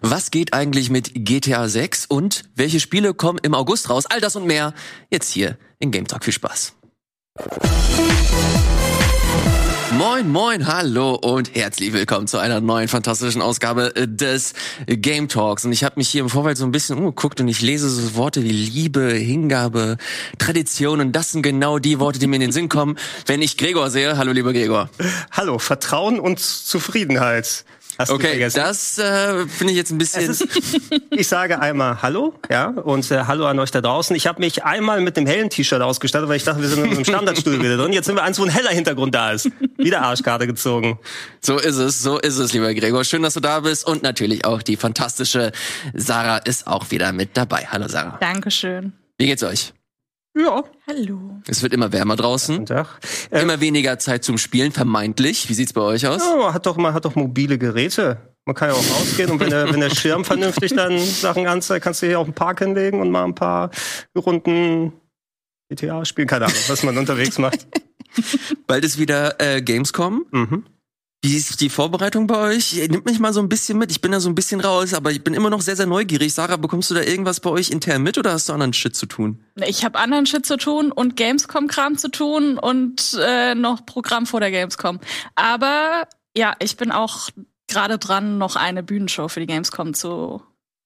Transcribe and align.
Was 0.00 0.30
geht 0.30 0.52
eigentlich 0.52 0.90
mit 0.90 1.12
GTA 1.14 1.68
6 1.68 2.06
und 2.06 2.44
welche 2.54 2.80
Spiele 2.80 3.14
kommen 3.14 3.38
im 3.42 3.54
August 3.54 3.90
raus? 3.90 4.06
All 4.06 4.20
das 4.20 4.36
und 4.36 4.46
mehr 4.46 4.74
jetzt 5.10 5.30
hier 5.30 5.58
in 5.78 5.90
Game 5.90 6.06
Talk. 6.06 6.24
Viel 6.24 6.32
Spaß. 6.32 6.74
Moin, 9.98 10.30
moin, 10.30 10.66
hallo 10.66 11.14
und 11.14 11.54
herzlich 11.54 11.92
willkommen 11.92 12.26
zu 12.28 12.38
einer 12.38 12.60
neuen 12.60 12.86
fantastischen 12.86 13.42
Ausgabe 13.42 13.92
des 14.06 14.54
Game 14.86 15.28
Talks. 15.28 15.64
Und 15.64 15.72
ich 15.72 15.82
habe 15.82 15.96
mich 15.96 16.08
hier 16.08 16.22
im 16.22 16.30
Vorfeld 16.30 16.56
so 16.56 16.64
ein 16.64 16.70
bisschen 16.70 16.96
umgeguckt 16.96 17.40
und 17.40 17.48
ich 17.48 17.60
lese 17.60 17.90
so 17.90 18.14
Worte 18.14 18.44
wie 18.44 18.52
Liebe, 18.52 19.12
Hingabe, 19.12 19.96
Tradition 20.38 21.00
und 21.00 21.12
das 21.12 21.32
sind 21.32 21.42
genau 21.42 21.78
die 21.78 21.98
Worte, 21.98 22.18
die 22.20 22.28
mir 22.28 22.36
in 22.36 22.42
den 22.42 22.52
Sinn 22.52 22.68
kommen, 22.68 22.96
wenn 23.26 23.42
ich 23.42 23.56
Gregor 23.56 23.90
sehe. 23.90 24.16
Hallo, 24.16 24.32
lieber 24.32 24.52
Gregor. 24.52 24.88
Hallo, 25.32 25.58
Vertrauen 25.58 26.20
und 26.20 26.38
Zufriedenheit. 26.38 27.64
Hast 28.00 28.12
okay, 28.12 28.48
das 28.48 28.96
äh, 28.96 29.46
finde 29.46 29.72
ich 29.72 29.76
jetzt 29.76 29.90
ein 29.90 29.98
bisschen. 29.98 30.30
Ist, 30.30 30.48
ich 31.10 31.28
sage 31.28 31.60
einmal 31.60 32.00
Hallo, 32.00 32.32
ja, 32.48 32.68
und 32.68 33.10
äh, 33.10 33.24
Hallo 33.26 33.44
an 33.44 33.58
euch 33.58 33.70
da 33.72 33.82
draußen. 33.82 34.16
Ich 34.16 34.26
habe 34.26 34.40
mich 34.40 34.64
einmal 34.64 35.02
mit 35.02 35.18
dem 35.18 35.26
hellen 35.26 35.50
T-Shirt 35.50 35.82
ausgestattet, 35.82 36.26
weil 36.26 36.38
ich 36.38 36.44
dachte, 36.44 36.62
wir 36.62 36.68
sind 36.68 36.82
in 36.82 36.92
einem 36.92 37.04
Standardstudio 37.04 37.60
wieder 37.60 37.76
drin. 37.76 37.92
Jetzt 37.92 38.06
sind 38.06 38.14
wir 38.14 38.22
eins, 38.22 38.38
wo 38.38 38.44
ein 38.44 38.48
heller 38.48 38.70
Hintergrund 38.70 39.14
da 39.14 39.32
ist. 39.32 39.50
Wieder 39.76 40.00
Arschkarte 40.00 40.46
gezogen. 40.46 40.98
So 41.42 41.58
ist 41.58 41.76
es, 41.76 42.02
so 42.02 42.18
ist 42.18 42.38
es, 42.38 42.54
lieber 42.54 42.72
Gregor. 42.72 43.04
Schön, 43.04 43.22
dass 43.22 43.34
du 43.34 43.40
da 43.40 43.60
bist 43.60 43.86
und 43.86 44.02
natürlich 44.02 44.46
auch 44.46 44.62
die 44.62 44.78
fantastische 44.78 45.52
Sarah 45.92 46.38
ist 46.38 46.66
auch 46.66 46.90
wieder 46.90 47.12
mit 47.12 47.36
dabei. 47.36 47.68
Hallo 47.70 47.86
Sarah. 47.86 48.16
Dankeschön. 48.18 48.94
Wie 49.18 49.26
geht's 49.26 49.42
euch? 49.42 49.74
Ja. 50.36 50.64
Hallo. 50.86 51.40
Es 51.48 51.62
wird 51.62 51.72
immer 51.72 51.92
wärmer 51.92 52.16
draußen. 52.16 52.58
Guten 52.58 52.66
Tag. 52.66 53.00
Ähm, 53.30 53.42
immer 53.42 53.60
weniger 53.60 53.98
Zeit 53.98 54.24
zum 54.24 54.38
Spielen, 54.38 54.72
vermeintlich. 54.72 55.48
Wie 55.48 55.54
sieht's 55.54 55.72
bei 55.72 55.80
euch 55.80 56.06
aus? 56.06 56.22
Ja, 56.24 56.36
man 56.36 56.54
hat 56.54 56.66
doch, 56.66 56.76
man 56.76 56.94
hat 56.94 57.04
doch 57.04 57.16
mobile 57.16 57.58
Geräte. 57.58 58.18
Man 58.46 58.54
kann 58.54 58.70
ja 58.70 58.74
auch 58.74 58.78
rausgehen 58.78 59.30
und 59.30 59.40
wenn 59.40 59.50
der, 59.50 59.72
wenn 59.72 59.80
der 59.80 59.90
Schirm 59.90 60.24
vernünftig 60.24 60.74
dann 60.74 60.98
Sachen 60.98 61.46
anzeigt, 61.46 61.84
kannst 61.84 62.02
du 62.02 62.06
hier 62.06 62.18
auch 62.18 62.24
einen 62.24 62.34
Park 62.34 62.60
hinlegen 62.60 63.00
und 63.00 63.10
mal 63.10 63.24
ein 63.24 63.34
paar 63.34 63.70
Runden 64.16 64.92
GTA 65.68 66.04
spielen. 66.04 66.28
Keine 66.28 66.46
Ahnung, 66.46 66.58
was 66.68 66.82
man 66.82 66.96
unterwegs 66.96 67.38
macht. 67.38 67.66
Bald 68.66 68.84
ist 68.84 68.98
wieder 68.98 69.40
äh, 69.40 69.62
Gamescom. 69.62 70.26
Mhm. 70.30 70.64
Wie 71.22 71.36
ist 71.36 71.60
die 71.60 71.68
Vorbereitung 71.68 72.26
bei 72.26 72.38
euch? 72.38 72.88
Nimmt 72.88 73.04
mich 73.04 73.18
mal 73.18 73.34
so 73.34 73.40
ein 73.40 73.50
bisschen 73.50 73.76
mit. 73.76 73.90
Ich 73.90 74.00
bin 74.00 74.10
da 74.10 74.20
so 74.20 74.30
ein 74.30 74.34
bisschen 74.34 74.58
raus, 74.60 74.94
aber 74.94 75.10
ich 75.10 75.22
bin 75.22 75.34
immer 75.34 75.50
noch 75.50 75.60
sehr, 75.60 75.76
sehr 75.76 75.84
neugierig. 75.84 76.32
Sarah, 76.32 76.56
bekommst 76.56 76.90
du 76.90 76.94
da 76.94 77.02
irgendwas 77.02 77.40
bei 77.40 77.50
euch 77.50 77.68
intern 77.68 78.02
mit 78.02 78.16
oder 78.16 78.32
hast 78.32 78.48
du 78.48 78.54
anderen 78.54 78.72
Shit 78.72 78.96
zu 78.96 79.04
tun? 79.04 79.44
Ich 79.66 79.84
habe 79.84 79.98
anderen 79.98 80.24
Shit 80.24 80.46
zu 80.46 80.56
tun 80.56 80.90
und 80.90 81.16
Gamescom-Kram 81.16 81.98
zu 81.98 82.10
tun 82.10 82.58
und 82.58 83.18
äh, 83.22 83.54
noch 83.54 83.84
Programm 83.84 84.24
vor 84.24 84.40
der 84.40 84.50
Gamescom. 84.50 84.98
Aber 85.34 86.08
ja, 86.34 86.54
ich 86.58 86.78
bin 86.78 86.90
auch 86.90 87.28
gerade 87.68 87.98
dran, 87.98 88.38
noch 88.38 88.56
eine 88.56 88.82
Bühnenshow 88.82 89.28
für 89.28 89.40
die 89.40 89.46
Gamescom 89.46 89.92
zu 89.92 90.42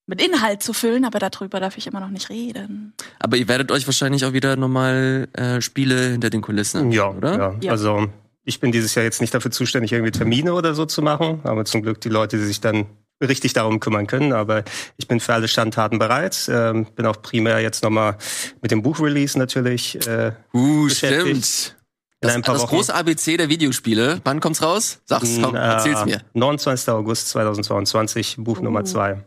mit 0.06 0.20
Inhalt 0.20 0.62
zu 0.62 0.72
füllen, 0.72 1.04
aber 1.04 1.20
darüber 1.20 1.60
darf 1.60 1.78
ich 1.78 1.86
immer 1.86 2.00
noch 2.00 2.10
nicht 2.10 2.28
reden. 2.28 2.92
Aber 3.20 3.36
ihr 3.36 3.46
werdet 3.48 3.70
euch 3.70 3.86
wahrscheinlich 3.86 4.24
auch 4.24 4.32
wieder 4.32 4.56
nochmal 4.56 5.28
äh, 5.32 5.60
Spiele 5.60 6.10
hinter 6.10 6.28
den 6.28 6.42
Kulissen, 6.42 6.90
ja, 6.90 7.08
oder? 7.08 7.38
Ja, 7.38 7.54
ja. 7.62 7.70
also 7.70 8.08
ich 8.44 8.60
bin 8.60 8.72
dieses 8.72 8.94
Jahr 8.94 9.04
jetzt 9.04 9.20
nicht 9.20 9.34
dafür 9.34 9.50
zuständig, 9.50 9.92
irgendwie 9.92 10.12
Termine 10.12 10.54
oder 10.54 10.74
so 10.74 10.86
zu 10.86 11.02
machen, 11.02 11.40
aber 11.44 11.64
zum 11.64 11.82
Glück 11.82 12.00
die 12.00 12.08
Leute, 12.08 12.36
die 12.36 12.44
sich 12.44 12.60
dann 12.60 12.86
richtig 13.22 13.52
darum 13.52 13.80
kümmern 13.80 14.06
können. 14.06 14.32
Aber 14.32 14.64
ich 14.96 15.08
bin 15.08 15.20
für 15.20 15.34
alle 15.34 15.48
Standtaten 15.48 15.98
bereit. 15.98 16.48
Ähm, 16.52 16.86
bin 16.94 17.06
auch 17.06 17.20
primär 17.22 17.60
jetzt 17.60 17.82
nochmal 17.82 18.16
mit 18.60 18.70
dem 18.70 18.82
Buchrelease 18.82 19.38
natürlich. 19.38 20.06
Äh, 20.06 20.32
uh, 20.52 20.88
stimmt. 20.88 21.76
Das, 22.20 22.40
das 22.40 22.66
große 22.66 22.94
ABC 22.94 23.36
der 23.36 23.48
Videospiele. 23.50 24.20
Wann 24.24 24.40
kommt's 24.40 24.62
raus? 24.62 25.00
Sag's, 25.04 25.38
komm, 25.42 25.54
erzähl's 25.54 26.04
mir. 26.06 26.22
29. 26.32 26.88
August 26.88 27.28
2022, 27.30 28.36
Buch 28.38 28.60
uh. 28.60 28.62
Nummer 28.62 28.84
zwei. 28.84 29.24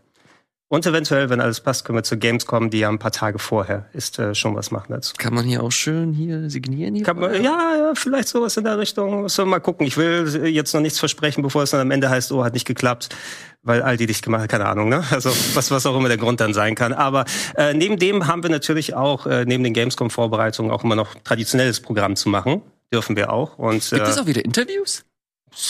Und 0.70 0.86
eventuell, 0.86 1.30
wenn 1.30 1.40
alles 1.40 1.62
passt, 1.62 1.86
können 1.86 1.98
wir 1.98 2.04
zur 2.04 2.18
Gamescom, 2.18 2.70
die 2.70 2.80
ja 2.80 2.90
ein 2.90 3.00
paar 3.00 3.12
Tage 3.12 3.40
vorher 3.40 3.86
ist, 3.94 4.20
äh, 4.20 4.36
schon 4.36 4.54
was 4.54 4.70
machen 4.70 4.88
dazu. 4.90 5.14
Kann 5.18 5.34
man 5.34 5.46
hier 5.46 5.64
auch 5.64 5.72
schön 5.72 6.12
hier 6.12 6.50
signieren? 6.50 6.94
Hier 6.94 7.14
man, 7.14 7.42
ja, 7.42 7.76
ja, 7.78 7.92
vielleicht 7.96 8.28
sowas 8.28 8.58
in 8.58 8.66
der 8.66 8.78
Richtung. 8.78 9.30
Wir 9.30 9.46
mal 9.46 9.60
gucken. 9.60 9.88
Ich 9.88 9.96
will 9.96 10.46
jetzt 10.46 10.74
noch 10.74 10.82
nichts 10.82 11.00
versprechen, 11.00 11.42
bevor 11.42 11.64
es 11.64 11.72
dann 11.72 11.80
am 11.80 11.92
Ende 11.92 12.10
heißt, 12.10 12.34
oh, 12.34 12.44
hat 12.44 12.54
nicht 12.54 12.68
geklappt, 12.68 13.16
weil 13.64 13.82
all 13.82 13.96
die 13.96 14.08
dich 14.08 14.22
gemacht 14.22 14.42
haben, 14.42 14.48
keine 14.50 14.66
Ahnung, 14.66 14.90
ne? 14.90 15.06
Also 15.10 15.30
was, 15.54 15.72
was 15.72 15.86
auch 15.86 15.98
immer 15.98 16.10
der 16.10 16.18
Grund 16.18 16.42
dann 16.42 16.54
sein 16.54 16.76
kann. 16.76 16.92
Aber 16.92 17.24
äh, 17.56 17.74
neben 17.74 17.98
dem 17.98 18.28
haben 18.28 18.44
wir 18.44 18.50
natürlich 18.50 18.94
auch, 18.94 19.26
äh, 19.26 19.46
neben 19.46 19.64
den 19.64 19.74
Gamescom-Vorbereitungen, 19.74 20.70
auch 20.70 20.84
immer 20.84 20.96
noch 20.96 21.16
traditionelles 21.24 21.80
Programm 21.80 22.18
zu 22.18 22.28
machen. 22.28 22.62
Dürfen 22.94 23.16
wir 23.16 23.32
auch. 23.32 23.58
Und, 23.58 23.90
Gibt 23.90 24.08
es 24.08 24.18
äh, 24.18 24.20
auch 24.20 24.26
wieder 24.26 24.44
Interviews? 24.44 25.06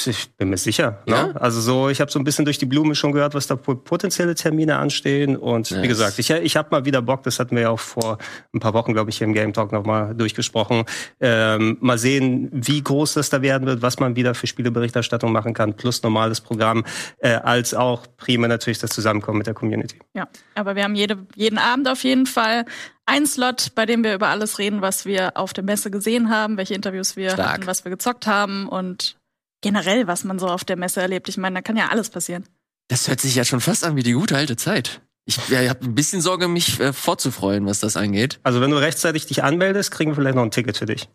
Ich 0.05 0.29
bin 0.35 0.49
mir 0.49 0.57
sicher. 0.57 1.01
Ne? 1.05 1.15
Ja? 1.15 1.31
Also 1.39 1.61
so, 1.61 1.89
ich 1.89 2.01
habe 2.01 2.11
so 2.11 2.19
ein 2.19 2.25
bisschen 2.25 2.43
durch 2.43 2.57
die 2.57 2.65
Blume 2.65 2.93
schon 2.93 3.13
gehört, 3.13 3.35
was 3.35 3.47
da 3.47 3.55
potenzielle 3.55 4.35
Termine 4.35 4.77
anstehen. 4.77 5.37
Und 5.37 5.69
yes. 5.69 5.81
wie 5.81 5.87
gesagt, 5.87 6.19
ich, 6.19 6.29
ich 6.29 6.57
habe 6.57 6.69
mal 6.71 6.85
wieder 6.85 7.01
Bock, 7.01 7.23
das 7.23 7.39
hatten 7.39 7.55
wir 7.55 7.63
ja 7.63 7.69
auch 7.69 7.79
vor 7.79 8.17
ein 8.53 8.59
paar 8.59 8.73
Wochen, 8.73 8.93
glaube 8.93 9.09
ich, 9.09 9.17
hier 9.17 9.27
im 9.27 9.33
Game 9.33 9.53
Talk 9.53 9.71
nochmal 9.71 10.13
durchgesprochen. 10.13 10.83
Ähm, 11.21 11.77
mal 11.79 11.97
sehen, 11.97 12.49
wie 12.51 12.81
groß 12.81 13.13
das 13.13 13.29
da 13.29 13.41
werden 13.41 13.65
wird, 13.65 13.81
was 13.81 13.99
man 13.99 14.15
wieder 14.15 14.35
für 14.35 14.47
Spieleberichterstattung 14.47 15.31
machen 15.31 15.53
kann, 15.53 15.75
plus 15.75 16.03
normales 16.03 16.41
Programm, 16.41 16.83
äh, 17.19 17.35
als 17.35 17.73
auch 17.73 18.05
prima 18.17 18.47
natürlich 18.47 18.79
das 18.79 18.91
Zusammenkommen 18.91 19.37
mit 19.37 19.47
der 19.47 19.53
Community. 19.53 19.99
Ja, 20.13 20.27
aber 20.55 20.75
wir 20.75 20.83
haben 20.83 20.95
jede, 20.95 21.17
jeden 21.35 21.57
Abend 21.57 21.87
auf 21.87 22.03
jeden 22.03 22.25
Fall 22.25 22.65
ein 23.05 23.25
Slot, 23.25 23.71
bei 23.73 23.85
dem 23.85 24.03
wir 24.03 24.13
über 24.13 24.27
alles 24.27 24.59
reden, 24.59 24.81
was 24.81 25.05
wir 25.05 25.37
auf 25.37 25.53
der 25.53 25.63
Messe 25.63 25.89
gesehen 25.89 26.29
haben, 26.29 26.57
welche 26.57 26.73
Interviews 26.73 27.15
wir 27.15 27.31
Stark. 27.31 27.49
hatten, 27.49 27.67
was 27.67 27.85
wir 27.85 27.89
gezockt 27.89 28.27
haben 28.27 28.67
und 28.67 29.16
generell, 29.61 30.07
was 30.07 30.23
man 30.23 30.39
so 30.39 30.47
auf 30.47 30.65
der 30.65 30.77
Messe 30.77 31.01
erlebt. 31.01 31.29
Ich 31.29 31.37
meine, 31.37 31.55
da 31.55 31.61
kann 31.61 31.77
ja 31.77 31.89
alles 31.89 32.09
passieren. 32.09 32.45
Das 32.87 33.07
hört 33.07 33.21
sich 33.21 33.35
ja 33.35 33.43
schon 33.43 33.61
fast 33.61 33.83
an 33.83 33.95
wie 33.95 34.03
die 34.03 34.13
gute 34.13 34.37
alte 34.37 34.55
Zeit. 34.55 35.01
Ich 35.25 35.37
ja, 35.49 35.67
habe 35.67 35.83
ein 35.83 35.93
bisschen 35.93 36.21
Sorge, 36.21 36.47
mich 36.47 36.79
äh, 36.79 36.93
vorzufreuen, 36.93 37.65
was 37.65 37.81
das 37.81 37.97
angeht. 37.97 38.39
Also 38.43 38.61
wenn 38.61 38.71
du 38.71 38.77
rechtzeitig 38.77 39.25
dich 39.25 39.43
anmeldest, 39.43 39.91
kriegen 39.91 40.11
wir 40.11 40.15
vielleicht 40.15 40.35
noch 40.35 40.43
ein 40.43 40.51
Ticket 40.51 40.77
für 40.77 40.85
dich. 40.85 41.09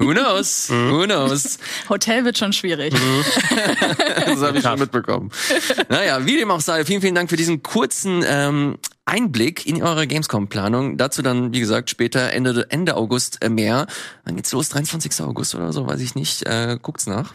Who 0.00 0.12
knows? 0.12 0.70
Mhm. 0.80 0.90
Who 0.92 1.04
knows? 1.04 1.58
Hotel 1.90 2.24
wird 2.24 2.38
schon 2.38 2.54
schwierig. 2.54 2.94
Mhm. 2.94 3.24
das 4.26 4.40
habe 4.40 4.58
ich 4.58 4.64
schon 4.64 4.78
mitbekommen. 4.78 5.30
Naja, 5.90 6.24
wie 6.24 6.36
dem 6.36 6.50
auch 6.50 6.60
sei, 6.60 6.84
vielen, 6.86 7.02
vielen 7.02 7.14
Dank 7.14 7.28
für 7.28 7.36
diesen 7.36 7.62
kurzen 7.62 8.24
ähm, 8.26 8.78
Einblick 9.04 9.66
in 9.66 9.82
eure 9.82 10.06
Gamescom-Planung. 10.06 10.96
Dazu 10.96 11.20
dann, 11.20 11.52
wie 11.52 11.60
gesagt, 11.60 11.90
später 11.90 12.32
Ende, 12.32 12.66
Ende 12.70 12.96
August 12.96 13.44
äh, 13.44 13.50
mehr. 13.50 13.86
Dann 14.24 14.36
geht's 14.36 14.52
los, 14.52 14.70
23. 14.70 15.20
August 15.20 15.54
oder 15.54 15.72
so, 15.72 15.86
weiß 15.86 16.00
ich 16.00 16.14
nicht. 16.14 16.46
Äh, 16.46 16.78
guckt's 16.80 17.06
nach. 17.06 17.34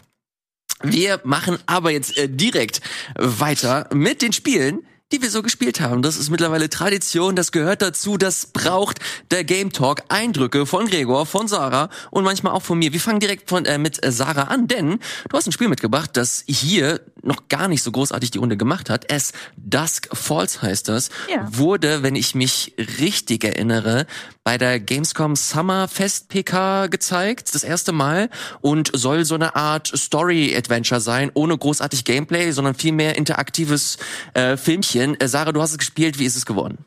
Wir 0.82 1.20
machen 1.24 1.58
aber 1.66 1.90
jetzt 1.90 2.16
äh, 2.16 2.28
direkt 2.28 2.80
weiter 3.16 3.88
mit 3.92 4.22
den 4.22 4.32
Spielen, 4.32 4.86
die 5.12 5.22
wir 5.22 5.30
so 5.30 5.42
gespielt 5.42 5.80
haben. 5.80 6.02
Das 6.02 6.16
ist 6.16 6.30
mittlerweile 6.30 6.68
Tradition, 6.68 7.36
das 7.36 7.52
gehört 7.52 7.80
dazu, 7.80 8.16
das 8.16 8.46
braucht 8.46 8.98
der 9.30 9.44
Game 9.44 9.72
Talk. 9.72 10.02
Eindrücke 10.08 10.66
von 10.66 10.86
Gregor, 10.88 11.26
von 11.26 11.46
Sarah 11.46 11.90
und 12.10 12.24
manchmal 12.24 12.52
auch 12.52 12.62
von 12.62 12.78
mir. 12.78 12.92
Wir 12.92 13.00
fangen 13.00 13.20
direkt 13.20 13.48
von, 13.48 13.64
äh, 13.64 13.78
mit 13.78 14.00
Sarah 14.04 14.44
an, 14.44 14.66
denn 14.66 14.98
du 15.28 15.36
hast 15.36 15.46
ein 15.46 15.52
Spiel 15.52 15.68
mitgebracht, 15.68 16.10
das 16.14 16.44
hier 16.46 17.00
noch 17.26 17.48
gar 17.48 17.68
nicht 17.68 17.82
so 17.82 17.92
großartig 17.92 18.30
die 18.30 18.38
Runde 18.38 18.56
gemacht 18.56 18.90
hat. 18.90 19.10
Es 19.10 19.32
Dusk 19.56 20.08
Falls 20.12 20.62
heißt 20.62 20.88
das. 20.88 21.10
Ja. 21.30 21.46
Wurde, 21.50 22.02
wenn 22.02 22.16
ich 22.16 22.34
mich 22.34 22.74
richtig 23.00 23.44
erinnere, 23.44 24.06
bei 24.44 24.58
der 24.58 24.80
Gamescom 24.80 25.36
Summer 25.36 25.88
Fest 25.88 26.28
PK 26.28 26.86
gezeigt, 26.86 27.54
das 27.54 27.64
erste 27.64 27.92
Mal 27.92 28.30
und 28.60 28.90
soll 28.94 29.24
so 29.24 29.34
eine 29.34 29.56
Art 29.56 29.92
Story 29.94 30.54
Adventure 30.56 31.00
sein, 31.00 31.30
ohne 31.34 31.58
großartig 31.58 32.04
Gameplay, 32.04 32.52
sondern 32.52 32.74
vielmehr 32.74 33.16
interaktives 33.16 33.98
äh, 34.34 34.56
Filmchen. 34.56 35.18
Äh, 35.20 35.28
Sarah, 35.28 35.52
du 35.52 35.60
hast 35.60 35.72
es 35.72 35.78
gespielt, 35.78 36.18
wie 36.18 36.24
ist 36.24 36.36
es 36.36 36.46
geworden? 36.46 36.78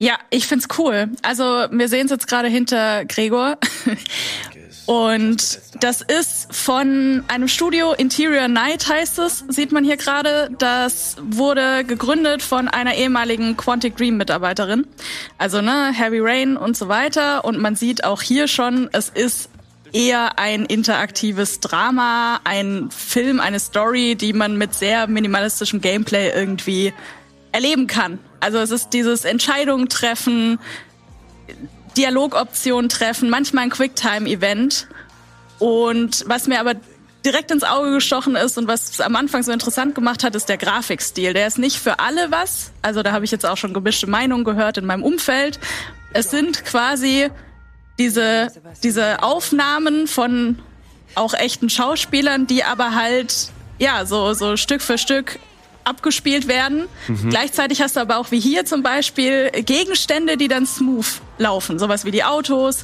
Ja, 0.00 0.16
ich 0.30 0.46
find's 0.46 0.68
cool. 0.78 1.10
Also 1.22 1.42
wir 1.44 1.88
sehen 1.88 2.04
es 2.04 2.12
jetzt 2.12 2.28
gerade 2.28 2.48
hinter 2.48 3.04
Gregor. 3.04 3.58
Und 4.88 5.60
das 5.80 6.00
ist 6.00 6.48
von 6.50 7.22
einem 7.28 7.46
Studio, 7.46 7.92
Interior 7.92 8.48
Night 8.48 8.88
heißt 8.88 9.18
es, 9.18 9.44
sieht 9.46 9.70
man 9.70 9.84
hier 9.84 9.98
gerade. 9.98 10.48
Das 10.58 11.16
wurde 11.20 11.84
gegründet 11.84 12.40
von 12.40 12.68
einer 12.68 12.94
ehemaligen 12.94 13.58
Quantic 13.58 13.98
Dream 13.98 14.16
Mitarbeiterin. 14.16 14.86
Also, 15.36 15.60
ne, 15.60 15.92
Heavy 15.92 16.20
Rain 16.20 16.56
und 16.56 16.74
so 16.74 16.88
weiter. 16.88 17.44
Und 17.44 17.58
man 17.58 17.76
sieht 17.76 18.04
auch 18.04 18.22
hier 18.22 18.48
schon, 18.48 18.88
es 18.92 19.10
ist 19.10 19.50
eher 19.92 20.38
ein 20.38 20.64
interaktives 20.64 21.60
Drama, 21.60 22.40
ein 22.44 22.88
Film, 22.90 23.40
eine 23.40 23.60
Story, 23.60 24.14
die 24.14 24.32
man 24.32 24.56
mit 24.56 24.72
sehr 24.72 25.06
minimalistischem 25.06 25.82
Gameplay 25.82 26.30
irgendwie 26.34 26.94
erleben 27.52 27.88
kann. 27.88 28.20
Also 28.40 28.56
es 28.56 28.70
ist 28.70 28.94
dieses 28.94 29.26
Entscheidungen 29.26 29.90
treffen, 29.90 30.58
Dialogoptionen 31.98 32.88
treffen, 32.88 33.28
manchmal 33.28 33.64
ein 33.64 33.70
Quicktime-Event. 33.70 34.86
Und 35.58 36.24
was 36.26 36.46
mir 36.46 36.60
aber 36.60 36.74
direkt 37.24 37.50
ins 37.50 37.64
Auge 37.64 37.92
gestochen 37.92 38.36
ist 38.36 38.56
und 38.56 38.68
was 38.68 38.90
es 38.90 39.00
am 39.00 39.16
Anfang 39.16 39.42
so 39.42 39.52
interessant 39.52 39.94
gemacht 39.94 40.22
hat, 40.22 40.34
ist 40.34 40.48
der 40.48 40.56
Grafikstil. 40.56 41.34
Der 41.34 41.46
ist 41.46 41.58
nicht 41.58 41.76
für 41.76 41.98
alle 41.98 42.30
was. 42.30 42.70
Also 42.80 43.02
da 43.02 43.12
habe 43.12 43.24
ich 43.24 43.30
jetzt 43.32 43.44
auch 43.44 43.56
schon 43.56 43.74
gemischte 43.74 44.06
Meinungen 44.06 44.44
gehört 44.44 44.78
in 44.78 44.86
meinem 44.86 45.02
Umfeld. 45.02 45.58
Es 46.14 46.30
sind 46.30 46.64
quasi 46.64 47.28
diese, 47.98 48.52
diese 48.82 49.22
Aufnahmen 49.22 50.06
von 50.06 50.60
auch 51.16 51.34
echten 51.34 51.68
Schauspielern, 51.68 52.46
die 52.46 52.62
aber 52.62 52.94
halt, 52.94 53.50
ja, 53.78 54.06
so, 54.06 54.32
so 54.34 54.56
Stück 54.56 54.80
für 54.80 54.98
Stück 54.98 55.38
abgespielt 55.88 56.48
werden. 56.48 56.88
Mhm. 57.08 57.30
Gleichzeitig 57.30 57.80
hast 57.80 57.96
du 57.96 58.00
aber 58.00 58.18
auch 58.18 58.30
wie 58.30 58.40
hier 58.40 58.64
zum 58.64 58.82
Beispiel 58.82 59.50
Gegenstände, 59.50 60.36
die 60.36 60.48
dann 60.48 60.66
smooth 60.66 61.06
laufen, 61.38 61.78
sowas 61.78 62.04
wie 62.04 62.10
die 62.10 62.24
Autos. 62.24 62.82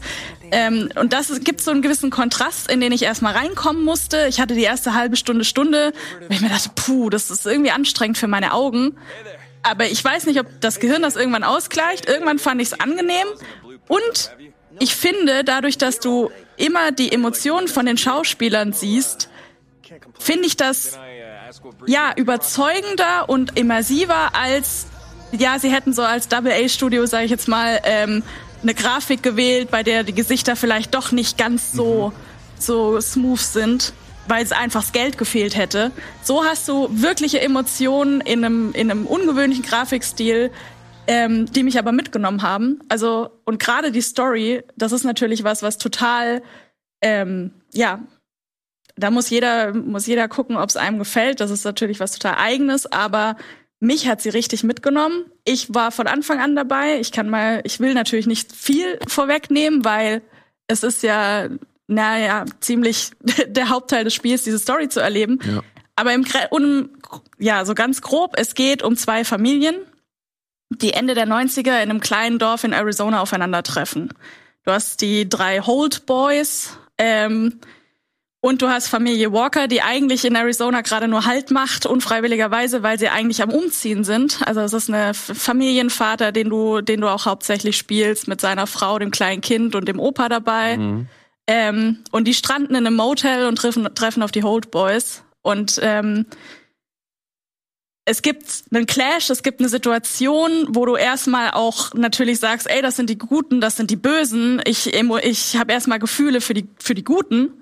Ähm, 0.50 0.90
und 0.94 1.12
das 1.12 1.40
gibt 1.40 1.60
so 1.60 1.70
einen 1.70 1.82
gewissen 1.82 2.10
Kontrast, 2.10 2.70
in 2.70 2.80
den 2.80 2.92
ich 2.92 3.02
erstmal 3.02 3.34
reinkommen 3.34 3.84
musste. 3.84 4.26
Ich 4.28 4.40
hatte 4.40 4.54
die 4.54 4.62
erste 4.62 4.94
halbe 4.94 5.16
Stunde, 5.16 5.44
Stunde, 5.44 5.92
weil 6.20 6.36
ich 6.36 6.40
mir 6.40 6.48
dachte, 6.48 6.70
puh, 6.74 7.10
das 7.10 7.30
ist 7.30 7.46
irgendwie 7.46 7.70
anstrengend 7.70 8.18
für 8.18 8.28
meine 8.28 8.52
Augen. 8.52 8.96
Aber 9.62 9.86
ich 9.86 10.04
weiß 10.04 10.26
nicht, 10.26 10.38
ob 10.40 10.46
das 10.60 10.78
Gehirn 10.78 11.02
das 11.02 11.16
irgendwann 11.16 11.44
ausgleicht. 11.44 12.06
Irgendwann 12.06 12.38
fand 12.38 12.60
ich 12.60 12.68
es 12.68 12.80
angenehm. 12.80 13.26
Und 13.88 14.30
ich 14.78 14.94
finde, 14.94 15.44
dadurch, 15.44 15.78
dass 15.78 16.00
du 16.00 16.30
immer 16.56 16.92
die 16.92 17.12
Emotionen 17.12 17.68
von 17.68 17.86
den 17.86 17.96
Schauspielern 17.96 18.72
siehst, 18.72 19.30
finde 20.18 20.46
ich 20.46 20.56
das 20.56 20.98
ja 21.86 22.12
überzeugender 22.16 23.28
und 23.28 23.58
immersiver 23.58 24.34
als 24.34 24.86
ja, 25.38 25.58
sie 25.58 25.70
hätten 25.70 25.92
so 25.92 26.02
als 26.02 26.28
Double 26.28 26.52
A 26.52 26.68
Studio, 26.68 27.06
sage 27.06 27.24
ich 27.24 27.30
jetzt 27.30 27.48
mal, 27.48 27.80
ähm, 27.84 28.22
eine 28.62 28.74
Grafik 28.74 29.22
gewählt, 29.22 29.70
bei 29.70 29.82
der 29.82 30.04
die 30.04 30.14
Gesichter 30.14 30.56
vielleicht 30.56 30.94
doch 30.94 31.12
nicht 31.12 31.36
ganz 31.36 31.72
so 31.72 32.12
mhm. 32.14 32.60
so 32.60 33.00
smooth 33.00 33.40
sind, 33.40 33.92
weil 34.26 34.42
es 34.42 34.52
einfach 34.52 34.80
das 34.80 34.92
Geld 34.92 35.18
gefehlt 35.18 35.56
hätte. 35.56 35.90
So 36.22 36.44
hast 36.44 36.66
du 36.68 36.88
wirkliche 36.90 37.40
Emotionen 37.40 38.20
in 38.20 38.44
einem 38.44 38.72
in 38.72 38.90
einem 38.90 39.06
ungewöhnlichen 39.06 39.64
Grafikstil, 39.64 40.50
ähm, 41.06 41.46
die 41.52 41.62
mich 41.62 41.78
aber 41.78 41.92
mitgenommen 41.92 42.42
haben. 42.42 42.80
Also 42.88 43.30
und 43.44 43.58
gerade 43.58 43.92
die 43.92 44.00
Story, 44.00 44.62
das 44.76 44.92
ist 44.92 45.04
natürlich 45.04 45.44
was, 45.44 45.62
was 45.62 45.78
total 45.78 46.42
ähm, 47.02 47.50
ja 47.72 48.00
da 48.96 49.10
muss 49.10 49.30
jeder, 49.30 49.74
muss 49.74 50.06
jeder 50.06 50.28
gucken, 50.28 50.56
ob 50.56 50.68
es 50.68 50.76
einem 50.76 50.98
gefällt. 50.98 51.40
Das 51.40 51.50
ist 51.50 51.64
natürlich 51.64 52.00
was 52.00 52.12
total 52.12 52.36
eigenes, 52.36 52.86
aber 52.86 53.36
mich 53.80 54.08
hat 54.08 54.22
sie 54.22 54.28
richtig 54.28 54.62
mitgenommen. 54.62 55.26
Ich 55.44 55.74
war 55.74 55.90
von 55.90 56.06
Anfang 56.06 56.40
an 56.40 56.56
dabei. 56.56 57.00
Ich 57.00 57.12
kann 57.12 57.28
mal, 57.28 57.60
ich 57.64 57.80
will 57.80 57.94
natürlich 57.94 58.26
nicht 58.26 58.52
viel 58.52 58.98
vorwegnehmen, 59.06 59.84
weil 59.84 60.22
es 60.68 60.82
ist 60.82 61.02
ja, 61.02 61.48
naja, 61.86 62.44
ziemlich 62.60 63.10
der 63.46 63.68
Hauptteil 63.68 64.04
des 64.04 64.14
Spiels, 64.14 64.44
diese 64.44 64.58
Story 64.58 64.88
zu 64.88 65.00
erleben. 65.00 65.38
Ja. 65.44 65.62
Aber 65.96 66.12
im, 66.12 66.24
um, 66.50 66.90
ja, 67.38 67.64
so 67.64 67.74
ganz 67.74 68.00
grob, 68.00 68.34
es 68.36 68.54
geht 68.54 68.82
um 68.82 68.96
zwei 68.96 69.24
Familien, 69.24 69.76
die 70.70 70.92
Ende 70.92 71.14
der 71.14 71.26
90er 71.26 71.82
in 71.82 71.90
einem 71.90 72.00
kleinen 72.00 72.38
Dorf 72.38 72.64
in 72.64 72.72
Arizona 72.72 73.20
aufeinandertreffen. 73.20 74.12
Du 74.64 74.72
hast 74.72 75.02
die 75.02 75.28
drei 75.28 75.60
Holt 75.60 76.06
Boys, 76.06 76.78
ähm, 76.96 77.60
und 78.44 78.60
du 78.60 78.68
hast 78.68 78.88
Familie 78.88 79.32
Walker, 79.32 79.68
die 79.68 79.80
eigentlich 79.80 80.26
in 80.26 80.36
Arizona 80.36 80.82
gerade 80.82 81.08
nur 81.08 81.24
Halt 81.24 81.50
macht, 81.50 81.86
unfreiwilligerweise, 81.86 82.82
weil 82.82 82.98
sie 82.98 83.08
eigentlich 83.08 83.42
am 83.42 83.48
Umziehen 83.48 84.04
sind. 84.04 84.42
Also 84.44 84.60
es 84.60 84.74
ist 84.74 84.90
ein 84.90 85.14
Familienvater, 85.14 86.30
den 86.30 86.50
du, 86.50 86.82
den 86.82 87.00
du 87.00 87.08
auch 87.08 87.24
hauptsächlich 87.24 87.78
spielst, 87.78 88.28
mit 88.28 88.42
seiner 88.42 88.66
Frau, 88.66 88.98
dem 88.98 89.10
kleinen 89.10 89.40
Kind 89.40 89.74
und 89.74 89.88
dem 89.88 89.98
Opa 89.98 90.28
dabei. 90.28 90.76
Mhm. 90.76 91.08
Ähm, 91.46 92.04
und 92.10 92.28
die 92.28 92.34
stranden 92.34 92.74
in 92.74 92.86
einem 92.86 92.96
Motel 92.96 93.46
und 93.46 93.56
treffen, 93.56 93.88
treffen 93.94 94.22
auf 94.22 94.30
die 94.30 94.42
Holt 94.42 94.70
Boys. 94.70 95.22
Und 95.40 95.80
ähm, 95.82 96.26
es 98.04 98.20
gibt 98.20 98.64
einen 98.70 98.84
Clash, 98.84 99.30
es 99.30 99.42
gibt 99.42 99.60
eine 99.60 99.70
Situation, 99.70 100.66
wo 100.68 100.84
du 100.84 100.96
erstmal 100.96 101.52
auch 101.52 101.94
natürlich 101.94 102.40
sagst, 102.40 102.68
ey, 102.68 102.82
das 102.82 102.96
sind 102.96 103.08
die 103.08 103.16
Guten, 103.16 103.62
das 103.62 103.76
sind 103.76 103.90
die 103.90 103.96
Bösen. 103.96 104.60
Ich, 104.66 104.92
ich 104.92 105.56
habe 105.56 105.72
erstmal 105.72 105.98
Gefühle 105.98 106.42
für 106.42 106.52
die, 106.52 106.68
für 106.78 106.94
die 106.94 107.04
Guten. 107.04 107.54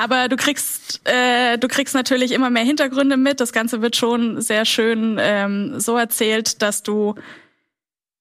Aber 0.00 0.28
du 0.28 0.36
kriegst, 0.36 1.00
äh, 1.04 1.58
du 1.58 1.68
kriegst 1.68 1.94
natürlich 1.94 2.32
immer 2.32 2.50
mehr 2.50 2.64
Hintergründe 2.64 3.16
mit. 3.16 3.40
Das 3.40 3.52
Ganze 3.52 3.82
wird 3.82 3.96
schon 3.96 4.40
sehr 4.40 4.64
schön 4.64 5.18
ähm, 5.20 5.80
so 5.80 5.96
erzählt, 5.96 6.62
dass 6.62 6.82
du 6.82 7.14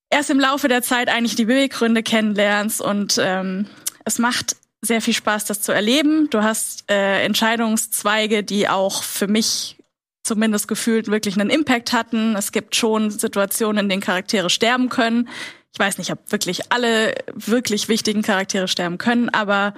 erst 0.10 0.30
im 0.30 0.40
Laufe 0.40 0.68
der 0.68 0.82
Zeit 0.82 1.10
eigentlich 1.10 1.36
die 1.36 1.46
Beweggründe 1.46 2.04
kennenlernst 2.04 2.82
und 2.82 3.18
ähm, 3.20 3.68
es 4.06 4.20
macht 4.20 4.56
sehr 4.82 5.02
viel 5.02 5.14
Spaß, 5.14 5.46
das 5.46 5.62
zu 5.62 5.72
erleben. 5.72 6.30
Du 6.30 6.44
hast 6.44 6.90
äh, 6.90 7.24
Entscheidungszweige, 7.24 8.44
die 8.44 8.68
auch 8.68 9.04
für 9.04 9.28
mich 9.28 9.78
zumindest 10.24 10.68
gefühlt 10.68 11.08
wirklich 11.08 11.40
einen 11.40 11.50
Impact 11.50 11.94
hatten. 11.94 12.36
Es 12.36 12.52
gibt 12.52 12.76
schon 12.76 13.10
Situationen, 13.12 13.86
in 13.86 13.90
denen 13.90 14.02
Charaktere 14.02 14.50
sterben 14.50 14.90
können. 14.90 15.30
Ich 15.74 15.80
weiß 15.80 15.98
nicht, 15.98 16.12
ob 16.12 16.32
wirklich 16.32 16.72
alle 16.72 17.16
wirklich 17.34 17.88
wichtigen 17.88 18.22
Charaktere 18.24 18.68
sterben 18.68 18.98
können, 18.98 19.30
aber 19.30 19.74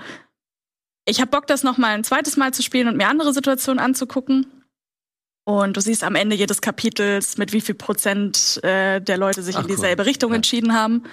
ich 1.05 1.19
habe 1.19 1.31
Bock, 1.31 1.47
das 1.47 1.63
noch 1.63 1.77
mal 1.77 1.93
ein 1.93 2.03
zweites 2.03 2.37
Mal 2.37 2.53
zu 2.53 2.63
spielen 2.63 2.87
und 2.87 2.97
mir 2.97 3.07
andere 3.07 3.33
Situationen 3.33 3.83
anzugucken. 3.83 4.47
Und 5.45 5.75
du 5.75 5.81
siehst 5.81 6.03
am 6.03 6.15
Ende 6.15 6.35
jedes 6.35 6.61
Kapitels, 6.61 7.37
mit 7.37 7.51
wie 7.51 7.59
viel 7.59 7.75
Prozent 7.75 8.63
äh, 8.63 9.01
der 9.01 9.17
Leute 9.17 9.43
sich 9.43 9.57
Ach, 9.57 9.61
in 9.61 9.67
dieselbe 9.67 10.03
cool. 10.03 10.07
Richtung 10.07 10.31
ja. 10.31 10.37
entschieden 10.37 10.73
haben. 10.73 11.03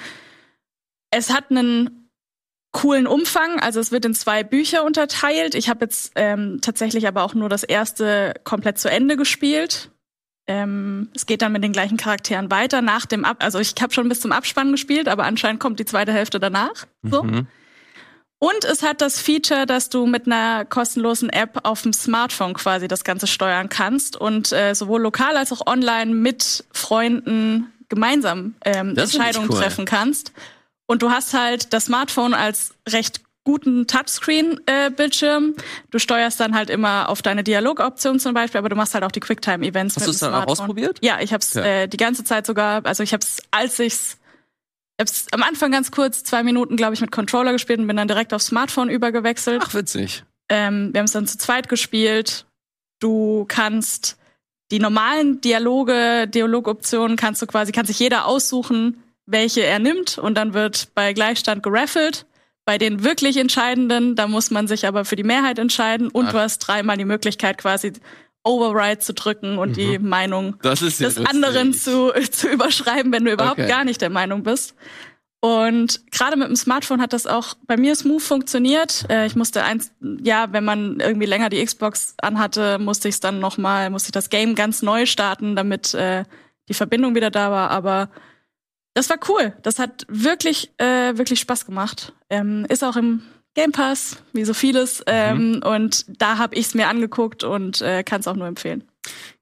Es 1.11 1.31
hat 1.33 1.51
einen 1.51 2.11
coolen 2.73 3.09
Umfang, 3.09 3.59
also 3.59 3.81
es 3.81 3.91
wird 3.91 4.05
in 4.05 4.15
zwei 4.15 4.45
Bücher 4.45 4.85
unterteilt. 4.85 5.57
Ich 5.57 5.69
habe 5.69 5.85
jetzt 5.85 6.13
ähm, 6.15 6.61
tatsächlich 6.63 7.09
aber 7.09 7.25
auch 7.25 7.35
nur 7.35 7.49
das 7.49 7.65
erste 7.65 8.35
komplett 8.45 8.79
zu 8.79 8.89
Ende 8.89 9.17
gespielt. 9.17 9.91
Ähm, 10.47 11.11
es 11.13 11.27
geht 11.27 11.43
dann 11.43 11.51
mit 11.51 11.65
den 11.65 11.73
gleichen 11.73 11.97
Charakteren 11.97 12.51
weiter 12.53 12.83
nach 12.83 13.07
dem 13.07 13.25
Ab 13.25 13.39
also 13.41 13.59
ich 13.59 13.75
habe 13.81 13.93
schon 13.93 14.09
bis 14.09 14.21
zum 14.21 14.31
Abspann 14.31 14.71
gespielt, 14.71 15.09
aber 15.09 15.25
anscheinend 15.25 15.61
kommt 15.61 15.81
die 15.81 15.85
zweite 15.85 16.13
Hälfte 16.13 16.39
danach. 16.39 16.87
So. 17.03 17.25
Mhm. 17.25 17.49
Und 18.41 18.65
es 18.65 18.83
hat 18.83 19.03
das 19.03 19.21
Feature, 19.21 19.67
dass 19.67 19.91
du 19.91 20.07
mit 20.07 20.27
einer 20.27 20.65
kostenlosen 20.65 21.29
App 21.29 21.61
auf 21.63 21.83
dem 21.83 21.93
Smartphone 21.93 22.55
quasi 22.55 22.89
das 22.89 23.05
Ganze 23.05 23.27
steuern 23.27 23.69
kannst 23.69 24.17
und 24.17 24.51
äh, 24.51 24.75
sowohl 24.75 25.03
lokal 25.03 25.37
als 25.37 25.53
auch 25.53 25.67
online 25.67 26.15
mit 26.15 26.65
Freunden 26.73 27.71
gemeinsam 27.91 28.55
ähm, 28.65 28.97
Entscheidungen 28.97 29.51
cool. 29.51 29.59
treffen 29.59 29.85
kannst. 29.85 30.33
Und 30.87 31.03
du 31.03 31.11
hast 31.11 31.35
halt 31.35 31.75
das 31.75 31.85
Smartphone 31.85 32.33
als 32.33 32.73
recht 32.89 33.21
guten 33.45 33.87
Touchscreen-Bildschirm. 33.87 35.55
Äh, 35.59 35.63
du 35.91 35.99
steuerst 35.99 36.41
dann 36.41 36.55
halt 36.55 36.71
immer 36.71 37.11
auf 37.11 37.21
deine 37.21 37.45
Dialogoption 37.45 38.19
zum 38.21 38.33
Beispiel, 38.33 38.59
aber 38.59 38.71
du 38.71 38.77
machst 38.77 38.95
halt 38.95 39.05
auch 39.05 39.13
die 39.13 39.21
Quicktime-Events. 39.21 39.97
Hast 39.97 40.07
du 40.07 40.13
es 40.13 40.19
dann 40.21 40.33
auch 40.33 40.47
ausprobiert? 40.47 40.99
Ja, 41.03 41.21
ich 41.21 41.35
habe 41.35 41.43
es 41.43 41.53
ja. 41.53 41.63
äh, 41.63 41.89
die 41.89 41.99
ganze 41.99 42.25
Zeit 42.25 42.47
sogar, 42.47 42.87
also 42.87 43.03
ich 43.03 43.13
habe 43.13 43.23
es, 43.23 43.43
als 43.51 43.79
ich's 43.79 44.17
hab's 45.01 45.27
am 45.33 45.43
Anfang 45.43 45.73
ganz 45.73 45.91
kurz, 45.91 46.23
zwei 46.23 46.43
Minuten, 46.43 46.77
glaube 46.77 46.95
ich, 46.95 47.01
mit 47.01 47.11
Controller 47.11 47.53
gespielt 47.53 47.79
und 47.79 47.87
bin 47.87 47.97
dann 47.97 48.09
direkt 48.09 48.33
aufs 48.33 48.47
Smartphone 48.47 48.89
übergewechselt. 48.89 49.63
Ach, 49.65 49.75
witzig. 49.75 50.25
Ähm, 50.49 50.93
wir 50.93 50.99
haben 50.99 51.07
es 51.07 51.13
dann 51.13 51.27
zu 51.27 51.39
zweit 51.39 51.69
gespielt. 51.69 52.47
Du 53.01 53.47
kannst 53.49 54.19
die 54.71 54.79
normalen 54.79 55.41
Dialoge, 55.41 56.29
Dialogoptionen 56.29 57.17
kannst 57.17 57.43
du 57.43 57.47
quasi, 57.47 57.73
kann 57.73 57.87
sich 57.87 57.99
jeder 57.99 58.27
aussuchen, 58.27 59.03
welche 59.27 59.63
er 59.63 59.79
nimmt 59.79 60.19
und 60.19 60.35
dann 60.37 60.55
wird 60.55 60.89
bei 60.95 61.13
Gleichstand 61.13 61.63
geraffelt. 61.63 62.27
Bei 62.65 62.79
den 62.79 63.03
wirklich 63.03 63.37
entscheidenden, 63.37 64.15
da 64.15 64.29
muss 64.29 64.51
man 64.51 64.69
sich 64.69 64.87
aber 64.87 65.05
für 65.05 65.17
die 65.17 65.25
Mehrheit 65.25 65.59
entscheiden 65.59 66.09
und 66.09 66.27
Ach. 66.27 66.33
du 66.33 66.39
hast 66.39 66.59
dreimal 66.59 66.97
die 66.97 67.05
Möglichkeit 67.05 67.59
quasi 67.59 67.93
Override 68.43 68.99
zu 68.99 69.13
drücken 69.13 69.59
und 69.59 69.71
mhm. 69.71 69.75
die 69.75 69.99
Meinung 69.99 70.57
ja 70.63 70.71
des 70.71 71.01
lustig. 71.01 71.29
anderen 71.29 71.73
zu, 71.73 72.13
zu 72.31 72.49
überschreiben, 72.49 73.13
wenn 73.13 73.25
du 73.25 73.33
überhaupt 73.33 73.61
okay. 73.61 73.69
gar 73.69 73.85
nicht 73.85 74.01
der 74.01 74.11
Meinung 74.11 74.43
bist. 74.43 74.75
Und 75.43 76.13
gerade 76.13 76.37
mit 76.37 76.49
dem 76.49 76.57
Smartphone 76.57 77.01
hat 77.01 77.15
das 77.15 77.27
auch 77.27 77.55
bei 77.67 77.79
mir 77.79 77.95
smooth 77.95 78.21
funktioniert. 78.21 79.07
Äh, 79.09 79.27
ich 79.27 79.37
musste 79.37 79.65
eins, 79.65 79.91
ja, 80.23 80.53
wenn 80.53 80.65
man 80.65 81.01
irgendwie 81.01 81.27
länger 81.27 81.49
die 81.49 81.65
Xbox 81.65 82.15
anhatte, 82.21 82.79
musste 82.79 83.09
ich 83.09 83.15
es 83.15 83.21
dann 83.21 83.41
nochmal, 83.41 83.89
musste 83.89 84.09
ich 84.09 84.13
das 84.13 84.29
Game 84.29 84.55
ganz 84.55 84.83
neu 84.83 85.07
starten, 85.07 85.57
damit 85.57 85.95
äh, 85.95 86.25
die 86.69 86.75
Verbindung 86.75 87.15
wieder 87.15 87.31
da 87.31 87.51
war. 87.51 87.71
Aber 87.71 88.11
das 88.93 89.09
war 89.09 89.17
cool. 89.29 89.55
Das 89.63 89.79
hat 89.79 90.07
wirklich, 90.09 90.73
äh, 90.77 91.17
wirklich 91.17 91.41
Spaß 91.41 91.65
gemacht. 91.65 92.13
Ähm, 92.29 92.67
ist 92.69 92.85
auch 92.85 92.97
im 92.97 93.23
Game 93.55 93.73
Pass, 93.73 94.23
wie 94.33 94.45
so 94.45 94.55
vieles. 94.55 95.03
Ähm, 95.07 95.53
mhm. 95.53 95.63
Und 95.63 96.05
da 96.21 96.39
habe 96.39 96.55
ich 96.55 96.67
es 96.67 96.75
mir 96.75 96.89
angeguckt 96.89 97.45
und 97.45 97.81
äh, 97.83 98.03
kann 98.05 98.21
es 98.21 98.29
auch 98.29 98.37
nur 98.37 98.47
empfehlen. 98.47 98.85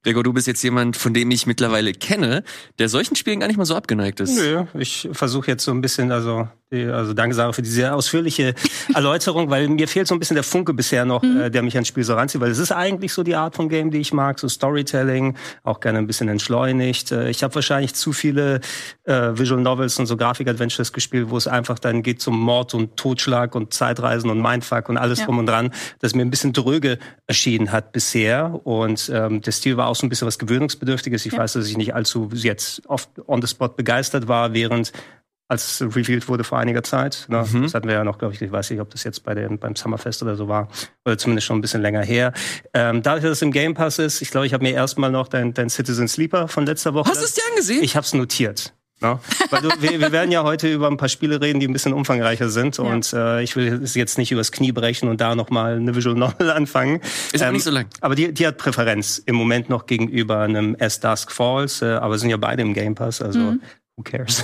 Gregor, 0.03 0.23
du 0.23 0.31
bist 0.31 0.47
jetzt 0.47 0.63
jemand, 0.63 0.95
von 0.95 1.13
dem 1.13 1.29
ich 1.29 1.45
mittlerweile 1.45 1.91
kenne, 1.91 2.43
der 2.79 2.87
solchen 2.87 3.17
Spielen 3.17 3.41
gar 3.41 3.47
nicht 3.47 3.57
mal 3.57 3.65
so 3.65 3.75
abgeneigt 3.75 4.21
ist. 4.21 4.37
Nö, 4.37 4.63
ich 4.75 5.09
versuche 5.11 5.47
jetzt 5.51 5.65
so 5.65 5.71
ein 5.71 5.81
bisschen, 5.81 6.13
also, 6.13 6.47
also 6.71 7.13
danke 7.13 7.35
Sarah 7.35 7.51
für 7.51 7.61
diese 7.61 7.93
ausführliche 7.93 8.55
Erläuterung, 8.93 9.49
weil 9.49 9.67
mir 9.67 9.89
fehlt 9.89 10.07
so 10.07 10.15
ein 10.15 10.19
bisschen 10.19 10.35
der 10.35 10.45
Funke 10.45 10.73
bisher 10.73 11.03
noch, 11.03 11.21
mhm. 11.21 11.41
äh, 11.41 11.51
der 11.51 11.63
mich 11.63 11.75
ans 11.75 11.89
Spiel 11.89 12.05
so 12.05 12.13
ranzieht, 12.13 12.39
weil 12.39 12.49
es 12.49 12.59
ist 12.59 12.71
eigentlich 12.71 13.11
so 13.11 13.23
die 13.23 13.35
Art 13.35 13.57
von 13.57 13.67
Game, 13.67 13.91
die 13.91 13.97
ich 13.97 14.13
mag, 14.13 14.39
so 14.39 14.47
Storytelling, 14.47 15.35
auch 15.63 15.81
gerne 15.81 15.97
ein 15.97 16.07
bisschen 16.07 16.29
entschleunigt. 16.29 17.11
Äh, 17.11 17.29
ich 17.29 17.43
habe 17.43 17.53
wahrscheinlich 17.55 17.93
zu 17.93 18.13
viele 18.13 18.61
äh, 19.03 19.37
Visual 19.37 19.59
Novels 19.59 19.99
und 19.99 20.05
so 20.05 20.15
Grafik-Adventures 20.15 20.93
gespielt, 20.93 21.29
wo 21.29 21.35
es 21.35 21.47
einfach 21.47 21.77
dann 21.77 22.03
geht 22.03 22.21
zum 22.21 22.39
Mord 22.39 22.73
und 22.73 22.95
Totschlag 22.95 23.53
und 23.53 23.73
Zeitreisen 23.73 24.29
und 24.29 24.41
Mindfuck 24.41 24.87
und 24.87 24.95
alles 24.95 25.19
ja. 25.19 25.25
drum 25.25 25.39
und 25.39 25.45
dran, 25.47 25.73
das 25.99 26.15
mir 26.15 26.21
ein 26.21 26.29
bisschen 26.31 26.53
dröge 26.53 26.99
erschienen 27.27 27.73
hat 27.73 27.91
bisher 27.91 28.65
und 28.65 29.11
ähm, 29.13 29.41
der 29.41 29.51
Stil 29.51 29.75
war 29.75 29.89
auch 29.89 29.95
so 29.99 30.05
ein 30.05 30.09
bisschen 30.09 30.27
was 30.27 30.39
Gewöhnungsbedürftiges. 30.39 31.25
Ich 31.25 31.33
ja. 31.33 31.39
weiß, 31.39 31.53
dass 31.53 31.67
ich 31.67 31.77
nicht 31.77 31.93
allzu 31.93 32.29
jetzt 32.33 32.81
oft 32.87 33.09
on 33.27 33.41
the 33.41 33.47
spot 33.47 33.69
begeistert 33.69 34.27
war, 34.27 34.53
während 34.53 34.91
als 35.49 35.81
es 35.81 35.95
revealed 35.95 36.27
wurde 36.27 36.43
vor 36.43 36.59
einiger 36.59 36.83
Zeit. 36.83 37.25
Ne? 37.27 37.43
Mhm. 37.51 37.63
Das 37.63 37.73
hatten 37.73 37.87
wir 37.87 37.95
ja 37.95 38.03
noch, 38.03 38.19
glaube 38.19 38.35
ich, 38.35 38.41
ich 38.41 38.51
weiß 38.51 38.69
nicht, 38.69 38.79
ob 38.79 38.91
das 38.91 39.03
jetzt 39.03 39.23
bei 39.23 39.33
den, 39.33 39.57
beim 39.57 39.75
Summerfest 39.75 40.21
oder 40.21 40.35
so 40.35 40.47
war, 40.47 40.69
oder 41.05 41.17
zumindest 41.17 41.47
schon 41.47 41.57
ein 41.57 41.61
bisschen 41.61 41.81
länger 41.81 42.03
her. 42.03 42.33
Ähm, 42.73 43.01
dadurch, 43.01 43.23
dass 43.23 43.31
es 43.31 43.41
im 43.41 43.51
Game 43.51 43.73
Pass 43.73 43.97
ist, 43.97 44.21
ich 44.21 44.29
glaube, 44.29 44.45
ich 44.45 44.53
habe 44.53 44.63
mir 44.63 44.73
erstmal 44.73 45.09
noch 45.09 45.27
dein, 45.27 45.55
dein 45.55 45.69
Citizen 45.69 46.07
Sleeper 46.07 46.47
von 46.47 46.67
letzter 46.67 46.93
Woche. 46.93 47.09
Hast 47.09 47.21
du 47.21 47.25
es 47.25 47.33
dir 47.33 47.41
angesehen? 47.49 47.83
Ich 47.83 47.95
habe 47.95 48.05
es 48.05 48.13
notiert. 48.13 48.73
No? 49.01 49.19
Weil 49.49 49.61
du, 49.61 49.69
wir, 49.79 49.99
wir, 49.99 50.11
werden 50.11 50.31
ja 50.31 50.43
heute 50.43 50.71
über 50.71 50.87
ein 50.87 50.97
paar 50.97 51.07
Spiele 51.07 51.39
reden, 51.39 51.59
die 51.59 51.67
ein 51.67 51.73
bisschen 51.73 51.93
umfangreicher 51.93 52.49
sind. 52.49 52.77
Ja. 52.77 52.83
Und 52.83 53.13
äh, 53.13 53.41
ich 53.41 53.55
will 53.55 53.81
es 53.81 53.95
jetzt 53.95 54.17
nicht 54.17 54.31
übers 54.31 54.51
Knie 54.51 54.71
brechen 54.71 55.07
und 55.07 55.21
da 55.21 55.35
nochmal 55.35 55.77
eine 55.77 55.95
Visual 55.95 56.15
Novel 56.15 56.51
anfangen. 56.51 56.99
Ist 57.31 57.41
ähm, 57.41 57.53
nicht 57.53 57.63
so 57.63 57.71
lang. 57.71 57.87
Aber 58.01 58.15
die, 58.15 58.33
die 58.33 58.45
hat 58.45 58.57
Präferenz 58.57 59.21
im 59.25 59.35
Moment 59.35 59.69
noch 59.69 59.85
gegenüber 59.85 60.39
einem 60.39 60.75
As 60.79 60.99
Dusk 60.99 61.31
Falls. 61.31 61.81
Äh, 61.81 61.85
aber 61.93 62.17
sind 62.17 62.29
ja 62.29 62.37
beide 62.37 62.61
im 62.61 62.73
Game 62.73 62.95
Pass. 62.95 63.21
Also 63.21 63.39
mhm 63.39 63.61
who 63.99 64.03
cares? 64.03 64.41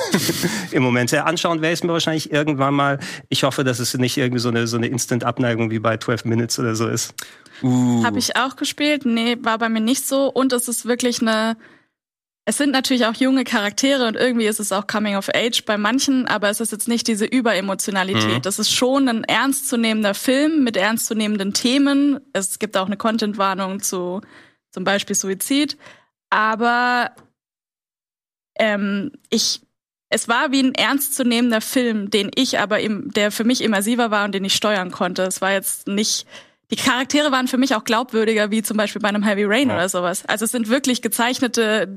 Im 0.72 0.84
Moment. 0.84 1.12
Ja, 1.12 1.24
anschauen 1.24 1.62
werde 1.62 1.74
ich 1.74 1.84
mir 1.84 1.94
wahrscheinlich 1.94 2.32
irgendwann 2.32 2.74
mal. 2.74 3.00
Ich 3.30 3.44
hoffe, 3.44 3.64
dass 3.64 3.80
es 3.80 3.94
nicht 3.98 4.18
irgendwie 4.18 4.40
so 4.40 4.50
eine, 4.50 4.68
so 4.68 4.78
eine 4.78 4.88
Instant-Abneigung 4.88 5.72
wie 5.72 5.80
bei 5.80 5.98
12 5.98 6.26
Minutes 6.26 6.60
oder 6.60 6.76
so 6.76 6.88
ist. 6.88 7.14
Uh. 7.64 8.04
Habe 8.04 8.20
ich 8.20 8.36
auch 8.36 8.58
gespielt. 8.58 9.06
Nee, 9.06 9.38
war 9.42 9.58
bei 9.58 9.70
mir 9.70 9.80
nicht 9.80 10.06
so. 10.06 10.28
Und 10.28 10.54
es 10.54 10.68
ist 10.68 10.86
wirklich 10.86 11.22
eine. 11.22 11.58
Es 12.48 12.58
sind 12.58 12.72
natürlich 12.72 13.06
auch 13.06 13.16
junge 13.16 13.44
Charaktere 13.44 14.08
und 14.08 14.16
irgendwie 14.16 14.46
ist 14.46 14.60
es 14.60 14.72
auch 14.72 14.86
Coming 14.86 15.16
of 15.16 15.30
Age 15.34 15.66
bei 15.66 15.78
manchen, 15.78 16.28
aber 16.28 16.50
es 16.50 16.60
ist 16.60 16.72
jetzt 16.72 16.88
nicht 16.88 17.08
diese 17.08 17.26
Überemotionalität. 17.26 18.38
Mhm. 18.38 18.42
Das 18.44 18.60
ist 18.60 18.72
schon 18.72 19.10
ein 19.10 19.24
ernstzunehmender 19.24 20.14
Film 20.14 20.64
mit 20.64 20.78
ernstzunehmenden 20.78 21.54
Themen. 21.54 22.20
Es 22.34 22.60
gibt 22.60 22.78
auch 22.78 22.86
eine 22.86 22.98
Content-Warnung 22.98 23.82
zu 23.82 24.22
zum 24.70 24.84
Beispiel 24.84 25.16
Suizid. 25.16 25.78
Aber 26.30 27.12
ähm, 28.60 29.12
ich 29.30 29.62
es 30.10 30.28
war 30.28 30.52
wie 30.52 30.62
ein 30.62 30.76
ernstzunehmender 30.76 31.62
Film, 31.62 32.10
den 32.10 32.32
ich 32.36 32.60
aber 32.60 32.80
im, 32.80 33.12
der 33.12 33.32
für 33.32 33.44
mich 33.44 33.62
immersiver 33.62 34.12
war 34.12 34.26
und 34.26 34.34
den 34.34 34.46
ich 34.46 34.54
steuern 34.54 34.92
konnte. 34.92 35.24
Es 35.24 35.42
war 35.42 35.52
jetzt 35.52 35.88
nicht, 35.88 36.28
die 36.72 36.76
Charaktere 36.76 37.32
waren 37.32 37.48
für 37.48 37.58
mich 37.58 37.76
auch 37.76 37.84
glaubwürdiger, 37.84 38.52
wie 38.52 38.62
zum 38.62 38.78
Beispiel 38.78 39.02
bei 39.02 39.10
einem 39.10 39.24
Heavy 39.24 39.44
Rain 39.46 39.70
ja. 39.70 39.76
oder 39.76 39.90
sowas. 39.90 40.24
Also 40.26 40.46
es 40.46 40.52
sind 40.52 40.70
wirklich 40.70 41.02
gezeichnete, 41.02 41.88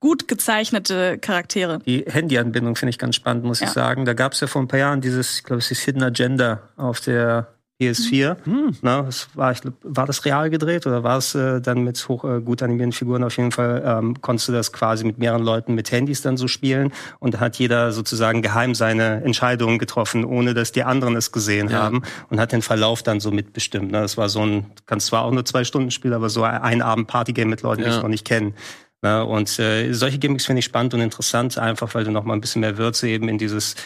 gut 0.00 0.28
gezeichnete 0.28 1.18
Charaktere. 1.18 1.80
Die 1.86 2.04
Handyanbindung 2.06 2.76
finde 2.76 2.90
ich 2.90 2.98
ganz 2.98 3.16
spannend, 3.16 3.44
muss 3.44 3.60
ja. 3.60 3.66
ich 3.66 3.72
sagen. 3.72 4.04
Da 4.04 4.14
gab 4.14 4.32
es 4.32 4.40
ja 4.40 4.46
vor 4.46 4.62
ein 4.62 4.68
paar 4.68 4.78
Jahren 4.78 5.00
dieses, 5.00 5.38
ich 5.38 5.44
glaube, 5.44 5.58
es 5.58 5.70
ist 5.70 5.80
Hidden 5.80 6.02
Agenda 6.02 6.60
auf 6.76 7.00
der 7.00 7.48
PS4. 7.80 8.36
Hm. 8.44 8.76
Na, 8.80 9.02
das 9.02 9.28
war, 9.34 9.52
ich 9.52 9.60
glaub, 9.60 9.74
war 9.82 10.06
das 10.06 10.24
real 10.24 10.48
gedreht 10.48 10.86
oder 10.86 11.02
war 11.02 11.18
es 11.18 11.34
äh, 11.34 11.60
dann 11.60 11.84
mit 11.84 12.08
hoch 12.08 12.24
äh, 12.24 12.40
gut 12.40 12.62
animierten 12.62 12.92
Figuren? 12.92 13.22
Auf 13.22 13.36
jeden 13.36 13.52
Fall 13.52 13.82
ähm, 13.84 14.20
konntest 14.22 14.48
du 14.48 14.52
das 14.52 14.72
quasi 14.72 15.04
mit 15.04 15.18
mehreren 15.18 15.42
Leuten 15.42 15.74
mit 15.74 15.92
Handys 15.92 16.22
dann 16.22 16.38
so 16.38 16.48
spielen 16.48 16.92
und 17.18 17.34
da 17.34 17.40
hat 17.40 17.56
jeder 17.56 17.92
sozusagen 17.92 18.40
geheim 18.40 18.74
seine 18.74 19.22
Entscheidungen 19.22 19.78
getroffen, 19.78 20.24
ohne 20.24 20.54
dass 20.54 20.72
die 20.72 20.84
anderen 20.84 21.16
es 21.16 21.32
gesehen 21.32 21.68
ja. 21.68 21.82
haben 21.82 22.02
und 22.30 22.40
hat 22.40 22.52
den 22.52 22.62
Verlauf 22.62 23.02
dann 23.02 23.20
so 23.20 23.30
mitbestimmt. 23.30 23.92
Ne? 23.92 24.00
Das 24.00 24.16
war 24.16 24.30
so 24.30 24.40
ein, 24.40 24.66
kann 24.86 25.00
zwar 25.00 25.24
auch 25.24 25.32
nur 25.32 25.44
zwei 25.44 25.64
Stunden 25.64 25.90
spielen, 25.90 26.14
aber 26.14 26.30
so 26.30 26.44
ein 26.44 26.80
Abend 26.80 27.08
Partygame 27.08 27.50
mit 27.50 27.60
Leuten, 27.60 27.82
ja. 27.82 27.88
die 27.88 27.96
ich 27.96 28.02
noch 28.02 28.08
nicht 28.08 28.24
kenne. 28.24 28.54
Ne? 29.02 29.24
Und 29.24 29.58
äh, 29.58 29.92
solche 29.92 30.18
Gimmicks 30.18 30.46
finde 30.46 30.60
ich 30.60 30.64
spannend 30.64 30.94
und 30.94 31.00
interessant, 31.00 31.58
einfach 31.58 31.94
weil 31.94 32.04
du 32.04 32.10
noch 32.10 32.24
mal 32.24 32.34
ein 32.34 32.40
bisschen 32.40 32.60
mehr 32.60 32.78
Würze 32.78 33.08
eben 33.08 33.28
in 33.28 33.38
dieses 33.38 33.76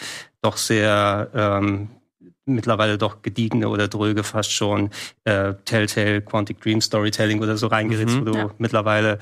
doch 0.43 0.57
sehr 0.57 1.31
ähm, 1.35 1.89
mittlerweile 2.47 2.99
doch 2.99 3.23
gediegene 3.23 3.69
oder 3.69 3.89
dröge 3.89 4.25
fast 4.25 4.53
schon 4.53 4.91
äh, 5.25 5.55
Telltale, 5.65 6.23
Quantic 6.23 6.61
Dream 6.61 6.81
Storytelling 6.81 7.41
oder 7.41 7.57
so 7.57 7.67
reingerätst, 7.67 8.17
mhm, 8.17 8.21
wo 8.21 8.25
du 8.25 8.39
ja. 8.39 8.51
mittlerweile 8.59 9.19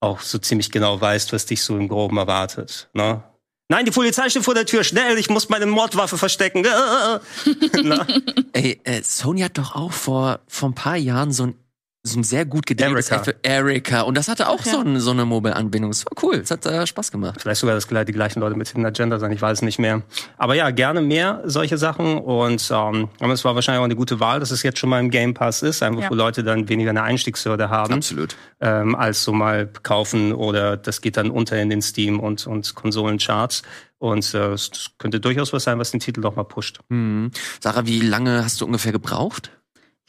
auch 0.00 0.20
so 0.20 0.38
ziemlich 0.38 0.70
genau 0.70 1.00
weißt, 1.00 1.32
was 1.32 1.46
dich 1.46 1.62
so 1.62 1.76
im 1.76 1.88
Groben 1.88 2.16
erwartet. 2.16 2.88
Ne? 2.94 3.22
Nein, 3.68 3.84
die 3.84 3.92
Polizei 3.92 4.28
steht 4.28 4.42
vor 4.42 4.54
der 4.54 4.66
Tür. 4.66 4.82
Schnell, 4.82 5.16
ich 5.16 5.30
muss 5.30 5.48
meine 5.48 5.66
Mordwaffe 5.66 6.18
verstecken. 6.18 6.64
Ey, 8.52 8.80
äh, 8.82 9.02
Sony 9.04 9.42
hat 9.42 9.58
doch 9.58 9.76
auch 9.76 9.92
vor, 9.92 10.40
vor 10.48 10.70
ein 10.70 10.74
paar 10.74 10.96
Jahren 10.96 11.30
so 11.30 11.44
ein 11.44 11.54
so 12.02 12.18
ein 12.18 12.24
sehr 12.24 12.46
gut 12.46 12.64
gedämmtes 12.64 13.10
Erika. 13.10 13.32
Erika. 13.42 14.00
Und 14.02 14.16
das 14.16 14.28
hatte 14.28 14.48
auch 14.48 14.60
okay. 14.60 14.70
so, 14.70 14.80
eine, 14.80 15.00
so 15.00 15.10
eine 15.10 15.26
Mobile-Anbindung. 15.26 15.90
Das 15.90 16.06
war 16.06 16.12
cool. 16.22 16.36
Es 16.36 16.50
hat 16.50 16.64
äh, 16.64 16.86
Spaß 16.86 17.12
gemacht. 17.12 17.40
Vielleicht 17.42 17.60
sogar 17.60 17.74
das, 17.74 17.86
die 17.86 18.12
gleichen 18.12 18.40
Leute 18.40 18.56
mit 18.56 18.68
Hidden 18.68 18.86
Agenda 18.86 19.18
sein. 19.18 19.32
Ich 19.32 19.42
weiß 19.42 19.58
es 19.58 19.62
nicht 19.62 19.78
mehr. 19.78 20.02
Aber 20.38 20.54
ja, 20.54 20.70
gerne 20.70 21.02
mehr 21.02 21.42
solche 21.44 21.76
Sachen. 21.76 22.18
Und 22.18 22.70
ähm, 22.72 23.08
es 23.20 23.44
war 23.44 23.54
wahrscheinlich 23.54 23.80
auch 23.80 23.84
eine 23.84 23.96
gute 23.96 24.18
Wahl, 24.18 24.40
dass 24.40 24.50
es 24.50 24.62
jetzt 24.62 24.78
schon 24.78 24.88
mal 24.88 24.98
im 24.98 25.10
Game 25.10 25.34
Pass 25.34 25.62
ist. 25.62 25.82
Einfach, 25.82 26.04
ja. 26.04 26.10
wo 26.10 26.14
Leute 26.14 26.42
dann 26.42 26.70
weniger 26.70 26.90
eine 26.90 27.02
Einstiegshürde 27.02 27.68
haben. 27.68 27.92
Absolut. 27.92 28.34
Ähm, 28.60 28.94
als 28.94 29.22
so 29.22 29.32
mal 29.32 29.68
kaufen 29.82 30.32
oder 30.32 30.78
das 30.78 31.02
geht 31.02 31.18
dann 31.18 31.30
unter 31.30 31.60
in 31.60 31.68
den 31.68 31.82
Steam 31.82 32.18
und, 32.18 32.46
und 32.46 32.74
Konsolencharts. 32.74 33.62
Und 33.98 34.32
äh, 34.32 34.52
es 34.52 34.70
könnte 34.96 35.20
durchaus 35.20 35.52
was 35.52 35.64
sein, 35.64 35.78
was 35.78 35.90
den 35.90 36.00
Titel 36.00 36.22
doch 36.22 36.34
mal 36.34 36.44
pusht. 36.44 36.80
Mhm. 36.88 37.30
Sarah, 37.60 37.84
wie 37.84 38.00
lange 38.00 38.42
hast 38.42 38.62
du 38.62 38.64
ungefähr 38.64 38.92
gebraucht? 38.92 39.50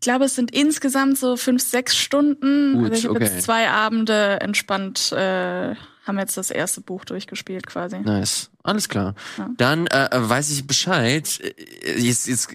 Ich 0.01 0.05
glaube, 0.05 0.25
es 0.25 0.33
sind 0.33 0.49
insgesamt 0.49 1.19
so 1.19 1.37
fünf, 1.37 1.61
sechs 1.61 1.95
Stunden. 1.95 2.73
Gut, 2.73 2.85
also 2.85 2.95
ich 2.95 3.05
habe 3.05 3.17
okay. 3.17 3.25
jetzt 3.25 3.43
zwei 3.43 3.69
Abende 3.69 4.41
entspannt, 4.41 5.11
äh, 5.11 5.75
haben 6.05 6.17
jetzt 6.17 6.37
das 6.37 6.49
erste 6.49 6.81
Buch 6.81 7.05
durchgespielt 7.05 7.67
quasi. 7.67 7.99
Nice. 7.99 8.49
Alles 8.63 8.89
klar. 8.89 9.13
Ja. 9.37 9.51
Dann 9.57 9.85
äh, 9.85 10.09
weiß 10.11 10.49
ich 10.49 10.65
Bescheid. 10.65 11.39
Äh, 11.85 11.99
jetzt, 11.99 12.27
jetzt, 12.27 12.49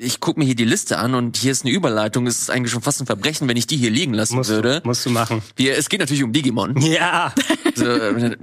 ich 0.00 0.18
gucke 0.18 0.40
mir 0.40 0.46
hier 0.46 0.56
die 0.56 0.64
Liste 0.64 0.98
an 0.98 1.14
und 1.14 1.36
hier 1.36 1.52
ist 1.52 1.64
eine 1.64 1.72
Überleitung. 1.72 2.26
Es 2.26 2.40
ist 2.40 2.50
eigentlich 2.50 2.72
schon 2.72 2.82
fast 2.82 3.00
ein 3.00 3.06
Verbrechen, 3.06 3.46
wenn 3.46 3.56
ich 3.56 3.68
die 3.68 3.76
hier 3.76 3.90
liegen 3.90 4.12
lassen 4.12 4.34
musst 4.34 4.50
würde. 4.50 4.80
Du, 4.80 4.88
musst 4.88 5.06
du 5.06 5.10
machen. 5.10 5.42
Wir, 5.54 5.78
es 5.78 5.90
geht 5.90 6.00
natürlich 6.00 6.24
um 6.24 6.32
Digimon. 6.32 6.74
Ja. 6.80 7.32
So, 7.76 7.86
äh, 7.86 8.36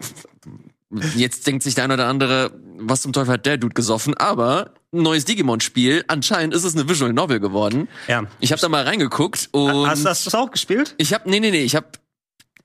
jetzt 1.18 1.46
denkt 1.48 1.64
sich 1.64 1.76
der 1.76 1.84
eine 1.84 1.96
oder 1.96 2.08
andere, 2.08 2.52
was 2.78 3.02
zum 3.02 3.12
Teufel 3.12 3.34
hat 3.34 3.46
der 3.46 3.58
Dude 3.58 3.74
gesoffen? 3.74 4.16
Aber 4.16 4.72
neues 4.92 5.26
Digimon-Spiel. 5.26 6.06
Anscheinend 6.08 6.54
ist 6.54 6.64
es 6.64 6.76
eine 6.76 6.88
Visual 6.88 7.14
Novel 7.14 7.40
geworden. 7.40 7.88
Ja. 8.08 8.24
Ich 8.40 8.52
habe 8.52 8.62
da 8.62 8.70
mal 8.70 8.84
reingeguckt 8.84 9.50
und 9.52 9.88
hast, 9.88 10.06
hast 10.06 10.26
du 10.26 10.30
das 10.30 10.36
auch 10.36 10.52
gespielt? 10.52 10.96
Ich 10.98 11.14
habe 11.14 11.30
nee 11.30 11.40
nee 11.40 11.52
nee, 11.52 11.64
ich 11.64 11.76
habe 11.76 11.88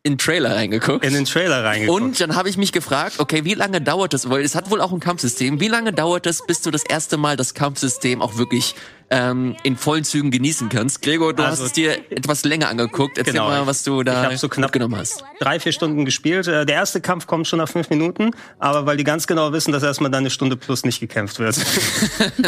in 0.05 0.15
den 0.15 0.19
Trailer 0.19 0.57
reingeguckt. 0.57 1.05
In 1.05 1.15
den 1.15 1.25
Trailer 1.25 1.63
reingeguckt. 1.63 2.03
Und 2.03 2.21
dann 2.21 2.35
habe 2.35 2.49
ich 2.49 2.57
mich 2.57 2.73
gefragt, 2.73 3.21
okay, 3.21 3.45
wie 3.45 3.55
lange 3.55 3.81
dauert 3.81 4.15
es, 4.15 4.29
weil 4.29 4.43
es 4.43 4.57
hat 4.57 4.71
wohl 4.71 4.81
auch 4.81 4.93
ein 4.93 4.99
Kampfsystem, 4.99 5.61
wie 5.61 5.69
lange 5.69 5.93
dauert 5.93 6.27
es, 6.27 6.45
bis 6.45 6.61
du 6.61 6.73
das 6.73 6.83
erste 6.83 7.17
Mal 7.17 7.37
das 7.37 7.55
Kampfsystem 7.55 8.21
auch 8.21 8.37
wirklich 8.37 8.75
ähm, 9.13 9.57
in 9.63 9.77
vollen 9.77 10.05
Zügen 10.05 10.31
genießen 10.31 10.71
kannst. 10.71 11.03
Gregor, 11.03 11.35
du 11.35 11.43
also, 11.43 11.63
hast 11.63 11.67
es 11.69 11.73
dir 11.73 11.99
etwas 12.11 12.45
länger 12.45 12.69
angeguckt. 12.69 13.19
Erzähl 13.19 13.35
genau, 13.35 13.49
mal, 13.49 13.67
was 13.67 13.83
du 13.83 14.03
da 14.03 14.31
ich 14.31 14.41
so 14.41 14.49
knapp 14.49 14.73
genommen 14.73 14.97
hast. 14.97 15.23
Drei, 15.39 15.61
vier 15.61 15.73
Stunden 15.73 16.07
gespielt. 16.07 16.49
Äh, 16.49 16.65
der 16.65 16.77
erste 16.77 17.03
Kampf 17.03 17.27
kommt 17.27 17.47
schon 17.47 17.59
nach 17.59 17.69
fünf 17.69 17.91
Minuten, 17.91 18.31
aber 18.59 18.87
weil 18.87 18.97
die 18.97 19.05
ganz 19.05 19.27
genau 19.27 19.53
wissen, 19.53 19.71
dass 19.71 19.83
erstmal 19.83 20.11
dann 20.11 20.21
eine 20.21 20.31
Stunde 20.31 20.57
plus 20.57 20.85
nicht 20.85 20.99
gekämpft 20.99 21.39
wird. 21.39 21.57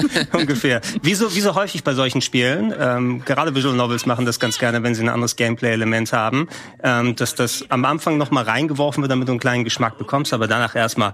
Ungefähr. 0.33 0.81
Wie 1.03 1.15
so, 1.15 1.35
wie 1.35 1.41
so 1.41 1.55
häufig 1.55 1.85
bei 1.85 1.93
solchen 1.93 2.23
Spielen, 2.23 2.73
ähm, 2.79 3.23
gerade 3.25 3.55
Visual 3.55 3.77
Novels 3.77 4.07
machen 4.07 4.25
das 4.25 4.41
ganz 4.41 4.59
gerne, 4.59 4.83
wenn 4.83 4.95
sie 4.95 5.03
ein 5.03 5.11
anderes 5.11 5.37
Gameplay-Element 5.37 6.13
haben, 6.15 6.49
ähm, 6.83 7.15
dass 7.15 7.35
das 7.35 7.67
am 7.69 7.85
Anfang 7.85 8.17
nochmal 8.17 8.45
reingeworfen 8.45 9.03
wird, 9.03 9.13
damit 9.13 9.29
du 9.29 9.33
einen 9.33 9.41
kleinen 9.41 9.65
Geschmack 9.65 9.99
bekommst, 9.99 10.33
aber 10.33 10.49
danach 10.49 10.75
erstmal 10.75 11.13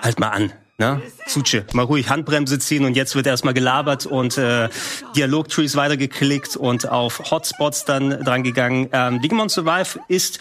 halt 0.00 0.20
mal 0.20 0.28
an. 0.28 0.52
Ne? 0.78 1.00
Suche, 1.26 1.64
mal 1.72 1.86
ruhig 1.86 2.10
Handbremse 2.10 2.58
ziehen 2.58 2.84
und 2.84 2.96
jetzt 2.96 3.14
wird 3.16 3.26
erstmal 3.26 3.54
gelabert 3.54 4.04
und 4.04 4.36
äh, 4.36 4.68
Dialogtrees 5.16 5.74
weitergeklickt 5.74 6.54
und 6.56 6.86
auf 6.86 7.30
Hotspots 7.30 7.86
dann 7.86 8.10
dran 8.10 8.42
gegangen. 8.42 8.90
Ähm, 8.92 9.22
Digimon 9.22 9.48
Survive 9.48 9.98
ist 10.08 10.38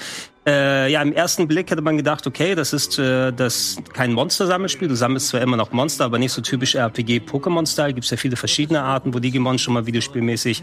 äh, 0.47 0.91
ja, 0.91 1.01
im 1.01 1.11
ersten 1.11 1.47
Blick 1.47 1.71
hätte 1.71 1.81
man 1.81 1.97
gedacht, 1.97 2.27
okay, 2.27 2.53
das 2.53 2.71
ist 2.71 2.99
äh, 2.99 3.31
das 3.31 3.77
kein 3.93 4.13
Monster-Sammelspiel. 4.13 4.87
Du 4.87 4.95
sammelst 4.95 5.29
zwar 5.29 5.41
immer 5.41 5.57
noch 5.57 5.71
Monster, 5.71 6.05
aber 6.05 6.19
nicht 6.19 6.33
so 6.33 6.41
typisch 6.41 6.75
RPG-Pokémon-Style. 6.75 7.93
Gibt 7.93 8.05
es 8.05 8.11
ja 8.11 8.17
viele 8.17 8.35
verschiedene 8.35 8.83
Arten, 8.83 9.13
wo 9.15 9.19
Digimon 9.19 9.57
schon 9.57 9.73
mal 9.73 9.87
videospielmäßig 9.87 10.61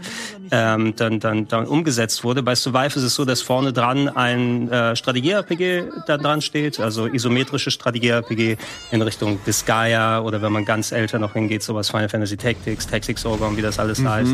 ähm, 0.51 0.93
dann, 0.95 1.19
dann, 1.19 1.49
dann 1.49 1.67
umgesetzt 1.67 2.23
wurde. 2.23 2.41
Bei 2.43 2.55
Survive 2.55 2.95
ist 2.95 3.03
es 3.03 3.15
so, 3.15 3.25
dass 3.25 3.41
vorne 3.41 3.73
dran 3.73 4.07
ein 4.07 4.71
äh, 4.71 4.95
Strategie-RPG 4.95 5.83
da 6.07 6.17
dran 6.17 6.41
steht, 6.41 6.79
also 6.79 7.07
isometrische 7.07 7.69
Strategie-RPG 7.69 8.55
in 8.91 9.01
Richtung 9.01 9.39
Disgaea 9.45 10.21
oder 10.21 10.41
wenn 10.41 10.53
man 10.53 10.63
ganz 10.63 10.93
älter 10.93 11.19
noch 11.19 11.33
hingeht, 11.33 11.61
sowas 11.61 11.89
Final 11.89 12.07
Fantasy 12.07 12.37
Tactics, 12.37 12.87
Tactics 12.87 13.25
Ogre 13.25 13.45
und 13.45 13.57
wie 13.57 13.61
das 13.61 13.79
alles 13.79 13.99
mhm. 13.99 14.09
heißt. 14.09 14.33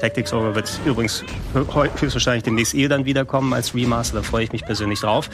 Tactics 0.00 0.32
Ogre 0.32 0.56
wird 0.56 0.80
übrigens 0.84 1.24
höchstwahrscheinlich 1.54 2.42
demnächst 2.42 2.74
eh 2.74 2.88
dann 2.88 3.04
wiederkommen 3.04 3.52
als 3.52 3.74
Remaster. 3.74 4.16
Da 4.16 4.22
freue 4.22 4.44
ich 4.44 4.52
mich 4.52 4.64
persönlich 4.64 4.87
nicht 4.88 5.02
drauf. 5.02 5.30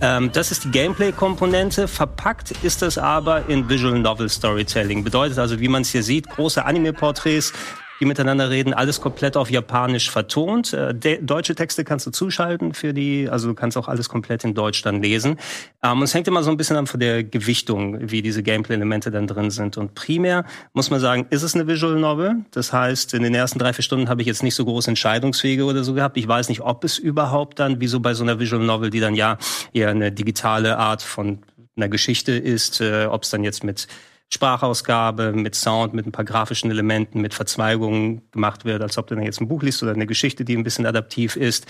Ähm, 0.00 0.30
das 0.32 0.50
ist 0.50 0.64
die 0.64 0.70
Gameplay-Komponente. 0.70 1.88
Verpackt 1.88 2.52
ist 2.62 2.82
das 2.82 2.98
aber 2.98 3.48
in 3.48 3.68
Visual 3.68 3.98
Novel 3.98 4.28
Storytelling. 4.28 5.04
Bedeutet 5.04 5.38
also, 5.38 5.60
wie 5.60 5.68
man 5.68 5.82
es 5.82 5.90
hier 5.90 6.02
sieht, 6.02 6.28
große 6.28 6.64
Anime-Porträts, 6.64 7.52
die 8.00 8.04
miteinander 8.04 8.50
reden, 8.50 8.74
alles 8.74 9.00
komplett 9.00 9.36
auf 9.36 9.50
Japanisch 9.50 10.10
vertont. 10.10 10.72
Äh, 10.72 10.94
deutsche 11.20 11.54
Texte 11.54 11.84
kannst 11.84 12.06
du 12.06 12.10
zuschalten 12.10 12.74
für 12.74 12.92
die, 12.92 13.28
also 13.28 13.48
du 13.48 13.54
kannst 13.54 13.76
auch 13.76 13.88
alles 13.88 14.08
komplett 14.08 14.44
in 14.44 14.54
Deutsch 14.54 14.82
dann 14.82 15.02
lesen. 15.02 15.38
Ähm, 15.82 15.98
und 15.98 16.02
es 16.02 16.14
hängt 16.14 16.28
immer 16.28 16.42
so 16.42 16.50
ein 16.50 16.56
bisschen 16.56 16.76
an 16.76 16.86
von 16.86 17.00
der 17.00 17.24
Gewichtung, 17.24 18.10
wie 18.10 18.22
diese 18.22 18.42
Gameplay-Elemente 18.42 19.10
dann 19.10 19.26
drin 19.26 19.50
sind. 19.50 19.76
Und 19.76 19.94
primär 19.94 20.44
muss 20.72 20.90
man 20.90 21.00
sagen, 21.00 21.26
ist 21.30 21.42
es 21.42 21.54
eine 21.54 21.66
Visual 21.66 21.98
Novel. 21.98 22.44
Das 22.50 22.72
heißt, 22.72 23.14
in 23.14 23.22
den 23.22 23.34
ersten 23.34 23.58
drei, 23.58 23.72
vier 23.72 23.84
Stunden 23.84 24.08
habe 24.08 24.20
ich 24.20 24.26
jetzt 24.26 24.42
nicht 24.42 24.54
so 24.54 24.64
große 24.64 24.90
Entscheidungswege 24.90 25.64
oder 25.64 25.84
so 25.84 25.94
gehabt. 25.94 26.16
Ich 26.16 26.28
weiß 26.28 26.48
nicht, 26.48 26.60
ob 26.60 26.84
es 26.84 26.98
überhaupt 26.98 27.58
dann, 27.58 27.80
wie 27.80 27.86
so 27.86 28.00
bei 28.00 28.14
so 28.14 28.22
einer 28.22 28.38
Visual 28.38 28.62
Novel, 28.62 28.90
die 28.90 29.00
dann 29.00 29.14
ja 29.14 29.38
eher 29.72 29.90
eine 29.90 30.12
digitale 30.12 30.78
Art 30.78 31.02
von 31.02 31.38
einer 31.76 31.88
Geschichte 31.88 32.32
ist, 32.32 32.80
äh, 32.80 33.06
ob 33.06 33.22
es 33.22 33.30
dann 33.30 33.44
jetzt 33.44 33.64
mit 33.64 33.86
Sprachausgabe, 34.28 35.32
mit 35.32 35.54
Sound, 35.54 35.94
mit 35.94 36.04
ein 36.04 36.12
paar 36.12 36.24
grafischen 36.24 36.68
Elementen, 36.68 37.20
mit 37.20 37.32
Verzweigungen 37.32 38.22
gemacht 38.32 38.64
wird, 38.64 38.82
als 38.82 38.98
ob 38.98 39.06
du 39.06 39.14
dann 39.14 39.22
jetzt 39.22 39.40
ein 39.40 39.46
Buch 39.46 39.62
liest 39.62 39.84
oder 39.84 39.92
eine 39.92 40.06
Geschichte, 40.06 40.44
die 40.44 40.56
ein 40.56 40.64
bisschen 40.64 40.84
adaptiv 40.84 41.36
ist. 41.36 41.66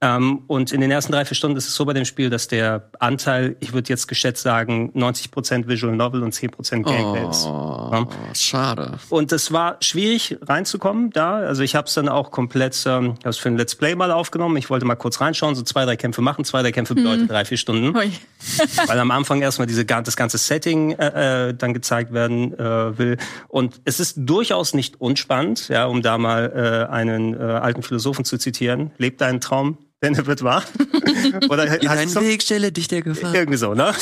Ähm, 0.00 0.42
und 0.48 0.72
in 0.72 0.80
den 0.80 0.90
ersten 0.90 1.12
drei, 1.12 1.24
vier 1.24 1.36
Stunden 1.36 1.56
ist 1.56 1.68
es 1.68 1.74
so 1.76 1.84
bei 1.84 1.92
dem 1.92 2.04
Spiel, 2.04 2.28
dass 2.28 2.48
der 2.48 2.90
Anteil, 2.98 3.56
ich 3.60 3.72
würde 3.72 3.88
jetzt 3.88 4.08
geschätzt 4.08 4.42
sagen, 4.42 4.90
90% 4.96 5.68
Visual 5.68 5.94
Novel 5.94 6.24
und 6.24 6.34
10% 6.34 6.82
Gameplay 6.82 7.30
ist. 7.30 7.46
Oh, 7.46 7.90
ja. 7.92 8.08
Schade. 8.34 8.98
Und 9.08 9.30
es 9.30 9.52
war 9.52 9.76
schwierig 9.80 10.36
reinzukommen 10.42 11.10
da. 11.10 11.36
Also 11.36 11.62
ich 11.62 11.76
habe 11.76 11.86
es 11.86 11.94
dann 11.94 12.08
auch 12.08 12.32
komplett, 12.32 12.82
ähm, 12.86 13.14
ich 13.20 13.24
habe 13.24 13.36
für 13.36 13.48
ein 13.50 13.56
Let's 13.56 13.76
Play 13.76 13.94
mal 13.94 14.10
aufgenommen. 14.10 14.56
Ich 14.56 14.68
wollte 14.68 14.84
mal 14.84 14.96
kurz 14.96 15.20
reinschauen, 15.20 15.54
so 15.54 15.62
zwei, 15.62 15.84
drei 15.84 15.96
Kämpfe 15.96 16.22
machen. 16.22 16.44
Zwei, 16.44 16.62
drei 16.62 16.72
Kämpfe 16.72 16.96
bedeutet 16.96 17.20
hm. 17.20 17.28
drei, 17.28 17.44
vier 17.44 17.56
Stunden. 17.56 17.94
Weil 17.94 18.98
am 18.98 19.12
Anfang 19.12 19.42
erstmal 19.42 19.68
diese, 19.68 19.84
das 19.84 20.16
ganze 20.16 20.38
Setting 20.38 20.92
äh, 20.92 21.50
äh, 21.50 21.54
dann 21.54 21.72
gezeigt 21.72 21.99
werden 22.12 22.58
äh, 22.58 22.98
will. 22.98 23.16
Und 23.48 23.80
es 23.84 24.00
ist 24.00 24.14
durchaus 24.16 24.74
nicht 24.74 25.00
unspannend, 25.00 25.68
ja, 25.68 25.86
um 25.86 26.02
da 26.02 26.18
mal 26.18 26.86
äh, 26.88 26.92
einen 26.92 27.34
äh, 27.34 27.38
alten 27.38 27.82
Philosophen 27.82 28.24
zu 28.24 28.38
zitieren. 28.38 28.90
Lebt 28.98 29.20
deinen 29.20 29.40
Traum, 29.40 29.78
denn 30.02 30.14
er 30.14 30.26
wird 30.26 30.42
wahr. 30.42 30.62
Oder 31.50 31.80
In 31.80 31.88
deinen 31.88 32.14
Weg 32.16 32.42
stelle 32.42 32.72
dich 32.72 32.88
der 32.88 33.02
Gefahr. 33.02 33.34
Irgendwie 33.34 33.58
so, 33.58 33.74
ne? 33.74 33.92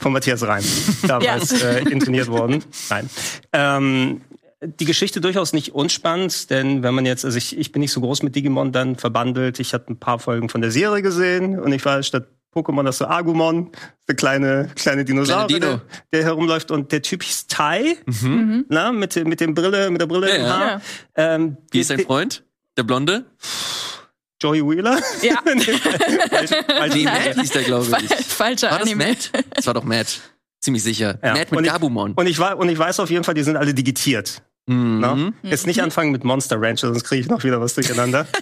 Von 0.00 0.12
Matthias 0.12 0.42
Reim. 0.46 0.64
Damals 1.06 1.60
ja. 1.60 1.68
äh, 1.68 1.88
intoniert 1.90 2.28
worden. 2.28 2.64
Nein. 2.88 3.10
Ähm, 3.52 4.20
die 4.62 4.84
Geschichte 4.84 5.20
durchaus 5.20 5.52
nicht 5.52 5.72
unspannend, 5.74 6.50
denn 6.50 6.82
wenn 6.82 6.94
man 6.94 7.06
jetzt, 7.06 7.24
also 7.24 7.38
ich, 7.38 7.56
ich 7.56 7.72
bin 7.72 7.80
nicht 7.80 7.92
so 7.92 8.00
groß 8.00 8.22
mit 8.22 8.36
Digimon 8.36 8.72
dann 8.72 8.96
verbandelt. 8.96 9.58
Ich 9.58 9.72
hatte 9.72 9.92
ein 9.92 9.98
paar 9.98 10.18
Folgen 10.18 10.48
von 10.48 10.60
der 10.60 10.70
Serie 10.70 11.02
gesehen 11.02 11.58
und 11.58 11.72
ich 11.72 11.84
war 11.84 12.02
statt 12.02 12.28
Pokémon 12.54 12.82
das 12.82 12.98
so 12.98 13.06
Agumon, 13.06 13.70
der 14.08 14.16
kleine 14.16 14.70
kleine 14.74 15.04
Dinosaurier, 15.04 15.60
Dino. 15.60 15.66
der, 15.66 15.82
der, 16.12 16.24
herumläuft 16.24 16.70
und 16.70 16.90
der 16.90 17.02
Typ 17.02 17.22
hieß 17.22 17.46
Tai, 17.46 17.96
mhm. 18.06 18.66
na, 18.68 18.92
mit 18.92 19.14
mit 19.24 19.40
dem 19.40 19.54
Brille, 19.54 19.90
mit 19.90 20.00
der 20.00 20.06
Brille 20.06 20.28
ja, 20.28 20.34
im 20.34 20.46
Haar. 20.46 20.66
Ja. 20.66 20.80
Ähm, 21.14 21.56
Wie 21.70 21.80
ist 21.80 21.90
dein 21.90 22.00
Freund, 22.00 22.44
der 22.76 22.82
Blonde? 22.82 23.24
Joey 24.42 24.66
Wheeler? 24.66 24.98
Ja. 25.22 25.38
Weil 25.44 26.90
die 26.90 27.04
Matt 27.04 27.38
hieß 27.38 27.50
der, 27.50 27.62
glaube 27.62 27.86
ich. 28.02 28.26
Falscher 28.26 28.70
war 28.70 28.78
das 28.78 28.88
Anime. 28.88 29.08
Matt? 29.08 29.30
Das 29.54 29.66
war 29.66 29.74
doch 29.74 29.84
Matt. 29.84 30.20
Ziemlich 30.60 30.82
sicher. 30.82 31.18
Ja. 31.22 31.34
Matt 31.34 31.50
mit 31.50 31.58
und 31.58 31.64
Gabumon. 31.66 32.12
Ich, 32.12 32.16
und, 32.16 32.26
ich, 32.26 32.40
und 32.40 32.68
ich 32.68 32.78
weiß 32.78 33.00
auf 33.00 33.10
jeden 33.10 33.24
Fall, 33.24 33.34
die 33.34 33.42
sind 33.42 33.56
alle 33.56 33.74
digitiert. 33.74 34.42
Mhm. 34.66 35.34
Jetzt 35.42 35.66
nicht 35.66 35.82
anfangen 35.82 36.12
mit 36.12 36.24
Monster 36.24 36.60
Rancher, 36.60 36.88
sonst 36.88 37.04
kriege 37.04 37.20
ich 37.22 37.28
noch 37.28 37.44
wieder 37.44 37.60
was 37.60 37.74
durcheinander. 37.74 38.26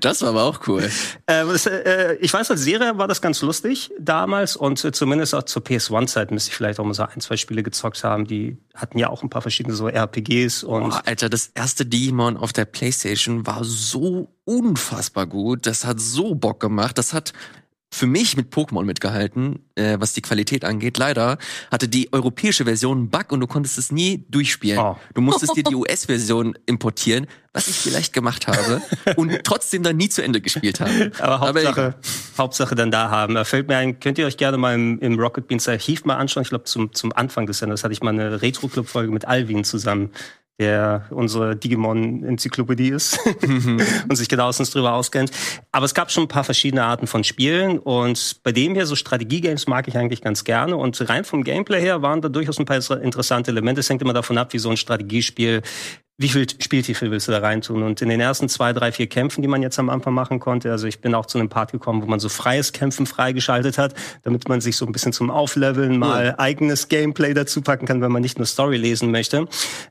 Das 0.00 0.22
war 0.22 0.30
aber 0.30 0.44
auch 0.44 0.66
cool. 0.68 0.82
Äh, 1.26 1.44
das, 1.44 1.66
äh, 1.66 2.16
ich 2.20 2.32
weiß, 2.32 2.50
als 2.50 2.62
Serie 2.62 2.98
war 2.98 3.08
das 3.08 3.20
ganz 3.20 3.42
lustig 3.42 3.90
damals 3.98 4.56
und 4.56 4.84
äh, 4.84 4.92
zumindest 4.92 5.34
auch 5.34 5.42
zur 5.44 5.62
PS1-Zeit 5.62 6.30
müsste 6.30 6.50
ich 6.50 6.56
vielleicht 6.56 6.78
auch 6.78 6.84
mal 6.84 6.94
so 6.94 7.02
ein, 7.02 7.20
zwei 7.20 7.36
Spiele 7.36 7.62
gezockt 7.62 8.04
haben. 8.04 8.26
Die 8.26 8.58
hatten 8.74 8.98
ja 8.98 9.08
auch 9.08 9.22
ein 9.22 9.30
paar 9.30 9.42
verschiedene 9.42 9.74
so 9.74 9.88
RPGs 9.88 10.64
und. 10.64 10.90
Boah, 10.90 11.02
Alter, 11.06 11.28
das 11.28 11.50
erste 11.54 11.86
Digimon 11.86 12.36
auf 12.36 12.52
der 12.52 12.64
Playstation 12.64 13.46
war 13.46 13.64
so 13.64 14.28
unfassbar 14.44 15.26
gut. 15.26 15.66
Das 15.66 15.84
hat 15.84 16.00
so 16.00 16.34
Bock 16.34 16.60
gemacht. 16.60 16.98
Das 16.98 17.12
hat 17.12 17.32
für 17.92 18.06
mich 18.06 18.36
mit 18.36 18.52
Pokémon 18.52 18.84
mitgehalten, 18.84 19.60
äh, 19.74 19.96
was 19.98 20.12
die 20.12 20.20
Qualität 20.20 20.64
angeht. 20.64 20.98
Leider 20.98 21.38
hatte 21.70 21.88
die 21.88 22.12
europäische 22.12 22.64
Version 22.64 22.98
einen 22.98 23.10
Bug 23.10 23.32
und 23.32 23.40
du 23.40 23.46
konntest 23.46 23.78
es 23.78 23.92
nie 23.92 24.26
durchspielen. 24.28 24.78
Oh. 24.78 24.96
Du 25.14 25.20
musstest 25.20 25.56
dir 25.56 25.62
die 25.62 25.74
US-Version 25.74 26.58
importieren, 26.66 27.26
was 27.52 27.68
ich 27.68 27.76
vielleicht 27.76 28.12
gemacht 28.12 28.48
habe 28.48 28.82
und 29.16 29.44
trotzdem 29.44 29.82
dann 29.82 29.96
nie 29.96 30.08
zu 30.08 30.22
Ende 30.22 30.40
gespielt 30.40 30.80
habe. 30.80 31.12
Aber 31.20 31.40
Hauptsache, 31.40 31.80
Aber 31.80 31.94
Hauptsache 32.36 32.74
dann 32.74 32.90
da 32.90 33.10
haben. 33.10 33.34
Da 33.34 33.44
fällt 33.44 33.68
mir 33.68 33.76
ein, 33.76 33.98
könnt 34.00 34.18
ihr 34.18 34.26
euch 34.26 34.36
gerne 34.36 34.58
mal 34.58 34.74
im, 34.74 34.98
im 34.98 35.18
Rocket 35.18 35.46
Beans 35.46 35.68
Archiv 35.68 36.04
mal 36.04 36.16
anschauen. 36.16 36.42
Ich 36.42 36.50
glaube, 36.50 36.64
zum, 36.64 36.92
zum 36.92 37.12
Anfang 37.12 37.46
des 37.46 37.58
Senders 37.58 37.84
hatte 37.84 37.92
ich 37.92 38.02
mal 38.02 38.10
eine 38.10 38.42
Retro-Club-Folge 38.42 39.12
mit 39.12 39.24
Alvin 39.26 39.64
zusammen 39.64 40.10
der 40.58 41.06
unsere 41.10 41.54
Digimon-Enzyklopädie 41.54 42.88
ist 42.88 43.18
mhm. 43.46 43.80
und 44.08 44.16
sich 44.16 44.28
genauestens 44.28 44.70
drüber 44.70 44.94
auskennt. 44.94 45.30
Aber 45.70 45.84
es 45.84 45.94
gab 45.94 46.10
schon 46.10 46.24
ein 46.24 46.28
paar 46.28 46.44
verschiedene 46.44 46.84
Arten 46.84 47.06
von 47.06 47.24
Spielen 47.24 47.78
und 47.78 48.40
bei 48.42 48.52
dem 48.52 48.74
hier 48.74 48.86
so 48.86 48.96
Strategiegames 48.96 49.66
mag 49.66 49.86
ich 49.88 49.98
eigentlich 49.98 50.22
ganz 50.22 50.44
gerne 50.44 50.76
und 50.76 51.08
rein 51.08 51.24
vom 51.24 51.44
Gameplay 51.44 51.80
her 51.80 52.00
waren 52.02 52.22
da 52.22 52.28
durchaus 52.28 52.58
ein 52.58 52.64
paar 52.64 52.78
interessante 53.02 53.50
Elemente. 53.50 53.80
Es 53.80 53.90
hängt 53.90 54.02
immer 54.02 54.14
davon 54.14 54.38
ab, 54.38 54.52
wie 54.54 54.58
so 54.58 54.70
ein 54.70 54.76
Strategiespiel 54.76 55.62
wie 56.18 56.28
viel 56.28 56.46
Spieltiefe 56.48 57.10
willst 57.10 57.28
du 57.28 57.32
da 57.32 57.38
reintun? 57.38 57.82
Und 57.82 58.00
in 58.00 58.08
den 58.08 58.20
ersten 58.20 58.48
zwei, 58.48 58.72
drei, 58.72 58.90
vier 58.90 59.06
Kämpfen, 59.06 59.42
die 59.42 59.48
man 59.48 59.62
jetzt 59.62 59.78
am 59.78 59.90
Anfang 59.90 60.14
machen 60.14 60.40
konnte, 60.40 60.70
also 60.70 60.86
ich 60.86 61.00
bin 61.00 61.14
auch 61.14 61.26
zu 61.26 61.38
einem 61.38 61.50
Part 61.50 61.72
gekommen, 61.72 62.02
wo 62.02 62.06
man 62.06 62.20
so 62.20 62.30
freies 62.30 62.72
Kämpfen 62.72 63.06
freigeschaltet 63.06 63.76
hat, 63.76 63.94
damit 64.22 64.48
man 64.48 64.62
sich 64.62 64.76
so 64.76 64.86
ein 64.86 64.92
bisschen 64.92 65.12
zum 65.12 65.30
Aufleveln 65.30 65.98
mal 65.98 66.26
ja. 66.26 66.38
eigenes 66.38 66.88
Gameplay 66.88 67.34
dazu 67.34 67.60
packen 67.60 67.84
kann, 67.84 68.00
wenn 68.00 68.12
man 68.12 68.22
nicht 68.22 68.38
nur 68.38 68.46
Story 68.46 68.78
lesen 68.78 69.10
möchte. 69.10 69.46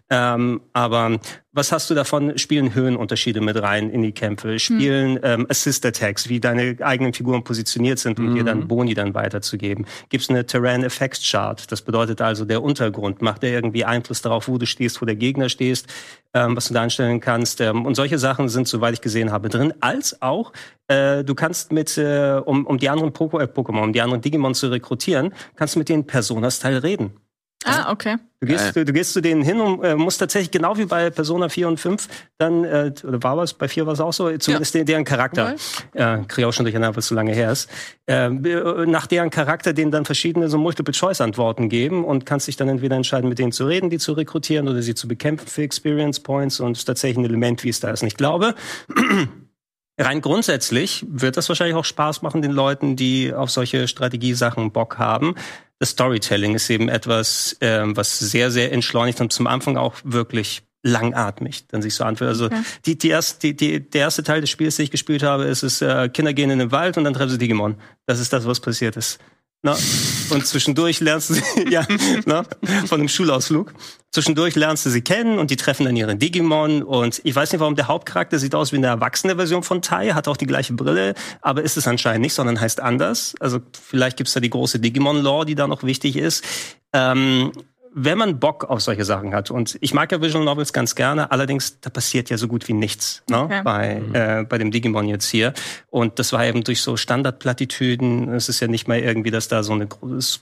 Ähm, 0.10 0.62
aber 0.74 1.20
was 1.56 1.72
hast 1.72 1.90
du 1.90 1.96
davon? 1.96 2.38
Spielen 2.38 2.76
Höhenunterschiede 2.76 3.40
mit 3.40 3.62
rein 3.62 3.90
in 3.90 4.02
die 4.02 4.12
Kämpfe? 4.12 4.60
Spielen 4.60 5.14
mhm. 5.14 5.20
ähm, 5.24 5.48
Assist-Attacks, 5.50 6.28
wie 6.28 6.42
deine 6.42 6.76
eigenen 6.82 7.14
Figuren 7.14 7.46
positioniert 7.46 7.98
sind, 7.98 8.20
um 8.20 8.32
mhm. 8.32 8.36
dir 8.36 8.44
dann 8.44 8.60
mhm. 8.60 8.68
Boni 8.68 8.94
dann 8.94 9.14
weiterzugeben? 9.14 9.86
Gibt 10.10 10.26
es 10.26 10.30
eine 10.30 10.46
Terrain 10.46 10.84
Effects 10.84 11.28
Chart? 11.30 11.72
Das 11.72 11.82
bedeutet 11.82 12.22
also, 12.22 12.44
der 12.44 12.62
Untergrund 12.62 13.22
macht 13.22 13.44
der 13.44 13.52
irgendwie 13.52 13.86
Einfluss 13.86 14.22
darauf, 14.22 14.50
wo 14.50 14.58
du 14.58 14.66
stehst, 14.66 15.02
wo 15.02 15.06
der 15.06 15.16
Gegner 15.16 15.48
stehst, 15.48 15.88
ähm, 16.34 16.58
was 16.58 16.68
du 16.68 16.74
da 16.74 16.82
einstellen 16.82 17.22
kannst. 17.22 17.62
Ähm, 17.62 17.86
und 17.86 17.96
solche 17.96 18.20
Sachen 18.20 18.50
sind, 18.50 18.68
soweit 18.68 18.94
ich 18.94 19.02
gesehen 19.02 19.32
habe, 19.32 19.48
drin. 19.48 19.74
Als 19.80 20.22
auch, 20.22 20.52
äh, 20.90 21.24
du 21.24 21.36
kannst 21.36 21.72
mit, 21.72 21.98
äh, 21.98 22.42
um, 22.44 22.68
um 22.68 22.78
die 22.80 22.90
anderen 22.90 23.12
Pokémon, 23.12 23.42
äh, 23.42 23.46
Pokémon, 23.46 23.84
um 23.84 23.94
die 23.94 24.02
anderen 24.02 24.22
Digimon 24.22 24.56
zu 24.56 24.68
rekrutieren, 24.68 25.34
kannst 25.56 25.76
du 25.76 25.80
mit 25.80 25.88
den 25.88 26.06
Personas-Teil 26.06 26.80
reden. 26.80 27.14
Ah, 27.66 27.92
okay. 27.92 28.18
Du 28.42 28.48
gehst, 28.48 28.76
du, 28.76 28.86
du, 28.86 28.94
gehst 28.94 29.14
zu 29.14 29.22
denen 29.22 29.42
hin 29.42 29.60
und 29.60 29.84
äh, 29.84 29.96
musst 29.96 30.20
tatsächlich 30.20 30.52
genau 30.52 30.78
wie 30.78 30.86
bei 30.86 31.10
Persona 31.10 31.50
4 31.50 31.68
und 31.68 31.80
5 31.80 32.08
dann, 32.38 32.64
äh, 32.64 32.92
oder 33.04 33.24
war 33.24 33.38
was, 33.38 33.54
bei 33.54 33.68
4 33.68 33.88
war 33.88 33.94
es 33.94 34.00
auch 34.00 34.14
so, 34.14 34.30
zumindest 34.38 34.76
ja. 34.76 34.84
deren 34.84 35.04
Charakter, 35.04 35.56
äh, 35.94 36.18
krieg 36.28 36.40
ich 36.40 36.46
auch 36.46 36.54
schon 36.54 36.66
durcheinander, 36.66 36.96
weil 36.96 37.00
es 37.00 37.08
so 37.08 37.16
lange 37.16 37.34
her 37.34 37.52
ist, 37.52 37.70
äh, 38.06 38.30
nach 38.30 39.08
deren 39.08 39.32
Charakter 39.32 39.74
denen 39.74 39.90
dann 39.90 40.06
verschiedene 40.06 40.48
so 40.48 40.60
Multiple-Choice-Antworten 40.60 41.70
geben 41.70 42.06
und 42.06 42.26
kannst 42.26 42.48
dich 42.48 42.56
dann 42.56 42.70
entweder 42.70 42.96
entscheiden, 42.96 43.30
mit 43.30 43.40
denen 43.40 43.52
zu 43.52 43.66
reden, 43.66 43.90
die 43.90 43.98
zu 43.98 44.14
rekrutieren 44.14 44.68
oder 44.68 44.82
sie 44.84 44.94
zu 44.94 45.08
bekämpfen 45.08 45.48
für 45.48 45.64
Experience 45.64 46.20
Points 46.20 46.60
und 46.60 46.78
ist 46.78 46.86
tatsächlich 46.86 47.18
ein 47.18 47.26
Element, 47.26 47.64
wie 47.64 47.70
es 47.70 47.80
da 47.80 47.90
ist. 47.90 48.04
Und 48.04 48.10
ich 48.10 48.18
glaube, 48.18 48.54
Rein 49.98 50.22
grundsätzlich 50.22 51.06
wird 51.08 51.38
das 51.38 51.48
wahrscheinlich 51.48 51.76
auch 51.76 51.86
Spaß 51.86 52.22
machen 52.22 52.42
den 52.42 52.52
Leuten, 52.52 52.96
die 52.96 53.34
auf 53.34 53.50
solche 53.50 53.88
Strategiesachen 53.88 54.72
Bock 54.72 54.98
haben. 54.98 55.36
Das 55.80 55.92
Storytelling 55.92 56.56
ist 56.56 56.70
eben 56.70 56.90
etwas, 56.90 57.56
ähm, 57.62 57.96
was 57.96 58.20
sehr, 58.20 58.52
sehr 58.52 58.72
entschleunigt 58.74 59.22
und 59.22 59.32
zum 59.32 59.48
Anfang 59.48 59.78
auch 59.78 59.96
wirklich 60.04 60.64
langatmig 60.84 61.68
dann 61.68 61.82
sich 61.82 61.96
so 61.96 62.04
anfühlt. 62.04 62.30
Also 62.30 62.46
okay. 62.46 62.62
die, 62.86 62.98
die 62.98 63.10
erste, 63.10 63.40
die, 63.40 63.56
die, 63.56 63.90
der 63.90 64.02
erste 64.02 64.24
Teil 64.24 64.42
des 64.42 64.50
Spiels, 64.50 64.76
den 64.76 64.84
ich 64.84 64.92
gespielt 64.92 65.24
habe, 65.24 65.46
ist 65.46 65.64
es, 65.64 65.82
äh, 65.82 66.10
Kinder 66.10 66.34
gehen 66.34 66.52
in 66.52 66.60
den 66.60 66.72
Wald 66.72 66.98
und 66.98 67.06
dann 67.06 67.14
treffen 67.14 67.32
sie 67.32 67.38
Digimon. 67.38 67.76
Das 68.06 68.20
ist 68.20 68.32
das, 68.32 68.46
was 68.46 68.60
passiert 68.60 68.96
ist. 68.96 69.20
Na, 69.64 69.76
und 70.30 70.46
zwischendurch 70.46 71.00
lernst 71.00 71.32
du 71.32 71.34
sie, 71.34 71.44
ja, 71.72 71.88
na, 72.26 72.44
von 72.86 73.00
einem 73.00 73.10
Schulausflug. 73.10 73.74
Zwischendurch 74.16 74.56
lernst 74.56 74.86
du 74.86 74.90
sie 74.90 75.02
kennen 75.02 75.40
und 75.40 75.52
die 75.52 75.58
treffen 75.58 75.86
dann 75.86 75.98
ihre 75.98 76.16
Digimon. 76.16 76.84
Und 76.84 77.20
ich 77.26 77.36
weiß 77.36 77.52
nicht, 77.52 77.60
warum 77.60 77.76
der 77.76 77.90
Hauptcharakter 77.90 78.40
sieht 78.40 78.56
aus 78.56 78.72
wie 78.72 78.78
eine 78.78 78.88
erwachsene 78.88 79.36
Version 79.36 79.62
von 79.62 79.82
Tai, 79.82 80.14
hat 80.14 80.30
auch 80.30 80.38
die 80.38 80.46
gleiche 80.46 80.72
Brille, 80.72 81.16
aber 81.42 81.64
ist 81.64 81.76
es 81.76 81.86
anscheinend 81.86 82.22
nicht, 82.22 82.34
sondern 82.34 82.62
heißt 82.62 82.80
anders. 82.80 83.36
Also 83.42 83.60
vielleicht 83.74 84.16
gibt's 84.16 84.32
da 84.32 84.40
die 84.40 84.50
große 84.50 84.80
Digimon-Lore, 84.80 85.46
die 85.46 85.56
da 85.56 85.68
noch 85.68 85.84
wichtig 85.84 86.16
ist. 86.16 86.46
Ähm, 86.94 87.52
wenn 87.98 88.18
man 88.18 88.40
Bock 88.42 88.66
auf 88.66 88.82
solche 88.82 89.06
Sachen 89.06 89.34
hat, 89.34 89.50
und 89.50 89.78
ich 89.80 89.94
mag 89.94 90.12
ja 90.12 90.22
Visual 90.22 90.44
Novels 90.44 90.74
ganz 90.74 90.96
gerne, 90.96 91.32
allerdings, 91.32 91.80
da 91.80 91.90
passiert 91.90 92.30
ja 92.30 92.38
so 92.38 92.50
gut 92.50 92.68
wie 92.68 92.74
nichts 92.74 93.24
ne? 93.30 93.44
Okay. 93.44 93.62
bei, 93.64 94.02
mhm. 94.02 94.16
äh, 94.16 94.44
bei 94.44 94.58
dem 94.58 94.70
Digimon 94.70 95.08
jetzt 95.08 95.30
hier. 95.30 95.54
Und 95.90 96.20
das 96.20 96.34
war 96.34 96.46
eben 96.46 96.66
durch 96.66 96.82
so 96.82 96.98
Standardplattitüden, 96.98 98.34
es 98.34 98.50
ist 98.50 98.60
ja 98.60 98.68
nicht 98.68 98.90
mal 98.90 99.00
irgendwie, 99.00 99.32
dass 99.32 99.48
da 99.48 99.64
so 99.64 99.72
eine 99.72 99.88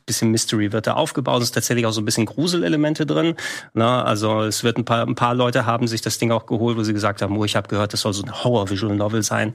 bisschen 0.07 0.31
Mystery 0.31 0.71
wird 0.71 0.87
da 0.87 0.93
aufgebaut, 0.93 1.43
es 1.43 1.49
ist 1.49 1.51
tatsächlich 1.53 1.85
auch 1.85 1.91
so 1.91 2.01
ein 2.01 2.05
bisschen 2.05 2.25
Gruselelemente 2.25 3.05
drin. 3.05 3.35
Ne? 3.75 4.03
Also 4.03 4.41
es 4.41 4.63
wird 4.63 4.79
ein 4.79 4.85
paar, 4.85 5.05
ein 5.05 5.15
paar 5.15 5.35
Leute 5.35 5.67
haben 5.67 5.87
sich 5.87 6.01
das 6.01 6.17
Ding 6.17 6.31
auch 6.31 6.47
geholt, 6.47 6.75
wo 6.75 6.81
sie 6.81 6.93
gesagt 6.93 7.21
haben, 7.21 7.37
oh, 7.37 7.45
ich 7.45 7.55
habe 7.55 7.67
gehört, 7.67 7.93
das 7.93 8.01
soll 8.01 8.13
so 8.13 8.23
ein 8.23 8.43
Horror-Visual 8.43 8.95
Novel 8.95 9.21
sein. 9.21 9.53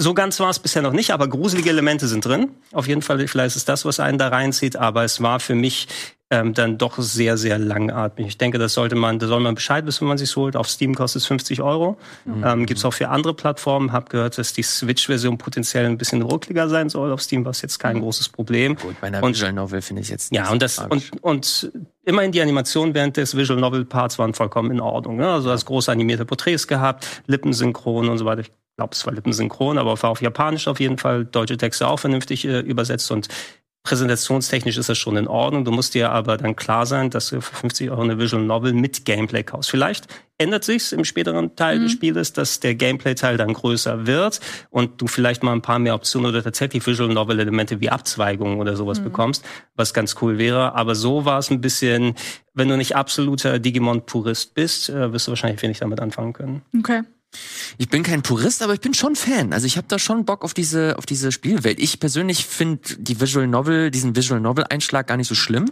So 0.00 0.14
ganz 0.14 0.38
war 0.38 0.50
es 0.50 0.60
bisher 0.60 0.82
noch 0.82 0.92
nicht, 0.92 1.10
aber 1.10 1.26
gruselige 1.26 1.70
Elemente 1.70 2.06
sind 2.06 2.24
drin. 2.24 2.50
Auf 2.72 2.86
jeden 2.86 3.02
Fall, 3.02 3.26
vielleicht 3.26 3.48
ist 3.48 3.56
es 3.56 3.64
das, 3.64 3.84
was 3.84 3.98
einen 3.98 4.18
da 4.18 4.28
reinzieht, 4.28 4.76
aber 4.76 5.02
es 5.02 5.20
war 5.20 5.40
für 5.40 5.56
mich 5.56 5.88
ähm, 6.30 6.52
dann 6.52 6.76
doch 6.76 6.98
sehr, 6.98 7.38
sehr 7.38 7.58
langatmig. 7.58 8.26
Ich 8.26 8.38
denke, 8.38 8.58
das 8.58 8.74
sollte 8.74 8.96
man, 8.96 9.18
da 9.18 9.26
soll 9.26 9.40
man 9.40 9.54
Bescheid 9.54 9.86
wissen, 9.86 10.02
wenn 10.02 10.08
man 10.08 10.18
sich 10.18 10.36
holt. 10.36 10.56
Auf 10.56 10.68
Steam 10.68 10.94
kostet 10.94 11.22
es 11.22 11.26
50 11.26 11.62
Euro. 11.62 11.96
Mhm. 12.26 12.44
Ähm, 12.44 12.66
Gibt 12.66 12.78
es 12.78 12.84
auch 12.84 12.92
für 12.92 13.08
andere 13.08 13.32
Plattformen. 13.32 13.92
Hab 13.92 14.10
gehört, 14.10 14.36
dass 14.36 14.52
die 14.52 14.62
Switch-Version 14.62 15.38
potenziell 15.38 15.86
ein 15.86 15.96
bisschen 15.96 16.20
ruckliger 16.20 16.68
sein 16.68 16.90
soll. 16.90 17.12
Auf 17.12 17.22
Steam 17.22 17.44
war 17.44 17.52
es 17.52 17.62
jetzt 17.62 17.78
kein 17.78 17.96
mhm. 17.96 18.00
großes 18.02 18.28
Problem. 18.28 18.76
Gut, 18.76 19.00
bei 19.00 19.06
einer 19.06 19.22
und, 19.22 19.36
Visual 19.36 19.54
Novel 19.54 19.80
finde 19.80 20.02
ich 20.02 20.10
jetzt 20.10 20.30
nicht 20.30 20.38
Ja, 20.38 20.50
und 20.50 20.60
das, 20.60 20.78
und, 20.78 21.10
und 21.22 21.72
immerhin 22.04 22.32
die 22.32 22.42
Animationen 22.42 22.94
während 22.94 23.16
des 23.16 23.34
Visual 23.34 23.58
Novel 23.58 23.86
Parts 23.86 24.18
waren 24.18 24.34
vollkommen 24.34 24.70
in 24.70 24.80
Ordnung. 24.80 25.16
Ne? 25.16 25.30
Also 25.30 25.50
hast 25.50 25.64
große 25.64 25.90
animierte 25.90 26.26
Porträts 26.26 26.66
gehabt, 26.66 27.22
Lippensynchron 27.26 28.06
und 28.08 28.18
so 28.18 28.26
weiter. 28.26 28.42
Ich 28.42 28.52
glaube, 28.76 28.92
es 28.92 29.06
war 29.06 29.14
Lippensynchron, 29.14 29.78
aber 29.78 30.00
war 30.02 30.10
auf 30.10 30.20
Japanisch 30.20 30.68
auf 30.68 30.78
jeden 30.78 30.98
Fall. 30.98 31.24
Deutsche 31.24 31.56
Texte 31.56 31.88
auch 31.88 31.98
vernünftig 31.98 32.44
äh, 32.44 32.60
übersetzt 32.60 33.10
und 33.10 33.28
präsentationstechnisch 33.88 34.76
ist 34.76 34.90
das 34.90 34.98
schon 34.98 35.16
in 35.16 35.26
Ordnung. 35.26 35.64
Du 35.64 35.70
musst 35.70 35.94
dir 35.94 36.10
aber 36.10 36.36
dann 36.36 36.56
klar 36.56 36.84
sein, 36.84 37.08
dass 37.08 37.30
du 37.30 37.40
für 37.40 37.54
50 37.54 37.90
Euro 37.90 38.02
eine 38.02 38.18
Visual 38.18 38.42
Novel 38.42 38.74
mit 38.74 39.06
Gameplay 39.06 39.42
kaufst. 39.42 39.70
Vielleicht 39.70 40.06
ändert 40.36 40.62
sich's 40.62 40.92
im 40.92 41.06
späteren 41.06 41.56
Teil 41.56 41.78
mhm. 41.78 41.84
des 41.84 41.92
Spieles, 41.92 42.34
dass 42.34 42.60
der 42.60 42.74
Gameplay-Teil 42.74 43.38
dann 43.38 43.54
größer 43.54 44.06
wird 44.06 44.40
und 44.68 45.00
du 45.00 45.06
vielleicht 45.06 45.42
mal 45.42 45.52
ein 45.52 45.62
paar 45.62 45.78
mehr 45.78 45.94
Optionen 45.94 46.28
oder 46.28 46.42
tatsächlich 46.42 46.86
Visual 46.86 47.08
Novel-Elemente 47.08 47.80
wie 47.80 47.88
Abzweigungen 47.88 48.60
oder 48.60 48.76
sowas 48.76 49.00
mhm. 49.00 49.04
bekommst, 49.04 49.42
was 49.74 49.94
ganz 49.94 50.16
cool 50.20 50.36
wäre. 50.36 50.74
Aber 50.74 50.94
so 50.94 51.24
war 51.24 51.38
es 51.38 51.50
ein 51.50 51.62
bisschen, 51.62 52.14
wenn 52.52 52.68
du 52.68 52.76
nicht 52.76 52.94
absoluter 52.94 53.58
Digimon-Purist 53.58 54.52
bist, 54.52 54.90
äh, 54.90 55.14
wirst 55.14 55.28
du 55.28 55.30
wahrscheinlich 55.30 55.62
wenig 55.62 55.78
damit 55.78 56.00
anfangen 56.00 56.34
können. 56.34 56.62
Okay. 56.78 57.04
Ich 57.76 57.88
bin 57.88 58.02
kein 58.02 58.22
Purist, 58.22 58.62
aber 58.62 58.74
ich 58.74 58.80
bin 58.80 58.94
schon 58.94 59.14
Fan. 59.14 59.52
Also 59.52 59.66
ich 59.66 59.76
habe 59.76 59.86
da 59.88 59.98
schon 59.98 60.24
Bock 60.24 60.44
auf 60.44 60.54
diese 60.54 60.96
auf 60.98 61.06
diese 61.06 61.30
Spielwelt. 61.30 61.78
Ich 61.78 62.00
persönlich 62.00 62.46
finde 62.46 62.96
die 62.96 63.20
Visual 63.20 63.46
Novel, 63.46 63.90
diesen 63.90 64.16
Visual 64.16 64.40
Novel 64.40 64.64
Einschlag 64.68 65.06
gar 65.06 65.16
nicht 65.16 65.28
so 65.28 65.34
schlimm 65.34 65.70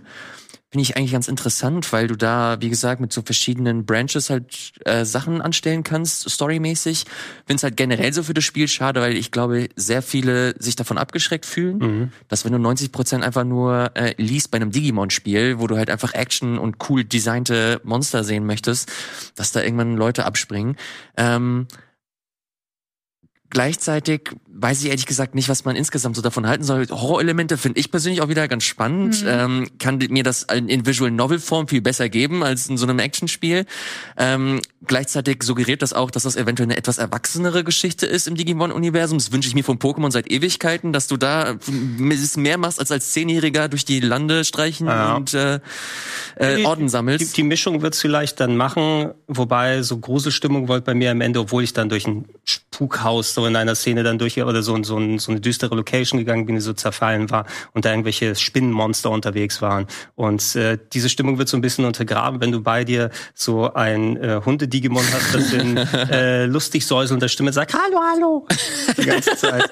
finde 0.76 0.90
ich 0.90 0.96
eigentlich 0.98 1.12
ganz 1.12 1.26
interessant, 1.26 1.90
weil 1.94 2.06
du 2.06 2.16
da, 2.16 2.58
wie 2.60 2.68
gesagt, 2.68 3.00
mit 3.00 3.10
so 3.10 3.22
verschiedenen 3.22 3.86
Branches 3.86 4.28
halt 4.28 4.74
äh, 4.84 5.06
Sachen 5.06 5.40
anstellen 5.40 5.84
kannst, 5.84 6.28
storymäßig. 6.28 7.06
Finde 7.46 7.56
es 7.56 7.62
halt 7.62 7.78
generell 7.78 8.12
so 8.12 8.22
für 8.22 8.34
das 8.34 8.44
Spiel 8.44 8.68
schade, 8.68 9.00
weil 9.00 9.16
ich 9.16 9.30
glaube, 9.30 9.70
sehr 9.74 10.02
viele 10.02 10.54
sich 10.60 10.76
davon 10.76 10.98
abgeschreckt 10.98 11.46
fühlen, 11.46 11.78
mhm. 11.78 12.12
dass 12.28 12.44
wenn 12.44 12.52
du 12.52 12.58
90 12.58 12.92
Prozent 12.92 13.24
einfach 13.24 13.44
nur 13.44 13.90
äh, 13.94 14.12
liest 14.18 14.50
bei 14.50 14.56
einem 14.56 14.70
Digimon-Spiel, 14.70 15.58
wo 15.58 15.66
du 15.66 15.78
halt 15.78 15.88
einfach 15.88 16.12
Action 16.12 16.58
und 16.58 16.76
cool 16.90 17.04
designte 17.04 17.80
Monster 17.82 18.22
sehen 18.22 18.44
möchtest, 18.44 18.92
dass 19.34 19.52
da 19.52 19.62
irgendwann 19.62 19.96
Leute 19.96 20.26
abspringen. 20.26 20.76
Ähm, 21.16 21.68
Gleichzeitig 23.50 24.30
weiß 24.58 24.82
ich 24.82 24.88
ehrlich 24.88 25.06
gesagt 25.06 25.34
nicht, 25.34 25.48
was 25.48 25.64
man 25.64 25.76
insgesamt 25.76 26.16
so 26.16 26.22
davon 26.22 26.46
halten 26.46 26.64
soll. 26.64 26.86
Horrorelemente 26.88 27.58
finde 27.58 27.78
ich 27.78 27.90
persönlich 27.90 28.22
auch 28.22 28.28
wieder 28.28 28.48
ganz 28.48 28.64
spannend. 28.64 29.22
Mhm. 29.22 29.28
Ähm, 29.28 29.68
kann 29.78 29.98
mir 30.08 30.22
das 30.22 30.46
in 30.52 30.86
Visual 30.86 31.10
Novel 31.10 31.38
Form 31.38 31.68
viel 31.68 31.82
besser 31.82 32.08
geben 32.08 32.42
als 32.42 32.66
in 32.66 32.76
so 32.76 32.86
einem 32.86 32.98
Actionspiel. 32.98 33.66
Ähm, 34.16 34.60
gleichzeitig 34.86 35.42
suggeriert 35.42 35.82
das 35.82 35.92
auch, 35.92 36.10
dass 36.10 36.22
das 36.22 36.36
eventuell 36.36 36.68
eine 36.68 36.76
etwas 36.76 36.98
erwachsenere 36.98 37.64
Geschichte 37.64 38.06
ist 38.06 38.26
im 38.26 38.34
Digimon-Universum. 38.34 39.18
Das 39.18 39.30
wünsche 39.32 39.48
ich 39.48 39.54
mir 39.54 39.64
von 39.64 39.78
Pokémon 39.78 40.10
seit 40.10 40.30
Ewigkeiten, 40.30 40.92
dass 40.92 41.06
du 41.06 41.16
da 41.16 41.56
mehr 41.98 42.58
machst 42.58 42.80
als 42.80 42.90
als 42.90 43.12
Zehnjähriger 43.12 43.68
durch 43.68 43.84
die 43.84 44.00
Lande 44.00 44.44
streichen 44.44 44.86
ja. 44.86 45.16
und 45.16 45.34
äh, 45.34 45.60
äh, 46.36 46.64
Orden 46.64 46.88
sammelst. 46.88 47.32
Die, 47.32 47.42
die 47.42 47.42
Mischung 47.42 47.82
wird's 47.82 48.00
vielleicht 48.00 48.40
dann 48.40 48.56
machen, 48.56 49.10
wobei 49.26 49.82
so 49.82 49.98
große 49.98 50.32
Stimmung 50.32 50.68
wollte 50.68 50.86
bei 50.86 50.94
mir 50.94 51.10
am 51.10 51.20
Ende, 51.20 51.40
obwohl 51.40 51.62
ich 51.62 51.72
dann 51.72 51.88
durch 51.88 52.06
ein 52.06 52.24
Spukhaus 52.44 53.35
so 53.36 53.46
in 53.46 53.54
einer 53.54 53.74
Szene 53.74 54.02
dann 54.02 54.18
durch 54.18 54.42
oder 54.42 54.62
so, 54.62 54.82
so, 54.82 55.18
so 55.18 55.30
eine 55.30 55.40
düstere 55.40 55.74
Location 55.76 56.18
gegangen 56.18 56.46
bin, 56.46 56.56
die 56.56 56.60
so 56.60 56.72
zerfallen 56.72 57.30
war 57.30 57.46
und 57.72 57.84
da 57.84 57.90
irgendwelche 57.90 58.34
Spinnenmonster 58.34 59.10
unterwegs 59.10 59.62
waren. 59.62 59.86
Und 60.14 60.56
äh, 60.56 60.78
diese 60.92 61.08
Stimmung 61.08 61.38
wird 61.38 61.48
so 61.48 61.56
ein 61.56 61.60
bisschen 61.60 61.84
untergraben, 61.84 62.40
wenn 62.40 62.50
du 62.50 62.62
bei 62.62 62.84
dir 62.84 63.10
so 63.34 63.72
ein 63.74 64.16
äh, 64.16 64.40
Hunde-Digimon 64.44 65.04
hast, 65.12 65.34
das 65.34 65.52
in 65.52 65.76
äh, 66.10 66.46
lustig 66.46 66.86
säuselnder 66.86 67.28
Stimme 67.28 67.52
sagt, 67.52 67.74
hallo, 67.74 68.00
hallo, 68.12 68.48
die 68.96 69.04
ganze 69.04 69.36
Zeit. 69.36 69.70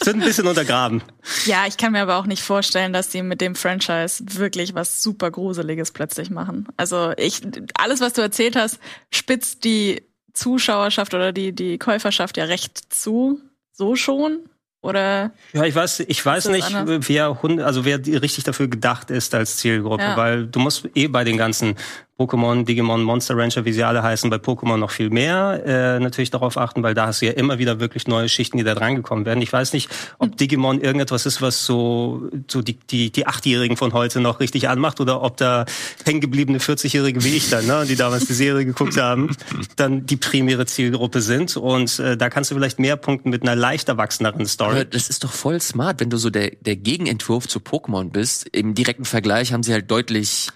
Es 0.00 0.06
wird 0.06 0.16
ein 0.16 0.24
bisschen 0.24 0.46
untergraben. 0.46 1.02
Ja, 1.46 1.66
ich 1.66 1.76
kann 1.76 1.92
mir 1.92 2.02
aber 2.02 2.16
auch 2.16 2.26
nicht 2.26 2.42
vorstellen, 2.42 2.92
dass 2.92 3.08
die 3.08 3.22
mit 3.22 3.40
dem 3.40 3.54
Franchise 3.54 4.24
wirklich 4.34 4.74
was 4.74 5.02
super 5.02 5.30
Gruseliges 5.30 5.92
plötzlich 5.92 6.30
machen. 6.30 6.66
Also 6.76 7.12
ich, 7.16 7.42
alles, 7.78 8.00
was 8.00 8.12
du 8.12 8.22
erzählt 8.22 8.56
hast, 8.56 8.78
spitzt 9.10 9.64
die 9.64 10.07
Zuschauerschaft 10.38 11.14
oder 11.14 11.32
die, 11.32 11.52
die 11.52 11.78
Käuferschaft 11.78 12.36
ja 12.36 12.44
recht 12.44 12.92
zu. 12.92 13.40
So 13.72 13.96
schon? 13.96 14.40
Oder? 14.80 15.32
Ja, 15.52 15.64
ich 15.64 15.74
weiß, 15.74 16.00
ich 16.00 16.24
weiß 16.24 16.48
nicht, 16.48 16.74
anders? 16.74 17.08
wer 17.08 17.36
also 17.64 17.84
wer 17.84 17.98
richtig 17.98 18.44
dafür 18.44 18.68
gedacht 18.68 19.10
ist 19.10 19.34
als 19.34 19.56
Zielgruppe, 19.56 20.02
ja. 20.02 20.16
weil 20.16 20.46
du 20.46 20.60
musst 20.60 20.88
eh 20.94 21.08
bei 21.08 21.24
den 21.24 21.36
ganzen 21.36 21.74
Pokémon, 22.18 22.64
Digimon, 22.64 23.04
Monster 23.04 23.36
Rancher, 23.36 23.64
wie 23.64 23.72
sie 23.72 23.84
alle 23.84 24.02
heißen, 24.02 24.28
bei 24.28 24.38
Pokémon 24.38 24.76
noch 24.76 24.90
viel 24.90 25.08
mehr 25.08 25.62
äh, 25.64 26.00
natürlich 26.00 26.30
darauf 26.30 26.56
achten, 26.56 26.82
weil 26.82 26.92
da 26.92 27.06
hast 27.06 27.22
du 27.22 27.26
ja 27.26 27.32
immer 27.32 27.58
wieder 27.58 27.78
wirklich 27.78 28.08
neue 28.08 28.28
Schichten, 28.28 28.58
die 28.58 28.64
da 28.64 28.74
drangekommen 28.74 29.24
werden. 29.24 29.40
Ich 29.40 29.52
weiß 29.52 29.72
nicht, 29.72 29.88
ob 30.18 30.36
Digimon 30.36 30.80
irgendetwas 30.80 31.26
ist, 31.26 31.40
was 31.40 31.64
so, 31.64 32.28
so 32.48 32.60
die, 32.60 32.74
die, 32.74 33.12
die 33.12 33.28
Achtjährigen 33.28 33.76
von 33.76 33.92
heute 33.92 34.20
noch 34.20 34.40
richtig 34.40 34.68
anmacht 34.68 35.00
oder 35.00 35.22
ob 35.22 35.36
da 35.36 35.64
hängengebliebene 36.04 36.58
40-Jährige 36.58 37.22
wie 37.22 37.36
ich 37.36 37.50
dann, 37.50 37.66
ne, 37.66 37.84
die 37.88 37.94
damals 37.94 38.26
die 38.26 38.34
Serie 38.34 38.64
geguckt 38.64 38.96
haben, 38.96 39.36
dann 39.76 40.04
die 40.04 40.16
primäre 40.16 40.66
Zielgruppe 40.66 41.20
sind. 41.20 41.56
Und 41.56 42.00
äh, 42.00 42.16
da 42.16 42.30
kannst 42.30 42.50
du 42.50 42.56
vielleicht 42.56 42.80
mehr 42.80 42.96
punkten 42.96 43.30
mit 43.30 43.42
einer 43.42 43.54
leicht 43.54 43.88
erwachseneren 43.88 44.46
Story. 44.46 44.72
Aber 44.72 44.84
das 44.84 45.08
ist 45.08 45.22
doch 45.22 45.32
voll 45.32 45.60
smart, 45.60 46.00
wenn 46.00 46.10
du 46.10 46.16
so 46.16 46.30
der, 46.30 46.50
der 46.62 46.74
Gegenentwurf 46.74 47.46
zu 47.46 47.60
Pokémon 47.60 48.10
bist. 48.10 48.48
Im 48.48 48.74
direkten 48.74 49.04
Vergleich 49.04 49.52
haben 49.52 49.62
sie 49.62 49.72
halt 49.72 49.88
deutlich 49.88 50.48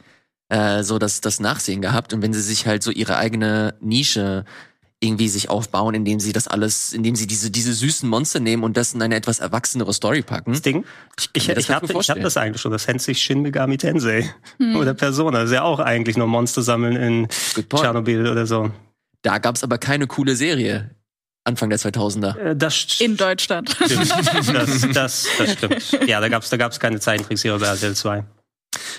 äh, 0.53 0.85
so 0.85 0.99
das, 0.99 1.23
das 1.23 1.41
Nachsehen 1.41 1.81
gehabt. 1.81 2.13
Und 2.13 2.21
wenn 2.21 2.35
sie 2.35 2.43
sich 2.43 2.67
halt 2.67 2.83
so 2.83 2.91
ihre 2.91 3.17
eigene 3.17 3.75
Nische 3.81 4.45
irgendwie 5.01 5.29
sich 5.29 5.51
aufbauen, 5.51 5.95
indem 5.95 6.21
sie 6.21 6.33
das 6.33 6.47
alles, 6.47 6.93
indem 6.93 7.17
sie 7.17 7.27
diese, 7.27 7.51
diese 7.51 7.73
süßen 7.73 8.09
Monster 8.09 8.39
nehmen 8.39 8.63
und 8.63 8.77
das 8.77 8.93
in 8.93 9.03
eine 9.03 9.17
etwas 9.17 9.41
erwachsenere 9.41 9.93
Story 9.93 10.23
packen. 10.23 10.53
Das 10.53 10.63
Ding, 10.63 10.85
ich, 11.19 11.31
ich, 11.33 11.49
ich, 11.49 11.71
habe 11.71 11.87
ich 11.87 12.11
hab 12.11 12.21
das 12.21 12.37
eigentlich 12.37 12.61
schon, 12.61 12.71
das 12.71 12.87
nennt 12.87 13.03
sich 13.03 13.21
Shin 13.21 13.41
Megami 13.41 13.79
Tensei 13.79 14.31
hm. 14.59 14.77
oder 14.77 14.95
Persona. 14.95 15.41
Das 15.41 15.51
ist 15.51 15.55
ja 15.55 15.63
auch 15.63 15.81
eigentlich 15.81 16.17
nur 16.17 16.29
Monster 16.29 16.63
sammeln 16.63 16.97
in 16.97 17.29
Tschernobyl 17.29 18.29
oder 18.29 18.47
so. 18.47 18.71
Da 19.23 19.39
gab's 19.39 19.65
aber 19.65 19.79
keine 19.79 20.07
coole 20.07 20.37
Serie. 20.37 20.91
Anfang 21.45 21.71
der 21.71 21.81
2000er. 21.81 22.37
Äh, 22.37 22.57
das 22.57 23.01
In 23.01 23.17
Deutschland. 23.17 23.77
Das, 23.81 24.89
das, 24.93 25.29
das 25.39 25.53
stimmt. 25.53 25.99
Ja, 26.09 26.21
da 26.21 26.29
gab's 26.29 26.51
da 26.51 26.57
gab's 26.57 26.79
keine 26.79 27.01
Zeichentrickserie 27.01 27.59
bei 27.59 27.67
RTL 27.67 27.97
2. 27.97 28.25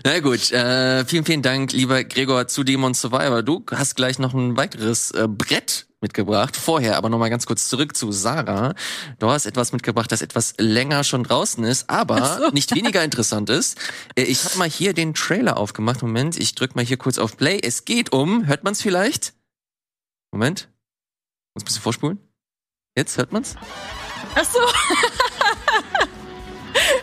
Na 0.03 0.19
gut, 0.19 0.51
äh, 0.51 1.05
vielen, 1.05 1.25
vielen 1.25 1.41
Dank, 1.41 1.71
lieber 1.71 2.03
Gregor, 2.03 2.47
zu 2.47 2.63
Demon 2.63 2.93
Survivor. 2.93 3.41
Du 3.41 3.63
hast 3.71 3.95
gleich 3.95 4.19
noch 4.19 4.33
ein 4.33 4.57
weiteres 4.57 5.11
äh, 5.11 5.27
Brett 5.27 5.87
mitgebracht. 6.01 6.55
Vorher 6.55 6.97
aber 6.97 7.09
nochmal 7.09 7.29
ganz 7.31 7.47
kurz 7.47 7.67
zurück 7.69 7.95
zu 7.95 8.11
Sarah. 8.11 8.75
Du 9.17 9.29
hast 9.29 9.45
etwas 9.47 9.71
mitgebracht, 9.71 10.11
das 10.11 10.21
etwas 10.21 10.53
länger 10.59 11.03
schon 11.03 11.23
draußen 11.23 11.63
ist, 11.63 11.89
aber 11.89 12.39
so. 12.39 12.49
nicht 12.49 12.75
weniger 12.75 13.03
interessant 13.05 13.49
ist. 13.49 13.79
Äh, 14.15 14.23
ich 14.23 14.43
habe 14.45 14.57
mal 14.57 14.69
hier 14.69 14.93
den 14.93 15.15
Trailer 15.15 15.57
aufgemacht. 15.57 16.01
Moment, 16.03 16.37
ich 16.37 16.53
drück 16.53 16.75
mal 16.75 16.85
hier 16.85 16.97
kurz 16.97 17.17
auf 17.17 17.37
Play. 17.37 17.59
Es 17.63 17.85
geht 17.85 18.11
um, 18.11 18.45
hört 18.45 18.63
man's 18.63 18.81
vielleicht? 18.81 19.33
Moment. 20.31 20.69
Muss 21.55 21.63
ein 21.63 21.65
bisschen 21.65 21.81
vorspulen. 21.81 22.19
Jetzt 22.95 23.17
hört 23.17 23.31
man's? 23.31 23.55
Ach 24.35 24.45
so. 24.45 24.59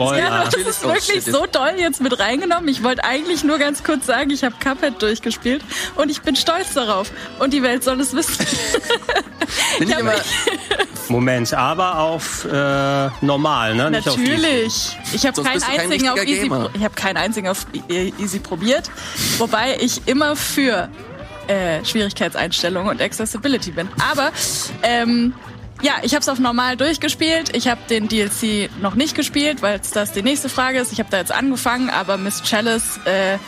Spoiler. 0.01 0.19
Ja, 0.19 0.45
das 0.45 0.55
ist 0.55 0.83
wirklich 0.83 1.25
so 1.25 1.47
doll 1.47 1.75
jetzt 1.77 2.01
mit 2.01 2.19
reingenommen. 2.19 2.69
Ich 2.69 2.83
wollte 2.83 3.05
eigentlich 3.05 3.45
nur 3.45 3.59
ganz 3.59 3.85
kurz 3.85 4.07
sagen, 4.07 4.31
ich 4.31 4.45
habe 4.45 4.55
Cuphead 4.59 5.01
durchgespielt 5.03 5.63
und 5.97 6.11
ich 6.11 6.23
bin 6.23 6.37
stolz 6.37 6.73
darauf. 6.75 7.13
Und 7.39 7.53
die 7.53 7.63
Welt 7.63 7.85
soll 7.85 8.01
es 8.01 8.15
wissen. 8.15 8.47
ich 9.79 9.89
Moment, 11.09 11.53
aber 11.53 11.99
auf 11.99 12.47
äh, 12.47 13.09
normal, 13.21 13.75
ne? 13.75 13.91
Nicht 13.91 14.07
Natürlich. 14.07 14.97
Ich 15.13 15.27
habe 15.27 15.43
keinen 15.43 15.63
einzigen 15.63 16.05
kein 16.05 16.19
auf 16.19 16.25
Easy. 16.25 16.51
Ich 16.75 16.85
habe 16.85 16.95
keinen 16.95 17.17
einzigen 17.17 17.49
auf 17.49 17.67
Easy 17.89 18.39
probiert, 18.39 18.91
wobei 19.39 19.77
ich 19.81 20.07
immer 20.07 20.37
für 20.37 20.89
äh, 21.49 21.85
Schwierigkeitseinstellungen 21.85 22.91
und 22.91 23.03
Accessibility 23.03 23.73
bin. 23.73 23.89
Aber 24.11 24.31
ähm, 24.83 25.35
ja, 25.83 25.95
ich 26.03 26.15
habe 26.15 26.21
es 26.21 26.29
auf 26.29 26.39
normal 26.39 26.77
durchgespielt. 26.77 27.55
Ich 27.57 27.69
habe 27.69 27.81
den 27.89 28.09
DLC 28.09 28.71
noch 28.81 28.95
nicht 28.95 29.15
gespielt, 29.15 29.63
weil 29.63 29.81
das 29.93 30.13
die 30.13 30.23
nächste 30.23 30.49
Frage 30.49 30.79
ist. 30.79 30.93
Ich 30.93 30.99
habe 30.99 31.11
da 31.11 31.19
jetzt 31.19 31.33
angefangen, 31.33 31.91
aber 31.91 32.17
Miss 32.17 32.43
Chalice 32.43 32.99
äh, 33.05 33.39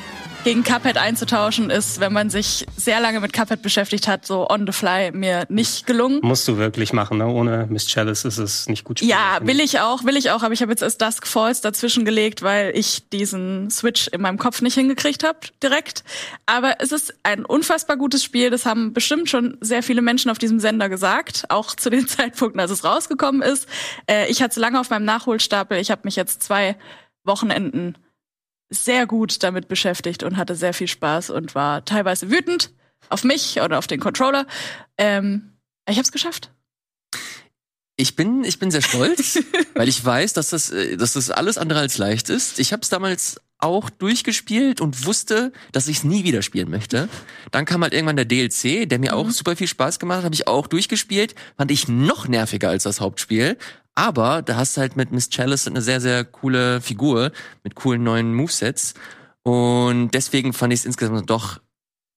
gegen 0.45 0.65
Cuphead 0.65 0.97
einzutauschen, 0.97 1.71
ist, 1.71 2.01
wenn 2.01 2.13
man 2.13 2.29
sich 2.29 2.67
sehr 2.77 3.01
lange 3.01 3.21
mit 3.21 3.33
Cuphead 3.33 3.63
beschäftigt 3.63 4.09
hat, 4.09 4.27
so 4.27 4.49
on 4.49 4.67
the 4.67 4.73
fly 4.73 5.13
mir 5.13 5.47
nicht 5.49 5.87
gelungen. 5.87 6.19
Musst 6.23 6.49
du 6.49 6.57
wirklich 6.57 6.93
machen, 6.93 7.19
ne? 7.19 7.29
Ohne 7.29 7.67
Miss 7.71 7.87
Chalice 7.87 8.25
ist 8.25 8.39
es 8.39 8.69
nicht 8.69 8.85
gut 8.85 8.99
spielen. 8.99 9.11
Ja, 9.11 9.39
will 9.43 9.61
ich 9.61 9.81
auch, 9.81 10.05
will 10.05 10.17
ich 10.17 10.31
auch, 10.31 10.43
aber 10.43 10.53
ich 10.53 10.61
habe 10.63 10.73
jetzt 10.73 10.83
erst 10.83 11.01
Dusk 11.01 11.27
Falls 11.27 11.61
dazwischen 11.61 12.05
gelegt, 12.05 12.43
weil 12.43 12.73
ich 12.75 13.09
diesen 13.11 13.71
Switch 13.71 14.09
in 14.09 14.21
meinem 14.21 14.39
Kopf 14.39 14.63
nicht 14.63 14.75
hingekriegt 14.75 15.23
habe 15.23 15.39
direkt. 15.63 16.03
Aber 16.47 16.77
es 16.81 16.91
ist 16.91 17.15
ein 17.23 17.45
unfassbar 17.45 17.97
gutes 17.97 18.25
Spiel, 18.25 18.51
das 18.51 18.67
haben 18.67 18.93
bestimmt 18.93 19.31
schon 19.31 19.57
sehr 19.61 19.83
viele 19.83 20.03
Menschen 20.03 20.31
auf 20.31 20.39
diesem 20.39 20.59
Sender 20.59 20.89
gesagt, 20.89 21.45
auch 21.51 21.77
zu 21.77 21.89
den 21.89 22.09
Zeitpunkten, 22.09 22.61
als 22.61 22.73
es 22.73 22.85
rausgekommen 22.85 23.43
ist. 23.43 23.69
Äh, 24.11 24.29
ich 24.29 24.43
hatte 24.43 24.53
es 24.53 24.57
lange 24.57 24.81
auf 24.81 24.91
meinem 24.91 25.05
Nachholstapel, 25.05 25.79
ich 25.79 25.91
habe 25.91 26.03
mich 26.05 26.17
jetzt 26.17 26.43
zwei 26.43 26.77
Wochenenden 27.25 27.97
sehr 28.73 29.07
gut 29.07 29.43
damit 29.43 29.69
beschäftigt 29.69 30.23
und 30.23 30.37
hatte 30.37 30.57
sehr 30.57 30.75
viel 30.75 30.89
Spaß 30.89 31.31
und 31.31 31.55
war 31.55 31.85
teilweise 31.85 32.31
wütend 32.31 32.73
auf 33.09 33.25
mich 33.25 33.61
oder 33.61 33.79
auf 33.79 33.87
den 33.87 34.01
Controller. 34.01 34.47
Ähm, 34.99 35.53
ich 35.89 35.97
habe 35.97 36.05
es 36.05 36.13
geschafft. 36.13 36.51
Ich 37.97 38.17
bin, 38.17 38.45
ich 38.45 38.59
bin 38.59 38.71
sehr 38.71 38.83
stolz, 38.83 39.39
weil 39.75 39.89
ich 39.89 40.03
weiß, 40.03 40.33
dass 40.33 40.51
das, 40.51 40.71
äh, 40.71 40.97
dass 40.97 41.13
das 41.13 41.31
alles 41.31 41.59
andere 41.59 41.81
als 41.81 41.99
leicht 41.99 42.31
ist. 42.31 42.59
Ich 42.59 42.73
habe 42.73 42.83
es 42.83 42.89
damals 42.89 43.41
auch 43.63 43.91
durchgespielt 43.91 44.81
und 44.81 45.07
wusste, 45.07 45.53
dass 45.73 45.89
ich 45.89 45.99
es 45.99 46.05
nie 46.05 46.25
wieder 46.25 46.43
spielen 46.43 46.71
möchte. 46.71 47.09
Dann 47.51 47.65
kam 47.65 47.83
halt 47.83 47.95
irgendwann 47.95 48.17
der 48.17 48.25
DLC, 48.25 48.89
der 48.89 48.99
mir 48.99 49.13
mhm. 49.13 49.19
auch 49.19 49.31
super 49.31 49.57
viel 49.57 49.69
Spaß 49.69 49.99
gemacht 49.99 50.19
hat, 50.19 50.25
habe 50.25 50.35
ich 50.35 50.49
auch 50.49 50.67
durchgespielt, 50.67 51.35
fand 51.57 51.71
ich 51.71 51.89
noch 51.89 52.29
nerviger 52.29 52.69
als 52.69 52.83
das 52.83 53.01
Hauptspiel. 53.01 53.57
Aber 53.95 54.43
da 54.43 54.57
hast 54.57 54.77
du 54.77 54.81
halt 54.81 54.97
mit 54.97 55.13
Miss 55.13 55.29
Chalice 55.29 55.69
eine 55.69 55.83
sehr, 55.83 56.01
sehr 56.01 56.25
coole 56.25 56.81
Figur 56.81 57.31
mit 57.63 57.75
coolen 57.75 58.03
neuen 58.03 58.35
Movesets. 58.35 58.95
Und 59.43 60.13
deswegen 60.13 60.53
fand 60.53 60.73
ich 60.73 60.81
es 60.81 60.87
insgesamt 60.87 61.29
doch 61.29 61.61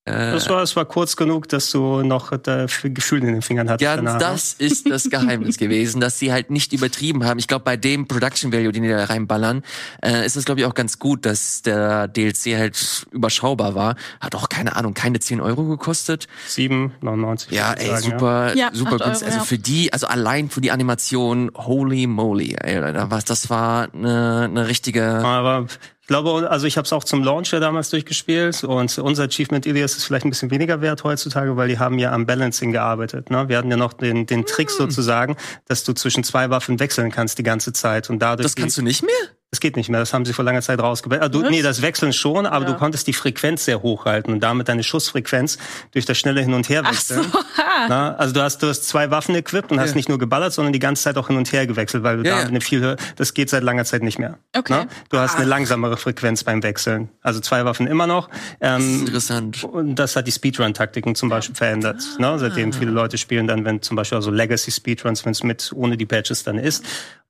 das 0.06 0.50
war, 0.50 0.62
es 0.62 0.76
war 0.76 0.86
kurz 0.86 1.16
genug, 1.16 1.50
dass 1.50 1.72
du 1.72 2.04
noch 2.04 2.32
äh, 2.32 2.68
Gefühl 2.84 3.24
in 3.24 3.34
den 3.34 3.42
Fingern 3.42 3.70
hattest. 3.70 3.82
Ja, 3.82 3.96
danach. 3.96 4.20
das 4.20 4.54
ist 4.54 4.88
das 4.88 5.04
Geheimnis 5.10 5.58
gewesen, 5.58 6.00
dass 6.00 6.20
sie 6.20 6.32
halt 6.32 6.52
nicht 6.52 6.74
übertrieben 6.74 7.26
haben. 7.26 7.40
Ich 7.40 7.48
glaube, 7.48 7.66
bei 7.66 7.76
dem 7.76 8.08
Production 8.08 8.54
Value, 8.54 8.72
den 8.72 8.84
die 8.84 8.90
da 8.90 9.06
reinballern, 9.06 9.64
äh, 10.04 10.24
ist 10.24 10.36
es, 10.36 10.46
glaube 10.46 10.60
ich, 10.60 10.68
auch 10.68 10.76
ganz 10.76 11.00
gut, 11.00 11.26
dass 11.26 11.64
der 11.64 12.08
DLC 12.08 12.56
halt 12.56 13.08
überschaubar 13.12 13.74
war. 13.74 13.96
Hat 14.22 14.36
auch, 14.36 14.48
keine 14.48 14.76
Ahnung, 14.76 14.94
keine 14.94 15.20
10 15.20 15.42
Euro 15.42 15.64
gekostet. 15.66 16.28
7,99. 16.50 17.48
Ja, 17.52 17.74
ey, 17.74 17.88
sagen, 17.88 18.04
super, 18.04 18.56
ja. 18.56 18.70
super 18.74 18.92
gut. 18.92 19.02
Also 19.02 19.40
für 19.40 19.58
die, 19.58 19.92
also 19.92 20.06
allein 20.06 20.52
für 20.52 20.62
die 20.62 20.70
Animation, 20.70 21.50
holy 21.56 22.06
moly, 22.06 22.56
ey, 22.62 22.80
das 23.26 23.50
war 23.50 23.88
eine, 23.92 24.44
eine 24.44 24.68
richtige... 24.68 25.04
Aber 25.04 25.66
ich 26.06 26.08
glaube, 26.08 26.52
also 26.52 26.68
ich 26.68 26.78
habe 26.78 26.86
es 26.86 26.94
auch 26.94 27.04
zum 27.04 27.24
Launch 27.24 27.52
ja 27.52 27.60
damals 27.60 27.90
durchgespielt 27.90 28.64
und 28.64 28.96
unser 29.00 29.24
Achievement 29.24 29.66
Ilias 29.66 29.98
ist 29.98 30.04
vielleicht 30.04 30.24
ein 30.24 30.30
bisschen 30.30 30.52
weniger 30.52 30.80
wert 30.82 31.04
heutzutage, 31.04 31.58
weil 31.58 31.68
die 31.68 31.80
haben 31.80 31.98
ja 31.98 32.12
am 32.12 32.28
Balancing 32.28 32.72
gearbeitet. 32.72 33.32
Ne? 33.32 33.50
Wir 33.50 33.58
hatten 33.58 33.72
ja 33.72 33.78
noch 33.78 33.94
den, 33.94 34.28
den 34.28 34.46
Trick 34.46 34.70
hm. 34.70 34.78
sozusagen, 34.78 35.36
dass 35.66 35.84
du 35.84 35.94
zwischen 35.94 36.24
zwei 36.24 36.52
Waffen 36.52 36.80
wechseln 36.80 37.10
kannst 37.10 37.40
die 37.40 37.44
ganze 37.44 37.74
Zeit 37.74 38.12
und 38.12 38.20
dadurch. 38.20 38.46
Das 38.46 38.56
kannst 38.56 38.78
du 38.78 38.84
nicht 38.84 39.02
mehr? 39.02 39.16
Das 39.56 39.62
geht 39.62 39.78
nicht 39.78 39.88
mehr, 39.88 40.02
das 40.02 40.14
haben 40.14 40.26
sie 40.26 40.34
vor 40.34 40.44
langer 40.44 40.62
Zeit 40.62 40.82
rausgebracht. 40.82 41.22
Also, 41.22 41.40
nee, 41.50 41.62
das 41.62 41.82
Wechseln 41.82 42.12
schon, 42.12 42.46
aber 42.46 42.66
ja. 42.66 42.74
du 42.74 42.78
konntest 42.78 43.08
die 43.08 43.14
Frequenz 43.14 43.64
sehr 43.64 43.82
hoch 43.82 44.04
halten 44.04 44.34
und 44.34 44.42
damit 44.42 44.68
deine 44.68 44.84
Schussfrequenz 44.84 45.58
durch 45.92 46.06
das 46.06 46.18
schnelle 46.18 46.42
Hin- 46.42 46.54
und 46.54 46.68
Herwechseln. 46.68 47.24
So. 47.24 47.40
Na, 47.88 48.16
also 48.16 48.34
du 48.34 48.42
hast, 48.42 48.62
du 48.62 48.68
hast 48.68 48.86
zwei 48.86 49.12
Waffen 49.12 49.34
equipped 49.34 49.72
und 49.72 49.78
ja. 49.78 49.84
hast 49.84 49.96
nicht 49.96 50.10
nur 50.10 50.20
geballert, 50.20 50.52
sondern 50.52 50.74
die 50.74 50.80
ganze 50.80 51.04
Zeit 51.04 51.18
auch 51.18 51.28
hin 51.28 51.38
und 51.38 51.54
her 51.54 51.66
gewechselt, 51.68 52.04
weil 52.04 52.18
du 52.18 52.24
ja, 52.24 52.36
damit 52.36 52.50
eine 52.50 52.60
viel 52.60 52.82
höher, 52.82 52.98
das 53.16 53.34
geht 53.34 53.50
seit 53.50 53.64
langer 53.64 53.86
Zeit 53.86 54.04
nicht 54.04 54.20
mehr. 54.20 54.40
Okay. 54.54 54.74
Na? 54.76 54.88
Du 55.08 55.20
hast 55.20 55.38
eine 55.38 55.46
ah. 55.46 55.48
langsamere 55.48 55.96
Frequenz 55.96 56.44
beim 56.44 56.62
Wechseln. 56.62 57.08
Also 57.22 57.40
zwei 57.40 57.64
Waffen 57.64 57.88
immer 57.88 58.08
noch. 58.08 58.30
Ähm, 58.60 59.06
interessant. 59.06 59.64
Und 59.64 59.96
das 59.96 60.18
hat 60.18 60.28
die 60.28 60.34
Speedrun-Taktiken 60.34 61.16
zum 61.16 61.30
Beispiel 61.30 61.56
verändert. 61.56 62.04
Ah. 62.18 62.34
Ne? 62.34 62.40
Seitdem 62.40 62.74
viele 62.74 62.92
Leute 62.92 63.18
spielen 63.18 63.48
dann, 63.48 63.64
wenn 63.64 63.82
zum 63.82 63.96
Beispiel 63.96 64.18
also 64.18 64.32
Legacy-Speedruns, 64.32 65.24
wenn 65.24 65.32
es 65.32 65.44
mit 65.44 65.72
ohne 65.74 65.96
die 65.96 66.06
Patches 66.06 66.44
dann 66.44 66.58
ist. 66.58 66.84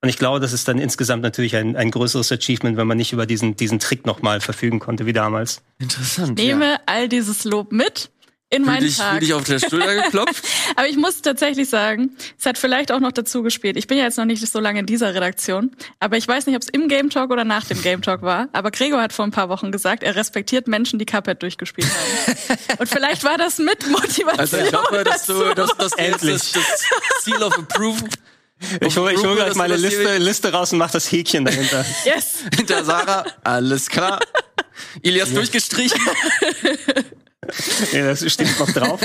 Und 0.05 0.09
ich 0.09 0.19
glaube, 0.19 0.39
das 0.39 0.53
ist 0.53 0.67
dann 0.67 0.77
insgesamt 0.77 1.23
natürlich 1.23 1.55
ein, 1.55 1.75
ein 1.75 1.89
größeres 1.89 2.31
Achievement, 2.31 2.77
wenn 2.77 2.85
man 2.85 2.95
nicht 2.95 3.11
über 3.11 3.25
diesen, 3.25 3.55
diesen 3.55 3.79
Trick 3.79 4.05
nochmal 4.05 4.39
verfügen 4.39 4.77
konnte 4.77 5.07
wie 5.07 5.13
damals. 5.13 5.63
Interessant. 5.79 6.39
Ich 6.39 6.45
nehme 6.45 6.73
ja. 6.73 6.79
all 6.85 7.09
dieses 7.09 7.43
Lob 7.43 7.71
mit 7.71 8.11
in 8.51 8.65
meinen 8.65 8.81
dich, 8.81 8.97
Tag. 8.97 9.21
dich 9.21 9.33
auf 9.33 9.45
der 9.45 9.57
Schulter 9.57 9.95
geklopft. 10.03 10.45
Aber 10.75 10.87
ich 10.87 10.95
muss 10.95 11.23
tatsächlich 11.23 11.69
sagen, 11.69 12.15
es 12.37 12.45
hat 12.45 12.59
vielleicht 12.59 12.91
auch 12.91 12.99
noch 12.99 13.13
dazu 13.13 13.41
gespielt. 13.41 13.77
Ich 13.77 13.87
bin 13.87 13.97
ja 13.97 14.03
jetzt 14.03 14.19
noch 14.19 14.25
nicht 14.25 14.45
so 14.45 14.59
lange 14.59 14.81
in 14.81 14.85
dieser 14.85 15.15
Redaktion, 15.15 15.71
aber 15.99 16.17
ich 16.17 16.27
weiß 16.27 16.45
nicht, 16.45 16.55
ob 16.55 16.61
es 16.61 16.69
im 16.69 16.87
Game 16.87 17.09
Talk 17.09 17.31
oder 17.31 17.43
nach 17.43 17.65
dem 17.65 17.81
Game 17.81 18.03
Talk 18.03 18.21
war. 18.21 18.47
Aber 18.53 18.69
Gregor 18.69 19.01
hat 19.01 19.11
vor 19.11 19.25
ein 19.25 19.31
paar 19.31 19.49
Wochen 19.49 19.71
gesagt, 19.71 20.03
er 20.03 20.15
respektiert 20.15 20.67
Menschen, 20.67 20.99
die 20.99 21.07
Cuphead 21.07 21.41
durchgespielt 21.41 21.87
haben. 21.87 22.57
Und 22.77 22.87
vielleicht 22.87 23.23
war 23.23 23.39
das 23.39 23.57
mit 23.57 23.89
Motivation. 23.89 24.39
Also 24.39 24.57
ich 24.57 24.71
hoffe, 24.71 25.03
dass 25.03 25.25
du 25.25 25.55
dass 25.55 25.75
das, 25.75 25.93
Endlich. 25.93 26.51
das, 26.51 26.53
das 26.53 27.23
Seal 27.23 27.41
of 27.41 27.57
Approval 27.57 28.07
ich 28.81 28.97
hole 28.97 29.15
hol 29.17 29.35
gleich 29.35 29.55
meine 29.55 29.75
Liste, 29.75 30.17
Liste 30.17 30.51
raus 30.51 30.71
und 30.71 30.79
mach 30.79 30.91
das 30.91 31.11
Häkchen 31.11 31.45
dahinter. 31.45 31.85
Yes. 32.05 32.43
Hinter 32.55 32.83
Sarah, 32.83 33.25
alles 33.43 33.89
klar. 33.89 34.19
Ilias 35.01 35.29
ja. 35.29 35.35
durchgestrichen. 35.35 35.99
nee, 37.91 38.01
das 38.01 38.31
steht 38.31 38.59
noch 38.59 38.71
drauf. 38.71 39.01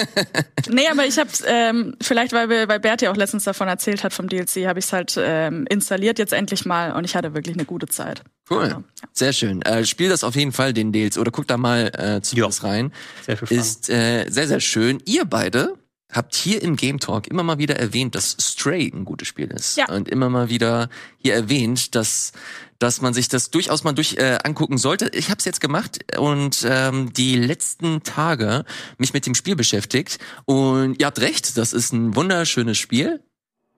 nee, 0.69 0.89
aber 0.89 1.07
ich 1.07 1.19
habe 1.19 1.31
ähm, 1.47 1.97
vielleicht, 2.01 2.33
weil, 2.33 2.49
wir, 2.49 2.69
weil 2.69 2.81
Berti 2.81 3.09
auch 3.09 3.17
letztens 3.17 3.45
davon 3.45 3.69
erzählt 3.69 4.05
hat 4.05 4.13
vom 4.13 4.29
DLC, 4.29 4.67
habe 4.67 4.79
ich 4.79 4.87
es 4.87 4.93
halt 4.93 5.15
ähm, 5.19 5.67
installiert 5.69 6.19
jetzt 6.19 6.33
endlich 6.33 6.65
mal 6.65 6.93
und 6.93 7.05
ich 7.05 7.17
hatte 7.17 7.35
wirklich 7.35 7.57
eine 7.57 7.65
gute 7.65 7.87
Zeit. 7.87 8.23
Cool, 8.51 8.59
also, 8.65 8.77
ja. 8.77 8.83
sehr 9.13 9.33
schön. 9.33 9.63
Äh, 9.63 9.85
spiel 9.85 10.09
das 10.09 10.25
auf 10.25 10.37
jeden 10.37 10.53
Fall 10.53 10.73
den 10.73 10.93
DLC 10.93 11.19
oder 11.19 11.31
guck 11.31 11.47
da 11.47 11.57
mal 11.57 11.93
äh, 11.97 12.23
zu 12.23 12.37
was 12.39 12.63
rein. 12.65 12.93
Sehr 13.25 13.37
viel 13.37 13.49
Fun. 13.49 13.59
Ist 13.59 13.89
äh, 13.89 14.27
sehr 14.29 14.49
sehr 14.49 14.61
schön. 14.61 15.03
Ihr 15.07 15.25
beide 15.25 15.75
habt 16.13 16.35
hier 16.35 16.63
im 16.63 16.77
Game 16.77 16.99
Talk 16.99 17.29
immer 17.29 17.43
mal 17.43 17.59
wieder 17.59 17.77
erwähnt, 17.77 18.15
dass 18.15 18.37
Stray 18.41 18.91
ein 18.93 19.05
gutes 19.05 19.29
Spiel 19.29 19.51
ist. 19.51 19.77
Ja. 19.77 19.89
Und 19.89 20.09
immer 20.09 20.29
mal 20.29 20.49
wieder 20.49 20.89
hier 21.19 21.35
erwähnt, 21.35 21.95
dass 21.95 22.33
dass 22.81 23.03
man 23.03 23.13
sich 23.13 23.29
das 23.29 23.51
durchaus 23.51 23.85
mal 23.85 23.93
durch 23.93 24.17
äh, 24.17 24.39
angucken 24.43 24.79
sollte. 24.79 25.11
Ich 25.13 25.29
habe 25.29 25.39
es 25.39 25.45
jetzt 25.45 25.61
gemacht 25.61 25.99
und 26.19 26.67
ähm, 26.67 27.13
die 27.13 27.37
letzten 27.37 28.03
Tage 28.03 28.65
mich 28.97 29.13
mit 29.13 29.27
dem 29.27 29.35
Spiel 29.35 29.55
beschäftigt. 29.55 30.19
Und 30.47 30.99
ihr 30.99 31.07
habt 31.07 31.21
recht, 31.21 31.59
das 31.59 31.75
ist 31.75 31.93
ein 31.93 32.17
wunderschönes 32.17 32.79
Spiel 32.79 33.21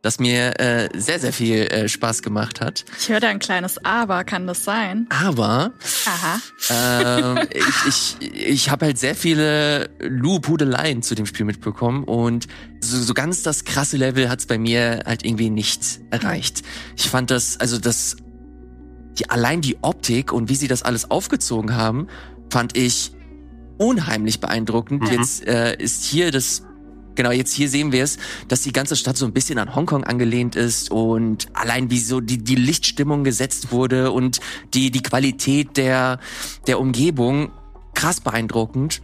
das 0.02 0.18
mir 0.18 0.58
äh, 0.60 0.88
sehr, 0.98 1.20
sehr 1.20 1.32
viel 1.32 1.58
äh, 1.58 1.88
Spaß 1.88 2.22
gemacht 2.22 2.60
hat. 2.60 2.84
Ich 2.98 3.08
höre 3.08 3.20
da 3.20 3.28
ein 3.28 3.38
kleines 3.38 3.84
Aber, 3.84 4.24
kann 4.24 4.48
das 4.48 4.64
sein? 4.64 5.06
Aber 5.10 5.72
Aha. 6.06 7.36
Äh, 7.38 7.46
ich, 7.56 8.16
ich, 8.20 8.32
ich 8.34 8.70
habe 8.70 8.86
halt 8.86 8.98
sehr 8.98 9.14
viele 9.14 9.90
Lupudeleien 10.00 11.02
zu 11.02 11.14
dem 11.14 11.24
Spiel 11.24 11.46
mitbekommen 11.46 12.02
und 12.02 12.48
so, 12.80 12.98
so 12.98 13.14
ganz 13.14 13.44
das 13.44 13.64
krasse 13.64 13.96
Level 13.96 14.28
hat's 14.28 14.46
bei 14.46 14.58
mir 14.58 15.04
halt 15.06 15.24
irgendwie 15.24 15.50
nicht 15.50 16.00
erreicht. 16.10 16.62
Ich 16.96 17.08
fand 17.08 17.30
das, 17.30 17.60
also 17.60 17.78
das, 17.78 18.16
die, 19.18 19.30
allein 19.30 19.60
die 19.60 19.78
Optik 19.82 20.32
und 20.32 20.48
wie 20.48 20.56
sie 20.56 20.66
das 20.66 20.82
alles 20.82 21.12
aufgezogen 21.12 21.76
haben, 21.76 22.08
fand 22.50 22.76
ich 22.76 23.12
unheimlich 23.78 24.40
beeindruckend. 24.40 25.02
Mhm. 25.02 25.08
Jetzt 25.12 25.46
äh, 25.46 25.76
ist 25.76 26.04
hier 26.04 26.32
das 26.32 26.64
Genau, 27.14 27.30
jetzt 27.30 27.52
hier 27.52 27.68
sehen 27.68 27.92
wir 27.92 28.04
es, 28.04 28.18
dass 28.48 28.62
die 28.62 28.72
ganze 28.72 28.96
Stadt 28.96 29.16
so 29.16 29.26
ein 29.26 29.32
bisschen 29.32 29.58
an 29.58 29.74
Hongkong 29.74 30.04
angelehnt 30.04 30.56
ist 30.56 30.90
und 30.90 31.48
allein 31.54 31.90
wie 31.90 31.98
so 31.98 32.20
die, 32.20 32.38
die 32.38 32.54
Lichtstimmung 32.54 33.24
gesetzt 33.24 33.72
wurde 33.72 34.12
und 34.12 34.40
die, 34.74 34.90
die 34.90 35.02
Qualität 35.02 35.76
der, 35.76 36.18
der 36.66 36.80
Umgebung 36.80 37.52
krass 37.94 38.20
beeindruckend. 38.20 39.02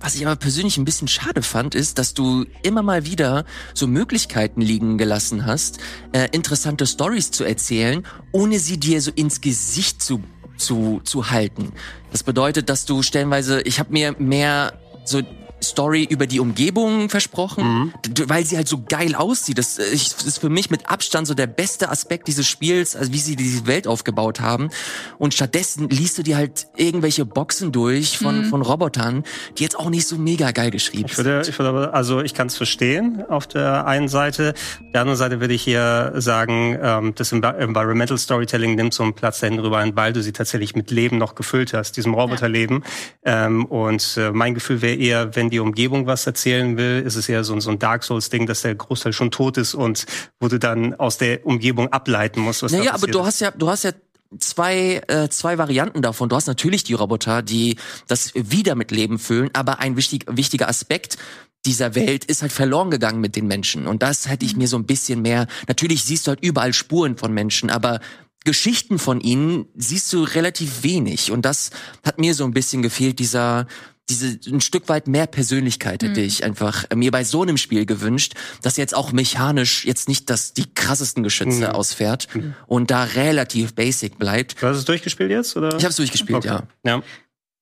Was 0.00 0.16
ich 0.16 0.26
aber 0.26 0.34
persönlich 0.34 0.78
ein 0.78 0.84
bisschen 0.84 1.06
schade 1.06 1.42
fand, 1.42 1.76
ist, 1.76 1.98
dass 1.98 2.12
du 2.12 2.44
immer 2.64 2.82
mal 2.82 3.06
wieder 3.06 3.44
so 3.72 3.86
Möglichkeiten 3.86 4.60
liegen 4.60 4.98
gelassen 4.98 5.46
hast, 5.46 5.78
äh, 6.12 6.28
interessante 6.32 6.86
Stories 6.86 7.30
zu 7.30 7.44
erzählen, 7.44 8.04
ohne 8.32 8.58
sie 8.58 8.78
dir 8.78 9.00
so 9.00 9.12
ins 9.12 9.40
Gesicht 9.40 10.02
zu 10.02 10.20
zu, 10.56 11.00
zu 11.04 11.30
halten. 11.30 11.72
Das 12.10 12.22
bedeutet, 12.22 12.68
dass 12.68 12.84
du 12.84 13.02
stellenweise, 13.02 13.62
ich 13.62 13.78
habe 13.80 13.92
mir 13.92 14.14
mehr 14.18 14.78
so 15.04 15.22
Story 15.62 16.06
über 16.08 16.26
die 16.26 16.40
Umgebung 16.40 17.08
versprochen, 17.08 17.64
mhm. 17.64 17.92
weil 18.26 18.44
sie 18.44 18.56
halt 18.56 18.68
so 18.68 18.82
geil 18.82 19.14
aussieht. 19.14 19.58
Das 19.58 19.78
ist 19.78 20.38
für 20.38 20.48
mich 20.48 20.70
mit 20.70 20.88
Abstand 20.88 21.26
so 21.26 21.34
der 21.34 21.46
beste 21.46 21.90
Aspekt 21.90 22.28
dieses 22.28 22.46
Spiels, 22.46 22.96
also 22.96 23.12
wie 23.12 23.18
sie 23.18 23.36
diese 23.36 23.66
Welt 23.66 23.86
aufgebaut 23.86 24.40
haben. 24.40 24.70
Und 25.18 25.34
stattdessen 25.34 25.88
liest 25.88 26.18
du 26.18 26.22
dir 26.22 26.36
halt 26.36 26.66
irgendwelche 26.76 27.24
Boxen 27.24 27.72
durch 27.72 28.18
von, 28.18 28.42
mhm. 28.42 28.44
von 28.46 28.62
Robotern, 28.62 29.24
die 29.58 29.62
jetzt 29.62 29.78
auch 29.78 29.90
nicht 29.90 30.06
so 30.06 30.18
mega 30.18 30.50
geil 30.50 30.70
geschrieben 30.70 31.06
ich 31.06 31.16
würde, 31.16 31.42
Ich 31.46 31.58
würde 31.58 31.68
aber, 31.68 31.94
also 31.94 32.20
ich 32.20 32.34
kann 32.34 32.46
es 32.48 32.56
verstehen 32.56 33.24
auf 33.28 33.46
der 33.46 33.86
einen 33.86 34.08
Seite. 34.08 34.54
Auf 34.54 34.92
der 34.92 35.00
anderen 35.02 35.18
Seite 35.18 35.40
würde 35.40 35.54
ich 35.54 35.62
hier 35.62 36.12
sagen, 36.16 36.78
ähm, 36.80 37.14
das 37.14 37.32
Environmental 37.32 38.18
Storytelling 38.18 38.74
nimmt 38.74 38.94
so 38.94 39.02
einen 39.02 39.14
Platz 39.14 39.40
dahin 39.40 39.58
drüber 39.58 39.78
ein, 39.78 39.96
weil 39.96 40.12
du 40.12 40.22
sie 40.22 40.32
tatsächlich 40.32 40.74
mit 40.74 40.90
Leben 40.90 41.18
noch 41.18 41.34
gefüllt 41.34 41.74
hast, 41.74 41.96
diesem 41.96 42.14
Roboterleben. 42.14 42.84
Ja. 43.24 43.46
Ähm, 43.46 43.64
und 43.66 44.16
äh, 44.16 44.30
mein 44.32 44.54
Gefühl 44.54 44.82
wäre 44.82 44.96
eher, 44.96 45.36
wenn 45.36 45.50
die 45.52 45.60
Umgebung 45.60 46.06
was 46.06 46.26
erzählen 46.26 46.76
will, 46.76 47.02
ist 47.06 47.14
es 47.14 47.28
eher 47.28 47.44
so, 47.44 47.58
so 47.60 47.70
ein 47.70 47.78
Dark 47.78 48.02
Souls-Ding, 48.02 48.46
dass 48.46 48.62
der 48.62 48.74
Großteil 48.74 49.12
schon 49.12 49.30
tot 49.30 49.58
ist 49.58 49.74
und 49.74 50.06
wo 50.40 50.48
du 50.48 50.58
dann 50.58 50.94
aus 50.94 51.18
der 51.18 51.46
Umgebung 51.46 51.92
ableiten 51.92 52.40
musst, 52.40 52.62
was 52.62 52.72
naja, 52.72 52.86
da 52.86 52.94
aber 52.94 53.06
du 53.06 53.24
hast 53.24 53.40
ja, 53.40 53.50
du 53.50 53.68
hast 53.68 53.84
ja 53.84 53.92
zwei, 54.38 55.02
äh, 55.08 55.28
zwei 55.28 55.58
Varianten 55.58 56.00
davon. 56.00 56.30
Du 56.30 56.36
hast 56.36 56.46
natürlich 56.46 56.84
die 56.84 56.94
Roboter, 56.94 57.42
die 57.42 57.76
das 58.08 58.32
wieder 58.34 58.74
mit 58.74 58.90
Leben 58.90 59.18
füllen, 59.18 59.50
aber 59.52 59.78
ein 59.78 59.96
wichtig, 59.96 60.24
wichtiger 60.28 60.68
Aspekt 60.68 61.18
dieser 61.66 61.94
Welt 61.94 62.24
ist 62.24 62.42
halt 62.42 62.50
verloren 62.50 62.90
gegangen 62.90 63.20
mit 63.20 63.36
den 63.36 63.46
Menschen. 63.46 63.86
Und 63.86 64.02
das 64.02 64.28
hätte 64.28 64.44
ich 64.44 64.56
mir 64.56 64.66
so 64.66 64.76
ein 64.76 64.86
bisschen 64.86 65.22
mehr. 65.22 65.46
Natürlich 65.68 66.02
siehst 66.02 66.26
du 66.26 66.30
halt 66.30 66.42
überall 66.42 66.72
Spuren 66.72 67.16
von 67.16 67.32
Menschen, 67.32 67.70
aber 67.70 68.00
Geschichten 68.44 68.98
von 68.98 69.20
ihnen 69.20 69.66
siehst 69.76 70.12
du 70.12 70.24
relativ 70.24 70.82
wenig. 70.82 71.30
Und 71.30 71.44
das 71.44 71.70
hat 72.04 72.18
mir 72.18 72.34
so 72.34 72.44
ein 72.44 72.52
bisschen 72.52 72.82
gefehlt, 72.82 73.20
dieser, 73.20 73.68
diese 74.12 74.38
ein 74.50 74.60
Stück 74.60 74.88
weit 74.88 75.08
mehr 75.08 75.26
Persönlichkeit 75.26 76.02
hätte 76.02 76.20
mhm. 76.20 76.26
ich 76.26 76.44
einfach 76.44 76.84
mir 76.94 77.10
bei 77.10 77.24
so 77.24 77.42
einem 77.42 77.56
Spiel 77.56 77.86
gewünscht, 77.86 78.34
dass 78.62 78.76
jetzt 78.76 78.94
auch 78.94 79.12
mechanisch 79.12 79.84
jetzt 79.84 80.08
nicht 80.08 80.30
das 80.30 80.52
die 80.52 80.72
krassesten 80.72 81.22
Geschütze 81.22 81.68
mhm. 81.68 81.74
ausfährt 81.74 82.28
mhm. 82.34 82.54
und 82.66 82.90
da 82.90 83.04
relativ 83.04 83.74
basic 83.74 84.18
bleibt. 84.18 84.62
Du 84.62 84.66
hast 84.66 84.76
es 84.76 84.84
durchgespielt 84.84 85.30
jetzt 85.30 85.56
oder? 85.56 85.68
Ich 85.68 85.84
habe 85.84 85.88
es 85.88 85.96
durchgespielt, 85.96 86.38
okay. 86.38 86.48
ja. 86.48 86.62
Ja. 86.84 87.02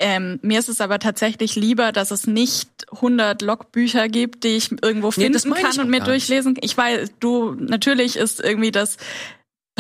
Ähm, 0.03 0.39
mir 0.41 0.59
ist 0.59 0.71
es 0.71 0.81
aber 0.81 0.99
tatsächlich 0.99 1.57
lieber, 1.57 1.93
dass 1.93 2.11
es 2.11 2.27
nicht 2.27 2.71
100 2.91 3.43
Logbücher 3.43 4.09
gibt, 4.09 4.45
die 4.45 4.57
ich 4.57 4.71
irgendwo 4.83 5.11
finden 5.11 5.39
nee, 5.45 5.61
kann 5.61 5.79
und 5.79 5.91
mir 5.91 6.01
durchlesen. 6.01 6.57
Ich 6.63 6.75
weiß, 6.75 7.11
du 7.21 7.53
natürlich 7.53 8.17
ist 8.17 8.41
irgendwie 8.41 8.71
das 8.71 8.97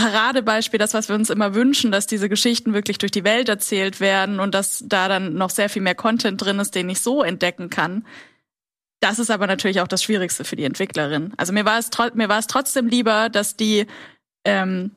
Paradebeispiel, 0.01 0.79
das, 0.79 0.95
was 0.95 1.09
wir 1.09 1.15
uns 1.15 1.29
immer 1.29 1.55
wünschen, 1.55 1.93
dass 1.93 2.07
diese 2.07 2.31
Geschichten 2.31 2.73
wirklich 2.73 2.97
durch 2.97 3.13
die 3.13 3.25
Welt 3.25 3.51
erzählt 3.51 4.01
werden 4.01 4.41
und 4.41 4.55
dass 4.55 4.83
da 4.87 5.09
dann 5.09 5.35
noch 5.35 5.51
sehr 5.51 5.69
viel 5.69 5.83
mehr 5.83 5.95
Content 5.95 6.41
drin 6.41 6.59
ist, 6.59 6.75
den 6.75 6.89
ich 6.89 7.01
so 7.01 7.23
entdecken 7.23 7.69
kann. 7.69 8.07
Das 9.01 9.19
ist 9.19 9.31
aber 9.31 9.47
natürlich 9.47 9.81
auch 9.83 9.89
das 9.89 10.03
Schwierigste 10.03 10.45
für 10.45 10.57
die 10.57 10.65
Entwicklerin. 10.65 11.35
Also 11.37 11.53
mir 11.53 11.67
war 11.67 11.79
es, 11.79 11.91
mir 12.15 12.31
war 12.31 12.39
es 12.39 12.47
trotzdem 12.47 12.87
lieber, 12.87 13.29
dass 13.29 13.57
die 13.57 13.87
ähm, 14.47 14.93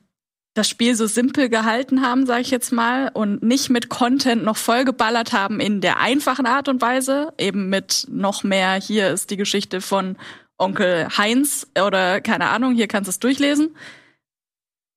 das 0.54 0.70
Spiel 0.70 0.94
so 0.94 1.06
simpel 1.06 1.50
gehalten 1.50 2.00
haben, 2.00 2.24
sage 2.24 2.40
ich 2.40 2.50
jetzt 2.50 2.72
mal, 2.72 3.10
und 3.12 3.42
nicht 3.42 3.68
mit 3.68 3.90
Content 3.90 4.42
noch 4.42 4.56
vollgeballert 4.56 5.34
haben 5.34 5.60
in 5.60 5.82
der 5.82 6.00
einfachen 6.00 6.46
Art 6.46 6.68
und 6.68 6.80
Weise, 6.80 7.34
eben 7.36 7.68
mit 7.68 8.06
noch 8.08 8.42
mehr, 8.42 8.74
hier 8.74 9.10
ist 9.10 9.30
die 9.30 9.36
Geschichte 9.36 9.82
von 9.82 10.16
Onkel 10.56 11.08
Heinz 11.18 11.66
oder 11.78 12.22
keine 12.22 12.48
Ahnung, 12.48 12.74
hier 12.74 12.86
kannst 12.86 13.08
du 13.08 13.10
es 13.10 13.18
durchlesen. 13.18 13.74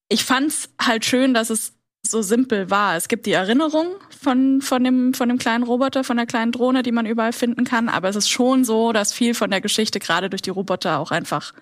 Ich 0.09 0.23
fand's 0.23 0.69
halt 0.81 1.05
schön, 1.05 1.33
dass 1.33 1.49
es 1.49 1.73
so 2.03 2.21
simpel 2.21 2.69
war. 2.69 2.95
Es 2.95 3.07
gibt 3.07 3.25
die 3.25 3.33
Erinnerung 3.33 3.87
von, 4.21 4.61
von, 4.61 4.83
dem, 4.83 5.13
von 5.13 5.29
dem 5.29 5.37
kleinen 5.37 5.63
Roboter, 5.63 6.03
von 6.03 6.17
der 6.17 6.25
kleinen 6.25 6.51
Drohne, 6.51 6.83
die 6.83 6.91
man 6.91 7.05
überall 7.05 7.33
finden 7.33 7.65
kann, 7.65 7.89
aber 7.89 8.09
es 8.09 8.15
ist 8.15 8.29
schon 8.29 8.63
so, 8.63 8.93
dass 8.93 9.13
viel 9.13 9.33
von 9.33 9.51
der 9.51 9.61
Geschichte 9.61 9.99
gerade 9.99 10.29
durch 10.29 10.41
die 10.41 10.49
Roboter 10.49 10.99
auch 10.99 11.11
einfach, 11.11 11.53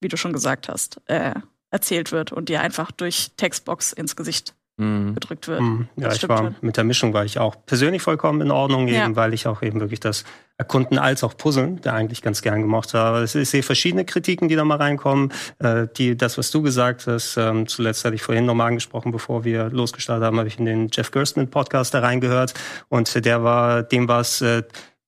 wie 0.00 0.08
du 0.08 0.16
schon 0.16 0.32
gesagt 0.32 0.68
hast, 0.68 1.00
äh, 1.06 1.34
erzählt 1.70 2.12
wird 2.12 2.32
und 2.32 2.48
dir 2.48 2.60
einfach 2.60 2.92
durch 2.92 3.32
Textbox 3.36 3.92
ins 3.92 4.16
Gesicht 4.16 4.54
mhm. 4.78 5.14
gedrückt 5.14 5.48
wird. 5.48 5.60
Mhm. 5.60 5.88
Ja, 5.96 6.12
ich 6.12 6.26
war 6.28 6.38
schon. 6.38 6.56
mit 6.60 6.76
der 6.76 6.84
Mischung 6.84 7.12
war 7.12 7.24
ich 7.24 7.38
auch 7.38 7.56
persönlich 7.66 8.02
vollkommen 8.02 8.40
in 8.40 8.50
Ordnung, 8.50 8.88
eben, 8.88 8.96
ja. 8.96 9.16
weil 9.16 9.34
ich 9.34 9.46
auch 9.46 9.62
eben 9.62 9.80
wirklich 9.80 10.00
das 10.00 10.24
Erkunden 10.58 10.98
als 10.98 11.22
auch 11.22 11.36
Puzzeln, 11.36 11.80
da 11.82 11.94
eigentlich 11.94 12.20
ganz 12.20 12.42
gern 12.42 12.60
gemacht 12.62 12.92
habe. 12.92 13.24
Ich 13.24 13.30
sehe 13.30 13.62
verschiedene 13.62 14.04
Kritiken, 14.04 14.48
die 14.48 14.56
da 14.56 14.64
mal 14.64 14.76
reinkommen. 14.76 15.32
Äh, 15.60 15.86
die, 15.96 16.16
das, 16.16 16.36
was 16.36 16.50
du 16.50 16.62
gesagt 16.62 17.06
hast, 17.06 17.36
ähm, 17.36 17.68
zuletzt 17.68 18.04
hatte 18.04 18.16
ich 18.16 18.22
vorhin 18.22 18.44
nochmal 18.44 18.66
angesprochen, 18.66 19.12
bevor 19.12 19.44
wir 19.44 19.70
losgestartet 19.70 20.24
haben, 20.26 20.36
habe 20.36 20.48
ich 20.48 20.58
in 20.58 20.64
den 20.64 20.88
Jeff 20.92 21.12
Gerstmann 21.12 21.48
Podcast 21.48 21.94
da 21.94 22.00
reingehört 22.00 22.54
und 22.88 23.24
der 23.24 23.44
war, 23.44 23.84
dem 23.84 24.08
war 24.08 24.20
es 24.20 24.40
äh, 24.40 24.64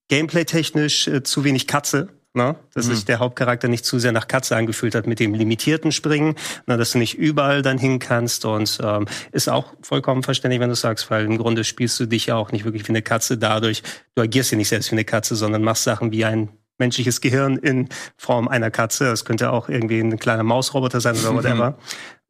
gameplay-technisch 0.09 1.09
äh, 1.09 1.23
zu 1.25 1.43
wenig 1.43 1.67
Katze 1.67 2.09
Ne? 2.33 2.55
Dass 2.75 2.87
mhm. 2.87 2.95
sich 2.95 3.05
der 3.05 3.19
Hauptcharakter 3.19 3.67
nicht 3.67 3.85
zu 3.85 3.99
sehr 3.99 4.13
nach 4.13 4.29
Katze 4.29 4.55
angefühlt 4.55 4.95
hat 4.95 5.07
mit 5.07 5.19
dem 5.19 5.35
limitierten 5.35 5.91
Springen, 5.91 6.37
ne? 6.67 6.77
dass 6.77 6.93
du 6.93 6.99
nicht 6.99 7.19
überall 7.19 7.63
dann 7.63 7.77
hin 7.77 7.99
kannst 7.99 8.45
und 8.45 8.79
ähm, 8.83 9.07
ist 9.33 9.49
auch 9.49 9.75
vollkommen 9.83 10.23
verständlich, 10.23 10.61
wenn 10.61 10.69
du 10.69 10.77
sagst, 10.77 11.11
weil 11.11 11.25
im 11.25 11.39
Grunde 11.39 11.65
spielst 11.65 11.99
du 11.99 12.07
dich 12.07 12.27
ja 12.27 12.37
auch 12.37 12.53
nicht 12.53 12.65
wirklich 12.65 12.85
wie 12.85 12.91
eine 12.91 13.03
Katze 13.03 13.37
dadurch, 13.37 13.83
du 14.15 14.23
agierst 14.23 14.53
ja 14.53 14.57
nicht 14.57 14.69
selbst 14.69 14.93
wie 14.93 14.95
eine 14.95 15.05
Katze, 15.05 15.35
sondern 15.35 15.63
machst 15.63 15.83
Sachen 15.83 16.13
wie 16.13 16.25
ein 16.25 16.51
menschliches 16.79 17.21
Gehirn 17.21 17.57
in 17.57 17.89
Form 18.17 18.49
einer 18.49 18.71
Katze. 18.71 19.05
Das 19.05 19.25
könnte 19.25 19.51
auch 19.51 19.69
irgendwie 19.69 20.01
ein 20.01 20.19
kleiner 20.19 20.45
Mausroboter 20.45 21.01
sein 21.01 21.17
oder 21.17 21.35
whatever 21.35 21.79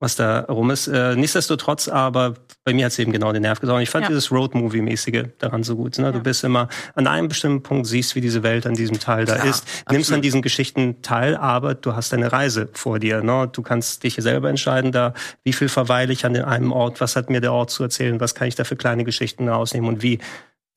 was 0.01 0.17
da 0.17 0.41
rum 0.41 0.71
ist. 0.71 0.89
Äh, 0.89 1.15
nichtsdestotrotz 1.15 1.89
aber, 1.89 2.35
bei 2.65 2.75
mir 2.75 2.85
hat 2.85 2.93
es 2.93 2.99
eben 2.99 3.11
genau 3.11 3.33
den 3.33 3.43
Nerv 3.43 3.61
gesorgt. 3.61 3.83
Ich 3.83 3.91
fand 3.91 4.05
ja. 4.05 4.09
dieses 4.09 4.31
Road-Movie-mäßige 4.31 5.29
daran 5.39 5.63
so 5.63 5.77
gut. 5.77 5.99
Ne? 5.99 6.07
Ja. 6.07 6.13
Du 6.13 6.21
bist 6.21 6.45
immer 6.45 6.69
an 6.95 7.07
einem 7.07 7.29
bestimmten 7.29 7.63
Punkt, 7.63 7.87
siehst, 7.87 8.15
wie 8.15 8.21
diese 8.21 8.43
Welt 8.43 8.67
an 8.67 8.75
diesem 8.75 8.99
Teil 8.99 9.25
da 9.25 9.37
Klar, 9.37 9.47
ist, 9.47 9.63
absolut. 9.63 9.93
nimmst 9.93 10.13
an 10.13 10.23
diesen 10.23 10.43
Geschichten 10.43 11.01
teil, 11.01 11.37
aber 11.37 11.75
du 11.75 11.97
hast 11.97 12.13
eine 12.13 12.33
Reise 12.33 12.69
vor 12.73 12.99
dir. 12.99 13.23
Ne? 13.23 13.49
Du 13.51 13.63
kannst 13.63 14.03
dich 14.05 14.17
selber 14.17 14.51
entscheiden, 14.51 14.93
da 14.93 15.15
wie 15.43 15.55
viel 15.55 15.71
verweile 15.71 16.13
ich 16.13 16.27
an 16.27 16.37
einem 16.37 16.73
Ort, 16.73 17.01
was 17.01 17.17
hat 17.17 17.31
mir 17.31 17.41
der 17.41 17.53
Ort 17.53 17.71
zu 17.71 17.83
erzählen, 17.83 18.21
was 18.21 18.35
kann 18.35 18.47
ich 18.47 18.57
da 18.57 18.65
für 18.65 18.77
kleine 18.77 19.05
Geschichten 19.05 19.49
rausnehmen 19.49 19.89
und 19.89 20.03
wie 20.03 20.19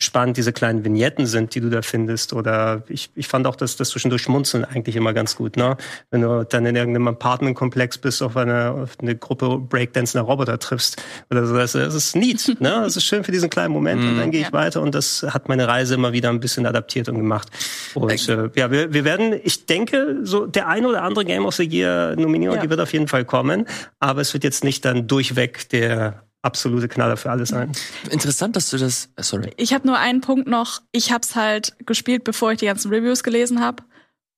spannend 0.04 0.38
diese 0.38 0.54
kleinen 0.54 0.84
Vignetten 0.84 1.26
sind, 1.26 1.56
die 1.56 1.62
du 1.62 1.70
da 1.70 1.82
findest. 1.82 2.34
Oder 2.34 2.84
ich, 2.88 3.10
ich 3.16 3.28
fand 3.28 3.48
auch 3.48 3.56
das, 3.56 3.76
das 3.76 3.89
zwischendurch 3.89 4.22
Schmunzeln 4.22 4.66
eigentlich 4.66 4.96
immer 4.96 5.13
ganz 5.13 5.36
gut. 5.36 5.58
Ne? 5.58 5.78
Wenn 6.12 6.22
du 6.22 6.46
dann 6.46 6.66
in 6.66 6.76
irgendeinem 6.76 7.08
Apartmentkomplex 7.08 7.98
bist, 7.98 8.22
auf 8.22 8.38
eine, 8.38 8.72
auf 8.72 8.98
eine 9.02 9.16
Gruppe 9.16 9.60
breakdancender 9.60 10.26
Roboter 10.26 10.60
triffst 10.60 11.02
oder 11.30 11.46
so. 11.46 11.56
Das, 11.56 11.74
das 11.74 11.94
ist 11.94 12.16
neat. 12.16 12.44
ne? 12.60 12.82
Das 12.84 12.96
ist 12.98 13.06
schön 13.06 13.24
für 13.24 13.32
diesen 13.32 13.50
kleinen 13.50 13.74
Moment. 13.74 14.02
und 14.02 14.18
dann 14.18 14.28
mhm. 14.28 14.32
gehe 14.32 14.42
ich 14.42 14.48
ja. 14.48 14.54
weiter 14.54 14.82
und 14.82 14.94
das 14.94 15.24
hat 15.28 15.50
meine 15.50 15.68
Reise 15.68 15.96
immer 15.96 16.13
wieder 16.13 16.30
ein 16.30 16.39
bisschen 16.39 16.66
adaptiert 16.66 17.10
und 17.10 17.16
gemacht. 17.16 17.50
Und 17.94 18.30
äh, 18.30 18.50
ja, 18.56 18.72
wir, 18.72 18.94
wir 18.94 19.06
werden, 19.06 19.39
ich 19.44 19.66
denke, 19.66 20.20
so 20.24 20.46
der 20.46 20.68
ein 20.68 20.86
oder 20.86 21.04
andere 21.04 21.26
Game 21.26 21.46
of 21.46 21.56
the 21.56 21.63
Year 21.63 22.16
Nominierung, 22.16 22.58
ja. 22.58 22.62
die 22.62 22.70
wird 22.70 22.80
auf 22.80 22.94
jeden 22.94 23.08
Fall 23.08 23.26
kommen. 23.26 23.68
Aber 24.00 24.22
es 24.22 24.34
wird 24.34 24.44
jetzt 24.44 24.63
nicht 24.63 24.86
dann 24.86 25.08
durchweg 25.08 25.70
der 25.70 26.24
absolute 26.43 26.88
Knaller 26.88 27.17
für 27.17 27.32
alles 27.32 27.49
sein. 27.49 27.71
Interessant, 28.12 28.56
dass 28.56 28.69
du 28.69 28.77
das. 28.77 29.10
Äh, 29.15 29.23
sorry. 29.23 29.51
Ich 29.58 29.73
habe 29.73 29.88
nur 29.88 29.97
einen 29.97 30.21
Punkt 30.21 30.47
noch. 30.47 30.82
Ich 30.91 31.12
habe 31.12 31.23
es 31.23 31.36
halt 31.36 31.75
gespielt, 31.86 32.23
bevor 32.23 32.51
ich 32.51 32.60
die 32.60 32.67
ganzen 32.67 32.93
Reviews 32.93 33.23
gelesen 33.23 33.60
habe, 33.62 33.84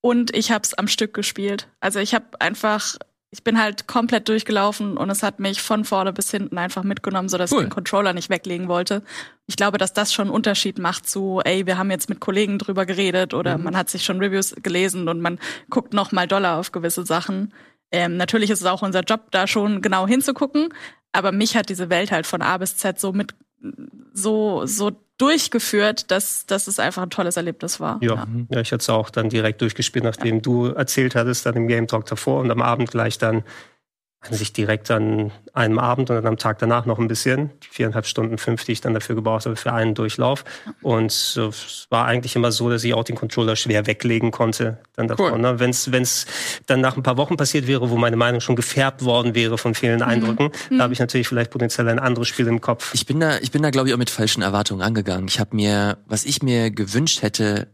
und 0.06 0.36
ich 0.36 0.52
habe 0.52 0.62
es 0.62 0.72
am 0.74 0.86
Stück 0.86 1.14
gespielt. 1.14 1.66
Also 1.80 1.98
ich 1.98 2.14
habe 2.14 2.26
einfach, 2.38 2.94
ich 3.32 3.42
bin 3.42 3.60
halt 3.60 3.88
komplett 3.88 4.28
durchgelaufen 4.28 4.96
und 4.96 5.10
es 5.10 5.24
hat 5.24 5.40
mich 5.40 5.60
von 5.60 5.84
vorne 5.84 6.12
bis 6.12 6.30
hinten 6.30 6.58
einfach 6.58 6.84
mitgenommen, 6.84 7.28
so 7.28 7.38
dass 7.38 7.50
cool. 7.50 7.58
ich 7.58 7.64
den 7.64 7.70
Controller 7.70 8.12
nicht 8.12 8.30
weglegen 8.30 8.68
wollte. 8.68 9.02
Ich 9.48 9.56
glaube, 9.56 9.78
dass 9.78 9.94
das 9.94 10.12
schon 10.12 10.26
einen 10.26 10.34
Unterschied 10.34 10.78
macht 10.78 11.08
zu, 11.08 11.40
ey, 11.44 11.66
wir 11.66 11.76
haben 11.76 11.90
jetzt 11.90 12.08
mit 12.08 12.20
Kollegen 12.20 12.58
drüber 12.58 12.86
geredet 12.86 13.34
oder 13.34 13.58
mhm. 13.58 13.64
man 13.64 13.76
hat 13.76 13.90
sich 13.90 14.04
schon 14.04 14.20
Reviews 14.20 14.54
gelesen 14.62 15.08
und 15.08 15.20
man 15.20 15.40
guckt 15.70 15.92
noch 15.92 16.12
mal 16.12 16.28
doller 16.28 16.58
auf 16.58 16.70
gewisse 16.70 17.04
Sachen. 17.04 17.52
Ähm, 17.90 18.16
natürlich 18.16 18.50
ist 18.50 18.60
es 18.60 18.66
auch 18.66 18.82
unser 18.82 19.00
Job, 19.00 19.32
da 19.32 19.48
schon 19.48 19.82
genau 19.82 20.06
hinzugucken, 20.06 20.68
aber 21.16 21.32
mich 21.32 21.56
hat 21.56 21.68
diese 21.68 21.90
Welt 21.90 22.10
halt 22.10 22.26
von 22.26 22.42
A 22.42 22.58
bis 22.58 22.76
Z 22.76 23.00
so 23.00 23.12
mit 23.12 23.34
so 24.12 24.66
so 24.66 24.92
durchgeführt, 25.18 26.10
dass, 26.10 26.44
dass 26.46 26.66
es 26.66 26.78
einfach 26.78 27.02
ein 27.02 27.10
tolles 27.10 27.36
Erlebnis 27.36 27.80
war. 27.80 27.98
Ja, 28.02 28.14
ja. 28.14 28.26
ja 28.50 28.60
ich 28.60 28.72
hatte 28.72 28.82
es 28.82 28.90
auch 28.90 29.08
dann 29.08 29.30
direkt 29.30 29.62
durchgespielt, 29.62 30.04
nachdem 30.04 30.36
ja. 30.36 30.40
du 30.42 30.66
erzählt 30.66 31.14
hattest, 31.14 31.46
dann 31.46 31.56
im 31.56 31.68
Game 31.68 31.86
Talk 31.86 32.06
davor 32.06 32.40
und 32.40 32.50
am 32.50 32.60
Abend 32.60 32.90
gleich 32.90 33.16
dann 33.16 33.42
sich 34.34 34.52
direkt 34.52 34.90
an 34.90 35.32
einem 35.52 35.78
Abend 35.78 36.10
und 36.10 36.16
dann 36.16 36.26
am 36.26 36.36
Tag 36.36 36.58
danach 36.58 36.86
noch 36.86 36.98
ein 36.98 37.08
bisschen, 37.08 37.50
die 37.62 37.68
viereinhalb 37.68 38.06
Stunden, 38.06 38.38
fünf, 38.38 38.64
die 38.64 38.72
ich 38.72 38.80
dann 38.80 38.94
dafür 38.94 39.14
gebraucht 39.14 39.46
habe 39.46 39.56
für 39.56 39.72
einen 39.72 39.94
Durchlauf. 39.94 40.44
Und 40.82 41.10
es 41.12 41.86
war 41.90 42.06
eigentlich 42.06 42.36
immer 42.36 42.52
so, 42.52 42.70
dass 42.70 42.84
ich 42.84 42.94
auch 42.94 43.04
den 43.04 43.16
Controller 43.16 43.56
schwer 43.56 43.86
weglegen 43.86 44.30
konnte. 44.30 44.78
Dann 44.94 45.08
davon, 45.08 45.32
cool. 45.32 45.38
ne? 45.38 45.60
Wenn 45.60 45.70
es 45.70 46.26
dann 46.66 46.80
nach 46.80 46.96
ein 46.96 47.02
paar 47.02 47.16
Wochen 47.16 47.36
passiert 47.36 47.66
wäre, 47.66 47.90
wo 47.90 47.96
meine 47.96 48.16
Meinung 48.16 48.40
schon 48.40 48.56
gefärbt 48.56 49.04
worden 49.04 49.34
wäre 49.34 49.58
von 49.58 49.74
vielen 49.74 49.96
mhm. 49.96 50.06
Eindrücken, 50.06 50.50
mhm. 50.70 50.78
da 50.78 50.84
habe 50.84 50.92
ich 50.92 50.98
natürlich 50.98 51.28
vielleicht 51.28 51.50
potenziell 51.50 51.88
ein 51.88 51.98
anderes 51.98 52.28
Spiel 52.28 52.46
im 52.46 52.60
Kopf. 52.60 52.92
Ich 52.94 53.06
bin 53.06 53.20
da, 53.20 53.38
ich 53.38 53.50
bin 53.50 53.62
da, 53.62 53.70
glaube 53.70 53.88
ich, 53.88 53.94
auch 53.94 53.98
mit 53.98 54.10
falschen 54.10 54.42
Erwartungen 54.42 54.82
angegangen. 54.82 55.28
Ich 55.28 55.40
habe 55.40 55.54
mir, 55.56 55.98
was 56.06 56.24
ich 56.24 56.42
mir 56.42 56.70
gewünscht 56.70 57.22
hätte, 57.22 57.68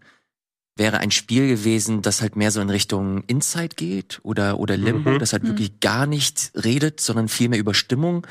wäre 0.76 0.98
ein 0.98 1.10
Spiel 1.10 1.48
gewesen, 1.48 2.02
das 2.02 2.22
halt 2.22 2.36
mehr 2.36 2.50
so 2.50 2.60
in 2.60 2.70
Richtung 2.70 3.24
Inside 3.26 3.76
geht 3.76 4.20
oder 4.22 4.58
oder 4.58 4.76
Limbo, 4.76 5.10
mhm. 5.10 5.18
das 5.18 5.32
halt 5.32 5.42
mhm. 5.44 5.48
wirklich 5.48 5.80
gar 5.80 6.06
nicht 6.06 6.52
redet, 6.54 7.00
sondern 7.00 7.28
viel 7.28 7.48
mehr 7.48 7.58
über 7.58 7.74
Stimmung 7.74 8.26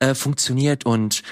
äh, 0.00 0.14
funktioniert 0.14 0.84
und 0.86 1.22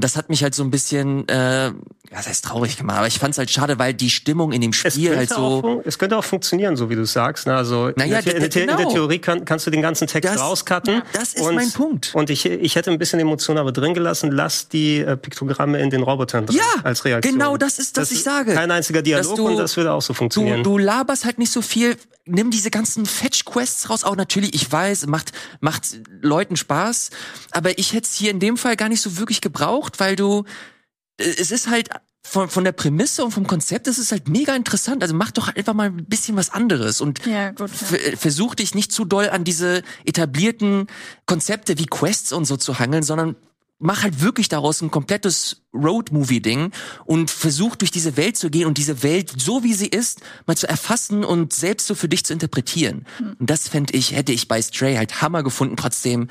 das 0.00 0.16
hat 0.16 0.28
mich 0.28 0.42
halt 0.42 0.54
so 0.54 0.62
ein 0.62 0.70
bisschen, 0.70 1.28
äh, 1.28 1.66
ja, 1.66 1.72
das 2.10 2.28
heißt 2.28 2.44
traurig 2.44 2.76
gemacht, 2.76 2.98
aber 2.98 3.06
ich 3.06 3.18
fand 3.18 3.32
es 3.32 3.38
halt 3.38 3.50
schade, 3.50 3.78
weil 3.78 3.94
die 3.94 4.10
Stimmung 4.10 4.52
in 4.52 4.60
dem 4.60 4.72
Spiel 4.72 5.16
halt 5.16 5.30
so. 5.30 5.36
Auch, 5.36 5.80
es 5.84 5.98
könnte 5.98 6.16
auch 6.16 6.24
funktionieren, 6.24 6.76
so 6.76 6.90
wie 6.90 6.94
du 6.94 7.04
sagst. 7.04 7.46
Ne? 7.46 7.54
Also 7.54 7.90
naja, 7.96 8.18
in, 8.18 8.24
der, 8.24 8.34
in, 8.36 8.40
der, 8.40 8.48
genau. 8.48 8.72
in 8.72 8.78
der 8.78 8.88
Theorie 8.88 9.18
kann, 9.18 9.44
kannst 9.44 9.66
du 9.66 9.70
den 9.70 9.82
ganzen 9.82 10.06
Text 10.06 10.34
das, 10.34 10.40
rauscutten. 10.40 11.02
Das 11.12 11.34
ist 11.34 11.40
und, 11.40 11.54
mein 11.54 11.70
Punkt. 11.72 12.14
Und 12.14 12.30
ich, 12.30 12.46
ich 12.46 12.76
hätte 12.76 12.90
ein 12.90 12.98
bisschen 12.98 13.20
Emotion 13.20 13.58
aber 13.58 13.72
drin 13.72 13.94
gelassen. 13.94 14.30
Lass 14.30 14.68
die 14.68 14.98
äh, 14.98 15.16
Piktogramme 15.16 15.80
in 15.80 15.90
den 15.90 16.02
Robotern 16.02 16.46
drin 16.46 16.56
ja, 16.56 16.82
als 16.82 17.04
Reaktion. 17.04 17.34
Genau, 17.34 17.56
das 17.56 17.78
ist, 17.78 17.96
was 17.96 18.10
das 18.10 18.18
ich 18.18 18.22
sage. 18.22 18.54
Kein 18.54 18.70
einziger 18.70 19.02
Dialog 19.02 19.36
du, 19.36 19.48
und 19.48 19.56
das 19.56 19.76
würde 19.76 19.92
auch 19.92 20.02
so 20.02 20.14
funktionieren. 20.14 20.62
Du, 20.62 20.72
du 20.72 20.78
laberst 20.78 21.24
halt 21.24 21.38
nicht 21.38 21.52
so 21.52 21.62
viel. 21.62 21.96
Nimm 22.28 22.50
diese 22.50 22.70
ganzen 22.70 23.06
Fetch-Quests 23.06 23.88
raus. 23.88 24.02
Auch 24.02 24.16
natürlich, 24.16 24.52
ich 24.52 24.70
weiß, 24.70 25.06
macht, 25.06 25.30
macht 25.60 26.00
Leuten 26.22 26.56
Spaß. 26.56 27.10
Aber 27.52 27.78
ich 27.78 27.92
hätte 27.92 28.08
es 28.08 28.16
hier 28.16 28.32
in 28.32 28.40
dem 28.40 28.56
Fall 28.56 28.74
gar 28.74 28.88
nicht 28.88 29.00
so 29.00 29.16
wirklich 29.16 29.40
gebraucht, 29.40 29.85
weil 29.98 30.16
du 30.16 30.44
es 31.18 31.50
ist 31.50 31.68
halt 31.68 31.88
von, 32.26 32.48
von 32.48 32.64
der 32.64 32.72
Prämisse 32.72 33.24
und 33.24 33.30
vom 33.30 33.46
Konzept 33.46 33.86
ist 33.86 33.98
es 33.98 34.10
halt 34.10 34.28
mega 34.28 34.54
interessant. 34.54 35.02
Also 35.02 35.14
mach 35.14 35.30
doch 35.30 35.54
einfach 35.54 35.74
mal 35.74 35.88
ein 35.88 36.04
bisschen 36.06 36.36
was 36.36 36.50
anderes 36.50 37.00
und 37.00 37.24
ja, 37.24 37.52
gut, 37.52 37.70
ja. 37.70 38.16
versuch 38.16 38.54
dich 38.54 38.74
nicht 38.74 38.92
zu 38.92 39.04
doll 39.04 39.28
an 39.30 39.44
diese 39.44 39.82
etablierten 40.04 40.88
Konzepte 41.24 41.78
wie 41.78 41.86
Quests 41.86 42.32
und 42.32 42.44
so 42.44 42.56
zu 42.56 42.78
hangeln, 42.78 43.02
sondern 43.02 43.36
mach 43.78 44.02
halt 44.02 44.22
wirklich 44.22 44.48
daraus 44.48 44.80
ein 44.80 44.90
komplettes 44.90 45.62
Road-Movie-Ding 45.74 46.70
und 47.04 47.30
versuch 47.30 47.76
durch 47.76 47.90
diese 47.90 48.16
Welt 48.16 48.36
zu 48.36 48.48
gehen 48.48 48.66
und 48.66 48.78
diese 48.78 49.02
Welt, 49.02 49.32
so 49.36 49.62
wie 49.62 49.74
sie 49.74 49.86
ist, 49.86 50.22
mal 50.46 50.56
zu 50.56 50.66
erfassen 50.66 51.24
und 51.24 51.52
selbst 51.52 51.86
so 51.86 51.94
für 51.94 52.08
dich 52.08 52.24
zu 52.24 52.32
interpretieren. 52.32 53.06
Mhm. 53.20 53.36
Und 53.38 53.50
das 53.50 53.68
fände 53.68 53.94
ich, 53.94 54.12
hätte 54.12 54.32
ich 54.32 54.48
bei 54.48 54.62
Stray 54.62 54.96
halt 54.96 55.20
Hammer 55.20 55.42
gefunden. 55.42 55.76
Trotzdem 55.76 56.28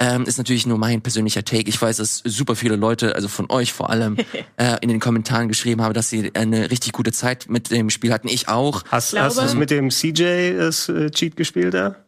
ähm, 0.00 0.24
ist 0.24 0.38
natürlich 0.38 0.66
nur 0.66 0.78
mein 0.78 1.00
persönlicher 1.00 1.44
Take. 1.44 1.68
Ich 1.68 1.80
weiß, 1.80 1.98
dass 1.98 2.22
super 2.24 2.56
viele 2.56 2.74
Leute, 2.74 3.14
also 3.14 3.28
von 3.28 3.48
euch 3.50 3.72
vor 3.72 3.90
allem, 3.90 4.16
äh, 4.56 4.76
in 4.80 4.88
den 4.88 4.98
Kommentaren 4.98 5.48
geschrieben 5.48 5.82
haben, 5.82 5.94
dass 5.94 6.10
sie 6.10 6.34
eine 6.34 6.70
richtig 6.70 6.92
gute 6.92 7.12
Zeit 7.12 7.46
mit 7.48 7.70
dem 7.70 7.90
Spiel 7.90 8.12
hatten. 8.12 8.28
Ich 8.28 8.48
auch. 8.48 8.84
Hast, 8.90 9.18
hast 9.18 9.38
du 9.38 9.42
es 9.42 9.54
mit 9.54 9.70
dem 9.70 9.90
CJ 9.90 10.22
äh, 10.22 11.10
Cheat 11.10 11.36
gespielt 11.36 11.74
da? 11.74 12.07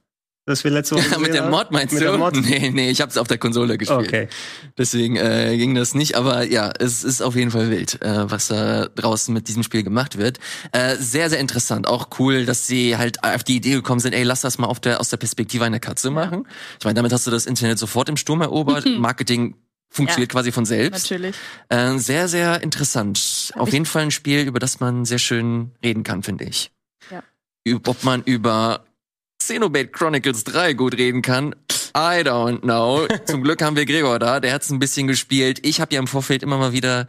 Das 0.50 0.64
wir 0.64 0.70
letzte 0.70 0.96
Woche 0.96 1.08
Ja, 1.10 1.18
mit 1.18 1.32
der 1.32 1.48
Mod 1.48 1.70
meinst 1.70 1.94
mit 1.94 2.02
du? 2.02 2.06
Der 2.06 2.18
Mod? 2.18 2.36
Nee, 2.40 2.70
nee, 2.70 2.90
ich 2.90 3.00
habe 3.00 3.10
es 3.10 3.16
auf 3.16 3.28
der 3.28 3.38
Konsole 3.38 3.78
gespielt. 3.78 4.08
Okay. 4.08 4.28
Deswegen 4.76 5.16
äh, 5.16 5.56
ging 5.56 5.74
das 5.74 5.94
nicht, 5.94 6.16
aber 6.16 6.44
ja, 6.44 6.72
es 6.78 7.04
ist 7.04 7.22
auf 7.22 7.36
jeden 7.36 7.50
Fall 7.50 7.70
wild, 7.70 8.00
äh, 8.02 8.30
was 8.30 8.48
da 8.48 8.86
draußen 8.86 9.32
mit 9.32 9.48
diesem 9.48 9.62
Spiel 9.62 9.82
gemacht 9.82 10.18
wird. 10.18 10.38
Äh, 10.72 10.96
sehr, 10.96 11.30
sehr 11.30 11.38
interessant. 11.38 11.86
Auch 11.86 12.08
cool, 12.18 12.44
dass 12.44 12.66
sie 12.66 12.96
halt 12.96 13.22
auf 13.24 13.44
die 13.44 13.56
Idee 13.56 13.72
gekommen 13.72 14.00
sind, 14.00 14.12
ey, 14.12 14.22
lass 14.22 14.40
das 14.42 14.58
mal 14.58 14.66
auf 14.66 14.80
der, 14.80 15.00
aus 15.00 15.08
der 15.08 15.16
Perspektive 15.16 15.64
einer 15.64 15.80
Katze 15.80 16.10
machen. 16.10 16.46
Ich 16.78 16.84
meine, 16.84 16.94
damit 16.94 17.12
hast 17.12 17.26
du 17.26 17.30
das 17.30 17.46
Internet 17.46 17.78
sofort 17.78 18.08
im 18.08 18.16
Sturm 18.16 18.40
erobert. 18.40 18.86
Marketing 18.98 19.54
funktioniert 19.90 20.30
ja, 20.30 20.34
quasi 20.38 20.52
von 20.52 20.64
selbst. 20.64 21.10
Natürlich. 21.10 21.36
Äh, 21.68 21.98
sehr, 21.98 22.28
sehr 22.28 22.62
interessant. 22.62 23.50
Hab 23.52 23.62
Auf 23.62 23.72
jeden 23.72 23.86
Fall 23.86 24.04
ein 24.04 24.10
Spiel, 24.10 24.46
über 24.46 24.58
das 24.58 24.80
man 24.80 25.04
sehr 25.04 25.18
schön 25.18 25.72
reden 25.84 26.04
kann, 26.04 26.22
finde 26.22 26.44
ich. 26.44 26.70
Ja. 27.10 27.22
Ob 27.86 28.04
man 28.04 28.22
über 28.22 28.84
Xenoblade 29.50 29.88
Chronicles 29.88 30.44
3 30.44 30.74
gut 30.74 30.96
reden 30.96 31.22
kann, 31.22 31.56
I 31.96 32.22
don't 32.22 32.60
know. 32.60 33.08
Zum 33.24 33.42
Glück 33.42 33.60
haben 33.62 33.74
wir 33.74 33.84
Gregor 33.84 34.20
da, 34.20 34.38
der 34.38 34.52
hat's 34.52 34.70
ein 34.70 34.78
bisschen 34.78 35.08
gespielt. 35.08 35.66
Ich 35.66 35.80
habe 35.80 35.92
ja 35.92 35.98
im 35.98 36.06
Vorfeld 36.06 36.44
immer 36.44 36.56
mal 36.56 36.72
wieder 36.72 37.08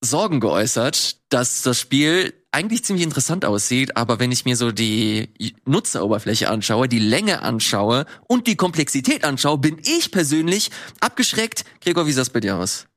Sorgen 0.00 0.40
geäußert, 0.40 1.18
dass 1.28 1.62
das 1.62 1.78
Spiel 1.78 2.34
eigentlich 2.50 2.82
ziemlich 2.82 3.04
interessant 3.04 3.44
aussieht, 3.44 3.96
aber 3.96 4.18
wenn 4.18 4.32
ich 4.32 4.44
mir 4.44 4.56
so 4.56 4.72
die 4.72 5.28
Nutzeroberfläche 5.66 6.50
anschaue, 6.50 6.88
die 6.88 6.98
Länge 6.98 7.42
anschaue 7.42 8.06
und 8.26 8.48
die 8.48 8.56
Komplexität 8.56 9.22
anschaue, 9.22 9.58
bin 9.58 9.78
ich 9.84 10.10
persönlich 10.10 10.72
abgeschreckt. 10.98 11.64
Gregor, 11.80 12.08
wie 12.08 12.10
sieht 12.10 12.22
das 12.22 12.30
bei 12.30 12.40
dir 12.40 12.56
aus? 12.56 12.89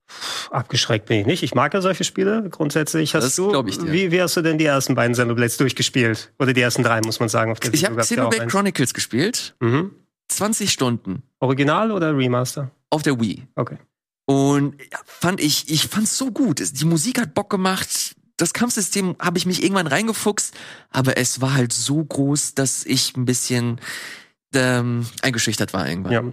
Abgeschreckt 0.51 1.07
bin 1.07 1.21
ich 1.21 1.25
nicht. 1.25 1.43
Ich 1.43 1.55
mag 1.55 1.73
ja 1.73 1.81
solche 1.81 2.03
Spiele 2.03 2.47
grundsätzlich. 2.49 3.15
Hast 3.15 3.23
das 3.23 3.35
du, 3.35 3.65
ich 3.67 3.77
dir. 3.77 3.91
Wie, 3.91 4.11
wie 4.11 4.21
hast 4.21 4.37
du 4.37 4.41
denn 4.41 4.57
die 4.57 4.65
ersten 4.65 4.95
beiden 4.95 5.13
Xenoblades 5.13 5.57
durchgespielt? 5.57 6.31
Oder 6.39 6.53
die 6.53 6.61
ersten 6.61 6.83
drei, 6.83 7.01
muss 7.01 7.19
man 7.19 7.29
sagen. 7.29 7.51
Auf 7.51 7.59
der 7.59 7.73
ich 7.73 7.85
habe 7.85 7.95
Xenoblade 7.97 8.47
Chronicles 8.47 8.93
gespielt. 8.93 9.55
Mhm. 9.59 9.91
20 10.29 10.71
Stunden. 10.71 11.23
Original 11.39 11.91
oder 11.91 12.15
Remaster? 12.17 12.71
Auf 12.89 13.03
der 13.03 13.19
Wii. 13.19 13.47
Okay. 13.55 13.77
Und 14.25 14.75
fand 15.05 15.41
ich, 15.41 15.69
ich 15.69 15.87
fand's 15.87 16.17
so 16.17 16.31
gut. 16.31 16.61
Die 16.61 16.85
Musik 16.85 17.19
hat 17.19 17.33
Bock 17.33 17.49
gemacht. 17.49 18.15
Das 18.37 18.53
Kampfsystem 18.53 19.15
habe 19.19 19.37
ich 19.37 19.45
mich 19.45 19.61
irgendwann 19.61 19.87
reingefuchst, 19.87 20.55
aber 20.89 21.17
es 21.17 21.39
war 21.41 21.53
halt 21.53 21.71
so 21.71 22.03
groß, 22.03 22.55
dass 22.55 22.85
ich 22.85 23.15
ein 23.15 23.25
bisschen 23.25 23.79
ähm, 24.55 25.05
eingeschüchtert 25.21 25.73
war 25.73 25.87
irgendwann. 25.87 26.11
Ja. 26.11 26.23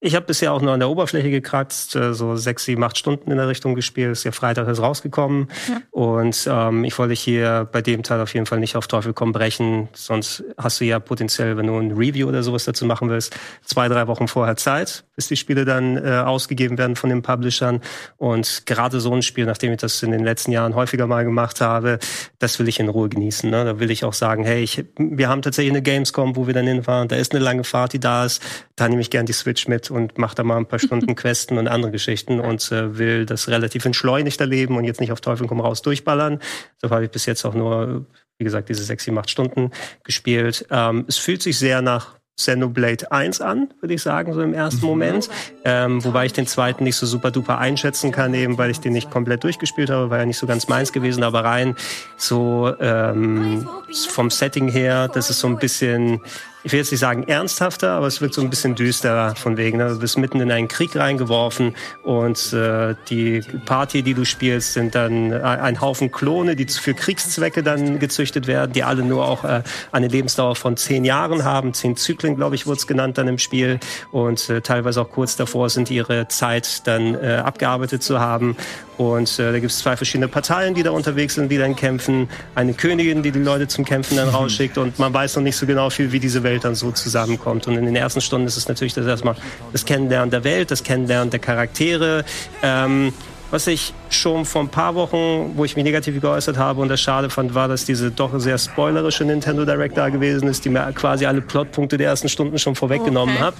Ich 0.00 0.14
habe 0.14 0.26
bisher 0.26 0.52
auch 0.52 0.62
nur 0.62 0.72
an 0.72 0.78
der 0.78 0.88
Oberfläche 0.88 1.28
gekratzt, 1.28 1.96
äh, 1.96 2.14
so 2.14 2.36
sechs, 2.36 2.64
sieben, 2.64 2.84
acht 2.84 2.96
Stunden 2.96 3.32
in 3.32 3.36
der 3.36 3.48
Richtung 3.48 3.74
gespielt. 3.74 4.12
Ist 4.12 4.22
ja 4.22 4.30
Freitag 4.30 4.68
ist 4.68 4.80
rausgekommen. 4.80 5.48
Ja. 5.68 5.80
Und 5.90 6.48
ähm, 6.48 6.84
ich 6.84 6.96
wollte 6.98 7.14
hier 7.14 7.68
bei 7.72 7.82
dem 7.82 8.04
Teil 8.04 8.20
auf 8.20 8.32
jeden 8.32 8.46
Fall 8.46 8.60
nicht 8.60 8.76
auf 8.76 8.86
Teufel 8.86 9.12
komm 9.12 9.32
brechen. 9.32 9.88
Sonst 9.94 10.44
hast 10.56 10.80
du 10.80 10.84
ja 10.84 11.00
potenziell, 11.00 11.56
wenn 11.56 11.66
du 11.66 11.76
ein 11.76 11.90
Review 11.90 12.28
oder 12.28 12.44
sowas 12.44 12.64
dazu 12.64 12.86
machen 12.86 13.10
willst, 13.10 13.36
zwei, 13.64 13.88
drei 13.88 14.06
Wochen 14.06 14.28
vorher 14.28 14.56
Zeit, 14.56 15.04
bis 15.16 15.26
die 15.26 15.36
Spiele 15.36 15.64
dann 15.64 15.96
äh, 15.96 16.22
ausgegeben 16.24 16.78
werden 16.78 16.94
von 16.94 17.10
den 17.10 17.22
Publishern. 17.22 17.80
Und 18.18 18.66
gerade 18.66 19.00
so 19.00 19.12
ein 19.12 19.22
Spiel, 19.22 19.46
nachdem 19.46 19.72
ich 19.72 19.78
das 19.78 20.00
in 20.04 20.12
den 20.12 20.22
letzten 20.22 20.52
Jahren 20.52 20.76
häufiger 20.76 21.08
mal 21.08 21.24
gemacht 21.24 21.60
habe, 21.60 21.98
das 22.38 22.60
will 22.60 22.68
ich 22.68 22.78
in 22.78 22.88
Ruhe 22.88 23.08
genießen. 23.08 23.50
Ne? 23.50 23.64
Da 23.64 23.80
will 23.80 23.90
ich 23.90 24.04
auch 24.04 24.12
sagen, 24.12 24.44
hey, 24.44 24.62
ich, 24.62 24.84
wir 24.96 25.28
haben 25.28 25.42
tatsächlich 25.42 25.72
eine 25.72 25.82
Gamescom, 25.82 26.36
wo 26.36 26.46
wir 26.46 26.54
dann 26.54 26.68
hinfahren. 26.68 27.08
Da 27.08 27.16
ist 27.16 27.32
eine 27.34 27.42
lange 27.42 27.64
Fahrt, 27.64 27.94
die 27.94 28.00
da 28.00 28.24
ist. 28.24 28.40
Da 28.76 28.88
nehme 28.88 29.00
ich 29.00 29.10
gern 29.10 29.26
die 29.26 29.32
Switch 29.32 29.66
mit 29.66 29.87
und 29.90 30.18
macht 30.18 30.38
da 30.38 30.44
mal 30.44 30.56
ein 30.56 30.66
paar 30.66 30.78
Stunden 30.78 31.14
Questen 31.16 31.58
und 31.58 31.68
andere 31.68 31.92
Geschichten 31.92 32.40
und 32.40 32.70
äh, 32.72 32.98
will 32.98 33.26
das 33.26 33.48
relativ 33.48 33.84
entschleunigt 33.84 34.40
erleben 34.40 34.76
und 34.76 34.84
jetzt 34.84 35.00
nicht 35.00 35.12
auf 35.12 35.20
Teufel 35.20 35.46
komm 35.46 35.60
raus 35.60 35.82
durchballern. 35.82 36.40
So 36.80 36.90
habe 36.90 37.04
ich 37.04 37.10
bis 37.10 37.26
jetzt 37.26 37.44
auch 37.44 37.54
nur, 37.54 38.06
wie 38.38 38.44
gesagt, 38.44 38.68
diese 38.68 38.82
sechs, 38.82 39.04
sieben, 39.04 39.18
acht 39.18 39.30
Stunden 39.30 39.70
gespielt. 40.04 40.66
Ähm, 40.70 41.04
es 41.08 41.18
fühlt 41.18 41.42
sich 41.42 41.58
sehr 41.58 41.82
nach 41.82 42.18
Xenoblade 42.38 43.10
1 43.10 43.40
an, 43.40 43.74
würde 43.80 43.94
ich 43.94 44.02
sagen, 44.02 44.32
so 44.32 44.40
im 44.40 44.54
ersten 44.54 44.82
mhm. 44.82 44.86
Moment. 44.86 45.28
Ähm, 45.64 46.02
wobei 46.04 46.26
ich 46.26 46.32
den 46.32 46.46
zweiten 46.46 46.84
nicht 46.84 46.96
so 46.96 47.04
super 47.04 47.32
duper 47.32 47.58
einschätzen 47.58 48.12
kann, 48.12 48.32
eben 48.32 48.56
weil 48.56 48.70
ich 48.70 48.78
den 48.78 48.92
nicht 48.92 49.10
komplett 49.10 49.42
durchgespielt 49.42 49.90
habe, 49.90 50.08
war 50.10 50.18
ja 50.18 50.24
nicht 50.26 50.38
so 50.38 50.46
ganz 50.46 50.68
meins 50.68 50.92
gewesen, 50.92 51.24
aber 51.24 51.44
rein 51.44 51.74
so 52.16 52.72
ähm, 52.80 53.68
vom 54.08 54.30
Setting 54.30 54.68
her, 54.68 55.08
das 55.08 55.30
ist 55.30 55.40
so 55.40 55.48
ein 55.48 55.58
bisschen 55.58 56.20
ich 56.64 56.72
will 56.72 56.80
jetzt 56.80 56.90
nicht 56.90 57.00
sagen 57.00 57.22
ernsthafter, 57.24 57.92
aber 57.92 58.06
es 58.06 58.20
wirkt 58.20 58.34
so 58.34 58.42
ein 58.42 58.50
bisschen 58.50 58.74
düsterer 58.74 59.36
von 59.36 59.56
wegen. 59.56 59.78
Ne? 59.78 59.88
Du 59.88 59.98
bist 59.98 60.18
mitten 60.18 60.40
in 60.40 60.50
einen 60.50 60.68
Krieg 60.68 60.96
reingeworfen 60.96 61.74
und 62.02 62.52
äh, 62.52 62.94
die 63.08 63.42
Party, 63.64 64.02
die 64.02 64.14
du 64.14 64.24
spielst, 64.24 64.72
sind 64.72 64.94
dann 64.94 65.32
ein 65.32 65.80
Haufen 65.80 66.10
Klone, 66.10 66.56
die 66.56 66.66
für 66.66 66.94
Kriegszwecke 66.94 67.62
dann 67.62 67.98
gezüchtet 67.98 68.46
werden, 68.46 68.72
die 68.72 68.82
alle 68.82 69.02
nur 69.02 69.24
auch 69.26 69.44
äh, 69.44 69.62
eine 69.92 70.08
Lebensdauer 70.08 70.56
von 70.56 70.76
zehn 70.76 71.04
Jahren 71.04 71.44
haben. 71.44 71.74
Zehn 71.74 71.96
Zyklen, 71.96 72.36
glaube 72.36 72.56
ich, 72.56 72.66
wurde 72.66 72.78
es 72.78 72.86
genannt 72.86 73.18
dann 73.18 73.28
im 73.28 73.38
Spiel 73.38 73.78
und 74.10 74.50
äh, 74.50 74.60
teilweise 74.60 75.00
auch 75.02 75.10
kurz 75.10 75.36
davor 75.36 75.70
sind 75.70 75.90
ihre 75.90 76.28
Zeit 76.28 76.86
dann 76.86 77.14
äh, 77.14 77.36
abgearbeitet 77.44 78.02
zu 78.02 78.20
haben. 78.20 78.56
Und 78.98 79.38
äh, 79.38 79.52
da 79.52 79.60
gibt 79.60 79.70
es 79.70 79.78
zwei 79.78 79.96
verschiedene 79.96 80.26
Parteien, 80.26 80.74
die 80.74 80.82
da 80.82 80.90
unterwegs 80.90 81.36
sind, 81.36 81.50
die 81.50 81.56
dann 81.56 81.76
kämpfen. 81.76 82.28
Eine 82.56 82.74
Königin, 82.74 83.22
die 83.22 83.30
die 83.30 83.38
Leute 83.38 83.68
zum 83.68 83.84
Kämpfen 83.84 84.16
dann 84.16 84.28
rausschickt. 84.28 84.76
Und 84.76 84.98
man 84.98 85.14
weiß 85.14 85.36
noch 85.36 85.42
nicht 85.44 85.56
so 85.56 85.66
genau 85.66 85.88
viel, 85.88 86.10
wie 86.10 86.18
diese 86.18 86.42
Welt 86.42 86.47
dann 86.56 86.74
so 86.74 86.90
zusammenkommt. 86.90 87.66
Und 87.66 87.76
in 87.76 87.84
den 87.84 87.96
ersten 87.96 88.20
Stunden 88.20 88.46
ist 88.46 88.56
es 88.56 88.68
natürlich 88.68 88.94
das 88.94 89.06
erstmal 89.06 89.36
das 89.72 89.84
Kennenlernen 89.84 90.30
der 90.30 90.44
Welt, 90.44 90.70
das 90.70 90.82
Kennenlernen 90.82 91.30
der 91.30 91.40
Charaktere. 91.40 92.24
Ähm, 92.62 93.12
was 93.50 93.66
ich 93.66 93.94
schon 94.10 94.44
vor 94.44 94.62
ein 94.62 94.68
paar 94.68 94.94
Wochen, 94.94 95.52
wo 95.56 95.64
ich 95.64 95.76
mich 95.76 95.84
negativ 95.84 96.20
geäußert 96.20 96.58
habe 96.58 96.80
und 96.80 96.88
das 96.88 97.00
schade 97.00 97.30
fand, 97.30 97.54
war, 97.54 97.68
dass 97.68 97.84
diese 97.84 98.10
doch 98.10 98.38
sehr 98.38 98.58
spoilerische 98.58 99.24
Nintendo 99.24 99.64
Direct 99.64 99.96
da 99.96 100.08
gewesen 100.08 100.48
ist, 100.48 100.64
die 100.64 100.70
mir 100.70 100.90
quasi 100.92 101.26
alle 101.26 101.40
Plotpunkte 101.40 101.96
der 101.96 102.08
ersten 102.08 102.28
Stunden 102.28 102.58
schon 102.58 102.74
vorweggenommen 102.74 103.36
okay. 103.36 103.44
hat, 103.44 103.54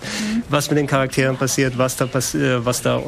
was 0.49 0.69
mit 0.71 0.79
den 0.79 0.87
Charakteren 0.87 1.37
passiert, 1.37 1.79
was 1.79 1.97
da, 1.97 2.07
passiert, 2.07 2.65
was 2.65 2.83
da 2.83 2.99
äh, 2.99 3.03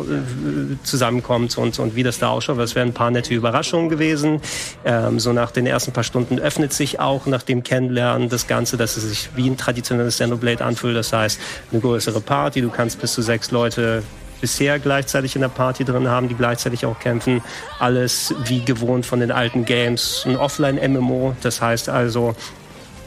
zusammenkommt 0.82 1.56
und, 1.58 1.78
und 1.78 1.94
wie 1.94 2.02
das 2.02 2.18
da 2.18 2.28
ausschaut. 2.28 2.58
Das 2.58 2.74
wären 2.74 2.88
ein 2.88 2.94
paar 2.94 3.10
nette 3.10 3.34
Überraschungen 3.34 3.88
gewesen. 3.88 4.40
Ähm, 4.84 5.20
so 5.20 5.32
nach 5.32 5.50
den 5.50 5.66
ersten 5.66 5.92
paar 5.92 6.04
Stunden 6.04 6.38
öffnet 6.38 6.72
sich 6.72 7.00
auch 7.00 7.26
nach 7.26 7.42
dem 7.42 7.62
Kennenlernen 7.62 8.28
das 8.28 8.46
Ganze, 8.46 8.76
dass 8.76 8.96
es 8.96 9.08
sich 9.08 9.30
wie 9.34 9.48
ein 9.48 9.56
traditionelles 9.56 10.14
Xenoblade 10.14 10.64
anfühlt. 10.64 10.96
Das 10.96 11.12
heißt, 11.12 11.40
eine 11.72 11.80
größere 11.80 12.20
Party, 12.20 12.62
du 12.62 12.70
kannst 12.70 13.00
bis 13.00 13.12
zu 13.12 13.22
sechs 13.22 13.50
Leute 13.50 14.02
bisher 14.40 14.78
gleichzeitig 14.78 15.34
in 15.34 15.42
der 15.42 15.48
Party 15.48 15.84
drin 15.84 16.08
haben, 16.08 16.28
die 16.28 16.34
gleichzeitig 16.34 16.86
auch 16.86 16.98
kämpfen. 16.98 17.42
Alles 17.78 18.34
wie 18.44 18.64
gewohnt 18.64 19.06
von 19.06 19.20
den 19.20 19.30
alten 19.30 19.64
Games. 19.64 20.24
Ein 20.26 20.36
Offline-MMO, 20.36 21.36
das 21.42 21.60
heißt 21.60 21.88
also, 21.88 22.34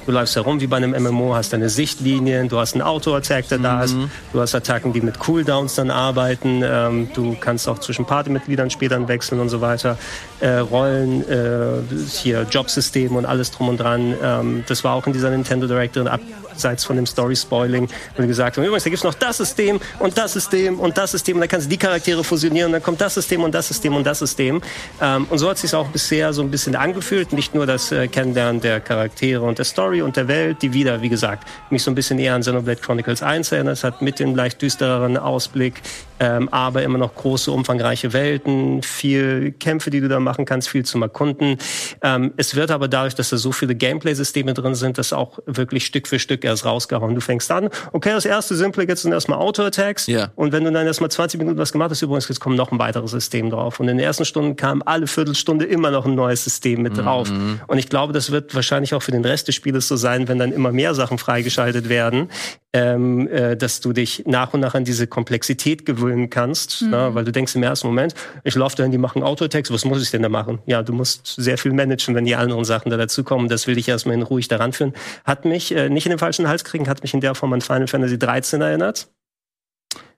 Du 0.05 0.11
läufst 0.11 0.35
herum 0.35 0.59
wie 0.59 0.67
bei 0.67 0.77
einem 0.77 0.91
MMO, 0.91 1.33
hast 1.33 1.53
deine 1.53 1.69
Sichtlinien, 1.69 2.49
du 2.49 2.59
hast 2.59 2.73
einen 2.73 2.81
Auto-Attack, 2.81 3.47
der 3.47 3.59
mhm. 3.59 3.63
da 3.63 3.83
ist, 3.83 3.95
du 4.33 4.41
hast 4.41 4.53
Attacken, 4.53 4.91
die 4.91 4.99
mit 4.99 5.17
Cooldowns 5.17 5.75
dann 5.75 5.91
arbeiten, 5.91 6.61
ähm, 6.63 7.07
du 7.13 7.37
kannst 7.39 7.69
auch 7.69 7.79
zwischen 7.79 8.05
Partymitgliedern 8.05 8.69
später 8.69 9.07
wechseln 9.07 9.39
und 9.39 9.47
so 9.47 9.61
weiter. 9.61 9.97
Äh, 10.41 10.57
Rollen, 10.57 11.27
äh, 11.29 11.81
hier 12.09 12.45
Jobsystem 12.49 13.15
und 13.15 13.25
alles 13.25 13.51
drum 13.51 13.69
und 13.69 13.77
dran. 13.77 14.13
Ähm, 14.21 14.63
das 14.67 14.83
war 14.83 14.95
auch 14.95 15.07
in 15.07 15.13
dieser 15.13 15.29
Nintendo 15.29 15.67
Direct 15.67 15.95
drin, 15.95 16.09
abseits 16.53 16.83
von 16.83 16.95
dem 16.95 17.05
Story-Spoiling, 17.05 17.89
du 18.15 18.27
gesagt 18.27 18.57
haben, 18.57 18.63
übrigens, 18.63 18.83
da 18.83 18.89
gibt's 18.89 19.03
noch 19.03 19.13
das 19.15 19.37
System 19.37 19.79
und 19.99 20.17
das 20.17 20.33
System 20.33 20.79
und 20.79 20.97
das 20.97 21.11
System 21.11 21.37
und 21.37 21.41
dann 21.41 21.49
kannst 21.49 21.65
du 21.65 21.69
die 21.69 21.77
Charaktere 21.77 22.23
fusionieren 22.23 22.67
und 22.67 22.73
dann 22.73 22.83
kommt 22.83 23.01
das 23.01 23.15
System 23.15 23.43
und 23.43 23.53
das 23.53 23.67
System 23.67 23.95
und 23.95 24.05
das 24.05 24.19
System. 24.19 24.61
Ähm, 25.01 25.25
und 25.29 25.39
so 25.39 25.49
hat 25.49 25.57
sich 25.57 25.73
auch 25.73 25.87
bisher 25.87 26.31
so 26.33 26.41
ein 26.41 26.51
bisschen 26.51 26.75
angefühlt, 26.75 27.33
nicht 27.33 27.55
nur 27.55 27.65
das 27.65 27.91
äh, 27.91 28.07
Kennenlernen 28.07 28.61
der 28.61 28.79
Charaktere 28.79 29.41
und 29.41 29.57
der 29.57 29.65
Story, 29.65 30.03
und 30.03 30.15
der 30.15 30.27
Welt, 30.27 30.61
die 30.61 30.73
wieder, 30.73 31.01
wie 31.01 31.09
gesagt, 31.09 31.47
mich 31.69 31.83
so 31.83 31.91
ein 31.91 31.95
bisschen 31.95 32.19
eher 32.19 32.35
an 32.35 32.41
Xenoblade 32.41 32.81
Chronicles 32.81 33.23
1 33.23 33.51
erinnert. 33.51 33.83
Hat 33.83 34.01
mit 34.01 34.19
dem 34.19 34.35
leicht 34.35 34.61
düstereren 34.61 35.17
Ausblick, 35.17 35.81
ähm, 36.23 36.47
aber 36.49 36.83
immer 36.83 36.97
noch 36.97 37.13
große, 37.15 37.51
umfangreiche 37.51 38.13
Welten, 38.13 38.81
viel 38.81 39.51
Kämpfe, 39.51 39.89
die 39.89 39.99
du 39.99 40.07
da 40.07 40.21
machen 40.21 40.45
kannst, 40.45 40.69
viel 40.69 40.85
zum 40.85 41.01
Erkunden. 41.01 41.57
Ähm, 42.01 42.33
es 42.37 42.55
wird 42.55 42.71
aber 42.71 42.87
dadurch, 42.87 43.13
dass 43.13 43.29
da 43.29 43.35
so 43.35 43.51
viele 43.51 43.75
Gameplay-Systeme 43.75 44.53
drin 44.53 44.73
sind, 44.73 44.97
das 44.97 45.11
auch 45.11 45.39
wirklich 45.45 45.85
Stück 45.85 46.07
für 46.07 46.19
Stück 46.19 46.45
erst 46.45 46.63
rausgehauen. 46.63 47.13
Du 47.13 47.19
fängst 47.19 47.51
an, 47.51 47.67
okay, 47.91 48.11
das 48.11 48.23
erste 48.23 48.55
Simple, 48.55 48.87
jetzt 48.87 49.01
sind 49.01 49.11
erstmal 49.11 49.39
Auto-Attacks. 49.39 50.07
Ja. 50.07 50.31
Und 50.35 50.53
wenn 50.53 50.63
du 50.63 50.71
dann 50.71 50.87
erstmal 50.87 51.11
20 51.11 51.39
Minuten 51.39 51.57
was 51.57 51.73
gemacht 51.73 51.91
hast, 51.91 52.01
übrigens, 52.01 52.29
jetzt 52.29 52.39
kommt 52.39 52.55
noch 52.55 52.71
ein 52.71 52.79
weiteres 52.79 53.11
System 53.11 53.49
drauf. 53.49 53.81
Und 53.81 53.89
in 53.89 53.97
den 53.97 54.05
ersten 54.05 54.23
Stunden 54.23 54.55
kam 54.55 54.81
alle 54.85 55.07
Viertelstunde 55.07 55.65
immer 55.65 55.91
noch 55.91 56.05
ein 56.05 56.15
neues 56.15 56.45
System 56.45 56.83
mit 56.83 56.97
drauf. 56.97 57.29
Mhm. 57.29 57.59
Und 57.67 57.79
ich 57.79 57.89
glaube, 57.89 58.13
das 58.13 58.31
wird 58.31 58.55
wahrscheinlich 58.55 58.93
auch 58.93 59.03
für 59.03 59.11
den 59.11 59.25
Rest 59.25 59.49
des 59.49 59.55
Spieles 59.55 59.89
so 59.89 59.97
sein, 59.97 60.29
wenn 60.29 60.39
dann 60.39 60.53
immer 60.53 60.71
mehr 60.71 60.95
Sachen 60.95 61.17
freigeschaltet 61.17 61.89
werden, 61.89 62.29
ähm, 62.73 63.27
äh, 63.27 63.55
dass 63.55 63.79
du 63.79 63.93
dich 63.93 64.23
nach 64.25 64.53
und 64.53 64.59
nach 64.59 64.73
an 64.73 64.83
diese 64.83 65.05
Komplexität 65.05 65.85
gewöhnen 65.85 66.29
kannst, 66.29 66.81
mhm. 66.81 66.89
na, 66.89 67.15
weil 67.15 67.23
du 67.23 67.31
denkst 67.31 67.55
im 67.55 67.63
ersten 67.63 67.87
Moment, 67.87 68.15
ich 68.43 68.55
laufe 68.55 68.75
dahin, 68.75 68.91
die 68.91 68.97
machen 68.97 69.21
Autotext, 69.21 69.71
was 69.71 69.85
muss 69.85 70.01
ich 70.01 70.09
denn 70.09 70.23
da 70.23 70.29
machen? 70.29 70.59
Ja, 70.65 70.81
du 70.81 70.91
musst 70.91 71.27
sehr 71.27 71.57
viel 71.57 71.71
managen, 71.71 72.15
wenn 72.15 72.25
die 72.25 72.35
anderen 72.35 72.65
Sachen 72.65 72.89
da 72.89 72.97
dazukommen. 72.97 73.47
Das 73.47 73.67
will 73.67 73.77
ich 73.77 73.87
erstmal 73.87 74.15
in 74.15 74.23
ruhig 74.23 74.47
daran 74.47 74.73
führen. 74.73 74.93
Hat 75.23 75.45
mich 75.45 75.73
äh, 75.73 75.89
nicht 75.89 76.07
in 76.07 76.09
den 76.09 76.19
falschen 76.19 76.47
Hals 76.47 76.63
kriegen, 76.63 76.89
hat 76.89 77.03
mich 77.03 77.13
in 77.13 77.21
der 77.21 77.35
Form 77.35 77.53
an 77.53 77.61
Final 77.61 77.87
Fantasy 77.87 78.17
13 78.17 78.61
erinnert. 78.61 79.07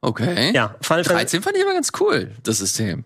Okay. 0.01 0.51
Ja, 0.53 0.75
Final 0.81 1.03
13 1.03 1.41
fand 1.41 1.57
ich 1.57 1.63
aber 1.63 1.73
ganz 1.73 1.91
cool, 1.99 2.31
das 2.43 2.59
System. 2.59 3.03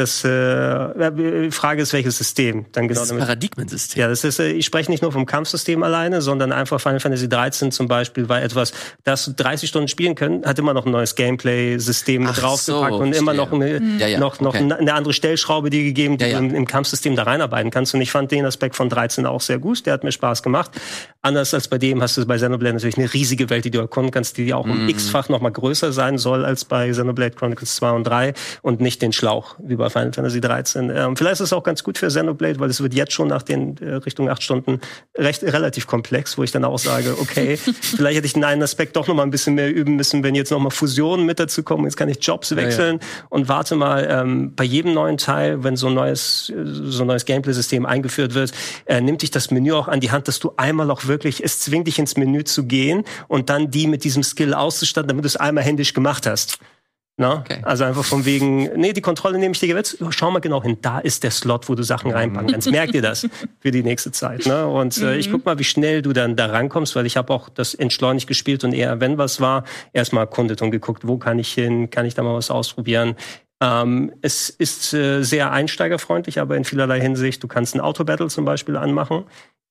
Das 0.00 0.24
äh, 0.24 1.10
die 1.12 1.50
Frage 1.50 1.82
ist, 1.82 1.92
welches 1.92 2.16
System 2.16 2.64
dann 2.72 2.88
genau. 2.88 3.00
Das 3.00 3.10
ist 3.10 3.18
Paradigmensystem. 3.18 4.00
Ja, 4.00 4.08
das 4.08 4.24
ist, 4.24 4.38
äh, 4.38 4.50
ich 4.50 4.64
spreche 4.64 4.90
nicht 4.90 5.02
nur 5.02 5.12
vom 5.12 5.26
Kampfsystem 5.26 5.82
alleine, 5.82 6.22
sondern 6.22 6.52
einfach 6.52 6.80
Final 6.80 7.00
Fantasy 7.00 7.28
13 7.28 7.70
zum 7.70 7.86
Beispiel 7.86 8.30
war 8.30 8.40
etwas, 8.40 8.72
das 9.04 9.30
30 9.36 9.68
Stunden 9.68 9.88
spielen 9.88 10.14
können, 10.14 10.46
hat 10.46 10.58
immer 10.58 10.72
noch 10.72 10.86
ein 10.86 10.92
neues 10.92 11.16
Gameplay-System 11.16 12.24
draufgepackt 12.24 12.94
so, 12.94 12.98
und 12.98 13.14
immer 13.14 13.34
noch 13.34 13.52
eine, 13.52 13.78
ja, 13.98 14.06
ja, 14.06 14.18
noch, 14.18 14.40
noch 14.40 14.54
okay. 14.54 14.72
eine 14.72 14.94
andere 14.94 15.12
Stellschraube 15.12 15.68
dir 15.68 15.84
gegeben, 15.84 16.16
die 16.16 16.24
ja, 16.24 16.38
du 16.38 16.46
im, 16.46 16.54
im, 16.54 16.66
Kampfsystem 16.66 17.14
da 17.14 17.24
reinarbeiten 17.24 17.70
kannst. 17.70 17.92
Und 17.94 18.00
ich 18.00 18.10
fand 18.10 18.30
den 18.30 18.46
Aspekt 18.46 18.76
von 18.76 18.88
13 18.88 19.26
auch 19.26 19.42
sehr 19.42 19.58
gut. 19.58 19.84
Der 19.84 19.92
hat 19.92 20.02
mir 20.02 20.12
Spaß 20.12 20.42
gemacht. 20.42 20.70
Anders 21.20 21.52
als 21.52 21.68
bei 21.68 21.76
dem 21.76 22.00
hast 22.00 22.16
du 22.16 22.24
bei 22.24 22.36
Xenoblade 22.36 22.72
natürlich 22.72 22.96
eine 22.96 23.12
riesige 23.12 23.50
Welt, 23.50 23.66
die 23.66 23.70
du 23.70 23.80
erkunden 23.80 24.12
kannst, 24.12 24.38
die 24.38 24.54
auch 24.54 24.64
um 24.64 24.86
mm. 24.86 24.88
x-fach 24.88 25.28
noch 25.28 25.42
mal 25.42 25.50
größer 25.50 25.92
sein 25.92 26.16
soll 26.16 26.46
als 26.46 26.64
bei 26.64 26.88
Xenoblade 26.88 27.36
Chronicles 27.36 27.76
2 27.76 27.90
und 27.90 28.04
3 28.04 28.32
und 28.62 28.80
nicht 28.80 29.02
den 29.02 29.12
Schlauch 29.12 29.56
wie 29.58 29.76
bei 29.92 30.00
Final 30.00 30.12
Fantasy 30.12 30.40
13. 30.40 30.90
Ähm, 30.90 31.16
vielleicht 31.16 31.34
ist 31.34 31.40
es 31.40 31.52
auch 31.52 31.62
ganz 31.62 31.82
gut 31.82 31.98
für 31.98 32.08
Xenoblade, 32.08 32.58
weil 32.60 32.70
es 32.70 32.80
wird 32.80 32.94
jetzt 32.94 33.12
schon 33.12 33.28
nach 33.28 33.42
den 33.42 33.76
äh, 33.78 33.94
Richtung 33.94 34.28
acht 34.28 34.42
Stunden 34.42 34.80
recht 35.16 35.42
relativ 35.42 35.86
komplex, 35.86 36.38
wo 36.38 36.42
ich 36.42 36.50
dann 36.50 36.64
auch 36.64 36.78
sage, 36.78 37.16
okay, 37.20 37.56
vielleicht 37.80 38.16
hätte 38.16 38.26
ich 38.26 38.32
den 38.32 38.44
einen 38.44 38.62
Aspekt 38.62 38.96
doch 38.96 39.06
noch 39.06 39.14
mal 39.14 39.22
ein 39.22 39.30
bisschen 39.30 39.54
mehr 39.54 39.72
üben 39.72 39.96
müssen, 39.96 40.22
wenn 40.22 40.34
jetzt 40.34 40.50
noch 40.50 40.58
mal 40.58 40.70
Fusionen 40.70 41.26
mit 41.26 41.40
dazu 41.40 41.62
kommen. 41.62 41.84
Jetzt 41.84 41.96
kann 41.96 42.08
ich 42.08 42.18
Jobs 42.24 42.54
wechseln 42.56 42.98
ja, 43.00 43.06
ja. 43.06 43.26
und 43.30 43.48
warte 43.48 43.76
mal 43.76 44.06
ähm, 44.10 44.54
bei 44.54 44.64
jedem 44.64 44.94
neuen 44.94 45.16
Teil, 45.16 45.62
wenn 45.64 45.76
so 45.76 45.88
ein 45.88 45.94
neues 45.94 46.52
so 46.64 47.02
ein 47.02 47.06
neues 47.06 47.24
Gameplay-System 47.24 47.86
eingeführt 47.86 48.34
wird, 48.34 48.52
äh, 48.86 49.00
nimmt 49.00 49.22
dich 49.22 49.30
das 49.30 49.50
Menü 49.50 49.72
auch 49.72 49.88
an 49.88 50.00
die 50.00 50.10
Hand, 50.10 50.28
dass 50.28 50.38
du 50.38 50.52
einmal 50.56 50.90
auch 50.90 51.06
wirklich, 51.06 51.42
es 51.42 51.60
zwingt 51.60 51.86
dich 51.86 51.98
ins 51.98 52.16
Menü 52.16 52.44
zu 52.44 52.64
gehen 52.64 53.04
und 53.28 53.50
dann 53.50 53.70
die 53.70 53.86
mit 53.86 54.04
diesem 54.04 54.22
Skill 54.22 54.54
auszustatten, 54.54 55.08
damit 55.08 55.24
du 55.24 55.28
es 55.28 55.36
einmal 55.36 55.64
händisch 55.64 55.94
gemacht 55.94 56.26
hast. 56.26 56.58
Na? 57.16 57.40
Okay. 57.40 57.58
Also 57.62 57.84
einfach 57.84 58.04
von 58.04 58.24
wegen, 58.24 58.70
nee, 58.80 58.94
die 58.94 59.02
Kontrolle 59.02 59.38
nehme 59.38 59.52
ich 59.52 59.60
dir 59.60 59.68
jetzt. 59.74 59.98
Schau 60.10 60.30
mal 60.30 60.38
genau 60.38 60.62
hin, 60.62 60.78
da 60.80 61.00
ist 61.00 61.22
der 61.22 61.30
Slot, 61.30 61.68
wo 61.68 61.74
du 61.74 61.82
Sachen 61.82 62.10
reinpacken 62.10 62.50
kannst. 62.50 62.70
Merk 62.70 62.92
dir 62.92 63.02
das 63.02 63.28
für 63.60 63.70
die 63.70 63.82
nächste 63.82 64.10
Zeit. 64.10 64.46
Ne? 64.46 64.66
Und 64.66 64.96
äh, 64.98 65.16
ich 65.16 65.28
mhm. 65.28 65.32
guck 65.32 65.44
mal, 65.44 65.58
wie 65.58 65.64
schnell 65.64 66.00
du 66.00 66.14
dann 66.14 66.34
da 66.34 66.46
rankommst, 66.46 66.96
weil 66.96 67.04
ich 67.04 67.18
habe 67.18 67.32
auch 67.32 67.50
das 67.50 67.74
entschleunigt 67.74 68.26
gespielt 68.26 68.64
und 68.64 68.72
eher, 68.72 69.00
wenn 69.00 69.18
was 69.18 69.40
war, 69.40 69.64
erstmal 69.92 70.24
erkundet 70.24 70.62
und 70.62 70.70
geguckt, 70.70 71.06
wo 71.06 71.18
kann 71.18 71.38
ich 71.38 71.52
hin, 71.52 71.90
kann 71.90 72.06
ich 72.06 72.14
da 72.14 72.22
mal 72.22 72.34
was 72.34 72.50
ausprobieren. 72.50 73.16
Ähm, 73.62 74.12
es 74.22 74.48
ist 74.48 74.94
äh, 74.94 75.22
sehr 75.22 75.52
einsteigerfreundlich, 75.52 76.40
aber 76.40 76.56
in 76.56 76.64
vielerlei 76.64 77.00
Hinsicht. 77.00 77.42
Du 77.42 77.48
kannst 77.48 77.74
ein 77.74 77.80
Auto-Battle 77.80 78.28
zum 78.28 78.46
Beispiel 78.46 78.76
anmachen 78.76 79.24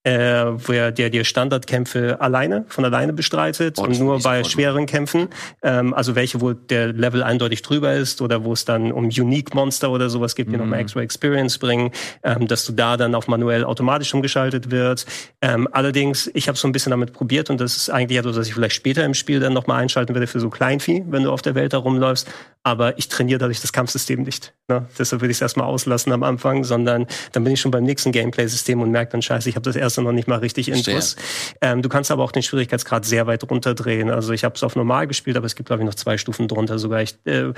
äh, 0.04 0.46
wo 0.46 0.72
er 0.72 0.92
der 0.92 1.10
dir 1.10 1.26
Standardkämpfe 1.26 2.22
alleine 2.22 2.66
von 2.70 2.86
alleine 2.86 3.12
bestreitet 3.12 3.78
oh, 3.80 3.84
und 3.84 4.00
nur 4.00 4.20
bei 4.20 4.44
schweren 4.44 4.86
Kämpfen, 4.86 5.28
ähm, 5.62 5.94
also 5.94 6.16
welche, 6.16 6.40
wo 6.40 6.54
der 6.54 6.94
Level 6.94 7.22
eindeutig 7.22 7.62
drüber 7.62 7.94
ist 7.94 8.22
oder 8.22 8.44
wo 8.44 8.54
es 8.54 8.64
dann 8.64 8.92
um 8.92 9.06
Unique 9.06 9.54
Monster 9.54 9.92
oder 9.92 10.10
sowas 10.10 10.36
gibt, 10.36 10.52
die 10.52 10.56
mhm. 10.56 10.64
nochmal 10.64 10.80
extra 10.80 11.02
Experience 11.02 11.58
bringen, 11.58 11.92
ähm, 12.24 12.48
dass 12.48 12.66
du 12.66 12.72
da 12.72 12.96
dann 12.96 13.14
auf 13.14 13.28
manuell 13.28 13.66
automatisch 13.66 14.14
umgeschaltet 14.14 14.72
wird. 14.72 15.06
Ähm, 15.42 15.68
allerdings, 15.72 16.32
ich 16.34 16.48
habe 16.48 16.58
so 16.58 16.68
ein 16.68 16.72
bisschen 16.72 16.92
damit 16.92 17.12
probiert 17.12 17.50
und 17.50 17.60
das 17.60 17.76
ist 17.76 17.90
eigentlich 17.90 18.20
etwas, 18.20 18.38
was 18.38 18.48
ich 18.48 18.54
vielleicht 18.54 18.76
später 18.76 19.04
im 19.04 19.14
Spiel 19.14 19.40
dann 19.40 19.54
nochmal 19.54 19.82
einschalten 19.82 20.14
werde 20.14 20.28
für 20.28 20.40
so 20.40 20.50
Kleinvieh, 20.50 21.04
wenn 21.10 21.24
du 21.24 21.32
auf 21.32 21.42
der 21.42 21.56
Welt 21.56 21.74
herumläufst. 21.74 22.30
Aber 22.64 22.98
ich 22.98 23.08
trainiere 23.08 23.40
dadurch 23.40 23.62
das 23.62 23.72
Kampfsystem 23.72 24.24
nicht. 24.24 24.54
Ne? 24.68 24.86
Deshalb 24.98 25.22
würde 25.22 25.32
ich 25.32 25.38
es 25.38 25.42
erstmal 25.42 25.68
auslassen 25.68 26.12
am 26.12 26.24
Anfang, 26.24 26.64
sondern 26.64 27.08
dann 27.32 27.44
bin 27.44 27.54
ich 27.54 27.62
schon 27.62 27.72
beim 27.72 27.84
nächsten 27.84 28.12
Gameplay-System 28.12 28.82
und 28.82 28.92
merke 28.92 29.14
dann, 29.14 29.22
scheiße, 29.22 29.50
ich 29.50 29.56
habe 29.56 29.64
das 29.64 29.76
erste 29.90 30.02
noch 30.02 30.12
nicht 30.12 30.28
mal 30.28 30.40
richtig 30.40 30.70
Infos. 30.70 31.16
Ähm, 31.62 31.82
du 31.82 31.90
kannst 31.90 32.12
aber 32.12 32.24
auch 32.24 32.32
den 32.32 32.44
Schwierigkeitsgrad 32.44 33.06
sehr 33.06 33.28
weit 33.28 33.50
runterdrehen. 33.50 34.10
Also 34.10 34.34
ich 34.34 34.44
habe 34.44 34.56
es 34.56 34.64
auf 34.64 34.76
normal 34.76 35.08
gespielt, 35.08 35.38
aber 35.38 35.46
es 35.46 35.56
gibt, 35.56 35.68
glaube 35.68 35.84
ich, 35.84 35.88
noch 35.88 35.96
zwei 35.96 36.18
Stufen 36.18 36.48
drunter 36.48 36.80
sogar. 36.80 37.02
Ich, 37.02 37.16
äh, 37.26 37.54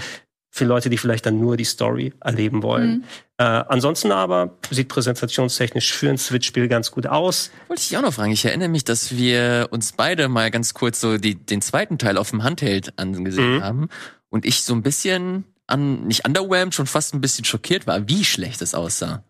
für 0.53 0.65
Leute, 0.65 0.89
die 0.89 0.97
vielleicht 0.97 1.25
dann 1.25 1.39
nur 1.39 1.55
die 1.55 1.63
Story 1.63 2.13
erleben 2.19 2.61
wollen. 2.61 2.89
Mhm. 2.89 3.03
Äh, 3.37 3.43
ansonsten 3.43 4.11
aber 4.11 4.57
sieht 4.69 4.89
präsentationstechnisch 4.89 5.93
für 5.93 6.09
ein 6.09 6.17
Switch-Spiel 6.17 6.67
ganz 6.67 6.91
gut 6.91 7.07
aus. 7.07 7.51
Wollte 7.69 7.83
ich 7.83 7.97
auch 7.97 8.01
noch 8.01 8.13
fragen. 8.13 8.33
Ich 8.33 8.43
erinnere 8.43 8.67
mich, 8.67 8.83
dass 8.83 9.15
wir 9.15 9.69
uns 9.71 9.93
beide 9.93 10.27
mal 10.27 10.51
ganz 10.51 10.73
kurz 10.73 10.99
so 10.99 11.17
die, 11.17 11.35
den 11.35 11.61
zweiten 11.61 11.97
Teil 11.97 12.17
auf 12.17 12.31
dem 12.31 12.43
Handheld 12.43 12.93
angesehen 12.97 13.55
mhm. 13.55 13.63
haben 13.63 13.89
und 14.29 14.45
ich 14.45 14.63
so 14.63 14.73
ein 14.73 14.83
bisschen 14.83 15.45
an, 15.67 16.05
nicht 16.05 16.27
underwhelmed, 16.27 16.75
schon 16.75 16.85
fast 16.85 17.13
ein 17.13 17.21
bisschen 17.21 17.45
schockiert 17.45 17.87
war, 17.87 18.09
wie 18.09 18.25
schlecht 18.25 18.61
es 18.61 18.75
aussah. 18.75 19.23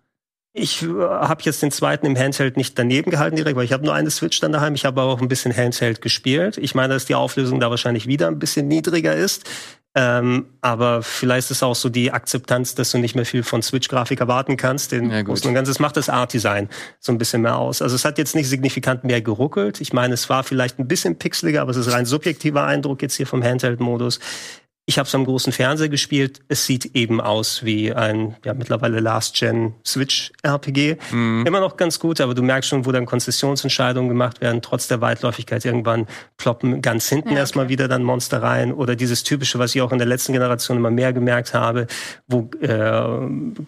Ich 0.54 0.84
äh, 0.84 0.88
habe 0.88 1.42
jetzt 1.44 1.62
den 1.62 1.72
zweiten 1.72 2.06
im 2.06 2.18
Handheld 2.18 2.58
nicht 2.58 2.78
daneben 2.78 3.10
gehalten 3.10 3.38
direkt, 3.38 3.56
weil 3.56 3.66
ich 3.66 3.74
habe 3.74 3.86
nur 3.86 3.94
eine 3.94 4.12
Switch 4.12 4.40
dann 4.42 4.52
daheim. 4.52 4.76
Ich 4.76 4.86
habe 4.86 5.02
aber 5.02 5.12
auch 5.12 5.22
ein 5.22 5.30
bisschen 5.30 5.56
Handheld 5.56 6.02
gespielt. 6.02 6.58
Ich 6.58 6.76
meine, 6.76 6.94
dass 6.94 7.06
die 7.06 7.16
Auflösung 7.16 7.60
da 7.60 7.70
wahrscheinlich 7.70 8.08
wieder 8.08 8.28
ein 8.28 8.40
bisschen 8.40 8.68
niedriger 8.68 9.16
ist. 9.16 9.50
Ähm, 9.94 10.46
aber 10.62 11.04
vielleicht 11.04 11.52
ist 11.52 11.58
es 11.58 11.64
auch 11.64 11.76
so 11.76 11.90
die 11.90 12.14
Akzeptanz, 12.14 12.76
dass 12.76 12.92
du 12.92 12.98
nicht 12.98 13.14
mehr 13.14 13.26
viel 13.26 13.44
von 13.44 13.62
Switch-Grafik 13.62 14.22
erwarten 14.22 14.56
kannst. 14.56 14.94
Den 14.94 15.12
ja, 15.12 15.22
Großen 15.22 15.48
und 15.48 15.54
Ganzes 15.54 15.80
macht 15.80 15.98
das 15.98 16.08
Art-Design 16.08 16.70
so 17.00 17.12
ein 17.12 17.18
bisschen 17.18 17.42
mehr 17.42 17.58
aus. 17.58 17.82
Also 17.82 17.96
es 17.96 18.06
hat 18.06 18.18
jetzt 18.18 18.34
nicht 18.34 18.48
signifikant 18.48 19.04
mehr 19.04 19.22
geruckelt. 19.22 19.82
Ich 19.82 19.92
meine, 19.92 20.14
es 20.14 20.30
war 20.30 20.44
vielleicht 20.44 20.80
ein 20.80 20.88
bisschen 20.88 21.18
pixeliger, 21.18 21.62
aber 21.62 21.72
es 21.72 21.78
ist 21.78 21.92
rein 21.92 22.06
subjektiver 22.06 22.66
Eindruck 22.66 23.02
jetzt 23.02 23.16
hier 23.16 23.28
vom 23.28 23.44
Handheld-Modus. 23.44 24.20
Ich 24.88 24.98
habe 24.98 25.08
es 25.08 25.14
am 25.14 25.26
großen 25.26 25.54
Fernseher 25.54 25.90
gespielt. 25.90 26.42
Es 26.48 26.66
sieht 26.66 26.96
eben 26.96 27.22
aus 27.22 27.64
wie 27.64 27.94
ein 27.94 28.36
ja, 28.44 28.56
mittlerweile 28.56 29.00
Last-Gen-Switch-RPG. 29.00 30.98
Mhm. 31.12 31.46
Immer 31.46 31.60
noch 31.60 31.78
ganz 31.78 32.00
gut, 32.00 32.20
aber 32.20 32.34
du 32.34 32.42
merkst 32.42 32.70
schon, 32.70 32.86
wo 32.86 32.92
dann 32.92 33.06
Konzessionsentscheidungen 33.06 34.10
gemacht 34.10 34.42
werden, 34.42 34.62
trotz 34.64 34.88
der 34.88 35.00
Weitläufigkeit. 35.00 35.64
Irgendwann 35.66 36.08
ploppen 36.38 36.82
ganz 36.82 37.08
hinten 37.08 37.30
ja, 37.30 37.34
okay. 37.34 37.40
erstmal 37.42 37.70
wieder 37.70 37.88
dann 37.88 38.04
Monster 38.04 38.42
rein. 38.42 38.74
Oder 38.74 38.96
dieses 38.96 39.24
typische, 39.24 39.60
was 39.60 39.76
ich 39.76 39.82
auch 39.82 39.92
in 39.92 40.00
der 40.00 40.08
letzten 40.08 40.34
Generation 40.34 40.78
immer 40.78 40.92
mehr 40.92 41.14
gemerkt 41.14 41.54
habe, 41.54 41.86
wo 42.28 42.50
äh, 42.60 42.68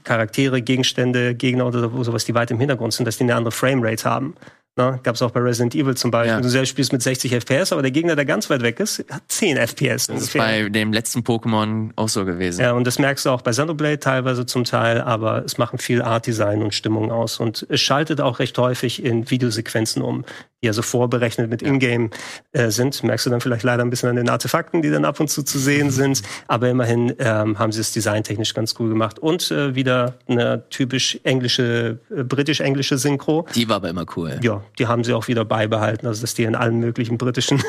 Charaktere, 0.03 0.64
Gegenstände, 0.64 1.36
Gegner 1.36 1.68
oder 1.68 1.91
sowas, 2.03 2.26
die 2.26 2.34
weit 2.34 2.49
im 2.49 2.59
Hintergrund 2.59 2.93
sind, 2.93 3.05
dass 3.05 3.18
die 3.18 3.24
eine 3.24 3.36
andere 3.36 3.51
Framerate 3.51 4.09
haben. 4.09 4.36
Ne? 4.76 4.99
Gab 5.03 5.13
es 5.13 5.21
auch 5.21 5.30
bei 5.30 5.39
Resident 5.39 5.76
Evil 5.76 5.95
zum 5.95 6.09
Beispiel. 6.09 6.34
Ja. 6.34 6.41
Du 6.41 6.49
selbst 6.49 6.69
spielst 6.69 6.91
mit 6.91 7.03
60 7.03 7.32
FPS, 7.32 7.71
aber 7.71 7.84
der 7.84 7.91
Gegner, 7.91 8.15
der 8.15 8.26
ganz 8.26 8.49
weit 8.49 8.63
weg 8.63 8.80
ist, 8.80 9.05
hat 9.11 9.21
10 9.28 9.57
FPS. 9.57 10.07
Das 10.07 10.09
ungefähr. 10.09 10.41
ist 10.41 10.63
bei 10.63 10.69
dem 10.69 10.91
letzten 10.91 11.19
Pokémon 11.19 11.91
auch 11.95 12.09
so 12.09 12.26
gewesen. 12.26 12.61
Ja, 12.61 12.71
und 12.71 12.88
das 12.88 12.97
merkst 12.97 13.28
du 13.28 13.30
auch 13.30 13.43
bei 13.43 13.51
Xenoblade 13.51 13.99
teilweise 13.99 14.47
zum 14.47 14.63
Teil, 14.63 14.99
aber 15.01 15.45
es 15.45 15.59
machen 15.59 15.78
viel 15.78 16.01
Art-Design 16.01 16.63
und 16.63 16.74
Stimmung 16.74 17.11
aus. 17.11 17.39
Und 17.39 17.67
es 17.69 17.82
schaltet 17.82 18.19
auch 18.19 18.39
recht 18.39 18.57
häufig 18.57 19.03
in 19.03 19.30
Videosequenzen 19.30 20.01
um, 20.01 20.26
die 20.63 20.67
also 20.69 20.82
vorberechnet 20.82 21.51
mit 21.51 21.61
Ingame 21.61 22.09
äh, 22.53 22.71
sind. 22.71 23.03
Merkst 23.03 23.28
du 23.28 23.30
dann 23.30 23.41
vielleicht 23.41 23.63
leider 23.63 23.84
ein 23.84 23.91
bisschen 23.91 24.09
an 24.09 24.15
den 24.15 24.28
Artefakten, 24.28 24.82
die 24.82 24.89
dann 24.89 25.05
ab 25.05 25.19
und 25.19 25.30
zu 25.30 25.43
zu 25.43 25.59
sehen 25.59 25.91
sind. 25.91 26.24
Aber 26.47 26.67
immerhin 26.67 27.13
ähm, 27.19 27.59
haben 27.59 27.71
sie 27.71 27.82
es 27.82 27.91
designtechnisch 27.91 28.55
ganz 28.55 28.74
cool 28.80 28.89
gemacht. 28.89 29.19
Und 29.19 29.51
äh, 29.51 29.76
wieder 29.76 30.15
eine 30.28 30.67
typisch 30.71 31.19
englische, 31.24 31.99
äh, 32.09 32.24
britisch-englische 32.24 32.97
Synchro. 32.97 33.45
Die 33.53 33.69
war 33.69 33.76
aber 33.76 33.89
immer 33.89 34.05
cool. 34.15 34.39
Ja, 34.41 34.62
die 34.80 34.88
haben 34.88 35.03
sie 35.03 35.14
auch 35.14 35.28
wieder 35.28 35.45
beibehalten, 35.45 36.07
also 36.07 36.22
dass 36.22 36.34
die 36.34 36.43
in 36.43 36.55
allen 36.55 36.80
möglichen 36.80 37.18
britischen 37.18 37.61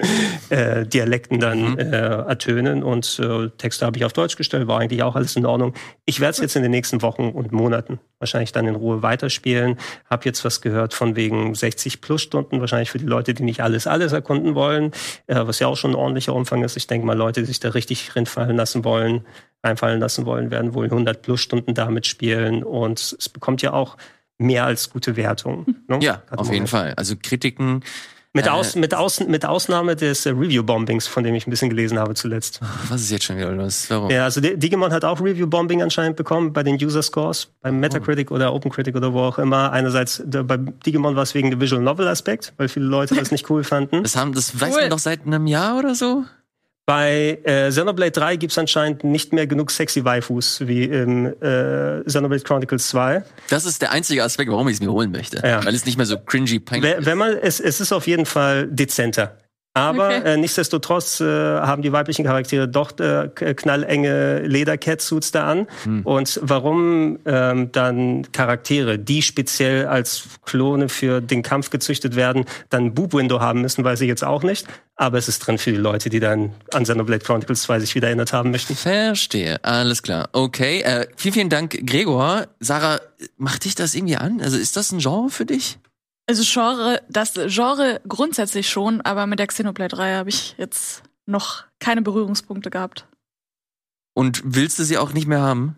äh, 0.50 0.86
Dialekten 0.86 1.40
dann 1.40 1.72
mhm. 1.72 1.78
äh, 1.78 1.84
ertönen. 1.84 2.82
Und 2.82 3.18
äh, 3.18 3.48
Texte 3.58 3.86
habe 3.86 3.96
ich 3.96 4.04
auf 4.04 4.12
Deutsch 4.12 4.36
gestellt, 4.36 4.68
war 4.68 4.80
eigentlich 4.80 5.02
auch 5.02 5.16
alles 5.16 5.36
in 5.36 5.46
Ordnung. 5.46 5.74
Ich 6.04 6.20
werde 6.20 6.32
es 6.32 6.38
jetzt 6.38 6.56
in 6.56 6.62
den 6.62 6.70
nächsten 6.70 7.02
Wochen 7.02 7.30
und 7.30 7.52
Monaten 7.52 8.00
wahrscheinlich 8.18 8.52
dann 8.52 8.66
in 8.66 8.76
Ruhe 8.76 9.02
weiterspielen. 9.02 9.78
Hab 10.08 10.24
jetzt 10.24 10.44
was 10.44 10.60
gehört 10.60 10.94
von 10.94 11.16
wegen 11.16 11.54
60 11.54 12.00
plus 12.00 12.22
Stunden, 12.22 12.60
wahrscheinlich 12.60 12.90
für 12.90 12.98
die 12.98 13.06
Leute, 13.06 13.34
die 13.34 13.42
nicht 13.42 13.62
alles, 13.62 13.86
alles 13.86 14.12
erkunden 14.12 14.54
wollen, 14.54 14.92
äh, 15.26 15.40
was 15.46 15.58
ja 15.58 15.66
auch 15.66 15.76
schon 15.76 15.92
ein 15.92 15.96
ordentlicher 15.96 16.34
Umfang 16.34 16.62
ist. 16.62 16.76
Ich 16.76 16.86
denke 16.86 17.06
mal, 17.06 17.16
Leute, 17.16 17.40
die 17.40 17.46
sich 17.46 17.60
da 17.60 17.70
richtig 17.70 18.14
reinfallen 18.16 18.56
lassen 18.56 18.84
wollen, 18.84 19.26
einfallen 19.62 20.00
lassen 20.00 20.24
wollen, 20.26 20.50
werden 20.50 20.74
wohl 20.74 20.86
100 20.86 21.22
plus 21.22 21.40
Stunden 21.40 21.74
damit 21.74 22.06
spielen. 22.06 22.62
Und 22.62 22.98
es 23.00 23.28
bekommt 23.28 23.62
ja 23.62 23.72
auch 23.72 23.96
mehr 24.38 24.64
als 24.64 24.90
gute 24.90 25.16
Wertungen. 25.16 25.84
Ne? 25.88 25.98
Ja, 26.00 26.22
auf 26.30 26.52
jeden 26.52 26.66
Fall. 26.66 26.94
Also 26.96 27.14
Kritiken. 27.20 27.82
Mit, 28.34 28.48
Aus, 28.48 28.76
äh, 28.76 28.78
mit, 28.78 28.94
Aus, 28.94 29.20
mit 29.20 29.44
Ausnahme 29.44 29.94
des 29.94 30.24
äh, 30.24 30.30
Review-Bombings, 30.30 31.06
von 31.06 31.22
dem 31.22 31.34
ich 31.34 31.46
ein 31.46 31.50
bisschen 31.50 31.68
gelesen 31.68 31.98
habe 31.98 32.14
zuletzt. 32.14 32.60
Was 32.88 33.02
ist 33.02 33.10
jetzt 33.10 33.24
schon 33.24 33.36
wieder 33.36 33.52
los? 33.52 33.90
Warum? 33.90 34.08
Ja, 34.10 34.24
also 34.24 34.40
Digimon 34.40 34.90
hat 34.90 35.04
auch 35.04 35.20
Review-Bombing 35.20 35.82
anscheinend 35.82 36.16
bekommen 36.16 36.54
bei 36.54 36.62
den 36.62 36.76
User-Scores, 36.76 37.50
beim 37.60 37.78
Metacritic 37.78 38.30
oh. 38.30 38.36
oder 38.36 38.54
OpenCritic 38.54 38.96
oder 38.96 39.12
wo 39.12 39.20
auch 39.20 39.38
immer. 39.38 39.70
Einerseits, 39.72 40.22
bei 40.24 40.56
Digimon 40.56 41.14
war 41.14 41.24
es 41.24 41.34
wegen 41.34 41.50
dem 41.50 41.60
Visual 41.60 41.82
Novel-Aspekt, 41.82 42.54
weil 42.56 42.68
viele 42.68 42.86
Leute 42.86 43.14
das 43.14 43.32
nicht 43.32 43.50
cool 43.50 43.64
fanden. 43.64 44.02
Das, 44.02 44.16
haben, 44.16 44.32
das 44.32 44.54
cool. 44.54 44.60
weiß 44.62 44.76
man 44.76 44.90
doch 44.90 44.98
seit 44.98 45.26
einem 45.26 45.46
Jahr 45.46 45.78
oder 45.78 45.94
so? 45.94 46.24
Bei 46.84 47.38
äh, 47.44 47.68
Xenoblade 47.68 48.10
3 48.10 48.36
gibt 48.36 48.50
es 48.50 48.58
anscheinend 48.58 49.04
nicht 49.04 49.32
mehr 49.32 49.46
genug 49.46 49.70
sexy 49.70 50.04
Waifus 50.04 50.66
wie 50.66 50.84
im 50.84 51.26
äh, 51.26 52.02
Xenoblade 52.04 52.42
Chronicles 52.42 52.88
2. 52.88 53.22
Das 53.50 53.64
ist 53.64 53.82
der 53.82 53.92
einzige 53.92 54.24
Aspekt, 54.24 54.50
warum 54.50 54.66
ich 54.66 54.74
es 54.74 54.80
mir 54.80 54.90
holen 54.90 55.12
möchte. 55.12 55.40
Ja. 55.46 55.64
Weil 55.64 55.74
es 55.74 55.86
nicht 55.86 55.96
mehr 55.96 56.06
so 56.06 56.18
cringy 56.18 56.58
peinlich 56.58 56.96
wenn, 56.96 57.06
wenn 57.06 57.18
man, 57.18 57.36
es, 57.40 57.60
es 57.60 57.80
ist 57.80 57.92
auf 57.92 58.08
jeden 58.08 58.26
Fall 58.26 58.66
dezenter 58.66 59.38
Aber 59.74 60.08
okay. 60.08 60.34
äh, 60.34 60.36
nichtsdestotrotz 60.36 61.20
äh, 61.20 61.24
haben 61.24 61.80
die 61.80 61.92
weiblichen 61.92 62.24
Charaktere 62.26 62.68
doch 62.68 62.98
äh, 62.98 63.28
knallenge 63.28 64.40
Leder-Catsuits 64.40 65.32
da 65.32 65.50
an. 65.50 65.66
Hm. 65.84 66.02
Und 66.02 66.38
warum 66.42 67.18
ähm, 67.24 67.72
dann 67.72 68.30
Charaktere, 68.32 68.98
die 68.98 69.22
speziell 69.22 69.86
als 69.86 70.24
Klone 70.44 70.90
für 70.90 71.22
den 71.22 71.42
Kampf 71.42 71.70
gezüchtet 71.70 72.16
werden, 72.16 72.44
dann 72.68 72.86
ein 72.86 72.94
Boob-Window 72.94 73.40
haben 73.40 73.62
müssen, 73.62 73.82
weiß 73.82 74.02
ich 74.02 74.08
jetzt 74.08 74.24
auch 74.24 74.42
nicht. 74.42 74.66
Aber 74.96 75.16
es 75.16 75.26
ist 75.26 75.38
drin 75.38 75.56
für 75.56 75.72
die 75.72 75.78
Leute, 75.78 76.10
die 76.10 76.20
dann 76.20 76.52
an 76.72 76.82
Xenoblade 76.82 77.24
Chronicles 77.24 77.62
2 77.62 77.80
sich 77.80 77.94
wieder 77.94 78.08
erinnert 78.08 78.34
haben 78.34 78.50
möchten. 78.50 78.76
Verstehe, 78.76 79.64
alles 79.64 80.02
klar. 80.02 80.28
Okay, 80.32 80.82
äh, 80.82 81.06
vielen, 81.16 81.32
vielen 81.32 81.48
Dank, 81.48 81.86
Gregor. 81.86 82.46
Sarah, 82.60 83.00
macht 83.38 83.64
dich 83.64 83.74
das 83.74 83.94
irgendwie 83.94 84.16
an? 84.16 84.42
Also 84.42 84.58
ist 84.58 84.76
das 84.76 84.92
ein 84.92 84.98
Genre 84.98 85.30
für 85.30 85.46
dich? 85.46 85.78
Also 86.26 86.42
Genre, 86.44 87.02
das 87.08 87.34
Genre 87.34 88.00
grundsätzlich 88.06 88.68
schon, 88.68 89.00
aber 89.00 89.26
mit 89.26 89.38
der 89.38 89.48
Xenoblade-Reihe 89.48 90.16
habe 90.16 90.30
ich 90.30 90.54
jetzt 90.56 91.02
noch 91.26 91.64
keine 91.78 92.02
Berührungspunkte 92.02 92.70
gehabt. 92.70 93.06
Und 94.14 94.42
willst 94.44 94.78
du 94.78 94.84
sie 94.84 94.98
auch 94.98 95.12
nicht 95.12 95.26
mehr 95.26 95.40
haben? 95.40 95.76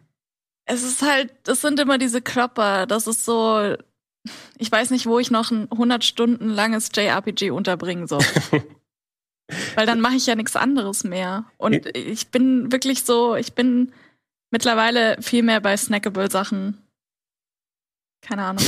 Es 0.66 0.82
ist 0.82 1.02
halt, 1.02 1.32
das 1.44 1.60
sind 1.60 1.78
immer 1.78 1.98
diese 1.98 2.20
Klopper. 2.20 2.86
Das 2.86 3.06
ist 3.06 3.24
so, 3.24 3.76
ich 4.58 4.70
weiß 4.72 4.90
nicht, 4.90 5.06
wo 5.06 5.18
ich 5.18 5.30
noch 5.30 5.50
ein 5.50 5.70
100 5.70 6.04
Stunden 6.04 6.48
langes 6.48 6.90
JRPG 6.94 7.50
unterbringen 7.50 8.06
soll. 8.06 8.24
Weil 9.74 9.86
dann 9.86 10.00
mache 10.00 10.16
ich 10.16 10.26
ja 10.26 10.34
nichts 10.34 10.56
anderes 10.56 11.04
mehr. 11.04 11.44
Und 11.58 11.86
ich 11.94 12.28
bin 12.28 12.72
wirklich 12.72 13.04
so, 13.04 13.36
ich 13.36 13.52
bin 13.54 13.92
mittlerweile 14.50 15.20
viel 15.20 15.42
mehr 15.42 15.60
bei 15.60 15.76
snackable 15.76 16.30
Sachen. 16.30 16.78
Keine 18.26 18.42
Ahnung. 18.42 18.64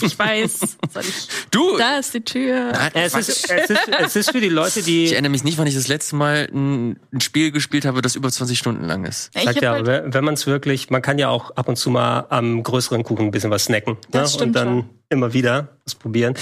Ich 0.00 0.18
weiß. 0.18 0.78
Soll 0.92 1.02
ich? 1.02 1.28
Du! 1.50 1.76
Da 1.78 1.98
ist 1.98 2.12
die 2.14 2.20
Tür. 2.20 2.72
Nein, 2.72 2.90
es, 2.94 3.14
ist, 3.14 3.50
es, 3.50 3.70
ist, 3.70 3.88
es 3.88 4.16
ist 4.16 4.30
für 4.30 4.40
die 4.40 4.48
Leute, 4.48 4.82
die. 4.82 5.04
Ich 5.04 5.12
erinnere 5.12 5.30
mich 5.30 5.44
nicht, 5.44 5.58
wann 5.58 5.66
ich 5.66 5.74
das 5.74 5.88
letzte 5.88 6.16
Mal 6.16 6.48
ein, 6.52 6.98
ein 7.12 7.20
Spiel 7.20 7.50
gespielt 7.50 7.84
habe, 7.84 8.02
das 8.02 8.14
über 8.14 8.30
20 8.30 8.58
Stunden 8.58 8.84
lang 8.84 9.04
ist. 9.04 9.34
Ja, 9.34 9.42
Sagt 9.42 9.62
ja, 9.62 9.72
halt 9.72 9.86
wenn 9.86 10.24
man 10.24 10.34
es 10.34 10.46
wirklich, 10.46 10.90
man 10.90 11.02
kann 11.02 11.18
ja 11.18 11.28
auch 11.28 11.50
ab 11.52 11.68
und 11.68 11.76
zu 11.76 11.90
mal 11.90 12.26
am 12.28 12.62
größeren 12.62 13.02
Kuchen 13.04 13.26
ein 13.26 13.30
bisschen 13.30 13.50
was 13.50 13.64
snacken. 13.64 13.96
Das 14.10 14.36
ne? 14.36 14.44
Und 14.44 14.52
dann 14.52 14.68
schon. 14.68 14.90
immer 15.08 15.32
wieder 15.32 15.68
das 15.84 15.94
probieren 15.94 16.34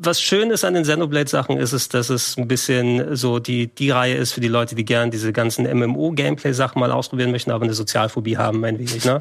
was 0.00 0.22
schön 0.22 0.50
ist 0.50 0.64
an 0.64 0.74
den 0.74 0.84
Xenoblade-Sachen, 0.84 1.56
ist 1.56 1.72
es, 1.72 1.88
dass 1.88 2.08
es 2.08 2.36
ein 2.36 2.46
bisschen 2.46 3.16
so 3.16 3.40
die, 3.40 3.66
die 3.66 3.90
Reihe 3.90 4.14
ist 4.14 4.32
für 4.32 4.40
die 4.40 4.46
Leute, 4.46 4.76
die 4.76 4.84
gern 4.84 5.10
diese 5.10 5.32
ganzen 5.32 5.64
MMO-Gameplay-Sachen 5.66 6.78
mal 6.78 6.92
ausprobieren 6.92 7.32
möchten, 7.32 7.50
aber 7.50 7.64
eine 7.64 7.74
Sozialphobie 7.74 8.36
haben, 8.36 8.64
ein 8.64 8.78
wenig, 8.78 9.04
ne? 9.04 9.20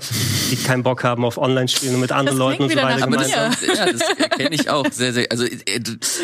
Die 0.51 0.55
keinen 0.55 0.83
Bock 0.83 1.03
haben 1.03 1.25
auf 1.25 1.39
Online-Spielen 1.39 1.95
und 1.95 2.01
mit 2.01 2.11
anderen 2.11 2.37
Leuten 2.37 2.63
und 2.63 2.71
so 2.71 2.77
weiter 2.77 3.03
aber 3.03 3.17
gemeinsam. 3.17 3.55
Das, 3.65 3.77
ja, 3.77 3.91
das 3.91 4.29
kenne 4.37 4.53
ich 4.53 4.69
auch 4.69 4.85
sehr, 4.91 5.13
sehr. 5.13 5.25
Also 5.31 5.45
äh, 5.45 5.79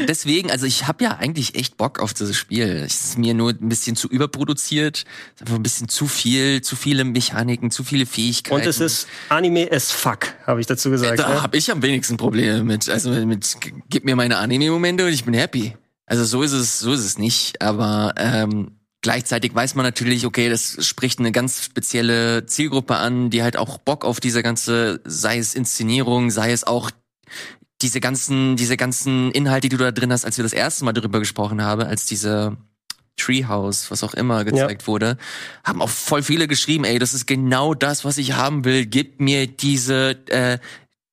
deswegen, 0.07 0.51
also 0.51 0.67
ich 0.67 0.87
habe 0.87 1.03
ja 1.03 1.17
eigentlich 1.17 1.55
echt 1.55 1.77
Bock 1.77 1.99
auf 1.99 2.13
dieses 2.13 2.37
Spiel. 2.37 2.83
Es 2.85 3.05
ist 3.05 3.17
mir 3.17 3.33
nur 3.33 3.51
ein 3.51 3.69
bisschen 3.69 3.95
zu 3.95 4.07
überproduziert, 4.07 4.97
es 4.97 5.01
ist 5.01 5.41
einfach 5.41 5.55
ein 5.55 5.63
bisschen 5.63 5.89
zu 5.89 6.05
viel, 6.05 6.61
zu 6.61 6.75
viele 6.75 7.05
Mechaniken, 7.05 7.71
zu 7.71 7.83
viele 7.83 8.05
Fähigkeiten. 8.05 8.55
Und 8.55 8.67
es 8.67 8.79
ist 8.79 9.07
Anime 9.29 9.71
as 9.71 9.91
fuck, 9.91 10.27
habe 10.45 10.61
ich 10.61 10.67
dazu 10.67 10.91
gesagt. 10.91 11.17
Da 11.17 11.27
ne? 11.27 11.41
habe 11.41 11.57
ich 11.57 11.71
am 11.71 11.81
wenigsten 11.81 12.17
Probleme 12.17 12.63
mit. 12.63 12.87
Also 12.87 13.09
mit, 13.09 13.57
gib 13.89 14.05
mir 14.05 14.15
meine 14.15 14.42
Anime-Momente 14.43 15.05
und 15.05 15.13
ich 15.13 15.25
bin 15.25 15.33
happy. 15.33 15.75
Also 16.05 16.25
so 16.25 16.41
ist 16.41 16.51
es, 16.51 16.79
so 16.79 16.93
ist 16.93 17.05
es 17.05 17.17
nicht. 17.17 17.61
Aber 17.61 18.13
ähm, 18.17 18.71
gleichzeitig 19.01 19.53
weiß 19.55 19.75
man 19.75 19.85
natürlich, 19.85 20.25
okay, 20.25 20.49
das 20.49 20.85
spricht 20.85 21.19
eine 21.19 21.31
ganz 21.31 21.63
spezielle 21.63 22.45
Zielgruppe 22.45 22.95
an, 22.95 23.29
die 23.29 23.43
halt 23.43 23.57
auch 23.57 23.77
Bock 23.77 24.05
auf 24.05 24.19
diese 24.19 24.43
ganze, 24.43 25.01
sei 25.05 25.37
es 25.37 25.55
Inszenierung, 25.55 26.29
sei 26.29 26.51
es 26.51 26.63
auch 26.63 26.91
diese 27.81 27.99
ganzen, 27.99 28.55
diese 28.55 28.77
ganzen 28.77 29.31
Inhalte, 29.31 29.69
die 29.69 29.77
du 29.77 29.83
da 29.83 29.91
drin 29.91 30.11
hast, 30.11 30.25
als 30.25 30.37
wir 30.37 30.43
das 30.43 30.53
erste 30.53 30.85
Mal 30.85 30.93
darüber 30.93 31.19
gesprochen 31.19 31.61
haben, 31.61 31.81
als 31.81 32.05
diese 32.05 32.57
Treehouse, 33.17 33.91
was 33.91 34.03
auch 34.03 34.13
immer 34.13 34.43
gezeigt 34.43 34.83
ja. 34.83 34.87
wurde, 34.87 35.17
haben 35.63 35.81
auch 35.81 35.89
voll 35.89 36.23
viele 36.23 36.47
geschrieben, 36.47 36.83
ey, 36.83 36.97
das 36.97 37.13
ist 37.13 37.27
genau 37.27 37.73
das, 37.73 38.05
was 38.05 38.17
ich 38.17 38.33
haben 38.33 38.65
will. 38.65 38.85
Gib 38.85 39.19
mir 39.19 39.47
diese 39.47 40.17
äh, 40.29 40.57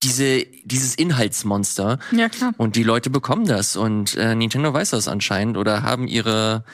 diese, 0.02 0.44
dieses 0.64 0.94
Inhaltsmonster. 0.94 1.98
Ja, 2.12 2.28
klar. 2.28 2.54
Und 2.56 2.76
die 2.76 2.82
Leute 2.82 3.10
bekommen 3.10 3.46
das. 3.46 3.76
Und 3.76 4.16
äh, 4.16 4.34
Nintendo 4.34 4.72
weiß 4.72 4.90
das 4.90 5.08
anscheinend 5.08 5.56
oder 5.56 5.82
haben 5.82 6.08
ihre 6.08 6.64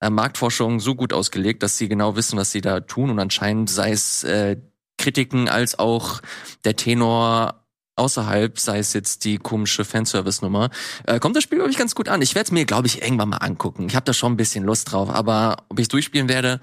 äh, 0.00 0.10
Marktforschung 0.10 0.80
so 0.80 0.94
gut 0.94 1.12
ausgelegt, 1.12 1.62
dass 1.62 1.78
sie 1.78 1.88
genau 1.88 2.16
wissen, 2.16 2.38
was 2.38 2.50
sie 2.52 2.60
da 2.60 2.80
tun. 2.80 3.10
Und 3.10 3.18
anscheinend 3.18 3.70
sei 3.70 3.90
es 3.90 4.24
äh, 4.24 4.56
Kritiken 4.98 5.48
als 5.48 5.78
auch 5.78 6.20
der 6.64 6.76
Tenor 6.76 7.66
außerhalb, 7.96 8.58
sei 8.58 8.78
es 8.78 8.92
jetzt 8.92 9.24
die 9.24 9.38
komische 9.38 9.84
Fanservice-Nummer, 9.84 10.70
äh, 11.06 11.18
kommt 11.18 11.34
das 11.34 11.42
Spiel, 11.42 11.58
glaube 11.58 11.70
ich, 11.70 11.78
ganz 11.78 11.94
gut 11.94 12.08
an. 12.08 12.22
Ich 12.22 12.34
werde 12.34 12.46
es 12.46 12.52
mir, 12.52 12.66
glaube 12.66 12.86
ich, 12.86 13.02
irgendwann 13.02 13.30
mal 13.30 13.38
angucken. 13.38 13.86
Ich 13.88 13.96
habe 13.96 14.04
da 14.04 14.12
schon 14.12 14.32
ein 14.32 14.36
bisschen 14.36 14.64
Lust 14.64 14.92
drauf, 14.92 15.08
aber 15.10 15.64
ob 15.70 15.80
ich 15.80 15.88
durchspielen 15.88 16.28
werde, 16.28 16.60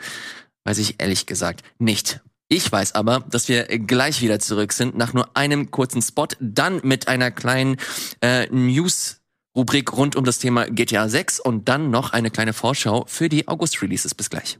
weiß 0.63 0.77
ich 0.77 1.01
ehrlich 1.01 1.25
gesagt 1.25 1.63
nicht. 1.79 2.21
Ich 2.55 2.71
weiß 2.71 2.93
aber, 2.93 3.21
dass 3.31 3.47
wir 3.47 3.63
gleich 3.63 4.21
wieder 4.21 4.39
zurück 4.39 4.73
sind, 4.73 4.95
nach 4.95 5.11
nur 5.11 5.35
einem 5.35 5.71
kurzen 5.71 6.03
Spot, 6.03 6.27
dann 6.39 6.81
mit 6.83 7.07
einer 7.07 7.31
kleinen 7.31 7.77
äh, 8.21 8.45
News. 8.51 9.21
Rubrik 9.57 9.91
rund 9.93 10.15
um 10.15 10.23
das 10.23 10.37
Thema 10.37 10.65
GTA 10.69 11.09
6 11.09 11.39
und 11.39 11.67
dann 11.67 11.89
noch 11.89 12.13
eine 12.13 12.29
kleine 12.29 12.53
Vorschau 12.53 13.05
für 13.07 13.27
die 13.27 13.47
August-Releases. 13.47 14.13
Bis 14.13 14.29
gleich. 14.29 14.59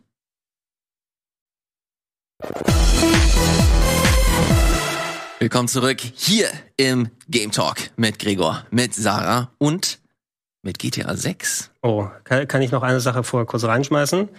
Willkommen 5.38 5.68
zurück 5.68 6.00
hier 6.02 6.48
im 6.78 7.12
Game 7.30 7.52
Talk 7.52 7.78
mit 7.96 8.18
Gregor, 8.18 8.66
mit 8.72 8.96
Sarah 8.96 9.52
und 9.60 10.00
mit 10.64 10.80
GTA 10.80 11.16
6. 11.16 11.70
Oh, 11.84 12.08
kann, 12.24 12.48
kann 12.48 12.64
ich 12.64 12.72
noch 12.72 12.82
eine 12.82 13.02
Sache 13.02 13.24
vorher 13.24 13.46
kurz 13.46 13.66
reinschmeißen? 13.66 14.30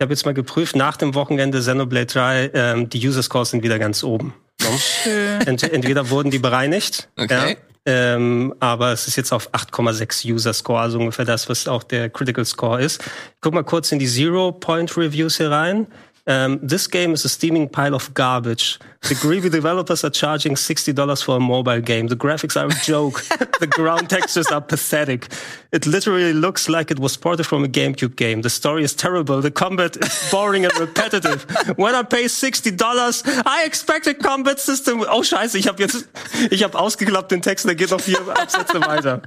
Ich 0.00 0.02
habe 0.02 0.14
jetzt 0.14 0.24
mal 0.24 0.32
geprüft, 0.32 0.76
nach 0.76 0.96
dem 0.96 1.14
Wochenende 1.14 1.58
Xenoblade 1.58 2.06
3, 2.06 2.50
ähm, 2.54 2.88
die 2.88 3.06
User 3.06 3.22
Scores 3.22 3.50
sind 3.50 3.62
wieder 3.62 3.78
ganz 3.78 4.02
oben. 4.02 4.32
Schön. 4.78 5.42
Ent 5.42 5.62
entweder 5.62 6.08
wurden 6.08 6.30
die 6.30 6.38
bereinigt, 6.38 7.10
okay. 7.18 7.58
ja, 7.86 8.14
ähm, 8.14 8.54
aber 8.60 8.92
es 8.92 9.08
ist 9.08 9.16
jetzt 9.16 9.30
auf 9.30 9.52
8,6 9.52 10.24
User 10.32 10.54
Score, 10.54 10.80
also 10.80 10.98
ungefähr 10.98 11.26
das, 11.26 11.50
was 11.50 11.68
auch 11.68 11.82
der 11.82 12.08
Critical 12.08 12.46
Score 12.46 12.80
ist. 12.80 13.02
Ich 13.02 13.40
guck 13.42 13.52
mal 13.52 13.62
kurz 13.62 13.92
in 13.92 13.98
die 13.98 14.06
Zero 14.06 14.52
Point 14.52 14.96
Reviews 14.96 15.36
hier 15.36 15.50
rein. 15.50 15.86
Um, 16.30 16.60
this 16.62 16.86
game 16.86 17.12
is 17.12 17.24
a 17.24 17.28
steaming 17.28 17.68
pile 17.68 17.92
of 17.92 18.14
garbage. 18.14 18.78
The 19.08 19.16
greedy 19.16 19.48
developers 19.48 20.04
are 20.04 20.10
charging 20.10 20.54
$60 20.54 21.24
for 21.24 21.38
a 21.38 21.40
mobile 21.40 21.80
game. 21.80 22.06
The 22.06 22.14
graphics 22.14 22.56
are 22.56 22.66
a 22.66 22.84
joke. 22.84 23.20
the 23.58 23.66
ground 23.66 24.08
textures 24.10 24.46
are 24.46 24.60
pathetic. 24.60 25.26
It 25.72 25.86
literally 25.86 26.32
looks 26.32 26.68
like 26.68 26.92
it 26.92 27.00
was 27.00 27.16
ported 27.16 27.46
from 27.46 27.64
a 27.64 27.66
GameCube 27.66 28.14
game. 28.14 28.42
The 28.42 28.50
story 28.50 28.84
is 28.84 28.94
terrible. 28.94 29.40
The 29.40 29.50
combat 29.50 29.96
is 29.96 30.30
boring 30.30 30.64
and 30.64 30.78
repetitive. 30.78 31.46
When 31.76 31.96
I 31.96 32.04
pay 32.04 32.26
$60, 32.26 33.42
I 33.44 33.64
expect 33.64 34.06
a 34.06 34.14
combat 34.14 34.60
system. 34.60 35.00
Oh 35.00 35.22
scheiße, 35.22 35.56
ich 35.56 35.66
habe 35.66 35.82
jetzt, 35.82 36.08
ich 36.52 36.62
habe 36.62 36.78
ausgeklappt 36.78 37.32
den 37.32 37.42
Text, 37.42 37.66
der 37.66 37.74
geht 37.74 37.90
noch 37.90 38.00
vier 38.00 38.20
Absätze 38.20 38.80
weiter. 38.86 39.22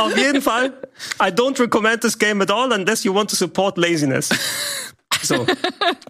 Auf 0.00 0.16
jeden 0.16 0.42
Fall, 0.42 0.72
I 1.20 1.30
don't 1.30 1.58
recommend 1.60 2.02
this 2.02 2.18
game 2.18 2.42
at 2.42 2.50
all 2.50 2.72
unless 2.72 3.04
you 3.04 3.14
want 3.14 3.30
to 3.30 3.36
support 3.36 3.78
laziness. 3.78 4.28
So. 5.22 5.46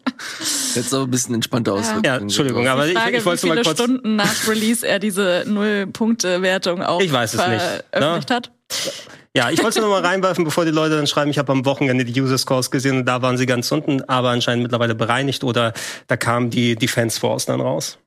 Jetzt 0.74 0.94
aber 0.94 1.04
ein 1.04 1.10
bisschen 1.10 1.34
entspannter 1.34 1.72
aus. 1.72 1.86
Ja, 2.04 2.16
Entschuldigung, 2.16 2.66
aber 2.68 2.86
ich, 2.86 2.96
Frage, 2.96 3.18
ich 3.18 3.24
wollte 3.24 3.46
mal 3.46 3.62
kurz. 3.62 3.78
Stunden 3.78 4.16
nach 4.16 4.46
Release 4.48 4.86
er 4.86 4.98
diese 4.98 5.44
Null-Punkte-Wertung 5.46 6.82
auch 6.82 7.00
Ich 7.00 7.12
weiß 7.12 7.34
es 7.34 7.46
nicht, 7.46 7.62
veröffentlicht 7.92 8.30
ne? 8.30 8.36
hat. 8.36 8.52
Ja, 9.34 9.50
ich 9.50 9.58
wollte 9.62 9.78
es 9.78 9.84
nur 9.84 9.88
mal 9.88 10.04
reinwerfen, 10.04 10.44
bevor 10.44 10.64
die 10.64 10.70
Leute 10.72 10.96
dann 10.96 11.06
schreiben, 11.06 11.30
ich 11.30 11.38
habe 11.38 11.52
am 11.52 11.64
Wochenende 11.64 12.04
die 12.04 12.20
User 12.20 12.36
Scores 12.36 12.70
gesehen 12.70 12.98
und 12.98 13.06
da 13.06 13.22
waren 13.22 13.36
sie 13.36 13.46
ganz 13.46 13.70
unten, 13.70 14.02
aber 14.02 14.30
anscheinend 14.30 14.64
mittlerweile 14.64 14.94
bereinigt 14.94 15.44
oder 15.44 15.72
da 16.08 16.16
kam 16.16 16.50
die 16.50 16.74
Defense 16.74 17.20
Force 17.20 17.46
dann 17.46 17.60
raus. 17.60 17.98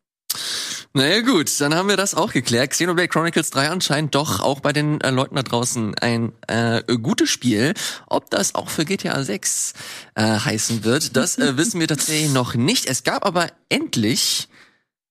Naja 0.96 1.22
gut, 1.22 1.60
dann 1.60 1.74
haben 1.74 1.90
wir 1.90 1.98
das 1.98 2.14
auch 2.14 2.32
geklärt. 2.32 2.70
Xenoblade 2.70 3.08
Chronicles 3.08 3.50
3 3.50 3.70
anscheinend 3.70 4.14
doch 4.14 4.42
auch 4.42 4.60
bei 4.60 4.74
den 4.74 5.02
äh, 5.02 5.10
Leuten 5.10 5.34
da 5.34 5.42
draußen 5.42 5.96
ein 5.96 6.34
äh, 6.48 6.84
gutes 7.02 7.32
Spiel. 7.32 7.74
Ob 8.06 8.30
das 8.30 8.54
auch 8.54 8.70
für 8.70 8.86
GTA 8.86 9.24
6 9.24 9.74
äh, 10.14 10.22
heißen 10.22 10.84
wird, 10.84 11.16
das 11.18 11.40
äh, 11.40 11.58
wissen 11.58 11.80
wir 11.80 11.88
tatsächlich 11.88 12.32
noch 12.32 12.54
nicht. 12.54 12.86
Es 12.86 13.04
gab 13.04 13.26
aber 13.26 13.48
endlich 13.70 14.50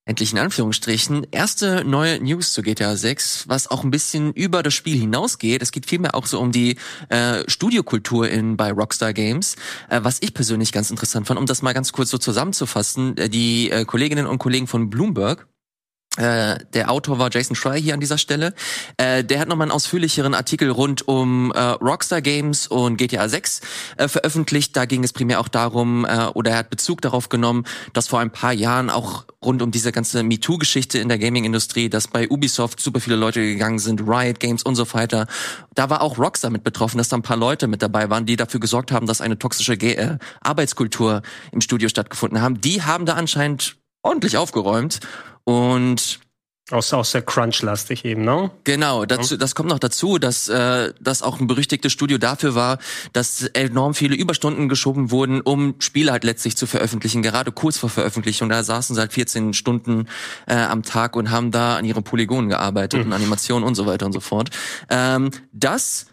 endlich 0.05 0.33
in 0.33 0.39
Anführungsstrichen, 0.39 1.27
erste 1.31 1.85
neue 1.85 2.21
News 2.21 2.53
zu 2.53 2.63
GTA 2.63 2.97
6, 2.97 3.49
was 3.49 3.69
auch 3.69 3.85
ein 3.85 3.91
bisschen 3.91 4.33
über 4.33 4.63
das 4.63 4.75
Spiel 4.75 4.99
hinausgeht. 4.99 5.63
Es 5.63 5.71
geht 5.73 5.87
vielmehr 5.87 6.15
auch 6.15 6.27
so 6.27 6.41
um 6.41 6.53
die 6.53 6.77
äh, 7.09 7.43
Studiokultur 7.49 8.29
in 8.29 8.57
bei 8.57 8.73
Rockstar 8.73 9.13
Games, 9.13 9.57
äh, 9.89 10.01
was 10.03 10.19
ich 10.21 10.35
persönlich 10.35 10.73
ganz 10.73 10.91
interessant 10.91 11.27
fand, 11.27 11.39
um 11.39 11.47
das 11.47 11.63
mal 11.63 11.73
ganz 11.73 11.93
kurz 11.93 12.11
so 12.11 12.19
zusammenzufassen. 12.19 13.17
Äh, 13.17 13.29
die 13.29 13.71
äh, 13.71 13.85
Kolleginnen 13.85 14.27
und 14.27 14.39
Kollegen 14.39 14.67
von 14.67 14.91
Bloomberg 14.91 15.47
äh, 16.19 16.59
der 16.75 16.91
Autor 16.91 17.19
war 17.19 17.31
Jason 17.33 17.57
Schreier 17.57 17.81
hier 17.81 17.95
an 17.95 18.01
dieser 18.01 18.19
Stelle. 18.19 18.53
Äh, 18.99 19.25
der 19.25 19.41
hat 19.41 19.49
nochmal 19.49 19.67
einen 19.67 19.73
ausführlicheren 19.73 20.35
Artikel 20.35 20.71
rund 20.71 21.09
um 21.09 21.53
äh, 21.53 21.59
Rockstar 21.59 22.21
Games 22.21 22.67
und 22.67 22.99
GTA 22.99 23.31
6 23.31 23.63
äh, 23.97 24.09
veröffentlicht. 24.09 24.77
Da 24.77 24.85
ging 24.85 25.05
es 25.05 25.15
primär 25.15 25.41
auch 25.41 25.49
darum, 25.49 26.05
äh, 26.05 26.27
oder 26.35 26.51
er 26.51 26.57
hat 26.59 26.71
Bezug 26.71 27.01
darauf 27.01 27.31
genommen, 27.31 27.65
dass 27.95 28.09
vor 28.09 28.21
ein 28.21 28.31
paar 28.31 28.53
Jahren 28.53 28.91
auch 28.91 29.25
rund 29.43 29.63
um 29.63 29.71
diese 29.71 29.91
ganze 29.91 30.23
MeToo-Geschichte 30.23 30.99
in 30.99 31.09
der 31.09 31.19
Gaming-Industrie, 31.19 31.89
dass 31.89 32.09
bei 32.09 32.29
Ubisoft 32.29 32.81
super 32.81 33.01
viele 33.01 33.17
Leute 33.17 33.41
gegangen 33.41 33.79
sind, 33.79 34.03
Riot 34.03 34.39
Games 34.39 34.63
und 34.63 34.75
so 34.75 34.93
weiter. 34.93 35.27
Da 35.75 35.89
war 35.89 36.03
auch 36.03 36.19
Rockstar 36.19 36.51
mit 36.51 36.63
betroffen, 36.63 36.99
dass 36.99 37.09
da 37.09 37.17
ein 37.17 37.23
paar 37.23 37.39
Leute 37.39 37.69
mit 37.69 37.81
dabei 37.81 38.11
waren, 38.11 38.27
die 38.27 38.37
dafür 38.37 38.61
gesorgt 38.61 38.93
haben, 38.93 39.07
dass 39.07 39.23
eine 39.23 39.39
toxische 39.39 39.79
Ge 39.79 39.95
äh, 39.95 40.19
Arbeitskultur 40.43 41.23
im 41.53 41.63
Studio 41.63 41.89
stattgefunden 41.89 42.43
haben. 42.43 42.61
Die 42.61 42.83
haben 42.83 43.07
da 43.07 43.15
anscheinend 43.15 43.77
ordentlich 44.03 44.37
aufgeräumt 44.37 45.01
und 45.45 46.21
aus, 46.73 46.93
aus 46.93 47.13
der 47.13 47.23
Crunch-lastig 47.23 48.05
eben, 48.05 48.25
ne? 48.25 48.51
Genau, 48.65 49.05
dazu, 49.05 49.37
das 49.37 49.55
kommt 49.55 49.69
noch 49.69 49.79
dazu, 49.79 50.19
dass 50.19 50.49
äh, 50.49 50.95
das 51.01 51.23
auch 51.23 51.39
ein 51.39 51.47
berüchtigtes 51.47 51.93
Studio 51.93 52.19
dafür 52.19 52.55
war, 52.55 52.79
dass 53.13 53.43
enorm 53.43 53.95
viele 53.95 54.15
Überstunden 54.15 54.69
geschoben 54.69 55.11
wurden, 55.11 55.41
um 55.41 55.75
Spiele 55.81 56.13
halt 56.13 56.25
letztlich 56.25 56.57
zu 56.57 56.67
veröffentlichen, 56.67 57.21
gerade 57.23 57.53
kurz 57.53 57.77
vor 57.77 57.91
Veröffentlichung. 57.91 58.49
Da 58.49 58.63
saßen 58.63 58.95
sie 58.95 59.01
halt 59.01 59.13
14 59.13 59.53
Stunden 59.55 60.09
äh, 60.47 60.55
am 60.55 60.83
Tag 60.83 61.17
und 61.17 61.31
haben 61.31 61.51
da 61.51 61.77
an 61.77 61.85
ihren 61.85 62.05
Polygonen 62.05 62.49
gearbeitet 62.49 63.01
mhm. 63.01 63.07
und 63.07 63.13
Animationen 63.13 63.67
und 63.67 63.75
so 63.75 63.85
weiter 63.85 64.07
und 64.07 64.13
so 64.13 64.21
fort. 64.21 64.51
Ähm, 64.89 65.31
das 65.53 66.07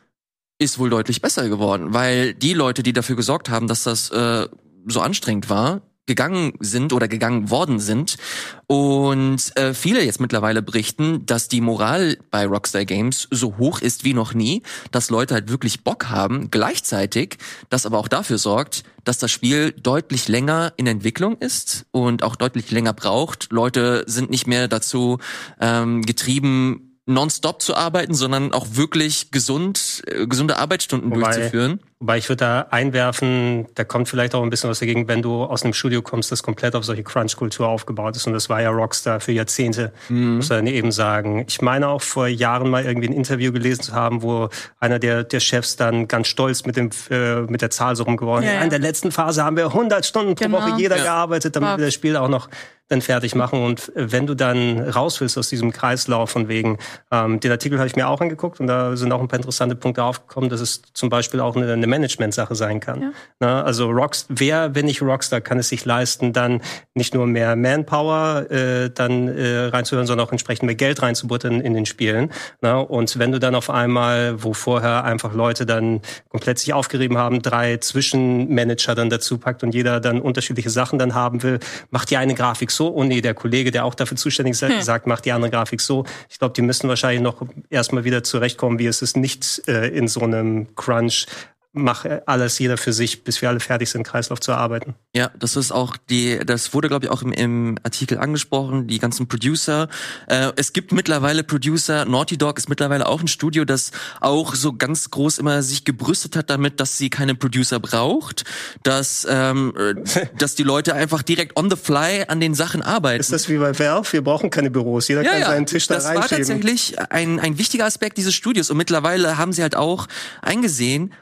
ist 0.58 0.78
wohl 0.78 0.90
deutlich 0.90 1.22
besser 1.22 1.48
geworden, 1.48 1.94
weil 1.94 2.34
die 2.34 2.54
Leute, 2.54 2.84
die 2.84 2.92
dafür 2.92 3.16
gesorgt 3.16 3.50
haben, 3.50 3.68
dass 3.68 3.84
das 3.84 4.10
äh, 4.10 4.48
so 4.88 5.00
anstrengend 5.00 5.50
war, 5.50 5.82
gegangen 6.10 6.54
sind 6.60 6.92
oder 6.92 7.08
gegangen 7.08 7.52
worden 7.52 7.80
sind. 7.80 8.18
Und 8.66 9.56
äh, 9.56 9.76
viele 9.76 10.04
jetzt 10.04 10.20
mittlerweile 10.20 10.64
berichten, 10.64 11.26
dass 11.28 11.48
die 11.48 11.62
Moral 11.62 12.18
bei 12.32 12.48
Rockstar 12.48 12.84
Games 12.84 13.28
so 13.30 13.58
hoch 13.58 13.80
ist 13.80 14.04
wie 14.04 14.16
noch 14.16 14.34
nie, 14.34 14.64
dass 14.92 15.12
Leute 15.12 15.36
halt 15.36 15.50
wirklich 15.50 15.84
Bock 15.84 16.10
haben. 16.10 16.50
Gleichzeitig, 16.50 17.38
das 17.70 17.86
aber 17.86 18.00
auch 18.00 18.08
dafür 18.08 18.40
sorgt, 18.40 18.84
dass 19.04 19.20
das 19.20 19.32
Spiel 19.32 19.72
deutlich 19.72 20.28
länger 20.28 20.74
in 20.78 20.88
Entwicklung 20.88 21.38
ist 21.38 21.86
und 21.92 22.24
auch 22.24 22.36
deutlich 22.36 22.72
länger 22.72 22.94
braucht. 22.94 23.52
Leute 23.52 24.04
sind 24.08 24.32
nicht 24.32 24.48
mehr 24.48 24.68
dazu 24.68 25.20
ähm, 25.62 26.02
getrieben, 26.02 26.98
nonstop 27.06 27.62
zu 27.62 27.76
arbeiten, 27.76 28.16
sondern 28.16 28.52
auch 28.52 28.68
wirklich 28.72 29.30
gesund, 29.32 30.02
äh, 30.08 30.26
gesunde 30.26 30.58
Arbeitsstunden 30.58 31.12
wobei, 31.12 31.22
durchzuführen. 31.22 31.80
Wobei 32.02 32.18
ich 32.18 32.30
würde 32.30 32.46
da 32.46 32.62
einwerfen, 32.70 33.68
da 33.76 33.84
kommt 33.84 34.08
vielleicht 34.08 34.34
auch 34.34 34.42
ein 34.42 34.50
bisschen 34.50 34.70
was 34.70 34.80
dagegen, 34.80 35.10
wenn 35.10 35.22
du 35.22 35.44
aus 35.44 35.64
einem 35.64 35.74
Studio 35.74 36.02
kommst, 36.02 36.32
das 36.32 36.44
komplett 36.44 36.74
auf 36.74 36.86
solche 36.86 37.04
Crunch-Kultur 37.04 37.68
aufgebaut 37.68 38.16
ist. 38.16 38.26
Und 38.26 38.32
das 38.32 38.48
war 38.48 38.62
ja 38.62 38.70
Rockstar 38.70 39.20
für 39.20 39.34
Jahrzehnte, 39.34 39.92
mhm. 40.08 40.38
muss 40.38 40.48
man 40.48 40.66
eben 40.68 40.94
sagen. 40.94 41.44
Ich 41.50 41.62
meine 41.62 41.90
auch 41.90 42.02
vor 42.02 42.28
Jahren 42.28 42.70
mal 42.70 42.86
irgendwie 42.86 43.10
ein 43.10 43.14
Interview 43.14 43.52
gelesen 43.52 43.82
zu 43.82 43.92
haben, 43.92 44.22
wo 44.22 44.48
einer 44.80 44.98
der, 44.98 45.26
der 45.26 45.42
Chefs 45.42 45.76
dann 45.76 46.08
ganz 46.08 46.28
stolz 46.28 46.64
mit, 46.64 46.78
dem, 46.78 46.90
äh, 47.10 47.42
mit 47.42 47.62
der 47.62 47.70
Zahl 47.70 47.98
so 47.98 48.04
rumgeworden 48.04 48.46
ist. 48.46 48.52
Ja, 48.54 48.60
ja. 48.60 48.64
In 48.64 48.70
der 48.70 48.80
letzten 48.80 49.12
Phase 49.12 49.44
haben 49.44 49.58
wir 49.58 49.66
100 49.66 50.06
Stunden 50.06 50.36
pro 50.36 50.46
genau. 50.46 50.60
Woche 50.60 50.76
jeder 50.78 50.96
ja. 50.96 51.04
gearbeitet, 51.04 51.58
damit 51.58 51.80
wir 51.80 51.86
das 51.86 51.94
Spiel 51.94 52.16
auch 52.16 52.30
noch 52.30 52.48
dann 52.90 53.02
fertig 53.02 53.36
machen. 53.36 53.64
Und 53.64 53.92
wenn 53.96 54.28
du 54.28 54.36
dann 54.36 54.80
raus 54.80 55.22
willst 55.22 55.38
aus 55.38 55.48
diesem 55.48 55.72
Kreislauf 55.72 56.32
von 56.32 56.48
wegen, 56.48 56.78
ähm, 57.12 57.40
den 57.40 57.52
Artikel 57.52 57.78
habe 57.78 57.88
ich 57.88 57.96
mir 57.96 58.10
auch 58.10 58.20
angeguckt 58.20 58.60
und 58.60 58.68
da 58.68 58.96
sind 58.98 59.12
auch 59.12 59.22
ein 59.22 59.28
paar 59.28 59.38
interessante 59.38 59.76
Punkte 59.76 60.04
aufgekommen, 60.04 60.50
dass 60.50 60.60
es 60.60 60.82
zum 60.94 61.10
Beispiel 61.10 61.40
auch 61.40 61.56
eine, 61.56 61.72
eine 61.72 61.88
Management-Sache 61.88 62.56
sein 62.56 62.80
kann. 62.80 63.02
Ja. 63.02 63.12
Na, 63.40 63.64
also 63.64 63.90
Rocks, 63.90 64.26
wer, 64.30 64.74
wenn 64.76 64.86
nicht 64.86 65.02
Rockstar, 65.02 65.40
kann 65.40 65.60
es 65.60 65.70
sich 65.70 65.86
leisten, 65.86 66.34
dann 66.34 66.62
nicht 66.96 67.14
nur 67.14 67.28
mehr 67.28 67.56
Manpower 67.56 68.50
äh, 68.50 68.90
dann 68.90 69.28
äh, 69.28 69.66
reinzuhören, 69.66 70.08
sondern 70.08 70.26
auch 70.28 70.32
entsprechend 70.32 70.64
mehr 70.64 70.76
Geld 70.76 71.02
reinzubuttern 71.02 71.62
in 71.62 71.76
den 71.76 71.86
Spielen. 71.86 72.32
Na, 72.62 72.80
und 72.80 73.20
wenn 73.20 73.32
du 73.32 73.40
dann 73.40 73.54
auf 73.54 73.70
einmal, 73.70 74.44
wo 74.44 74.54
vorher 74.54 75.04
einfach 75.04 75.34
Leute 75.34 75.68
dann 75.68 76.02
komplett 76.30 76.58
sich 76.58 76.74
aufgerieben 76.74 77.20
haben, 77.20 77.44
drei 77.44 77.78
Zwischenmanager 77.78 78.96
dann 78.96 79.12
dazu 79.12 79.38
packt 79.38 79.64
und 79.64 79.76
jeder 79.76 80.00
dann 80.00 80.22
unterschiedliche 80.22 80.72
Sachen 80.72 80.98
dann 80.98 81.14
haben 81.14 81.44
will, 81.44 81.60
macht 81.92 82.10
die 82.10 82.18
eine 82.18 82.34
Grafik 82.34 82.72
so 82.80 82.88
und 82.88 83.10
nee, 83.10 83.20
der 83.20 83.34
Kollege, 83.34 83.72
der 83.72 83.84
auch 83.84 83.94
dafür 83.94 84.16
zuständig 84.16 84.54
ist, 84.54 84.62
hm. 84.62 84.82
sagt, 84.82 85.06
macht 85.06 85.26
die 85.26 85.34
andere 85.34 85.52
Grafik 85.52 85.82
so. 85.82 86.06
Ich 86.30 86.40
glaube, 86.40 86.54
die 86.54 86.62
müssen 86.62 86.88
wahrscheinlich 86.88 87.22
noch 87.22 87.46
erstmal 87.70 88.06
wieder 88.06 88.24
zurechtkommen, 88.24 88.80
wie 88.80 88.88
es 88.88 89.02
ist, 89.02 89.18
nicht 89.18 89.68
äh, 89.68 89.90
in 89.90 90.08
so 90.08 90.22
einem 90.22 90.74
Crunch 90.76 91.28
mach 91.72 92.06
alles 92.26 92.58
jeder 92.58 92.78
für 92.78 92.94
sich, 92.94 93.24
bis 93.24 93.42
wir 93.42 93.50
alle 93.50 93.60
fertig 93.60 93.90
sind, 93.92 94.04
Kreislauf 94.04 94.40
zu 94.40 94.54
arbeiten. 94.54 94.96
Ja, 95.16 95.30
das 95.38 95.56
ist 95.56 95.72
auch 95.72 95.98
die, 95.98 96.40
das 96.44 96.74
wurde 96.74 96.88
glaube 96.88 97.06
ich 97.06 97.12
auch 97.12 97.22
im, 97.22 97.32
im 97.32 97.78
Artikel 97.84 98.18
angesprochen, 98.18 98.88
die 98.88 98.98
ganzen 98.98 99.28
Producer. 99.28 99.88
Äh, 100.28 100.52
es 100.56 100.74
gibt 100.74 100.92
mittlerweile 100.92 101.44
Producer, 101.44 102.06
Naughty 102.06 102.38
Dog 102.38 102.58
ist 102.58 102.70
mittlerweile 102.70 103.08
auch 103.08 103.22
ein 103.22 103.28
Studio, 103.28 103.66
das 103.66 103.92
auch 104.20 104.56
so 104.56 104.74
ganz 104.74 105.12
groß 105.12 105.38
immer 105.38 105.62
sich 105.62 105.86
gebrüstet 105.86 106.36
hat 106.36 106.50
damit, 106.50 106.80
dass 106.80 106.98
sie 106.98 107.12
keine 107.12 107.36
Producer 107.36 107.80
braucht, 107.80 108.46
dass, 108.82 109.28
ähm, 109.30 109.74
dass 110.38 110.56
die 110.56 110.64
Leute 110.64 110.96
einfach 110.96 111.22
direkt 111.22 111.56
on 111.56 111.70
the 111.70 111.78
fly 111.78 112.26
an 112.28 112.40
den 112.40 112.56
Sachen 112.56 112.82
arbeiten. 112.82 113.20
Ist 113.20 113.32
das 113.32 113.48
wie 113.48 113.58
bei 113.58 113.78
Valve? 113.78 114.12
Wir 114.12 114.24
brauchen 114.24 114.50
keine 114.50 114.72
Büros, 114.72 115.08
jeder 115.08 115.22
ja, 115.22 115.32
kann 115.32 115.40
ja, 115.42 115.48
seinen 115.48 115.66
Tisch 115.68 115.86
da 115.86 115.96
reinschieben. 115.96 116.22
Das 116.22 116.32
war 116.32 116.38
tatsächlich 116.38 117.00
ein, 117.12 117.40
ein 117.40 117.60
wichtiger 117.60 117.86
Aspekt 117.86 118.18
dieses 118.18 118.34
Studios 118.34 118.72
und 118.72 118.78
mittlerweile 118.78 119.38
haben 119.38 119.54
sie 119.54 119.62
halt 119.62 119.76
auch 119.76 120.08
eingesehen, 120.42 121.14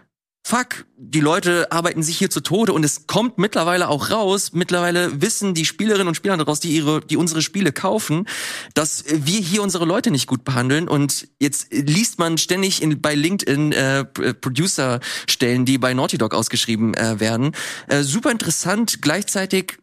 fuck, 0.48 0.86
die 0.96 1.20
Leute 1.20 1.72
arbeiten 1.74 2.02
sich 2.04 2.18
hier 2.18 2.30
zu 2.30 2.40
Tode 2.40 2.72
und 2.72 2.86
es 2.86 3.06
kommt 3.06 3.38
mittlerweile 3.38 3.90
auch 3.90 4.12
raus, 4.12 4.54
mittlerweile 4.54 5.22
wissen 5.22 5.54
die 5.54 5.66
Spielerinnen 5.66 6.08
und 6.08 6.16
Spieler 6.16 6.38
daraus, 6.38 6.62
die 6.62 6.70
ihre, 6.70 7.02
die 7.02 7.18
unsere 7.18 7.42
Spiele 7.42 7.74
kaufen, 7.74 8.28
dass 8.74 9.04
wir 9.10 9.42
hier 9.42 9.62
unsere 9.62 9.84
Leute 9.84 10.10
nicht 10.10 10.26
gut 10.26 10.46
behandeln 10.46 10.88
und 10.88 11.28
jetzt 11.40 11.68
liest 11.74 12.18
man 12.18 12.38
ständig 12.38 12.82
in, 12.82 13.02
bei 13.02 13.14
LinkedIn 13.14 13.74
äh, 13.74 14.06
Producer-Stellen, 14.06 15.66
die 15.66 15.78
bei 15.78 15.94
Naughty 15.94 16.18
Dog 16.18 16.34
ausgeschrieben 16.34 16.94
äh, 16.94 17.20
werden. 17.20 17.52
Äh, 17.88 18.04
super 18.04 18.32
interessant, 18.32 19.02
gleichzeitig 19.02 19.80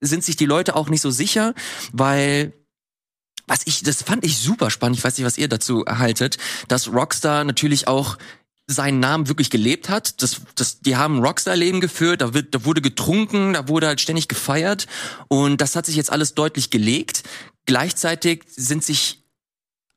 sind 0.00 0.24
sich 0.24 0.34
die 0.34 0.46
Leute 0.46 0.74
auch 0.74 0.88
nicht 0.88 1.00
so 1.00 1.10
sicher, 1.10 1.54
weil 1.92 2.52
was 3.46 3.60
ich, 3.66 3.82
das 3.82 4.02
fand 4.02 4.24
ich 4.26 4.36
super 4.36 4.70
spannend. 4.70 4.98
Ich 4.98 5.04
weiß 5.04 5.16
nicht, 5.16 5.24
was 5.24 5.38
ihr 5.38 5.48
dazu 5.48 5.84
erhaltet, 5.84 6.36
dass 6.66 6.92
Rockstar 6.92 7.44
natürlich 7.44 7.88
auch 7.88 8.18
seinen 8.68 9.00
Namen 9.00 9.28
wirklich 9.28 9.50
gelebt 9.50 9.88
hat. 9.88 10.22
Das, 10.22 10.42
das, 10.54 10.80
die 10.80 10.96
haben 10.96 11.24
Rockstar-Leben 11.24 11.80
geführt, 11.80 12.20
da, 12.20 12.34
wird, 12.34 12.54
da 12.54 12.64
wurde 12.64 12.82
getrunken, 12.82 13.54
da 13.54 13.66
wurde 13.66 13.88
halt 13.88 14.00
ständig 14.00 14.28
gefeiert 14.28 14.86
und 15.28 15.60
das 15.60 15.74
hat 15.74 15.86
sich 15.86 15.96
jetzt 15.96 16.12
alles 16.12 16.34
deutlich 16.34 16.70
gelegt. 16.70 17.22
Gleichzeitig 17.66 18.44
sind 18.48 18.84
sich 18.84 19.24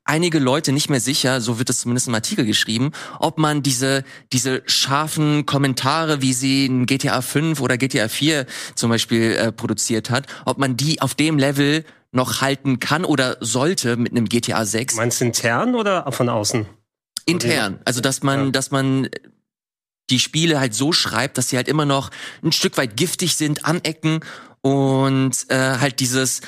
einige 0.04 0.38
Leute 0.38 0.72
nicht 0.72 0.90
mehr 0.90 1.00
sicher, 1.00 1.40
so 1.40 1.58
wird 1.58 1.70
es 1.70 1.80
zumindest 1.80 2.08
im 2.08 2.14
Artikel 2.14 2.44
geschrieben, 2.44 2.92
ob 3.20 3.38
man 3.38 3.62
diese, 3.62 4.04
diese 4.32 4.62
scharfen 4.66 5.46
Kommentare, 5.46 6.22
wie 6.22 6.32
sie 6.32 6.66
in 6.66 6.86
GTA 6.86 7.20
5 7.20 7.60
oder 7.60 7.76
GTA 7.76 8.08
4 8.08 8.46
zum 8.74 8.90
Beispiel 8.90 9.32
äh, 9.32 9.52
produziert 9.52 10.10
hat, 10.10 10.26
ob 10.44 10.58
man 10.58 10.76
die 10.76 11.00
auf 11.00 11.14
dem 11.14 11.38
Level 11.38 11.84
noch 12.10 12.40
halten 12.40 12.78
kann 12.78 13.04
oder 13.04 13.36
sollte 13.40 13.96
mit 13.96 14.12
einem 14.12 14.28
GTA 14.28 14.64
6. 14.64 14.96
Meinst 14.96 15.20
du 15.20 15.26
intern 15.26 15.74
oder 15.74 16.10
von 16.12 16.28
außen? 16.28 16.66
Intern. 17.26 17.80
Also 17.84 18.00
dass 18.00 18.22
man, 18.22 18.46
ja. 18.46 18.50
dass 18.50 18.70
man 18.70 19.08
die 20.10 20.18
Spiele 20.18 20.60
halt 20.60 20.74
so 20.74 20.92
schreibt, 20.92 21.38
dass 21.38 21.48
sie 21.48 21.56
halt 21.56 21.68
immer 21.68 21.86
noch 21.86 22.10
ein 22.42 22.52
Stück 22.52 22.76
weit 22.76 22.96
giftig 22.96 23.36
sind, 23.36 23.64
anecken 23.64 24.20
und 24.60 25.32
äh, 25.48 25.78
halt 25.78 26.00
dieses 26.00 26.40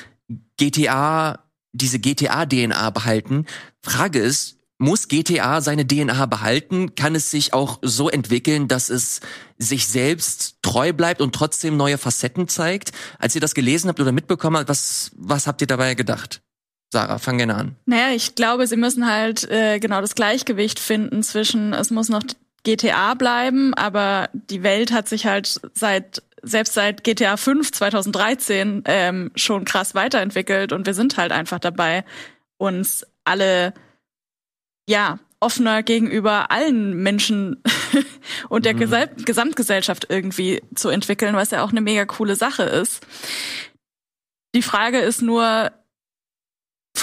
GTA, 0.56 1.44
diese 1.72 1.98
GTA-DNA 1.98 2.90
behalten. 2.90 3.46
Frage 3.82 4.18
ist, 4.18 4.58
muss 4.78 5.08
GTA 5.08 5.60
seine 5.60 5.86
DNA 5.86 6.26
behalten? 6.26 6.94
Kann 6.94 7.14
es 7.14 7.30
sich 7.30 7.52
auch 7.52 7.78
so 7.82 8.10
entwickeln, 8.10 8.68
dass 8.68 8.90
es 8.90 9.20
sich 9.56 9.86
selbst 9.86 10.56
treu 10.62 10.92
bleibt 10.92 11.20
und 11.20 11.34
trotzdem 11.34 11.76
neue 11.76 11.96
Facetten 11.96 12.48
zeigt? 12.48 12.92
Als 13.18 13.34
ihr 13.34 13.40
das 13.40 13.54
gelesen 13.54 13.88
habt 13.88 14.00
oder 14.00 14.12
mitbekommen 14.12 14.56
habt, 14.56 14.68
was, 14.68 15.12
was 15.16 15.46
habt 15.46 15.60
ihr 15.60 15.66
dabei 15.66 15.94
gedacht? 15.94 16.42
Sarah, 16.94 17.18
fang 17.18 17.38
gerne 17.38 17.56
an. 17.56 17.76
Naja, 17.86 18.14
ich 18.14 18.36
glaube, 18.36 18.68
sie 18.68 18.76
müssen 18.76 19.10
halt 19.10 19.50
äh, 19.50 19.80
genau 19.80 20.00
das 20.00 20.14
Gleichgewicht 20.14 20.78
finden 20.78 21.24
zwischen, 21.24 21.72
es 21.72 21.90
muss 21.90 22.08
noch 22.08 22.22
GTA 22.62 23.14
bleiben, 23.14 23.74
aber 23.74 24.28
die 24.32 24.62
Welt 24.62 24.92
hat 24.92 25.08
sich 25.08 25.26
halt 25.26 25.60
seit 25.74 26.22
selbst 26.40 26.74
seit 26.74 27.02
GTA 27.02 27.36
5 27.36 27.72
2013 27.72 28.84
ähm, 28.84 29.32
schon 29.34 29.64
krass 29.64 29.96
weiterentwickelt 29.96 30.72
und 30.72 30.86
wir 30.86 30.94
sind 30.94 31.16
halt 31.16 31.32
einfach 31.32 31.58
dabei, 31.58 32.04
uns 32.58 33.04
alle 33.24 33.74
ja 34.88 35.18
offener 35.40 35.82
gegenüber 35.82 36.52
allen 36.52 37.02
Menschen 37.02 37.60
und 38.48 38.66
der 38.66 38.74
mhm. 38.74 39.24
Gesamtgesellschaft 39.24 40.06
irgendwie 40.10 40.62
zu 40.76 40.90
entwickeln, 40.90 41.34
was 41.34 41.50
ja 41.50 41.64
auch 41.64 41.72
eine 41.72 41.80
mega 41.80 42.04
coole 42.04 42.36
Sache 42.36 42.62
ist. 42.62 43.04
Die 44.54 44.62
Frage 44.62 45.00
ist 45.00 45.22
nur, 45.22 45.72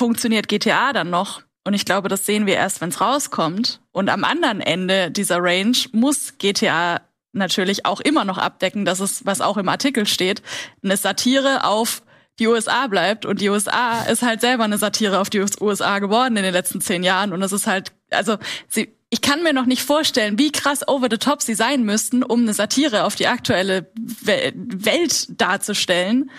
funktioniert 0.02 0.47
GTA 0.47 0.93
dann 0.93 1.12
noch? 1.12 1.43
Und 1.64 1.76
ich 1.76 1.86
glaube, 1.86 2.10
das 2.10 2.26
sehen 2.26 2.47
wir 2.47 2.56
erst, 2.56 2.82
wenn 2.82 2.89
es 2.89 3.02
rauskommt. 3.02 3.82
Und 3.91 4.10
am 4.10 4.24
anderen 4.24 4.60
Ende 4.60 5.12
dieser 5.12 5.38
Range 5.43 5.78
muss 5.91 6.39
GTA 6.39 7.02
natürlich 7.34 7.86
auch 7.86 8.02
immer 8.02 8.26
noch 8.26 8.39
abdecken, 8.39 8.84
dass 8.84 8.99
es, 8.99 9.28
was 9.28 9.41
auch 9.41 9.58
im 9.58 9.70
Artikel 9.70 10.08
steht, 10.08 10.41
eine 10.84 10.97
Satire 10.97 11.66
auf 11.66 12.02
die 12.39 12.47
USA 12.47 12.88
bleibt. 12.88 13.28
Und 13.28 13.41
die 13.41 13.49
USA 13.49 14.02
ist 14.02 14.24
halt 14.24 14.41
selber 14.41 14.64
eine 14.64 14.80
Satire 14.80 15.20
auf 15.20 15.30
die 15.30 15.45
USA 15.60 15.99
geworden 15.99 16.36
in 16.36 16.41
den 16.41 16.54
letzten 16.54 16.82
zehn 16.82 17.04
Jahren. 17.04 17.32
Und 17.32 17.39
das 17.39 17.52
ist 17.52 17.68
halt, 17.68 17.91
also 18.10 18.38
sie, 18.68 18.91
ich 19.12 19.22
kann 19.22 19.43
mir 19.43 19.54
noch 19.54 19.68
nicht 19.68 19.84
vorstellen, 19.84 20.39
wie 20.39 20.52
krass 20.52 20.88
over 20.88 21.10
the 21.12 21.20
top 21.20 21.43
sie 21.43 21.54
sein 21.54 21.84
müssten, 21.84 22.24
um 22.24 22.41
eine 22.41 22.56
Satire 22.56 23.04
auf 23.04 23.14
die 23.14 23.28
aktuelle 23.28 23.91
Welt 23.95 25.39
darzustellen. 25.39 26.32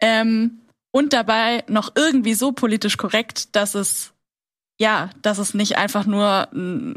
Ähm, 0.00 0.61
und 0.92 1.12
dabei 1.12 1.64
noch 1.66 1.92
irgendwie 1.96 2.34
so 2.34 2.52
politisch 2.52 2.96
korrekt, 2.96 3.56
dass 3.56 3.74
es, 3.74 4.12
ja, 4.78 5.10
dass 5.22 5.38
es 5.38 5.54
nicht 5.54 5.76
einfach 5.76 6.06
nur 6.06 6.48
ein 6.52 6.96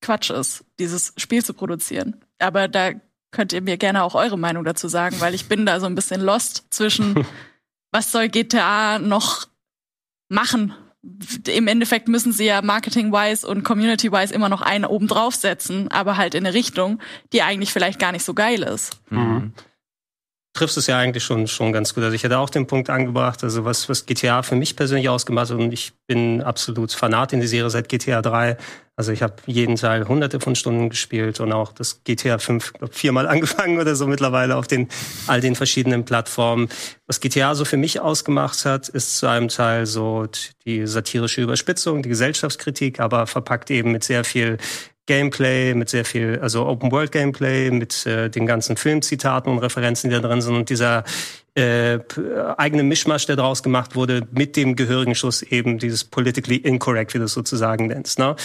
Quatsch 0.00 0.30
ist, 0.30 0.64
dieses 0.78 1.12
Spiel 1.16 1.44
zu 1.44 1.54
produzieren. 1.54 2.20
Aber 2.38 2.68
da 2.68 2.92
könnt 3.32 3.52
ihr 3.52 3.62
mir 3.62 3.78
gerne 3.78 4.04
auch 4.04 4.14
eure 4.14 4.38
Meinung 4.38 4.64
dazu 4.64 4.86
sagen, 4.86 5.16
weil 5.20 5.34
ich 5.34 5.48
bin 5.48 5.66
da 5.66 5.80
so 5.80 5.86
ein 5.86 5.94
bisschen 5.94 6.20
lost 6.20 6.66
zwischen, 6.70 7.26
was 7.90 8.12
soll 8.12 8.28
GTA 8.28 8.98
noch 8.98 9.48
machen? 10.28 10.74
Im 11.46 11.68
Endeffekt 11.68 12.08
müssen 12.08 12.32
sie 12.32 12.44
ja 12.44 12.62
marketing-wise 12.62 13.46
und 13.46 13.62
community-wise 13.62 14.34
immer 14.34 14.48
noch 14.48 14.60
einen 14.60 14.84
oben 14.84 15.06
draufsetzen, 15.06 15.88
aber 15.90 16.16
halt 16.16 16.34
in 16.34 16.44
eine 16.44 16.54
Richtung, 16.54 17.00
die 17.32 17.42
eigentlich 17.42 17.72
vielleicht 17.72 17.98
gar 17.98 18.12
nicht 18.12 18.24
so 18.24 18.34
geil 18.34 18.62
ist. 18.62 19.00
Mhm 19.08 19.54
triffst 20.56 20.76
es 20.76 20.86
ja 20.86 20.98
eigentlich 20.98 21.22
schon, 21.22 21.46
schon 21.46 21.72
ganz 21.72 21.94
gut. 21.94 22.02
Also 22.02 22.14
ich 22.14 22.24
hätte 22.24 22.38
auch 22.38 22.50
den 22.50 22.66
Punkt 22.66 22.90
angebracht, 22.90 23.44
also 23.44 23.64
was, 23.64 23.88
was 23.88 24.06
GTA 24.06 24.42
für 24.42 24.56
mich 24.56 24.74
persönlich 24.74 25.08
ausgemacht 25.08 25.50
hat 25.50 25.58
und 25.58 25.72
ich 25.72 25.92
bin 26.06 26.42
absolut 26.42 26.92
Fanat 26.92 27.32
in 27.32 27.40
die 27.40 27.46
Serie 27.46 27.70
seit 27.70 27.88
GTA 27.88 28.22
3. 28.22 28.56
Also 28.98 29.12
ich 29.12 29.22
habe 29.22 29.34
jeden 29.44 29.76
Teil 29.76 30.08
hunderte 30.08 30.40
von 30.40 30.56
Stunden 30.56 30.88
gespielt 30.88 31.38
und 31.40 31.52
auch 31.52 31.72
das 31.72 32.02
GTA 32.04 32.38
5 32.38 32.72
glaub, 32.72 32.94
viermal 32.94 33.28
angefangen 33.28 33.78
oder 33.78 33.94
so 33.94 34.06
mittlerweile 34.06 34.56
auf 34.56 34.66
den 34.66 34.88
all 35.26 35.40
den 35.40 35.54
verschiedenen 35.54 36.04
Plattformen. 36.04 36.68
Was 37.06 37.20
GTA 37.20 37.54
so 37.54 37.66
für 37.66 37.76
mich 37.76 38.00
ausgemacht 38.00 38.64
hat, 38.64 38.88
ist 38.88 39.18
zu 39.18 39.26
einem 39.26 39.48
Teil 39.48 39.84
so 39.84 40.26
die 40.64 40.86
satirische 40.86 41.42
Überspitzung, 41.42 42.02
die 42.02 42.08
Gesellschaftskritik, 42.08 42.98
aber 42.98 43.26
verpackt 43.26 43.70
eben 43.70 43.92
mit 43.92 44.02
sehr 44.02 44.24
viel 44.24 44.56
Gameplay, 45.06 45.74
mit 45.74 45.88
sehr 45.88 46.04
viel, 46.04 46.38
also 46.40 46.66
Open 46.66 46.90
World 46.90 47.12
Gameplay, 47.12 47.70
mit 47.70 48.06
äh, 48.06 48.28
den 48.28 48.46
ganzen 48.46 48.76
Filmzitaten 48.76 49.50
und 49.50 49.58
Referenzen, 49.58 50.10
die 50.10 50.16
da 50.16 50.22
drin 50.26 50.40
sind 50.40 50.54
und 50.54 50.68
dieser 50.68 51.04
äh, 51.54 52.00
eigene 52.58 52.82
Mischmasch, 52.82 53.26
der 53.26 53.36
daraus 53.36 53.62
gemacht 53.62 53.96
wurde, 53.96 54.26
mit 54.32 54.56
dem 54.56 54.76
gehörigen 54.76 55.14
Schuss 55.14 55.42
eben 55.42 55.78
dieses 55.78 56.04
politically 56.04 56.56
incorrect, 56.56 57.14
wie 57.14 57.18
du 57.18 57.24
es 57.24 57.32
sozusagen 57.32 57.86
nennst. 57.86 58.18
Ne? 58.18 58.36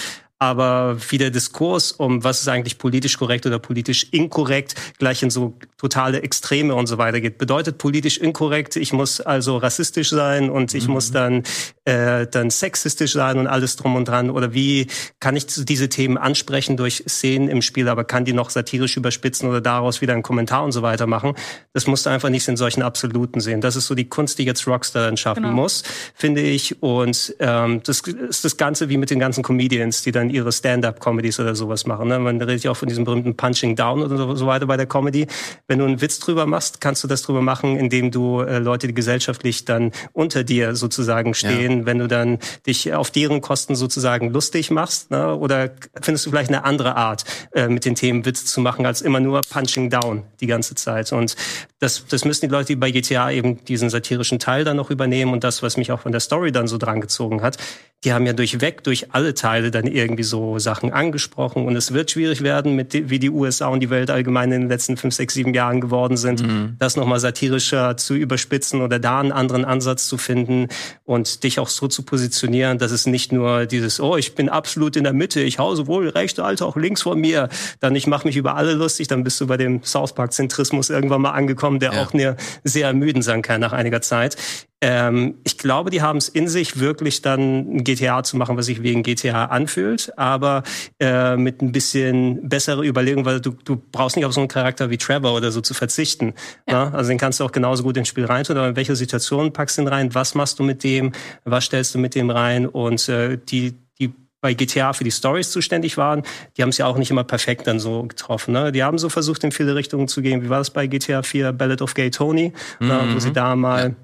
Aber 0.42 0.98
wie 1.10 1.20
der 1.20 1.30
Diskurs 1.30 1.92
um 1.92 2.24
was 2.24 2.42
ist 2.42 2.48
eigentlich 2.48 2.80
politisch 2.80 3.20
korrekt 3.20 3.46
oder 3.46 3.60
politisch 3.60 4.08
inkorrekt 4.10 4.74
gleich 4.98 5.22
in 5.22 5.30
so 5.30 5.54
totale 5.78 6.24
Extreme 6.24 6.74
und 6.74 6.88
so 6.88 6.98
weiter 6.98 7.22
geht. 7.22 7.38
Bedeutet 7.38 7.78
politisch 7.78 8.18
inkorrekt, 8.18 8.76
ich 8.76 8.92
muss 8.92 9.22
also 9.22 9.58
rassistisch 9.58 10.10
sein 10.10 10.50
und 10.50 10.74
ich 10.74 10.88
mhm. 10.88 10.94
muss 10.94 11.12
dann 11.12 11.44
äh, 11.86 12.26
dann 12.26 12.50
sexistisch 12.50 13.14
sein 13.14 13.38
und 13.38 13.46
alles 13.46 13.76
drum 13.76 13.96
und 13.96 14.08
dran 14.08 14.32
oder 14.32 14.52
wie 14.52 14.88
kann 15.20 15.36
ich 15.36 15.46
diese 15.46 15.90
Themen 15.90 16.18
ansprechen 16.18 16.76
durch 16.76 17.04
Szenen 17.08 17.48
im 17.48 17.62
Spiel, 17.62 17.88
aber 17.88 18.04
kann 18.04 18.26
die 18.26 18.34
noch 18.34 18.50
satirisch 18.50 18.98
überspitzen 18.98 19.48
oder 19.48 19.62
daraus 19.62 20.02
wieder 20.02 20.14
einen 20.14 20.24
Kommentar 20.24 20.64
und 20.64 20.72
so 20.72 20.82
weiter 20.82 21.06
machen. 21.06 21.36
Das 21.74 21.86
musst 21.86 22.08
du 22.08 22.10
einfach 22.10 22.30
nicht 22.30 22.48
in 22.48 22.58
solchen 22.58 22.82
Absoluten 22.82 23.42
sehen. 23.42 23.62
Das 23.62 23.76
ist 23.76 23.86
so 23.86 23.94
die 23.94 24.10
Kunst, 24.10 24.40
die 24.40 24.46
jetzt 24.46 24.66
Rockstar 24.66 25.06
dann 25.06 25.18
schaffen 25.18 25.44
genau. 25.44 25.54
muss, 25.56 25.84
finde 26.16 26.42
ich. 26.42 26.82
Und 26.82 27.36
ähm, 27.40 27.82
das 27.84 28.02
ist 28.02 28.44
das 28.44 28.58
Ganze 28.58 28.90
wie 28.90 28.98
mit 28.98 29.12
den 29.12 29.20
ganzen 29.20 29.44
Comedians, 29.44 30.02
die 30.02 30.12
dann 30.12 30.31
ihre 30.32 30.52
Stand-up-Comedies 30.52 31.40
oder 31.40 31.56
sowas 31.56 31.86
machen. 31.86 32.08
Ne? 32.08 32.20
Man 32.20 32.42
redet 32.42 32.64
ja 32.64 32.72
auch 32.72 32.78
von 32.78 32.88
diesem 32.88 33.04
berühmten 33.04 33.36
Punching 33.36 33.76
Down 33.76 34.02
oder 34.02 34.36
so 34.36 34.48
weiter 34.48 34.66
bei 34.66 34.78
der 34.78 34.86
Comedy. 34.86 35.28
Wenn 35.68 35.80
du 35.80 35.86
einen 35.86 36.02
Witz 36.02 36.20
drüber 36.20 36.46
machst, 36.46 36.82
kannst 36.82 37.04
du 37.04 37.08
das 37.08 37.22
drüber 37.22 37.42
machen, 37.42 37.78
indem 37.78 38.12
du 38.12 38.42
äh, 38.42 38.60
Leute, 38.60 38.88
die 38.88 38.94
gesellschaftlich 38.94 39.66
dann 39.66 39.92
unter 40.14 40.44
dir 40.44 40.76
sozusagen 40.76 41.34
stehen, 41.34 41.80
ja. 41.80 41.86
wenn 41.86 42.00
du 42.00 42.08
dann 42.08 42.40
dich 42.66 42.94
auf 42.94 43.12
deren 43.12 43.42
Kosten 43.42 43.76
sozusagen 43.76 44.32
lustig 44.32 44.72
machst. 44.72 45.12
Ne? 45.12 45.36
Oder 45.36 45.72
findest 46.02 46.26
du 46.26 46.30
vielleicht 46.30 46.50
eine 46.50 46.64
andere 46.64 46.96
Art, 46.96 47.24
äh, 47.54 47.68
mit 47.68 47.86
den 47.86 47.96
Themen 47.96 48.26
Witz 48.26 48.46
zu 48.46 48.62
machen, 48.62 48.86
als 48.86 49.02
immer 49.02 49.20
nur 49.20 49.42
Punching 49.50 49.90
Down 49.90 50.24
die 50.40 50.48
ganze 50.48 50.76
Zeit. 50.76 51.12
Und 51.12 51.36
das, 51.80 52.06
das 52.08 52.26
müssen 52.26 52.48
die 52.48 52.52
Leute, 52.52 52.68
die 52.68 52.76
bei 52.76 52.92
GTA 52.92 53.32
eben 53.32 53.64
diesen 53.66 53.90
satirischen 53.90 54.40
Teil 54.40 54.64
dann 54.64 54.78
noch 54.78 54.92
übernehmen 54.92 55.34
und 55.34 55.44
das, 55.44 55.64
was 55.64 55.78
mich 55.78 55.92
auch 55.92 56.02
von 56.02 56.12
der 56.12 56.22
Story 56.22 56.52
dann 56.52 56.68
so 56.68 56.78
dran 56.78 57.02
gezogen 57.02 57.42
hat, 57.42 57.58
die 58.04 58.14
haben 58.14 58.26
ja 58.26 58.34
durchweg 58.34 58.84
durch 58.84 59.14
alle 59.14 59.34
Teile 59.34 59.70
dann 59.70 59.86
irgendwie 59.86 60.21
so 60.24 60.60
Sachen 60.60 60.92
angesprochen 60.92 61.66
und 61.66 61.76
es 61.76 61.94
wird 61.94 62.12
schwierig 62.12 62.42
werden, 62.42 62.76
mit 62.76 63.10
wie 63.10 63.20
die 63.20 63.30
USA 63.30 63.68
und 63.68 63.80
die 63.80 63.90
Welt 63.90 64.10
allgemein 64.10 64.52
in 64.52 64.62
den 64.62 64.70
letzten 64.70 64.98
fünf, 64.98 65.14
sechs, 65.14 65.34
sieben 65.34 65.54
Jahren 65.54 65.82
geworden 65.82 66.18
sind, 66.18 66.44
mhm. 66.44 66.76
das 66.80 66.96
nochmal 66.96 67.20
satirischer 67.20 67.98
zu 67.98 68.16
überspitzen 68.16 68.82
oder 68.82 69.00
da 69.00 69.20
einen 69.20 69.32
anderen 69.32 69.66
Ansatz 69.66 70.08
zu 70.08 70.18
finden 70.18 70.68
und 71.04 71.44
dich 71.44 71.60
auch 71.60 71.70
so 71.70 71.88
zu 71.88 72.04
positionieren, 72.04 72.78
dass 72.78 72.92
es 72.92 73.06
nicht 73.06 73.32
nur 73.32 73.66
dieses, 73.66 74.00
oh, 74.00 74.18
ich 74.18 74.36
bin 74.36 74.50
absolut 74.50 74.96
in 74.96 75.04
der 75.04 75.14
Mitte, 75.14 75.42
ich 75.42 75.60
hau 75.60 75.76
sowohl 75.76 76.10
rechts 76.10 76.40
als 76.40 76.62
auch 76.62 76.76
links 76.76 77.02
von 77.02 77.20
mir, 77.20 77.50
dann 77.80 77.96
ich 77.96 78.08
mache 78.08 78.28
mich 78.28 78.38
über 78.38 78.56
alle 78.56 78.74
lustig, 78.74 79.08
dann 79.08 79.24
bist 79.24 79.40
du 79.42 79.48
bei 79.48 79.58
dem 79.58 79.84
South 79.84 80.14
Park 80.14 80.34
Zentrismus 80.34 80.90
irgendwann 80.90 81.22
mal 81.22 81.32
angekommen, 81.32 81.80
der 81.80 81.94
ja. 81.94 82.04
auch 82.04 82.14
mir 82.14 82.36
sehr 82.64 82.88
ermüdend 82.88 83.24
sein 83.24 83.42
kann 83.42 83.62
nach 83.62 83.74
einiger 83.74 84.02
Zeit. 84.02 84.38
Ähm, 84.84 85.36
ich 85.44 85.60
glaube, 85.60 85.92
die 85.92 86.02
haben 86.02 86.18
es 86.18 86.28
in 86.28 86.48
sich, 86.48 86.80
wirklich 86.80 87.22
dann 87.22 87.76
ein 87.76 87.84
GTA 87.84 88.24
zu 88.24 88.36
machen, 88.36 88.58
was 88.58 88.66
sich 88.66 88.82
wegen 88.82 89.04
GTA 89.04 89.46
anfühlt, 89.46 90.11
aber 90.18 90.64
äh, 91.00 91.36
mit 91.36 91.62
ein 91.62 91.72
bisschen 91.72 92.48
bessere 92.48 92.86
Überlegung, 92.86 93.26
weil 93.26 93.40
du, 93.40 93.52
du 93.52 93.82
brauchst 93.92 94.16
nicht 94.16 94.26
auf 94.26 94.34
so 94.34 94.42
einen 94.42 94.48
Charakter 94.48 94.90
wie 94.90 94.98
Trevor 94.98 95.34
oder 95.34 95.52
so 95.52 95.62
zu 95.62 95.74
verzichten. 95.74 96.34
Ja. 96.70 96.86
Ne? 96.86 96.94
Also 96.94 97.10
den 97.10 97.18
kannst 97.18 97.40
du 97.40 97.46
auch 97.46 97.52
genauso 97.52 97.84
gut 97.84 97.98
ins 97.98 98.08
Spiel 98.08 98.26
reintun, 98.26 98.58
aber 98.58 98.70
in 98.70 98.76
welche 98.76 98.96
Situation 98.96 99.54
packst 99.54 99.78
du 99.78 99.84
ihn 99.84 99.88
rein, 99.88 100.14
was 100.14 100.36
machst 100.36 100.60
du 100.60 100.64
mit 100.64 100.84
dem, 100.84 101.12
was 101.44 101.66
stellst 101.66 101.96
du 101.96 102.00
mit 102.00 102.16
dem 102.16 102.30
rein 102.30 102.68
und 102.68 103.08
äh, 103.10 103.38
die, 103.38 103.76
die 104.00 104.14
bei 104.42 104.54
GTA 104.54 104.94
für 104.94 105.04
die 105.04 105.12
Stories 105.12 105.52
zuständig 105.52 105.98
waren, 105.98 106.24
die 106.58 106.64
haben 106.64 106.70
es 106.70 106.78
ja 106.78 106.88
auch 106.88 106.98
nicht 106.98 107.12
immer 107.12 107.24
perfekt 107.24 107.68
dann 107.68 107.80
so 107.80 108.04
getroffen. 108.04 108.54
Ne? 108.54 108.72
Die 108.72 108.84
haben 108.84 108.98
so 108.98 109.10
versucht, 109.10 109.44
in 109.44 109.52
viele 109.52 109.76
Richtungen 109.76 110.08
zu 110.08 110.22
gehen. 110.22 110.44
Wie 110.44 110.50
war 110.50 110.58
das 110.58 110.72
bei 110.72 110.88
GTA 110.88 111.24
4, 111.24 111.54
Ballad 111.54 111.82
of 111.82 111.94
Gay 111.94 112.10
Tony, 112.10 112.54
mhm. 112.80 112.88
ne, 112.88 113.02
wo 113.14 113.20
sie 113.20 113.30
mhm. 113.30 113.34
da 113.34 113.56
mal 113.56 113.90
ja 113.90 113.96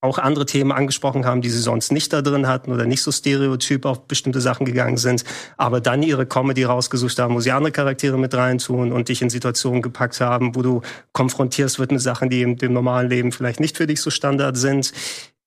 auch 0.00 0.18
andere 0.18 0.46
Themen 0.46 0.70
angesprochen 0.70 1.26
haben, 1.26 1.40
die 1.40 1.50
sie 1.50 1.58
sonst 1.58 1.90
nicht 1.90 2.12
da 2.12 2.22
drin 2.22 2.46
hatten 2.46 2.72
oder 2.72 2.86
nicht 2.86 3.02
so 3.02 3.10
stereotyp 3.10 3.84
auf 3.84 4.06
bestimmte 4.06 4.40
Sachen 4.40 4.64
gegangen 4.64 4.96
sind, 4.96 5.24
aber 5.56 5.80
dann 5.80 6.02
ihre 6.02 6.24
Comedy 6.24 6.64
rausgesucht 6.64 7.18
haben, 7.18 7.34
wo 7.34 7.40
sie 7.40 7.50
andere 7.50 7.72
Charaktere 7.72 8.18
mit 8.18 8.34
reintun 8.34 8.92
und 8.92 9.08
dich 9.08 9.22
in 9.22 9.30
Situationen 9.30 9.82
gepackt 9.82 10.20
haben, 10.20 10.54
wo 10.54 10.62
du 10.62 10.82
konfrontierst 11.12 11.78
wird 11.80 11.90
mit 11.90 12.00
Sachen, 12.00 12.30
die 12.30 12.42
im 12.42 12.56
dem 12.56 12.72
normalen 12.72 13.08
Leben 13.08 13.32
vielleicht 13.32 13.58
nicht 13.58 13.76
für 13.76 13.86
dich 13.88 14.00
so 14.00 14.10
Standard 14.10 14.56
sind. 14.56 14.92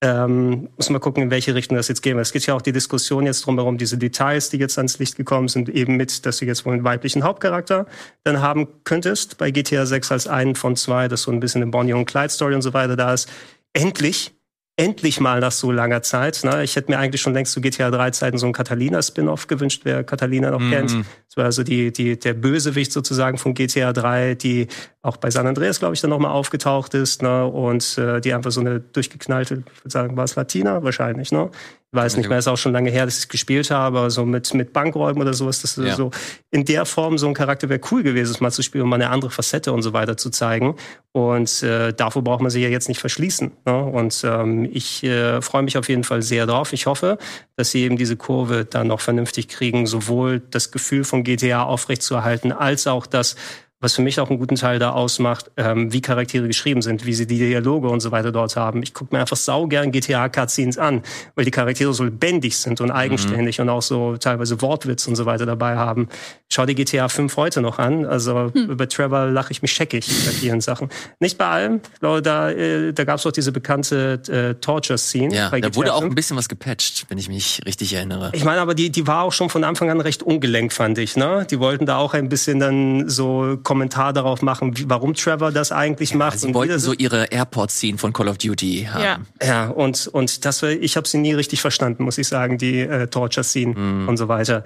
Ähm, 0.04 0.70
muss 0.78 0.90
mal 0.90 1.00
gucken, 1.00 1.22
in 1.22 1.30
welche 1.30 1.54
Richtung 1.54 1.78
das 1.78 1.88
jetzt 1.88 2.02
gehen 2.02 2.18
wird. 2.18 2.26
Es 2.26 2.34
geht 2.34 2.48
ja 2.48 2.56
auch 2.56 2.64
die 2.64 2.72
Diskussion 2.72 3.28
jetzt 3.28 3.46
drumherum, 3.46 3.78
diese 3.78 4.00
Details, 4.00 4.50
die 4.50 4.58
jetzt 4.58 4.78
ans 4.80 4.98
Licht 4.98 5.16
gekommen 5.16 5.48
sind, 5.48 5.70
eben 5.70 5.96
mit, 5.96 6.26
dass 6.26 6.38
du 6.38 6.46
jetzt 6.46 6.66
wohl 6.66 6.74
einen 6.74 6.84
weiblichen 6.84 7.24
Hauptcharakter 7.24 7.86
dann 8.24 8.42
haben 8.42 8.68
könntest 8.84 9.38
bei 9.38 9.52
GTA 9.52 9.86
6 9.86 10.12
als 10.12 10.28
einen 10.28 10.56
von 10.56 10.76
zwei, 10.76 11.08
dass 11.08 11.22
so 11.22 11.32
ein 11.32 11.40
bisschen 11.40 11.62
eine 11.62 11.70
Bonnie 11.70 11.94
und 11.94 12.06
Clyde 12.06 12.30
Story 12.30 12.56
und 12.56 12.64
so 12.64 12.74
weiter 12.74 12.96
da 12.96 13.14
ist. 13.14 13.30
Endlich 13.74 14.34
endlich 14.78 15.20
mal 15.20 15.40
nach 15.40 15.52
so 15.52 15.72
langer 15.72 16.02
Zeit. 16.02 16.42
Ne? 16.44 16.64
Ich 16.64 16.76
hätte 16.76 16.92
mir 16.92 16.98
eigentlich 16.98 17.22
schon 17.22 17.34
längst 17.34 17.52
zu 17.52 17.62
GTA 17.62 17.92
3 17.92 18.12
Zeiten 18.12 18.38
so 18.38 18.48
ein 18.48 18.54
Catalina-Spin-off 18.54 19.48
gewünscht, 19.48 19.82
wer 19.84 20.04
Catalina 20.04 20.52
noch 20.52 20.60
mm 20.60 20.72
kennt. 20.72 20.92
Das 21.28 21.38
war 21.38 21.46
also 21.46 21.64
die, 21.64 21.92
die, 21.92 22.18
der 22.18 22.34
Bösewicht 22.34 22.92
sozusagen 22.92 23.38
von 23.38 23.54
GTA 23.54 23.94
3, 23.94 24.36
die 24.36 24.68
auch 25.02 25.18
bei 25.18 25.30
San 25.30 25.48
Andreas, 25.48 25.80
glaube 25.80 25.96
ich, 25.96 26.02
dann 26.02 26.10
nochmal 26.10 26.32
aufgetaucht 26.32 26.94
ist, 26.94 27.22
ne? 27.22 27.46
Und 27.46 27.98
äh, 27.98 28.22
die 28.22 28.34
einfach 28.34 28.52
so 28.52 28.62
eine 28.62 28.80
durchgeknallte, 28.80 29.64
ich 29.66 29.84
würde 29.84 29.92
sagen, 29.92 30.18
war 30.18 30.26
es 30.26 30.36
Latina 30.36 30.84
wahrscheinlich, 30.84 31.32
ne? 31.32 31.50
Weiß 31.94 32.16
nicht 32.16 32.30
mehr, 32.30 32.38
ist 32.38 32.48
auch 32.48 32.58
schon 32.58 32.72
lange 32.72 32.90
her, 32.90 33.06
dass 33.06 33.20
ich 33.20 33.28
gespielt 33.28 33.70
habe, 33.70 33.98
aber 33.98 34.10
so 34.10 34.26
mit, 34.26 34.54
mit 34.54 34.72
Bankräumen 34.72 35.22
oder 35.22 35.34
sowas, 35.34 35.62
das 35.62 35.76
ja. 35.76 35.96
so 35.96 36.12
in 36.50 36.64
der 36.64 36.86
Form 36.86 37.18
so 37.18 37.28
ein 37.28 37.34
Charakter 37.34 37.68
wäre 37.68 37.82
cool 37.92 38.02
gewesen, 38.02 38.38
mal 38.40 38.52
zu 38.52 38.62
spielen, 38.62 38.86
um 38.86 38.90
mal 38.90 38.96
eine 38.96 39.10
andere 39.10 39.30
Facette 39.30 39.74
und 39.74 39.82
so 39.82 39.92
weiter 39.92 40.16
zu 40.16 40.30
zeigen. 40.30 40.76
Und 41.12 41.62
äh, 41.64 41.92
davor 41.94 42.24
braucht 42.24 42.42
man 42.42 42.50
sich 42.50 42.64
ja 42.64 42.70
jetzt 42.70 42.88
nicht 42.88 43.00
verschließen. 43.00 43.52
Ne? 43.66 43.84
Und 43.84 44.24
ähm, 44.24 44.70
ich 44.72 45.04
äh, 45.04 45.42
freue 45.42 45.64
mich 45.64 45.78
auf 45.78 45.90
jeden 45.90 46.06
Fall 46.06 46.22
sehr 46.22 46.46
drauf. 46.46 46.72
Ich 46.72 46.86
hoffe, 46.86 47.18
dass 47.58 47.72
sie 47.72 47.84
eben 47.84 47.98
diese 47.98 48.16
Kurve 48.16 48.64
dann 48.64 48.88
noch 48.88 49.02
vernünftig 49.02 49.50
kriegen, 49.50 49.86
sowohl 49.86 50.40
das 50.40 50.72
Gefühl 50.72 51.04
von 51.04 51.26
GTA 51.26 51.64
aufrechtzuerhalten, 51.64 52.54
als 52.54 52.88
auch 52.88 53.06
das, 53.06 53.36
was 53.82 53.96
für 53.96 54.04
mich 54.04 54.20
auch 54.20 54.30
einen 54.30 54.40
guten 54.40 54.56
Teil 54.56 54.80
da 54.80 54.92
ausmacht, 54.92 55.52
ähm, 55.58 55.92
wie 55.92 56.02
Charaktere 56.02 56.48
geschrieben 56.48 56.82
sind, 56.82 57.06
wie 57.06 57.14
sie 57.14 57.28
die 57.28 57.40
Dialoge 57.40 57.90
und 57.90 58.00
so 58.00 58.12
weiter 58.12 58.32
dort 58.32 58.56
haben. 58.56 58.84
Ich 58.84 58.94
gucke 58.94 59.14
mir 59.14 59.22
einfach 59.22 59.38
saugern 59.38 59.92
GTA-Cutscenes 59.92 60.78
an, 60.78 61.02
weil 61.36 61.46
die 61.46 61.52
Charaktere 61.52 61.94
so 61.94 62.04
lebendig 62.04 62.58
sind 62.58 62.80
und 62.80 62.92
eigenständig 62.92 63.58
mhm. 63.58 63.64
und 63.64 63.70
auch 63.70 63.82
so 63.82 64.18
teilweise 64.18 64.62
Wortwitz 64.62 65.08
und 65.08 65.16
so 65.16 65.26
weiter 65.26 65.46
dabei 65.46 65.76
haben. 65.76 66.08
Schau 66.54 66.66
dir 66.66 66.76
GTA 66.76 67.08
5 67.08 67.38
heute 67.38 67.62
noch 67.62 67.80
an. 67.80 68.06
Also 68.06 68.52
hm. 68.54 68.72
über 68.72 68.88
Trevor 68.90 69.28
lache 69.28 69.52
ich 69.52 69.62
mich 69.62 69.72
scheckig 69.72 70.06
bei 70.06 70.32
vielen 70.32 70.60
Sachen. 70.60 70.90
Nicht 71.22 71.38
bei 71.38 71.48
allem. 71.48 71.80
Ich 71.94 72.00
glaube, 72.02 72.22
da, 72.22 72.52
äh, 72.52 72.92
da 72.92 73.06
gab 73.06 73.20
es 73.20 73.26
auch 73.26 73.32
diese 73.32 73.54
bekannte 73.54 74.22
äh, 74.28 74.56
Torture-Scene. 74.56 75.34
Ja, 75.34 75.50
da 75.50 75.76
wurde 75.76 75.94
auch 75.94 76.02
ein 76.02 76.14
bisschen 76.14 76.36
was 76.36 76.50
gepatcht, 76.50 77.06
wenn 77.08 77.18
ich 77.18 77.30
mich 77.30 77.62
richtig 77.66 77.94
erinnere. 77.94 78.32
Ich 78.34 78.44
meine, 78.44 78.60
aber 78.60 78.76
die, 78.76 78.90
die 78.90 79.08
war 79.08 79.24
auch 79.24 79.32
schon 79.32 79.50
von 79.50 79.64
Anfang 79.64 79.90
an 79.90 80.02
recht 80.02 80.24
ungelenkt, 80.24 80.74
fand 80.74 80.98
ich. 80.98 81.16
Ne? 81.16 81.48
Die 81.50 81.60
wollten 81.60 81.86
da 81.86 81.98
auch 81.98 82.14
ein 82.14 82.28
bisschen 82.28 82.60
dann 82.60 83.08
so 83.08 83.58
Kommentar 83.72 84.12
darauf 84.12 84.42
machen, 84.42 84.78
wie, 84.78 84.90
warum 84.90 85.14
Trevor 85.14 85.54
das 85.54 85.72
eigentlich 85.72 86.14
macht. 86.14 86.38
Sie 86.38 86.54
wollten 86.54 86.78
so 86.78 86.92
ihre 86.92 87.28
Airport 87.32 87.72
ziehen 87.72 87.98
von 87.98 88.12
Call 88.12 88.28
of 88.28 88.38
Duty 88.38 88.90
haben. 88.92 89.02
Ja, 89.02 89.20
ja 89.42 89.70
und 89.70 90.08
und 90.08 90.44
das 90.44 90.62
ich 90.62 90.98
habe 90.98 91.08
sie 91.08 91.20
nie 91.20 91.32
richtig 91.32 91.62
verstanden, 91.62 92.04
muss 92.04 92.18
ich 92.18 92.28
sagen, 92.28 92.58
die 92.58 92.82
äh, 92.82 93.08
Torture 93.08 93.46
Scene 93.46 93.74
mm. 93.74 94.10
und 94.10 94.18
so 94.18 94.28
weiter. 94.28 94.66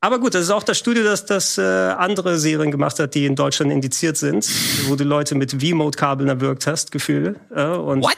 Aber 0.00 0.20
gut, 0.20 0.36
das 0.36 0.42
ist 0.42 0.50
auch 0.50 0.62
das 0.62 0.78
Studio, 0.78 1.02
das 1.02 1.26
das 1.26 1.58
äh, 1.58 1.62
andere 1.62 2.38
Serien 2.38 2.70
gemacht 2.70 3.00
hat, 3.00 3.16
die 3.16 3.26
in 3.26 3.34
Deutschland 3.34 3.72
indiziert 3.72 4.16
sind, 4.16 4.48
wo 4.86 4.94
du 4.94 5.02
Leute 5.02 5.34
mit 5.34 5.50
V-Mode-Kabeln 5.60 6.28
erwürgt 6.28 6.68
hast, 6.68 6.92
Gefühl. 6.92 7.34
Äh, 7.52 7.64
und 7.64 8.04
What? 8.04 8.12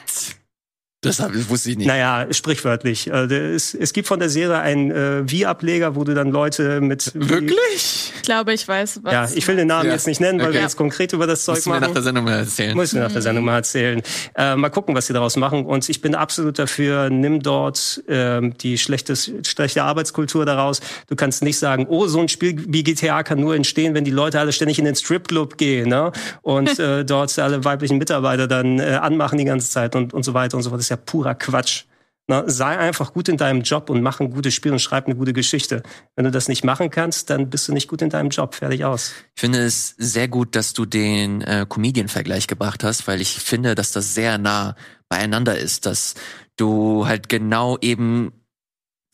Das, 1.07 1.49
wusste 1.49 1.71
ich 1.71 1.79
nicht. 1.79 1.87
Naja, 1.87 2.27
sprichwörtlich. 2.33 3.09
Äh, 3.09 3.55
es, 3.55 3.93
gibt 3.93 4.09
von 4.09 4.19
der 4.19 4.29
Serie 4.29 4.59
einen 4.59 4.91
äh, 4.91 5.31
Wii-Ableger, 5.31 5.95
wo 5.95 6.05
du 6.05 6.15
dann 6.15 6.31
Leute 6.31 6.81
mit. 6.81 7.13
Wirklich? 7.15 8.13
Ich 8.17 8.23
glaube, 8.23 8.53
ich 8.53 8.67
weiß, 8.67 9.01
was. 9.03 9.13
Ja, 9.13 9.29
ich 9.33 9.47
will 9.47 9.57
den 9.57 9.69
Namen 9.69 9.87
ja. 9.87 9.93
jetzt 9.93 10.07
nicht 10.07 10.21
nennen, 10.21 10.39
weil 10.39 10.49
okay. 10.49 10.57
wir 10.57 10.63
jetzt 10.63 10.77
konkret 10.77 11.13
über 11.13 11.27
das 11.27 11.45
Zeug 11.45 11.57
Musst 11.57 11.67
machen. 11.69 11.81
Muss 11.81 11.89
nach 11.89 11.95
der 11.95 12.03
Sendung 12.03 12.25
mal 12.25 12.39
erzählen. 12.39 12.77
Muss 12.77 12.93
ich 12.93 12.99
nach 12.99 13.13
der 13.13 13.23
Sendung 13.23 13.45
mal 13.45 13.57
erzählen. 13.57 14.03
Äh, 14.35 14.57
mal 14.57 14.71
gucken, 14.71 14.95
was 14.95 15.07
sie 15.07 15.13
daraus 15.13 15.37
machen. 15.37 15.65
Und 15.67 15.89
ich 15.89 16.01
bin 16.01 16.15
absolut 16.15 16.59
dafür, 16.59 17.11
nimm 17.11 17.43
dort 17.43 18.03
äh, 18.09 18.41
die 18.51 18.79
schlechtes, 18.79 19.31
schlechte 19.47 19.83
Arbeitskultur 19.83 20.45
daraus. 20.45 20.81
Du 21.09 21.17
kannst 21.17 21.43
nicht 21.43 21.59
sagen, 21.59 21.87
oh, 21.89 22.07
so 22.07 22.21
ein 22.21 22.29
Spiel 22.29 22.65
wie 22.69 22.83
GTA 22.83 23.23
kann 23.23 23.41
nur 23.41 23.55
entstehen, 23.55 23.95
wenn 23.95 24.05
die 24.05 24.11
Leute 24.11 24.41
alle 24.41 24.53
ständig 24.53 24.79
in 24.79 24.85
den 24.85 24.95
Stripclub 24.95 25.57
gehen 25.59 25.89
ne? 25.89 26.13
und 26.43 26.79
äh, 26.79 27.05
dort 27.05 27.39
alle 27.39 27.65
weiblichen 27.65 27.99
Mitarbeiter 27.99 28.47
dann 28.47 28.79
äh, 28.79 28.99
anmachen 29.01 29.39
die 29.39 29.45
ganze 29.45 29.71
Zeit 29.71 29.95
und, 29.97 30.15
und 30.15 30.25
so 30.25 30.35
weiter 30.35 30.57
und 30.57 30.63
so 30.63 30.71
fort. 30.71 30.79
Das 30.79 30.87
ist 30.87 30.91
ja 30.91 30.96
purer 30.97 31.35
Quatsch. 31.35 31.85
Na, 32.29 32.49
sei 32.49 32.77
einfach 32.77 33.13
gut 33.13 33.29
in 33.29 33.37
deinem 33.37 33.63
Job 33.63 33.89
und 33.89 34.03
mach 34.03 34.19
ein 34.19 34.31
gutes 34.31 34.53
Spiel 34.53 34.73
und 34.73 34.81
schreib 34.81 35.07
eine 35.07 35.15
gute 35.15 35.33
Geschichte. 35.33 35.85
Wenn 36.17 36.25
du 36.25 36.33
das 36.33 36.49
nicht 36.49 36.65
machen 36.65 36.91
kannst, 36.91 37.31
dann 37.31 37.51
bist 37.51 37.69
du 37.69 37.73
nicht 37.73 37.87
gut 37.87 38.03
in 38.03 38.11
deinem 38.11 38.31
Job. 38.31 38.57
Fertig 38.57 38.85
aus. 38.85 39.13
Ich 39.37 39.41
finde 39.41 39.65
es 39.65 39.95
sehr 39.97 40.27
gut, 40.27 40.57
dass 40.57 40.73
du 40.73 40.87
den 40.87 41.43
äh, 41.43 41.67
Comedian-Vergleich 41.69 42.49
gebracht 42.49 42.83
hast, 42.83 43.07
weil 43.07 43.21
ich 43.21 43.35
finde, 43.35 43.77
dass 43.77 43.93
das 43.93 44.15
sehr 44.15 44.39
nah 44.39 44.75
beieinander 45.09 45.57
ist, 45.57 45.87
dass 45.87 46.15
du 46.57 47.07
halt 47.07 47.29
genau 47.29 47.79
eben 47.81 48.33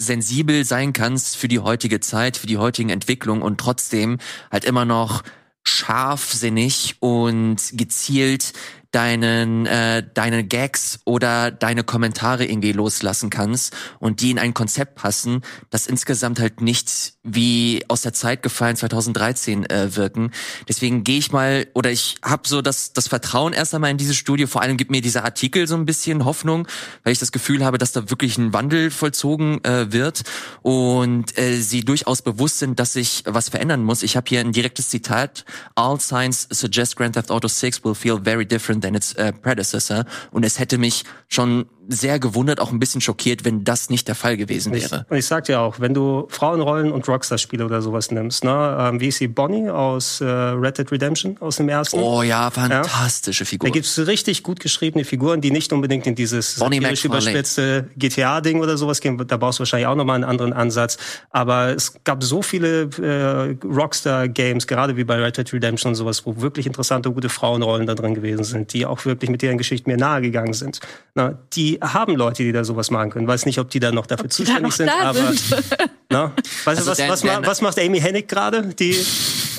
sensibel 0.01 0.65
sein 0.65 0.95
kannst 0.95 1.37
für 1.37 1.49
die 1.49 1.61
heutige 1.61 2.01
Zeit, 2.01 2.39
für 2.39 2.47
die 2.47 2.57
heutigen 2.59 2.89
Entwicklungen 2.89 3.43
und 3.43 3.61
trotzdem 3.61 4.19
halt 4.51 4.65
immer 4.65 4.87
noch 4.87 5.23
scharfsinnig 5.65 6.97
und 7.01 7.59
gezielt 7.73 8.53
deinen 8.93 9.67
äh, 9.67 10.05
deine 10.15 10.45
Gags 10.45 11.01
oder 11.05 11.51
deine 11.51 11.83
Kommentare 11.83 12.45
irgendwie 12.45 12.73
loslassen 12.73 13.31
kannst 13.31 13.75
und 13.99 14.21
die 14.21 14.31
in 14.31 14.39
ein 14.39 14.55
Konzept 14.55 14.95
passen, 14.95 15.41
das 15.71 15.87
insgesamt 15.87 16.39
halt 16.39 16.61
nicht 16.61 17.15
wie 17.25 17.83
aus 17.89 18.03
der 18.03 18.13
Zeit 18.13 18.43
gefallen 18.43 18.77
2013 18.77 19.69
äh, 19.69 19.97
wirken. 19.97 20.31
Deswegen 20.69 21.05
gehe 21.05 21.19
ich 21.19 21.33
mal 21.33 21.67
oder 21.73 21.91
ich 21.91 22.17
habe 22.23 22.47
so 22.47 22.61
das 22.61 22.93
das 22.93 23.09
Vertrauen 23.09 23.55
erst 23.55 23.75
einmal 23.75 23.91
in 23.91 23.97
dieses 23.97 24.17
Studio. 24.17 24.47
Vor 24.47 24.61
allem 24.61 24.77
gibt 24.77 24.91
mir 24.91 25.01
dieser 25.01 25.25
Artikel 25.25 25.67
so 25.67 25.75
ein 25.75 25.87
bisschen 25.87 26.27
Hoffnung, 26.27 26.69
weil 27.03 27.15
ich 27.15 27.19
das 27.19 27.33
Gefühl 27.33 27.65
habe, 27.65 27.79
dass 27.79 27.93
da 27.93 28.11
wirklich 28.11 28.37
ein 28.37 28.53
Wandel 28.53 28.91
vollzogen 28.91 29.65
äh, 29.65 29.91
wird 29.91 30.23
und 30.61 31.39
äh, 31.39 31.57
sie 31.57 31.83
durchaus 31.83 32.21
bewusst 32.21 32.59
sind, 32.59 32.79
dass 32.79 32.93
sich 32.93 33.23
was 33.27 33.49
verändern 33.49 33.83
muss. 33.85 34.03
Ich 34.03 34.17
habe 34.17 34.29
hier 34.29 34.41
ein 34.41 34.53
direktes 34.53 34.91
Zitat: 34.91 35.47
All 35.77 35.99
signs 35.99 36.47
suggest 36.51 36.97
Grand 36.97 37.15
Theft 37.15 37.31
Auto 37.31 37.49
6 37.49 37.85
will 37.85 37.95
feel 37.95 38.21
very 38.23 38.45
different 38.45 38.82
its 38.85 39.15
uh, 39.19 39.33
predecessor. 39.33 40.05
Und 40.31 40.45
es 40.45 40.59
hätte 40.59 40.79
mich 40.79 41.05
schon 41.29 41.67
sehr 41.89 42.19
gewundert, 42.19 42.61
auch 42.61 42.71
ein 42.71 42.79
bisschen 42.79 43.01
schockiert, 43.01 43.45
wenn 43.45 43.65
das 43.65 43.91
nicht 43.91 44.09
der 44.09 44.15
Fall 44.15 44.37
gewesen 44.37 44.73
wäre. 44.73 45.05
Ich, 45.05 45.11
und 45.11 45.17
ich 45.17 45.27
sag 45.27 45.45
dir 45.45 45.61
auch, 45.61 45.81
wenn 45.81 45.95
du 45.95 46.27
Frauenrollen 46.29 46.93
und 46.93 47.09
Rockstar-Spiele 47.09 47.65
oder 47.65 47.83
sowas 47.83 48.11
nimmst, 48.11 48.45
ne, 48.45 48.77
ähm, 48.81 49.01
wie 49.01 49.09
ist 49.09 49.19
sie 49.19 49.29
Bonnie 49.29 49.69
aus 49.69 50.21
äh, 50.21 50.25
Red 50.25 50.79
Dead 50.79 50.91
Redemption 50.91 51.37
aus 51.41 51.57
dem 51.57 51.69
ersten? 51.69 51.99
Oh 51.99 52.23
ja, 52.23 52.51
fantastische 52.51 53.45
ja. 53.45 53.49
Figur. 53.49 53.69
Da 53.69 53.73
gibt's 53.73 53.99
richtig 53.99 54.43
gut 54.43 54.61
geschriebene 54.61 55.05
Figuren, 55.05 55.41
die 55.41 55.51
nicht 55.51 55.73
unbedingt 55.73 56.07
in 56.07 56.15
dieses 56.15 56.57
überspitzte 56.59 57.89
GTA-Ding 57.97 58.61
oder 58.61 58.77
sowas 58.77 59.01
gehen. 59.01 59.19
Da 59.27 59.37
brauchst 59.37 59.59
du 59.59 59.61
wahrscheinlich 59.61 59.87
auch 59.87 59.97
nochmal 59.97 60.17
einen 60.17 60.25
anderen 60.25 60.53
Ansatz. 60.53 60.99
Aber 61.31 61.75
es 61.75 61.95
gab 62.05 62.23
so 62.23 62.43
viele 62.43 62.91
äh, 63.01 63.57
Rockstar-Games, 63.67 64.67
gerade 64.67 64.97
wie 64.97 65.05
bei 65.05 65.17
Red 65.17 65.37
Dead 65.37 65.53
Redemption 65.53 65.91
und 65.91 65.97
sowas, 65.97 66.25
wo 66.27 66.41
wirklich 66.41 66.67
interessante, 66.67 67.11
gute 67.11 67.29
Frauenrollen 67.29 67.87
da 67.87 67.95
drin 67.95 68.15
gewesen 68.15 68.45
sind, 68.45 68.73
die 68.73 68.87
auch 68.87 69.05
wirklich 69.05 69.31
mit 69.31 69.43
deren 69.43 69.59
Geschichten 69.59 69.91
mir 69.91 69.97
nahegegangen 69.97 70.55
sind. 70.55 70.81
Na, 71.15 71.39
die 71.53 71.72
haben 71.81 72.17
Leute, 72.17 72.43
die 72.43 72.53
da 72.53 72.65
sowas 72.65 72.91
machen 72.91 73.11
können. 73.11 73.27
Weiß 73.27 73.47
nicht, 73.47 73.59
ob 73.59 73.71
die 73.71 73.81
da 73.81 73.93
noch 73.93 74.07
dafür 74.07 74.27
ob 74.27 74.33
zuständig 74.33 74.73
sind, 74.73 74.89
aber. 74.89 75.33
Sind. 75.33 75.65
na, 76.11 76.33
weißt 76.65 76.79
also 76.79 76.95
du, 76.95 77.09
was, 77.09 77.25
was, 77.25 77.47
was 77.47 77.61
macht 77.61 77.79
Amy 77.79 78.01
Hennig 78.01 78.29
gerade? 78.29 78.63
Die 78.75 78.97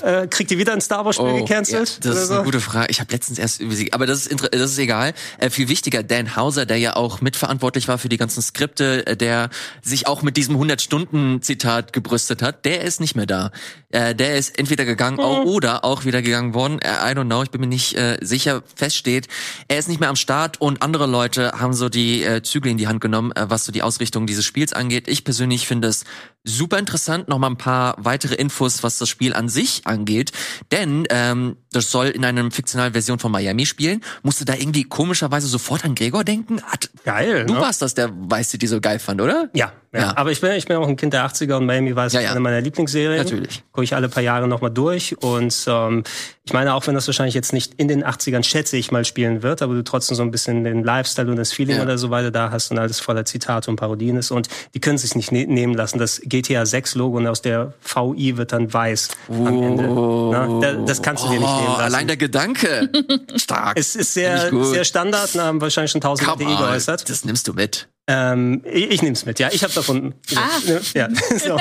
äh, 0.04 0.28
kriegt 0.28 0.52
die 0.52 0.58
wieder 0.58 0.74
ein 0.74 0.82
Star 0.82 1.06
Wars 1.06 1.16
Spiel 1.16 1.28
oh, 1.28 1.38
gecancelt? 1.46 1.90
Ja, 1.90 2.12
das 2.12 2.22
ist 2.24 2.28
so? 2.28 2.36
eine 2.36 2.44
gute 2.44 2.60
Frage. 2.60 2.88
Ich 2.90 3.00
habe 3.00 3.12
letztens 3.12 3.40
erst 3.40 3.62
über 3.62 3.74
sie, 3.74 3.94
aber 3.94 4.06
das 4.06 4.28
ist 4.28 4.50
das 4.52 4.72
ist 4.72 4.78
egal. 4.78 5.14
Äh, 5.38 5.50
viel 5.50 5.70
wichtiger, 5.70 6.04
Dan 6.04 6.36
Hauser, 6.36 6.66
der 6.66 6.78
ja 6.78 6.96
auch 6.96 7.22
mitverantwortlich 7.22 7.88
war 7.88 7.98
für 7.98 8.10
die 8.10 8.18
ganzen 8.18 8.42
Skripte, 8.42 9.08
äh, 9.08 9.16
der 9.16 9.50
sich 9.82 10.08
auch 10.08 10.22
mit 10.22 10.38
diesem 10.38 10.56
100 10.56 10.82
Stunden 10.82 11.42
Zitat 11.42 11.94
gebrüstet 11.94 12.42
hat, 12.42 12.66
der 12.66 12.82
ist 12.82 13.00
nicht 13.00 13.16
mehr 13.16 13.26
da. 13.26 13.52
Äh, 13.90 14.16
der 14.16 14.38
ist 14.38 14.58
entweder 14.58 14.86
gegangen 14.86 15.18
mhm. 15.18 15.48
oder 15.48 15.86
auch 15.86 16.04
wieder 16.06 16.22
gegangen 16.22 16.54
worden. 16.54 16.80
Äh, 16.80 16.90
I 16.90 17.16
don't 17.16 17.26
know, 17.26 17.44
ich 17.44 17.52
bin 17.52 17.62
mir 17.62 17.68
nicht 17.68 17.96
äh, 17.96 18.18
sicher. 18.22 18.64
Feststeht, 18.76 19.28
er 19.68 19.78
ist 19.78 19.88
nicht 19.88 20.00
mehr 20.00 20.10
am 20.10 20.16
Start 20.16 20.60
und 20.60 20.82
andere 20.82 21.06
Leute 21.06 21.54
haben 21.60 21.74
so 21.74 21.90
die 21.90 22.24
äh, 22.24 22.42
Zügel 22.42 22.72
in 22.72 22.78
die 22.78 22.88
Hand 22.88 23.02
genommen, 23.02 23.32
äh, 23.34 23.46
was 23.50 23.66
so 23.66 23.72
die 23.72 23.84
Ausrichtung 23.84 24.28
dieses 24.28 24.46
Spiels 24.46 24.74
angeht. 24.74 25.08
Ich 25.08 25.24
persönlich 25.24 25.68
finde 25.68 25.88
es 25.88 26.06
super 26.44 26.80
interessant. 26.80 27.28
Noch 27.28 27.40
mal 27.40 27.48
ein 27.48 27.58
paar 27.58 27.96
weitere 27.98 28.36
Infos, 28.36 28.84
was 28.84 28.98
das 28.98 29.10
Spiel 29.10 29.34
an 29.34 29.50
sich 29.50 29.82
angeht. 29.86 30.32
Denn 30.72 31.06
ähm, 31.10 31.58
das 31.76 31.92
soll 31.92 32.08
in 32.08 32.26
einer 32.26 32.50
fiktionalen 32.52 32.94
Version 32.94 33.20
von 33.20 33.32
Miami 33.32 33.66
spielen. 33.66 34.02
Musste 34.22 34.46
da 34.46 34.54
irgendwie 34.54 34.84
komischerweise 34.84 35.48
sofort 35.48 35.86
an 35.86 35.96
Gregor 35.96 36.24
denken? 36.24 36.62
Hat, 36.64 36.90
geil. 37.04 37.46
Du 37.46 37.54
ne? 37.56 37.62
warst 37.62 37.82
das, 37.82 37.94
der 37.94 38.12
Weiße, 38.14 38.58
die 38.58 38.68
so 38.68 38.80
geil 38.80 39.00
fand, 39.00 39.22
oder? 39.22 39.50
Ja, 39.54 39.72
ja. 39.94 40.00
ja. 40.00 40.18
Aber 40.18 40.32
ich 40.32 40.42
bin, 40.42 40.52
ich 40.54 40.66
bin 40.66 40.78
auch 40.78 40.88
ein 40.88 40.96
Kind 40.96 41.14
der 41.14 41.26
80er 41.26 41.56
und 41.56 41.66
Miami 41.66 41.96
war 41.96 42.08
ja, 42.08 42.22
ja. 42.22 42.32
eine 42.32 42.40
meiner 42.40 42.62
Lieblingsserien. 42.62 43.18
Natürlich. 43.24 43.64
Gucke 43.72 43.86
ich 43.86 43.96
alle 43.96 44.10
paar 44.10 44.24
Jahre 44.24 44.48
nochmal 44.48 44.72
durch. 44.72 45.16
Und 45.22 45.66
ähm, 45.68 46.04
ich 46.46 46.54
meine, 46.54 46.74
auch 46.74 46.88
wenn 46.88 46.96
das 46.96 47.08
wahrscheinlich 47.08 47.36
jetzt 47.36 47.54
nicht 47.54 47.76
in 47.76 47.88
den 47.88 48.04
80ern, 48.04 48.44
schätze 48.44 48.76
ich 48.76 48.92
mal, 48.92 49.06
spielen 49.06 49.44
wird, 49.44 49.62
aber 49.62 49.76
du 49.76 49.84
trotzdem 49.84 50.16
so 50.16 50.24
ein 50.24 50.32
bisschen 50.32 50.64
den 50.64 50.84
Lifestyle 50.84 51.30
und 51.30 51.38
das 51.38 51.54
Feeling 51.54 51.80
oder 51.80 51.98
so 51.98 52.10
weiter 52.10 52.32
da 52.32 52.52
hast 52.52 52.72
und 52.72 52.80
alles 52.80 53.00
voller 53.00 53.24
Zitate 53.26 53.70
und 53.70 53.78
Parodien 53.78 54.18
ist. 54.18 54.32
Und 54.32 54.50
die 54.74 54.80
können 54.80 54.98
sich 54.98 55.16
nicht 55.16 55.32
ne 55.32 55.46
nehmen 55.46 55.74
lassen. 55.74 56.00
Das 56.00 56.22
GTA 56.24 56.66
6 56.66 56.96
Logo 56.96 57.18
und 57.18 57.28
aus 57.28 57.42
der 57.42 57.74
VI 57.84 58.38
wird 58.38 58.52
dann 58.52 58.74
weiß 58.74 59.10
oh. 59.30 59.34
am 59.46 59.64
Ende. 59.64 59.88
Na, 59.88 60.86
das 60.86 61.02
kannst 61.02 61.24
du 61.24 61.30
dir 61.30 61.40
nicht 61.40 61.56
nehmen 61.56 61.63
lassen. 61.68 61.82
Allein 61.82 62.08
der 62.08 62.18
Gedanke. 62.18 62.90
Stark. 63.36 63.78
Es 63.78 63.96
ist 63.96 64.14
sehr, 64.14 64.52
sehr 64.64 64.86
Standard, 64.86 65.34
haben 65.36 65.62
wahrscheinlich 65.62 65.92
schon 65.92 66.02
tausend 66.02 66.28
Leute 66.28 66.46
geäußert. 66.46 67.10
Das 67.10 67.26
nimmst 67.26 67.48
du 67.48 67.54
mit. 67.54 67.88
Ähm, 68.06 68.62
ich, 68.66 68.92
ich 68.92 69.02
nehme 69.02 69.14
es 69.14 69.26
mit, 69.26 69.40
ja. 69.40 69.48
Ich 69.54 69.64
habe 69.64 69.74
davon. 69.74 70.14
Ah. 70.36 70.60
Ja, 70.94 71.08
so. 71.38 71.58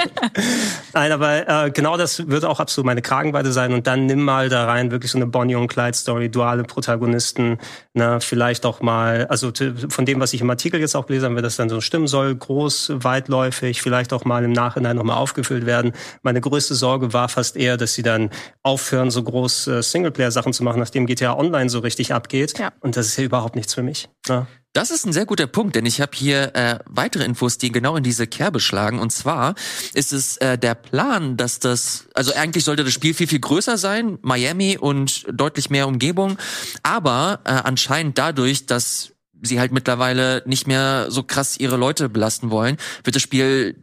Nein, 0.93 1.13
aber 1.13 1.67
äh, 1.67 1.71
genau 1.71 1.97
das 1.97 2.29
wird 2.29 2.45
auch 2.45 2.59
absolut 2.59 2.85
meine 2.87 3.01
Kragenweite 3.01 3.53
sein. 3.53 3.73
Und 3.73 3.87
dann 3.87 4.07
nimm 4.07 4.23
mal 4.23 4.49
da 4.49 4.65
rein 4.65 4.91
wirklich 4.91 5.13
so 5.13 5.19
eine 5.19 5.27
Bonnie 5.27 5.55
und 5.55 5.69
Clyde 5.69 5.97
Story, 5.97 6.31
duale 6.31 6.65
Protagonisten, 6.65 7.59
na, 7.95 8.19
vielleicht 8.19 8.67
auch 8.67 8.81
mal, 8.81 9.27
also 9.29 9.53
von 9.89 10.05
dem, 10.05 10.19
was 10.19 10.33
ich 10.33 10.41
im 10.41 10.51
Artikel 10.51 10.81
jetzt 10.81 10.97
auch 10.97 11.07
gelesen 11.07 11.27
habe, 11.27 11.37
wenn 11.37 11.45
das 11.45 11.57
dann 11.57 11.69
so 11.69 11.81
stimmen 11.81 12.09
soll, 12.09 12.35
groß, 12.35 12.93
weitläufig, 12.97 13.81
vielleicht 13.81 14.13
auch 14.13 14.25
mal 14.25 14.43
im 14.43 14.53
Nachhinein 14.53 14.97
nochmal 14.97 15.19
aufgefüllt 15.19 15.65
werden. 15.65 15.93
Meine 16.23 16.41
größte 16.41 16.75
Sorge 16.75 17.13
war 17.13 17.29
fast 17.29 17.57
eher, 17.57 17.77
dass 17.77 17.95
sie 17.95 18.03
dann 18.03 18.31
aufhören, 18.65 19.13
so 19.13 19.23
groß 19.23 19.71
Singleplayer-Sachen 19.81 20.53
zu 20.53 20.65
machen, 20.65 20.81
nachdem 20.81 21.07
GTA 21.07 21.37
Online 21.37 21.71
so 21.71 21.79
richtig 21.79 22.13
abgeht. 22.13 22.59
Ja. 22.59 22.73
Und 22.81 22.97
das 22.97 23.07
ist 23.07 23.17
ja 23.17 23.25
überhaupt 23.25 23.55
nichts 23.55 23.75
für 23.75 23.85
mich. 23.85 24.09
Na? 24.27 24.49
Das 24.75 24.91
ist 24.91 25.05
ein 25.05 25.13
sehr 25.13 25.27
guter 25.27 25.47
Punkt, 25.47 25.77
denn 25.77 25.85
ich 25.85 26.01
habe 26.01 26.13
hier 26.15 26.57
äh, 26.57 26.79
weitere 26.87 27.25
Infos, 27.25 27.59
die 27.59 27.71
genau 27.71 27.95
in 27.97 28.03
diese 28.03 28.27
Kerbe 28.27 28.59
schlagen. 28.59 29.01
Und 29.01 29.13
zwar 29.13 29.55
ist 29.93 30.15
es 30.15 30.39
äh, 30.39 30.57
der 30.57 30.75
Plan, 30.75 31.37
dass 31.37 31.59
das, 31.59 32.09
also 32.15 32.33
eigentlich 32.33 32.65
sollte 32.65 32.83
das 32.83 32.95
Spiel 32.95 33.13
viel, 33.13 33.27
viel 33.27 33.41
größer 33.41 33.77
sein, 33.77 34.19
Miami 34.23 34.79
und 34.79 35.27
deutlich 35.31 35.69
mehr 35.69 35.87
Umgebung. 35.87 36.39
Aber 36.83 37.41
äh, 37.45 37.51
anscheinend 37.51 38.17
dadurch, 38.17 38.65
dass 38.65 39.13
sie 39.43 39.61
halt 39.61 39.73
mittlerweile 39.73 40.43
nicht 40.47 40.67
mehr 40.67 41.11
so 41.11 41.23
krass 41.23 41.59
ihre 41.59 41.77
Leute 41.77 42.09
belasten 42.09 42.51
wollen, 42.51 42.79
wird 43.05 43.15
das 43.15 43.23
Spiel 43.23 43.77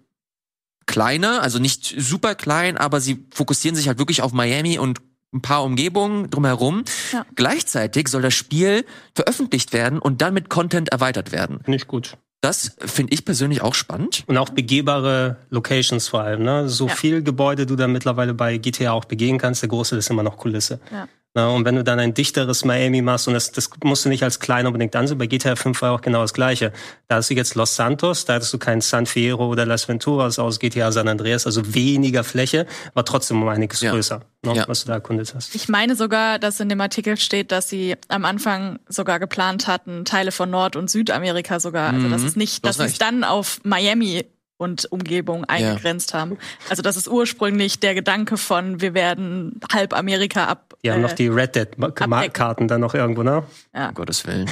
kleiner, 0.87 1.43
also 1.43 1.59
nicht 1.59 1.93
super 1.99 2.33
klein, 2.33 2.77
aber 2.77 2.99
sie 2.99 3.27
fokussieren 3.31 3.75
sich 3.75 3.87
halt 3.87 3.99
wirklich 3.99 4.23
auf 4.23 4.33
Miami 4.33 4.79
und 4.79 5.01
ein 5.33 5.41
paar 5.41 5.63
Umgebungen 5.63 6.29
drumherum. 6.29 6.83
Ja. 7.11 7.25
Gleichzeitig 7.35 8.07
soll 8.07 8.21
das 8.21 8.33
Spiel 8.33 8.85
veröffentlicht 9.13 9.73
werden 9.73 9.99
und 9.99 10.21
dann 10.21 10.33
mit 10.33 10.49
Content 10.49 10.89
erweitert 10.89 11.31
werden. 11.31 11.59
Finde 11.63 11.77
ich 11.77 11.87
gut. 11.87 12.17
Das 12.41 12.77
finde 12.79 13.13
ich 13.13 13.25
persönlich 13.25 13.61
auch 13.61 13.75
spannend. 13.75 14.23
Und 14.27 14.37
auch 14.37 14.49
begehbare 14.49 15.37
Locations 15.49 16.07
vor 16.07 16.21
allem. 16.21 16.43
Ne? 16.43 16.69
So 16.69 16.87
ja. 16.87 16.95
viel 16.95 17.21
Gebäude 17.21 17.65
du 17.65 17.75
da 17.75 17.87
mittlerweile 17.87 18.33
bei 18.33 18.57
GTA 18.57 18.91
auch 18.91 19.05
begehen 19.05 19.37
kannst, 19.37 19.61
der 19.61 19.69
Großteil 19.69 19.99
ist 19.99 20.09
immer 20.09 20.23
noch 20.23 20.37
Kulisse. 20.37 20.79
Ja. 20.91 21.07
Na, 21.35 21.49
und 21.49 21.63
wenn 21.63 21.75
du 21.75 21.83
dann 21.83 21.99
ein 21.99 22.15
dichteres 22.15 22.65
Miami 22.65 23.03
machst, 23.03 23.27
und 23.27 23.35
das, 23.35 23.51
das 23.51 23.69
musst 23.83 24.03
du 24.03 24.09
nicht 24.09 24.23
als 24.23 24.39
klein 24.39 24.65
unbedingt 24.65 24.95
ansehen, 24.95 25.19
bei 25.19 25.27
GTA 25.27 25.55
5 25.55 25.79
war 25.83 25.91
auch 25.93 26.01
genau 26.01 26.21
das 26.21 26.33
Gleiche. 26.33 26.73
Da 27.07 27.17
hast 27.17 27.29
du 27.29 27.35
jetzt 27.35 27.53
Los 27.53 27.75
Santos, 27.75 28.25
da 28.25 28.33
hattest 28.33 28.51
du 28.51 28.57
kein 28.57 28.81
San 28.81 29.05
Fierro 29.05 29.47
oder 29.47 29.67
Las 29.67 29.87
Venturas 29.87 30.39
aus 30.39 30.59
GTA 30.59 30.91
San 30.91 31.07
Andreas, 31.07 31.45
also 31.45 31.75
weniger 31.75 32.23
Fläche, 32.23 32.65
aber 32.93 33.05
trotzdem 33.05 33.43
um 33.43 33.47
einiges 33.47 33.81
ja. 33.81 33.91
größer, 33.91 34.21
ne, 34.43 34.55
ja. 34.55 34.67
was 34.67 34.81
du 34.81 34.87
da 34.87 34.95
erkundet 34.95 35.35
hast. 35.35 35.53
Ich 35.53 35.69
meine 35.69 35.95
sogar, 35.95 36.39
dass 36.39 36.59
in 36.59 36.67
dem 36.67 36.81
Artikel 36.81 37.15
steht, 37.15 37.51
dass 37.51 37.69
sie 37.69 37.95
am 38.07 38.25
Anfang 38.25 38.79
sogar 38.87 39.19
geplant 39.19 39.67
hatten, 39.67 40.05
Teile 40.05 40.31
von 40.31 40.49
Nord- 40.49 40.75
und 40.75 40.89
Südamerika 40.89 41.59
sogar, 41.59 41.93
also 41.93 42.09
das 42.09 42.23
ist 42.23 42.37
nicht, 42.37 42.65
dass 42.65 42.77
sie 42.77 42.85
es 42.85 42.97
dann 42.97 43.23
auf 43.23 43.59
Miami 43.63 44.25
und 44.59 44.91
Umgebung 44.91 45.45
eingegrenzt 45.45 46.11
ja. 46.11 46.19
haben. 46.19 46.37
Also 46.69 46.81
das 46.81 46.97
ist 46.97 47.07
ursprünglich 47.07 47.79
der 47.79 47.95
Gedanke 47.95 48.35
von, 48.35 48.81
wir 48.81 48.93
werden 48.93 49.61
halb 49.71 49.97
Amerika 49.97 50.45
ab. 50.45 50.75
Ja, 50.83 50.95
äh, 50.95 50.99
noch 50.99 51.13
die 51.13 51.29
Red 51.29 51.55
Dead-Karten 51.55 52.67
dann 52.67 52.81
noch 52.81 52.93
irgendwo, 52.93 53.23
ne? 53.23 53.43
Ja. 53.73 53.87
Um 53.87 53.95
Gottes 53.95 54.27
Willen. 54.27 54.51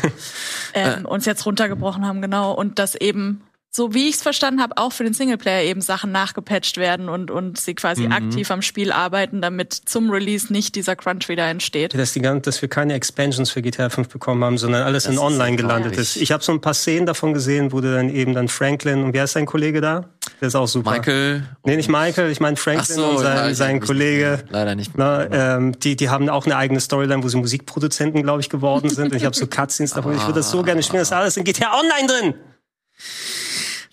ähm, 0.73 1.05
uns 1.05 1.25
jetzt 1.25 1.45
runtergebrochen 1.45 2.07
haben, 2.07 2.21
genau. 2.21 2.53
Und 2.53 2.79
das 2.79 2.95
eben 2.95 3.41
so 3.69 3.93
wie 3.93 4.07
ich 4.07 4.15
es 4.15 4.21
verstanden 4.21 4.61
habe, 4.61 4.77
auch 4.77 4.91
für 4.91 5.03
den 5.03 5.13
Singleplayer 5.13 5.63
eben 5.63 5.81
Sachen 5.81 6.11
nachgepatcht 6.11 6.77
werden 6.77 7.09
und, 7.09 7.29
und 7.29 7.59
sie 7.59 7.75
quasi 7.75 8.05
mhm. 8.05 8.11
aktiv 8.11 8.49
am 8.49 8.61
Spiel 8.61 8.91
arbeiten, 8.91 9.41
damit 9.41 9.73
zum 9.73 10.09
Release 10.09 10.51
nicht 10.51 10.75
dieser 10.75 10.95
Crunch 10.95 11.29
wieder 11.29 11.45
entsteht. 11.45 11.93
Dass, 11.93 12.13
die, 12.13 12.21
dass 12.21 12.61
wir 12.61 12.69
keine 12.69 12.93
Expansions 12.93 13.51
für 13.51 13.61
GTA 13.61 13.89
5 13.89 14.09
bekommen 14.09 14.43
haben, 14.43 14.57
sondern 14.57 14.83
alles 14.83 15.03
das 15.03 15.13
in 15.13 15.19
Online 15.19 15.57
gelandet 15.57 15.97
ist. 15.97 16.15
Ich 16.15 16.31
habe 16.31 16.43
so 16.43 16.51
ein 16.51 16.61
paar 16.61 16.73
Szenen 16.73 17.05
davon 17.05 17.33
gesehen, 17.33 17.71
wo 17.71 17.81
du 17.81 17.93
dann 17.93 18.09
eben 18.09 18.33
dann 18.33 18.47
Franklin 18.47 19.03
und 19.03 19.13
wer 19.13 19.25
ist 19.25 19.35
dein 19.35 19.45
Kollege 19.45 19.81
da? 19.81 20.09
Der 20.41 20.47
ist 20.47 20.55
auch 20.55 20.67
super. 20.67 20.91
Michael. 20.91 21.43
Nee, 21.63 21.75
nicht 21.75 21.89
Michael, 21.89 22.31
ich 22.31 22.39
meine 22.39 22.57
Franklin 22.57 22.95
so, 22.95 23.05
und 23.09 23.19
sein, 23.19 23.37
ja, 23.37 23.53
sein 23.53 23.79
Kollege. 23.79 24.43
Leider 24.49 24.75
nicht. 24.75 24.91
Na, 24.95 25.55
ähm, 25.55 25.79
die, 25.79 25.95
die 25.95 26.09
haben 26.09 26.29
auch 26.29 26.45
eine 26.45 26.57
eigene 26.57 26.79
Storyline, 26.79 27.23
wo 27.23 27.27
sie 27.27 27.37
Musikproduzenten, 27.37 28.23
glaube 28.23 28.41
ich, 28.41 28.49
geworden 28.49 28.89
sind. 28.89 29.11
und 29.11 29.17
ich 29.17 29.25
habe 29.25 29.35
so 29.35 29.47
Cutscenes 29.47 29.91
davon. 29.91 30.15
Ich 30.15 30.21
würde 30.21 30.39
das 30.39 30.51
so 30.51 30.63
gerne 30.63 30.83
spielen. 30.83 30.99
Das 30.99 31.09
ist 31.09 31.13
alles 31.13 31.37
in 31.37 31.43
GTA 31.43 31.71
Online 31.73 32.07
drin. 32.07 32.33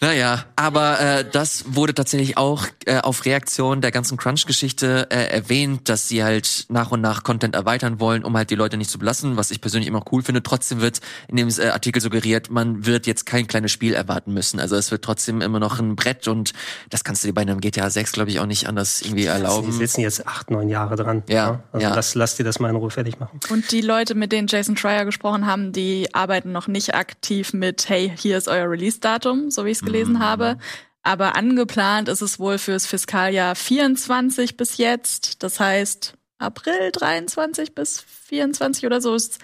Naja, 0.04 0.44
aber 0.54 1.00
äh, 1.00 1.24
das 1.24 1.64
wurde 1.66 1.94
tatsächlich 1.94 2.36
auch 2.36 2.66
äh, 2.84 2.98
auf 2.98 3.24
Reaktion 3.24 3.80
der 3.80 3.90
ganzen 3.90 4.18
Crunch-Geschichte 4.18 5.06
äh, 5.08 5.30
erwähnt, 5.34 5.88
dass 5.88 6.08
sie 6.08 6.22
halt 6.22 6.66
nach 6.68 6.90
und 6.90 7.00
nach 7.00 7.22
Content 7.22 7.54
erweitern 7.54 8.00
wollen, 8.00 8.22
um 8.22 8.36
halt 8.36 8.50
die 8.50 8.54
Leute 8.54 8.76
nicht 8.76 8.90
zu 8.90 8.98
belassen, 8.98 9.38
was 9.38 9.50
ich 9.50 9.62
persönlich 9.62 9.88
immer 9.88 10.04
cool 10.12 10.22
finde. 10.22 10.42
Trotzdem 10.42 10.82
wird 10.82 11.00
in 11.26 11.36
dem 11.36 11.48
äh, 11.48 11.68
Artikel 11.68 12.02
suggeriert, 12.02 12.50
man 12.50 12.84
wird 12.84 13.06
jetzt 13.06 13.24
kein 13.24 13.46
kleines 13.46 13.72
Spiel 13.72 13.94
erwarten 13.94 14.34
müssen. 14.34 14.60
Also 14.60 14.76
es 14.76 14.90
wird 14.90 15.02
trotzdem 15.02 15.40
immer 15.40 15.58
noch 15.58 15.78
ein 15.78 15.96
Brett 15.96 16.28
und 16.28 16.52
das 16.90 17.02
kannst 17.02 17.24
du 17.24 17.28
dir 17.28 17.32
bei 17.32 17.40
einem 17.40 17.62
GTA 17.62 17.88
6, 17.88 18.12
glaube 18.12 18.28
ich, 18.28 18.40
auch 18.40 18.46
nicht 18.46 18.68
anders 18.68 19.00
irgendwie 19.00 19.24
erlauben. 19.24 19.72
Sie 19.72 19.78
sitzen 19.78 20.02
jetzt 20.02 20.26
acht, 20.26 20.50
neun 20.50 20.68
Jahre 20.68 20.96
dran. 20.96 21.22
Ja. 21.28 21.34
ja. 21.34 21.62
Also 21.72 21.86
ja. 21.86 21.94
Lass, 21.94 22.14
lass 22.14 22.36
dir 22.36 22.44
das 22.44 22.60
mal 22.60 22.68
in 22.68 22.76
Ruhe 22.76 22.90
fertig 22.90 23.20
machen. 23.20 23.40
Und 23.48 23.72
die 23.72 23.80
Leute, 23.80 24.14
mit 24.14 24.32
denen 24.32 24.48
Jason 24.48 24.76
Schreier 24.76 25.06
gesprochen 25.06 25.46
haben, 25.46 25.72
die 25.72 26.14
arbeiten 26.14 26.52
noch 26.52 26.68
nicht 26.68 26.94
aktiv 26.94 27.54
mit, 27.54 27.88
hey, 27.88 28.12
hier 28.14 28.36
ist 28.36 28.48
euer 28.48 28.68
Release-Datum, 28.68 29.50
so 29.50 29.64
wie 29.64 29.70
ich 29.70 29.78
es 29.78 29.93
gelesen 29.94 30.14
mhm. 30.14 30.20
habe. 30.20 30.58
Aber 31.02 31.36
angeplant 31.36 32.08
ist 32.08 32.22
es 32.22 32.38
wohl 32.38 32.58
fürs 32.58 32.86
Fiskaljahr 32.86 33.54
24 33.54 34.56
bis 34.56 34.78
jetzt. 34.78 35.42
Das 35.42 35.60
heißt, 35.60 36.14
April 36.38 36.90
23 36.92 37.74
bis 37.74 38.04
24 38.26 38.86
oder 38.86 39.00
so 39.00 39.14
ist 39.14 39.38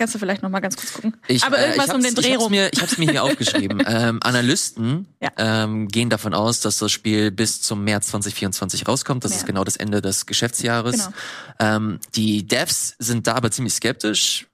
Kannst 0.00 0.14
du 0.14 0.18
vielleicht 0.18 0.42
noch 0.42 0.48
mal 0.48 0.60
ganz 0.60 0.76
kurz 0.76 0.94
gucken? 0.94 1.14
Ich, 1.28 1.44
Aber 1.44 1.58
irgendwas 1.58 1.90
äh, 1.90 1.94
um 1.94 2.02
den 2.02 2.14
Dreh 2.14 2.34
rum. 2.34 2.50
Mir, 2.50 2.70
ich 2.72 2.80
habe 2.80 2.90
es 2.90 2.96
mir 2.96 3.10
hier 3.10 3.22
aufgeschrieben. 3.22 3.82
Ähm, 3.86 4.18
Analysten 4.22 5.06
ja. 5.20 5.28
ähm, 5.36 5.88
gehen 5.88 6.08
davon 6.08 6.32
aus, 6.32 6.60
dass 6.60 6.78
das 6.78 6.90
Spiel 6.90 7.30
bis 7.30 7.60
zum 7.60 7.84
März 7.84 8.06
2024 8.06 8.88
rauskommt. 8.88 9.24
Das 9.24 9.32
ja. 9.32 9.36
ist 9.38 9.46
genau 9.46 9.62
das 9.62 9.76
Ende 9.76 10.00
des 10.00 10.24
Geschäftsjahres. 10.24 10.96
Genau. 10.96 11.10
Ähm, 11.58 12.00
die 12.14 12.46
Devs 12.46 12.94
sind 12.98 13.26
da 13.26 13.34
aber 13.34 13.50
ziemlich 13.50 13.74
skeptisch 13.74 14.46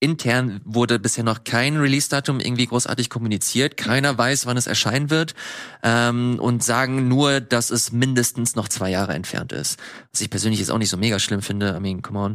intern 0.00 0.60
wurde 0.64 0.98
bisher 0.98 1.24
noch 1.24 1.44
kein 1.44 1.76
Release-Datum 1.76 2.40
irgendwie 2.40 2.66
großartig 2.66 3.08
kommuniziert. 3.08 3.76
Keiner 3.76 4.16
weiß, 4.16 4.46
wann 4.46 4.56
es 4.56 4.66
erscheinen 4.66 5.10
wird 5.10 5.34
ähm, 5.82 6.38
und 6.38 6.62
sagen 6.62 7.08
nur, 7.08 7.40
dass 7.40 7.70
es 7.70 7.92
mindestens 7.92 8.56
noch 8.56 8.68
zwei 8.68 8.90
Jahre 8.90 9.14
entfernt 9.14 9.52
ist. 9.52 9.78
Was 10.12 10.20
ich 10.20 10.30
persönlich 10.30 10.60
jetzt 10.60 10.70
auch 10.70 10.78
nicht 10.78 10.90
so 10.90 10.96
mega 10.96 11.18
schlimm 11.18 11.42
finde. 11.42 11.74
I 11.76 11.80
mean, 11.80 12.02
come 12.02 12.18
on. 12.18 12.34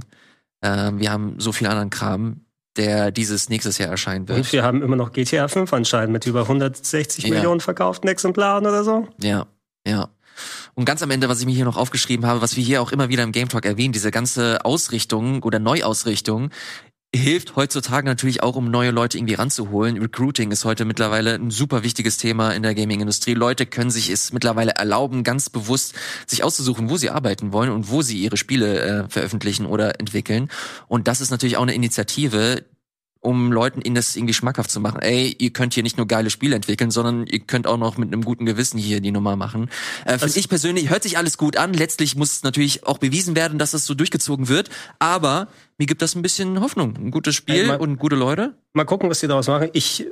Ähm, 0.63 0.99
wir 0.99 1.11
haben 1.11 1.35
so 1.39 1.51
viel 1.51 1.67
anderen 1.67 1.89
Kram, 1.89 2.45
der 2.77 3.11
dieses 3.11 3.49
nächstes 3.49 3.77
Jahr 3.77 3.89
erscheinen 3.89 4.27
wird. 4.27 4.39
Und 4.39 4.51
wir 4.51 4.63
haben 4.63 4.81
immer 4.81 4.95
noch 4.95 5.11
GTA 5.11 5.47
5 5.47 5.71
anscheinend 5.73 6.13
mit 6.13 6.25
über 6.25 6.41
160 6.41 7.25
ja. 7.25 7.33
Millionen 7.33 7.59
verkauften 7.59 8.09
Exemplaren 8.09 8.65
oder 8.65 8.83
so. 8.83 9.07
Ja, 9.21 9.47
ja. 9.85 10.09
Und 10.73 10.85
ganz 10.85 11.03
am 11.03 11.11
Ende, 11.11 11.29
was 11.29 11.39
ich 11.41 11.45
mir 11.45 11.53
hier 11.53 11.65
noch 11.65 11.77
aufgeschrieben 11.77 12.25
habe, 12.25 12.41
was 12.41 12.55
wir 12.55 12.63
hier 12.63 12.81
auch 12.81 12.91
immer 12.91 13.09
wieder 13.09 13.23
im 13.23 13.31
Game 13.31 13.49
Talk 13.49 13.65
erwähnen, 13.65 13.91
diese 13.91 14.11
ganze 14.11 14.63
Ausrichtung 14.63 15.43
oder 15.43 15.59
Neuausrichtung 15.59 16.49
hilft 17.13 17.57
heutzutage 17.57 18.07
natürlich 18.07 18.41
auch, 18.41 18.55
um 18.55 18.71
neue 18.71 18.91
Leute 18.91 19.17
irgendwie 19.17 19.33
ranzuholen. 19.33 19.97
Recruiting 19.97 20.51
ist 20.51 20.63
heute 20.63 20.85
mittlerweile 20.85 21.35
ein 21.35 21.51
super 21.51 21.83
wichtiges 21.83 22.17
Thema 22.17 22.51
in 22.51 22.63
der 22.63 22.73
Gaming-Industrie. 22.73 23.33
Leute 23.33 23.65
können 23.65 23.91
sich 23.91 24.09
es 24.09 24.31
mittlerweile 24.31 24.71
erlauben, 24.71 25.23
ganz 25.23 25.49
bewusst 25.49 25.93
sich 26.25 26.43
auszusuchen, 26.43 26.89
wo 26.89 26.95
sie 26.95 27.09
arbeiten 27.09 27.51
wollen 27.51 27.69
und 27.69 27.89
wo 27.89 28.01
sie 28.01 28.17
ihre 28.17 28.37
Spiele 28.37 28.79
äh, 28.79 29.09
veröffentlichen 29.09 29.65
oder 29.65 29.99
entwickeln. 29.99 30.49
Und 30.87 31.09
das 31.09 31.19
ist 31.19 31.31
natürlich 31.31 31.57
auch 31.57 31.63
eine 31.63 31.73
Initiative, 31.75 32.63
um 33.21 33.51
Leuten 33.51 33.81
ihnen 33.81 33.95
das 33.95 34.15
irgendwie 34.15 34.33
schmackhaft 34.33 34.71
zu 34.71 34.79
machen. 34.79 34.99
Ey, 34.99 35.35
ihr 35.37 35.51
könnt 35.51 35.75
hier 35.75 35.83
nicht 35.83 35.97
nur 35.97 36.07
geile 36.07 36.31
Spiele 36.31 36.55
entwickeln, 36.55 36.89
sondern 36.89 37.27
ihr 37.27 37.39
könnt 37.39 37.67
auch 37.67 37.77
noch 37.77 37.97
mit 37.97 38.11
einem 38.11 38.25
guten 38.25 38.45
Gewissen 38.45 38.79
hier 38.79 38.99
die 38.99 39.11
Nummer 39.11 39.35
machen. 39.35 39.69
Äh, 40.05 40.17
Finde 40.17 40.39
ich 40.39 40.49
persönlich, 40.49 40.89
hört 40.89 41.03
sich 41.03 41.17
alles 41.17 41.37
gut 41.37 41.55
an. 41.55 41.73
Letztlich 41.73 42.15
muss 42.15 42.31
es 42.31 42.43
natürlich 42.43 42.85
auch 42.85 42.97
bewiesen 42.97 43.35
werden, 43.35 43.59
dass 43.59 43.73
es 43.73 43.85
so 43.85 43.93
durchgezogen 43.93 44.47
wird. 44.47 44.69
Aber 44.97 45.49
mir 45.81 45.87
gibt 45.87 46.03
das 46.03 46.13
ein 46.13 46.21
bisschen 46.21 46.61
Hoffnung. 46.61 46.93
Ein 46.95 47.09
gutes 47.09 47.33
Spiel 47.33 47.65
mal, 47.65 47.77
und 47.77 47.97
gute 47.97 48.15
Leute. 48.15 48.53
Mal 48.73 48.85
gucken, 48.85 49.09
was 49.09 49.19
die 49.19 49.27
daraus 49.27 49.47
machen. 49.47 49.69
Ich 49.73 50.05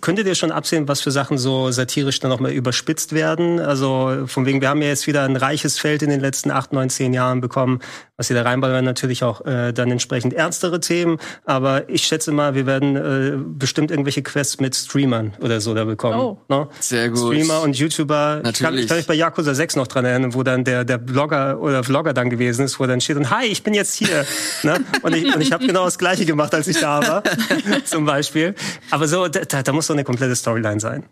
könnte 0.00 0.24
dir 0.24 0.34
schon 0.34 0.50
absehen, 0.50 0.88
was 0.88 1.02
für 1.02 1.10
Sachen 1.10 1.36
so 1.36 1.70
satirisch 1.70 2.20
dann 2.20 2.30
nochmal 2.30 2.52
überspitzt 2.52 3.12
werden. 3.12 3.60
Also 3.60 4.24
von 4.26 4.46
wegen, 4.46 4.60
wir 4.62 4.70
haben 4.70 4.80
ja 4.80 4.88
jetzt 4.88 5.06
wieder 5.06 5.24
ein 5.24 5.36
reiches 5.36 5.78
Feld 5.78 6.02
in 6.02 6.08
den 6.08 6.20
letzten 6.20 6.50
acht, 6.50 6.72
neun, 6.72 6.88
zehn 6.88 7.12
Jahren 7.12 7.42
bekommen. 7.42 7.80
Was 8.16 8.28
sie 8.28 8.34
da 8.34 8.42
reinballern, 8.42 8.84
natürlich 8.84 9.24
auch 9.24 9.46
äh, 9.46 9.72
dann 9.72 9.90
entsprechend 9.90 10.34
ernstere 10.34 10.80
Themen. 10.80 11.18
Aber 11.44 11.88
ich 11.88 12.02
schätze 12.02 12.32
mal, 12.32 12.54
wir 12.54 12.66
werden 12.66 12.96
äh, 12.96 13.32
bestimmt 13.38 13.90
irgendwelche 13.90 14.22
Quests 14.22 14.60
mit 14.60 14.74
Streamern 14.74 15.34
oder 15.40 15.60
so 15.60 15.74
da 15.74 15.84
bekommen. 15.84 16.18
Oh. 16.18 16.38
No? 16.48 16.68
Sehr 16.80 17.08
gut. 17.08 17.18
Streamer 17.18 17.62
und 17.62 17.76
YouTuber. 17.76 18.40
Natürlich. 18.42 18.54
Ich 18.54 18.60
kann, 18.60 18.78
ich 18.78 18.88
kann 18.88 18.96
mich 18.98 19.06
bei 19.06 19.14
Yakuza 19.14 19.54
6 19.54 19.76
noch 19.76 19.86
dran 19.86 20.04
erinnern, 20.04 20.34
wo 20.34 20.42
dann 20.42 20.64
der, 20.64 20.84
der 20.84 20.98
Blogger 20.98 21.60
oder 21.60 21.84
Vlogger 21.84 22.12
dann 22.12 22.28
gewesen 22.28 22.64
ist, 22.64 22.78
wo 22.80 22.86
dann 22.86 23.00
steht 23.00 23.16
und 23.16 23.30
Hi, 23.30 23.46
ich 23.46 23.62
bin 23.62 23.72
jetzt 23.72 23.94
hier. 23.94 24.26
ne? 24.62 24.84
Und 25.12 25.26
ich, 25.26 25.34
und 25.34 25.40
ich 25.40 25.52
habe 25.52 25.66
genau 25.66 25.84
das 25.84 25.98
Gleiche 25.98 26.24
gemacht, 26.24 26.54
als 26.54 26.68
ich 26.68 26.78
da 26.78 27.00
war, 27.06 27.22
zum 27.84 28.04
Beispiel. 28.04 28.54
Aber 28.90 29.08
so, 29.08 29.28
da, 29.28 29.62
da 29.62 29.72
muss 29.72 29.86
so 29.86 29.92
eine 29.92 30.04
komplette 30.04 30.36
Storyline 30.36 30.80
sein. 30.80 31.04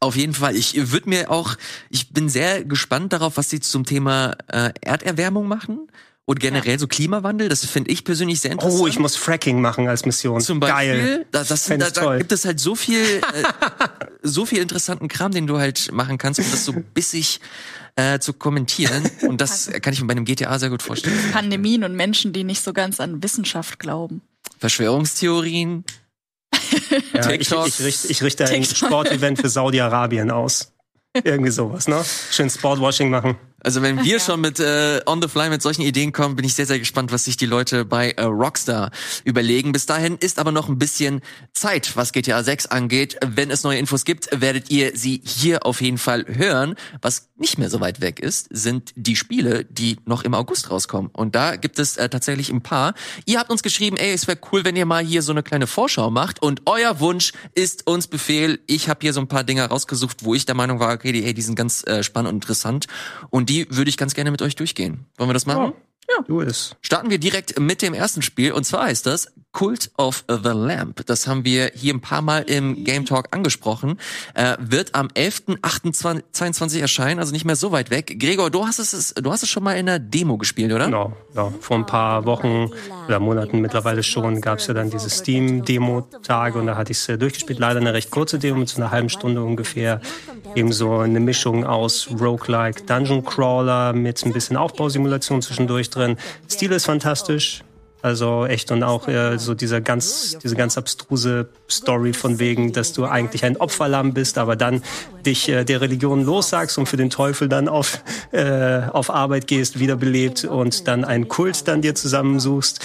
Auf 0.00 0.14
jeden 0.14 0.34
Fall. 0.34 0.54
Ich 0.54 0.92
würde 0.92 1.08
mir 1.08 1.30
auch, 1.30 1.56
ich 1.90 2.12
bin 2.12 2.28
sehr 2.28 2.64
gespannt 2.64 3.12
darauf, 3.12 3.36
was 3.36 3.50
sie 3.50 3.58
zum 3.60 3.84
Thema 3.84 4.36
äh, 4.46 4.70
Erderwärmung 4.80 5.48
machen. 5.48 5.88
Und 6.28 6.40
generell 6.40 6.72
ja. 6.72 6.78
so 6.78 6.86
Klimawandel, 6.86 7.48
das 7.48 7.64
finde 7.64 7.90
ich 7.90 8.04
persönlich 8.04 8.40
sehr 8.40 8.52
interessant. 8.52 8.82
Oh, 8.82 8.86
ich 8.86 8.98
muss 8.98 9.16
Fracking 9.16 9.62
machen 9.62 9.88
als 9.88 10.04
Mission. 10.04 10.42
Zum 10.42 10.60
Beispiel, 10.60 10.76
Geil. 10.76 11.26
Da, 11.30 11.42
das, 11.42 11.64
da, 11.64 11.76
da 11.78 12.18
gibt 12.18 12.32
es 12.32 12.44
halt 12.44 12.60
so 12.60 12.74
viel, 12.74 13.00
äh, 13.00 13.42
so 14.22 14.44
viel 14.44 14.58
interessanten 14.58 15.08
Kram, 15.08 15.32
den 15.32 15.46
du 15.46 15.56
halt 15.56 15.90
machen 15.90 16.18
kannst, 16.18 16.38
um 16.38 16.44
das 16.50 16.66
so 16.66 16.74
bissig 16.92 17.40
äh, 17.96 18.18
zu 18.18 18.34
kommentieren. 18.34 19.10
Und 19.22 19.40
das 19.40 19.70
kann 19.80 19.94
ich 19.94 20.02
mir 20.02 20.06
bei 20.06 20.12
einem 20.12 20.26
GTA 20.26 20.58
sehr 20.58 20.68
gut 20.68 20.82
vorstellen. 20.82 21.18
Pandemien 21.32 21.82
und 21.82 21.96
Menschen, 21.96 22.34
die 22.34 22.44
nicht 22.44 22.62
so 22.62 22.74
ganz 22.74 23.00
an 23.00 23.22
Wissenschaft 23.22 23.78
glauben. 23.78 24.20
Verschwörungstheorien. 24.58 25.84
Ja, 27.14 27.30
ich, 27.30 27.50
ich, 27.50 27.80
richte, 27.80 28.08
ich 28.08 28.22
richte 28.22 28.44
ein 28.44 28.64
Sportevent 28.64 29.40
für 29.40 29.48
Saudi-Arabien 29.48 30.30
aus. 30.30 30.72
Irgendwie 31.24 31.50
sowas, 31.50 31.88
ne? 31.88 32.04
Schön 32.30 32.50
Sportwashing 32.50 33.10
machen. 33.10 33.36
Also 33.60 33.82
wenn 33.82 33.96
wir 34.04 34.04
ja. 34.04 34.20
schon 34.20 34.40
mit 34.40 34.60
äh, 34.60 35.00
On 35.06 35.20
the 35.20 35.28
Fly 35.28 35.50
mit 35.50 35.62
solchen 35.62 35.82
Ideen 35.82 36.12
kommen, 36.12 36.36
bin 36.36 36.44
ich 36.44 36.54
sehr, 36.54 36.66
sehr 36.66 36.78
gespannt, 36.78 37.10
was 37.10 37.24
sich 37.24 37.36
die 37.36 37.46
Leute 37.46 37.84
bei 37.84 38.10
äh, 38.12 38.22
Rockstar 38.22 38.90
überlegen. 39.24 39.72
Bis 39.72 39.86
dahin 39.86 40.16
ist 40.16 40.38
aber 40.38 40.52
noch 40.52 40.68
ein 40.68 40.78
bisschen 40.78 41.22
Zeit, 41.52 41.96
was 41.96 42.12
GTA 42.12 42.42
6 42.44 42.66
angeht. 42.66 43.18
Wenn 43.26 43.50
es 43.50 43.64
neue 43.64 43.78
Infos 43.78 44.04
gibt, 44.04 44.28
werdet 44.40 44.70
ihr 44.70 44.96
sie 44.96 45.20
hier 45.24 45.66
auf 45.66 45.80
jeden 45.80 45.98
Fall 45.98 46.24
hören. 46.28 46.76
Was 47.02 47.30
nicht 47.36 47.58
mehr 47.58 47.68
so 47.70 47.80
weit 47.80 48.00
weg 48.00 48.20
ist, 48.20 48.48
sind 48.50 48.92
die 48.94 49.16
Spiele, 49.16 49.64
die 49.64 49.96
noch 50.04 50.22
im 50.22 50.34
August 50.34 50.70
rauskommen. 50.70 51.10
Und 51.12 51.34
da 51.34 51.56
gibt 51.56 51.78
es 51.78 51.96
äh, 51.96 52.08
tatsächlich 52.08 52.50
ein 52.50 52.62
paar. 52.62 52.94
Ihr 53.26 53.40
habt 53.40 53.50
uns 53.50 53.62
geschrieben, 53.62 53.96
ey, 53.96 54.12
es 54.12 54.28
wäre 54.28 54.38
cool, 54.52 54.64
wenn 54.64 54.76
ihr 54.76 54.86
mal 54.86 55.04
hier 55.04 55.22
so 55.22 55.32
eine 55.32 55.42
kleine 55.42 55.66
Vorschau 55.66 56.10
macht. 56.10 56.40
Und 56.42 56.62
euer 56.66 57.00
Wunsch 57.00 57.32
ist 57.54 57.88
uns 57.88 58.06
Befehl. 58.06 58.60
Ich 58.66 58.88
habe 58.88 59.00
hier 59.02 59.12
so 59.12 59.20
ein 59.20 59.28
paar 59.28 59.44
Dinge 59.44 59.64
rausgesucht, 59.64 60.24
wo 60.24 60.34
ich 60.34 60.46
der 60.46 60.54
Meinung 60.54 60.78
war, 60.78 60.94
okay, 60.94 61.10
die, 61.10 61.24
ey, 61.24 61.34
die 61.34 61.42
sind 61.42 61.56
ganz 61.56 61.84
äh, 61.86 62.04
spannend 62.04 62.30
und 62.30 62.36
interessant. 62.36 62.86
Und 63.30 63.47
die 63.48 63.66
würde 63.70 63.88
ich 63.88 63.96
ganz 63.96 64.14
gerne 64.14 64.30
mit 64.30 64.42
euch 64.42 64.56
durchgehen. 64.56 65.06
Wollen 65.16 65.28
wir 65.28 65.34
das 65.34 65.46
machen? 65.46 65.72
Ja. 65.72 65.87
Du 66.26 66.40
es. 66.40 66.76
Starten 66.82 67.10
wir 67.10 67.18
direkt 67.18 67.58
mit 67.58 67.82
dem 67.82 67.94
ersten 67.94 68.22
Spiel 68.22 68.52
und 68.52 68.64
zwar 68.64 68.84
heißt 68.84 69.06
das 69.06 69.28
Cult 69.52 69.90
of 69.96 70.24
the 70.28 70.50
Lamp. 70.50 71.04
Das 71.06 71.26
haben 71.26 71.44
wir 71.44 71.72
hier 71.74 71.94
ein 71.94 72.00
paar 72.00 72.22
Mal 72.22 72.42
im 72.42 72.84
Game 72.84 73.06
Talk 73.06 73.28
angesprochen. 73.30 73.98
Äh, 74.34 74.56
wird 74.60 74.94
am 74.94 75.08
11.28 75.08 76.80
erscheinen, 76.80 77.18
also 77.18 77.32
nicht 77.32 77.44
mehr 77.44 77.56
so 77.56 77.72
weit 77.72 77.90
weg. 77.90 78.20
Gregor, 78.20 78.50
du 78.50 78.66
hast 78.66 78.78
es, 78.78 79.14
du 79.14 79.32
hast 79.32 79.42
es 79.42 79.48
schon 79.48 79.64
mal 79.64 79.72
in 79.74 79.86
der 79.86 79.98
Demo 79.98 80.36
gespielt, 80.36 80.72
oder? 80.72 80.84
Genau, 80.84 81.12
genau. 81.30 81.52
vor 81.60 81.76
ein 81.76 81.86
paar 81.86 82.24
Wochen 82.26 82.70
oder 83.06 83.20
Monaten 83.20 83.60
mittlerweile 83.60 84.02
schon 84.02 84.40
gab 84.40 84.58
es 84.58 84.66
ja 84.66 84.74
dann 84.74 84.90
diese 84.90 85.10
Steam-Demo-Tage 85.10 86.58
und 86.58 86.66
da 86.66 86.76
hatte 86.76 86.92
ich 86.92 86.98
es 86.98 87.08
äh, 87.08 87.18
durchgespielt. 87.18 87.58
Leider 87.58 87.80
eine 87.80 87.94
recht 87.94 88.10
kurze 88.10 88.38
Demo 88.38 88.58
mit 88.58 88.68
so 88.68 88.80
einer 88.80 88.90
halben 88.90 89.08
Stunde 89.08 89.42
ungefähr. 89.42 90.00
Eben 90.54 90.72
so 90.72 90.98
eine 90.98 91.20
Mischung 91.20 91.64
aus 91.64 92.08
Roguelike, 92.20 92.82
Dungeon 92.84 93.24
Crawler 93.24 93.92
mit 93.92 94.24
ein 94.24 94.32
bisschen 94.32 94.56
Aufbausimulation 94.56 95.42
zwischendurch 95.42 95.90
drin. 95.98 96.16
Stil 96.48 96.72
ist 96.72 96.86
fantastisch. 96.86 97.62
Also 98.00 98.46
echt 98.46 98.70
und 98.70 98.84
auch 98.84 99.08
äh, 99.08 99.38
so 99.38 99.54
dieser 99.54 99.80
ganz, 99.80 100.38
diese 100.40 100.54
ganz 100.54 100.78
abstruse 100.78 101.48
Story 101.68 102.12
von 102.12 102.38
wegen, 102.38 102.72
dass 102.72 102.92
du 102.92 103.04
eigentlich 103.06 103.44
ein 103.44 103.56
Opferlamm 103.56 104.14
bist, 104.14 104.38
aber 104.38 104.54
dann 104.54 104.82
dich 105.26 105.48
äh, 105.48 105.64
der 105.64 105.80
Religion 105.80 106.24
lossagst 106.24 106.78
und 106.78 106.86
für 106.86 106.96
den 106.96 107.10
Teufel 107.10 107.48
dann 107.48 107.68
auf, 107.68 108.04
äh, 108.30 108.82
auf 108.92 109.10
Arbeit 109.10 109.48
gehst, 109.48 109.80
wiederbelebt 109.80 110.44
und 110.44 110.86
dann 110.86 111.04
einen 111.04 111.26
Kult 111.26 111.66
dann 111.66 111.82
dir 111.82 111.96
zusammensuchst. 111.96 112.80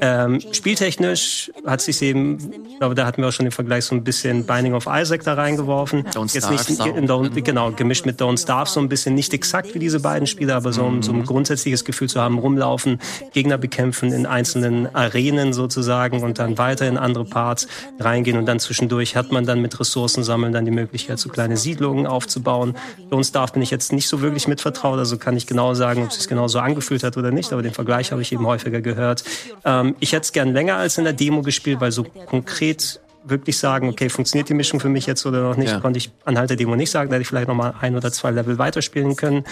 Ähm, 0.00 0.40
spieltechnisch 0.52 1.52
hat 1.66 1.80
sich 1.80 2.00
eben, 2.02 2.38
ich 2.68 2.78
glaube, 2.78 2.94
da 2.94 3.06
hatten 3.06 3.22
wir 3.22 3.28
auch 3.28 3.32
schon 3.32 3.46
den 3.46 3.52
Vergleich 3.52 3.84
so 3.84 3.94
ein 3.94 4.04
bisschen 4.04 4.44
Binding 4.44 4.74
of 4.74 4.86
Isaac 4.90 5.22
da 5.24 5.34
reingeworfen. 5.34 6.04
Don't 6.08 6.34
Jetzt 6.34 6.50
nicht, 6.50 6.80
don't, 6.80 7.42
genau, 7.42 7.70
gemischt 7.72 8.06
mit 8.06 8.20
Don't 8.20 8.40
Starve 8.40 8.68
so 8.68 8.80
ein 8.80 8.88
bisschen 8.88 9.14
nicht 9.14 9.32
exakt 9.34 9.74
wie 9.74 9.78
diese 9.78 10.00
beiden 10.00 10.26
Spiele, 10.26 10.54
aber 10.54 10.72
so, 10.72 10.84
mhm. 10.84 11.02
so 11.02 11.12
ein 11.12 11.24
grundsätzliches 11.24 11.84
Gefühl 11.84 12.08
zu 12.08 12.20
haben, 12.20 12.38
rumlaufen, 12.38 12.98
Gegner 13.32 13.58
bekämpfen 13.58 14.12
in 14.12 14.26
einzelnen 14.26 14.94
Arenen 14.94 15.52
sozusagen 15.52 16.22
und 16.22 16.38
dann 16.38 16.58
weiter 16.58 16.88
in 16.88 16.96
andere 16.96 17.24
Parts 17.24 17.68
reingehen 17.98 18.38
und 18.38 18.46
dann 18.46 18.58
zwischendurch 18.58 19.16
hat 19.16 19.32
man 19.32 19.46
dann 19.46 19.60
mit 19.60 19.78
Ressourcen 19.78 20.24
sammeln 20.24 20.52
dann 20.52 20.64
die 20.64 20.70
Möglichkeit, 20.70 21.18
so 21.18 21.28
kleine 21.28 21.56
Siedlungen 21.56 22.06
aufzubauen. 22.06 22.74
Don't 23.10 23.26
Starve 23.28 23.52
bin 23.52 23.62
ich 23.62 23.70
jetzt 23.70 23.92
nicht 23.92 24.08
so 24.08 24.20
wirklich 24.20 24.48
mitvertraut, 24.48 24.98
also 24.98 25.18
kann 25.18 25.36
ich 25.36 25.46
genau 25.46 25.74
sagen, 25.74 26.02
ob 26.02 26.10
es 26.10 26.16
sich 26.16 26.28
genau 26.28 26.48
so 26.48 26.58
angefühlt 26.58 27.02
hat 27.02 27.16
oder 27.16 27.30
nicht, 27.30 27.52
aber 27.52 27.62
den 27.62 27.72
Vergleich 27.72 28.12
habe 28.12 28.22
ich 28.22 28.32
eben 28.32 28.46
häufiger 28.46 28.80
gehört. 28.80 29.24
Ähm, 29.64 29.83
ähm, 29.84 29.96
ich 30.00 30.12
hätte 30.12 30.22
es 30.22 30.32
gern 30.32 30.52
länger 30.52 30.76
als 30.76 30.98
in 30.98 31.04
der 31.04 31.12
Demo 31.12 31.42
gespielt, 31.42 31.80
weil 31.80 31.92
so 31.92 32.04
konkret 32.04 33.00
wirklich 33.24 33.56
sagen, 33.56 33.88
okay, 33.88 34.08
funktioniert 34.08 34.48
die 34.48 34.54
Mischung 34.54 34.80
für 34.80 34.88
mich 34.88 35.06
jetzt 35.06 35.24
oder 35.24 35.42
noch 35.42 35.56
nicht, 35.56 35.70
ja. 35.70 35.80
konnte 35.80 35.98
ich 35.98 36.10
anhand 36.24 36.50
der 36.50 36.56
Demo 36.56 36.76
nicht 36.76 36.90
sagen. 36.90 37.08
Da 37.08 37.14
hätte 37.14 37.22
ich 37.22 37.28
vielleicht 37.28 37.48
noch 37.48 37.54
mal 37.54 37.74
ein 37.80 37.96
oder 37.96 38.12
zwei 38.12 38.30
Level 38.30 38.58
weiterspielen 38.58 39.16
können. 39.16 39.44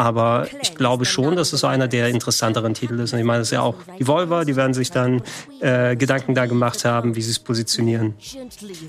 Aber 0.00 0.48
ich 0.62 0.74
glaube 0.76 1.04
schon, 1.04 1.36
dass 1.36 1.52
es 1.52 1.60
so 1.60 1.66
einer 1.66 1.86
der 1.86 2.08
interessanteren 2.08 2.72
Titel 2.72 2.98
ist. 3.00 3.12
Und 3.12 3.18
ich 3.18 3.24
meine, 3.26 3.40
das 3.40 3.48
ist 3.48 3.52
ja 3.52 3.60
auch 3.60 3.74
die 3.98 4.06
Volver, 4.06 4.46
die 4.46 4.56
werden 4.56 4.72
sich 4.72 4.90
dann 4.90 5.20
äh, 5.60 5.94
Gedanken 5.94 6.34
da 6.34 6.46
gemacht 6.46 6.86
haben, 6.86 7.16
wie 7.16 7.20
sie 7.20 7.32
es 7.32 7.38
positionieren. 7.38 8.14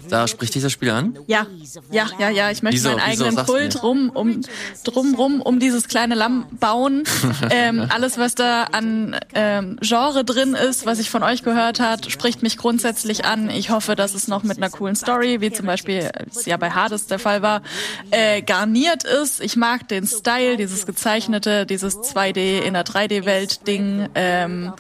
Da 0.08 0.30
spricht 0.30 0.56
dieses 0.56 0.72
Spiel 0.72 0.90
an? 0.92 1.18
Ja, 1.28 1.48
ja, 1.92 2.06
ja, 2.18 2.30
ja. 2.30 2.50
Ich 2.50 2.64
möchte 2.64 2.78
wieso, 2.78 2.92
meinen 2.92 3.02
eigenen 3.02 3.46
Kult 3.46 3.84
rum, 3.84 4.10
um, 4.14 4.40
drumrum 4.86 5.42
um 5.42 5.60
dieses 5.60 5.90
kleine 5.90 6.16
Lamm 6.16 6.46
bauen. 6.62 7.04
ähm, 7.50 7.88
alles, 7.90 8.18
was 8.18 8.36
da 8.36 8.64
an 8.72 9.20
ähm, 9.34 9.80
Genre 9.82 10.24
drin 10.24 10.54
ist, 10.54 10.86
was 10.86 11.00
ich 11.00 11.10
von 11.10 11.24
euch 11.24 11.44
gehört 11.44 11.82
hat, 11.82 12.10
spricht 12.10 12.42
mich 12.42 12.56
grundsätzlich 12.56 13.26
an. 13.26 13.50
Ich 13.50 13.70
hoffe, 13.70 13.98
dass 13.98 14.14
es 14.14 14.30
noch 14.30 14.44
mit 14.44 14.60
einer 14.60 14.70
coolen 14.70 14.96
Story, 14.96 15.42
wie 15.42 15.52
zum 15.52 15.66
Beispiel 15.66 16.10
es 16.34 16.46
ja 16.46 16.56
bei 16.56 16.72
Hades 16.72 17.08
der 17.08 17.20
Fall 17.20 17.42
war, 17.42 17.64
äh, 18.12 18.42
garniert 18.42 19.04
ist. 19.04 19.42
Ich 19.42 19.58
mag 19.58 19.90
den 19.90 20.08
Style, 20.08 20.56
dieses 20.56 20.86
gezeichnete, 21.02 21.66
dieses 21.66 21.96
2D 21.98 22.60
in 22.60 22.76
der 22.76 22.86
3D-Welt-Ding. 22.86 24.10
Ähm, 24.14 24.72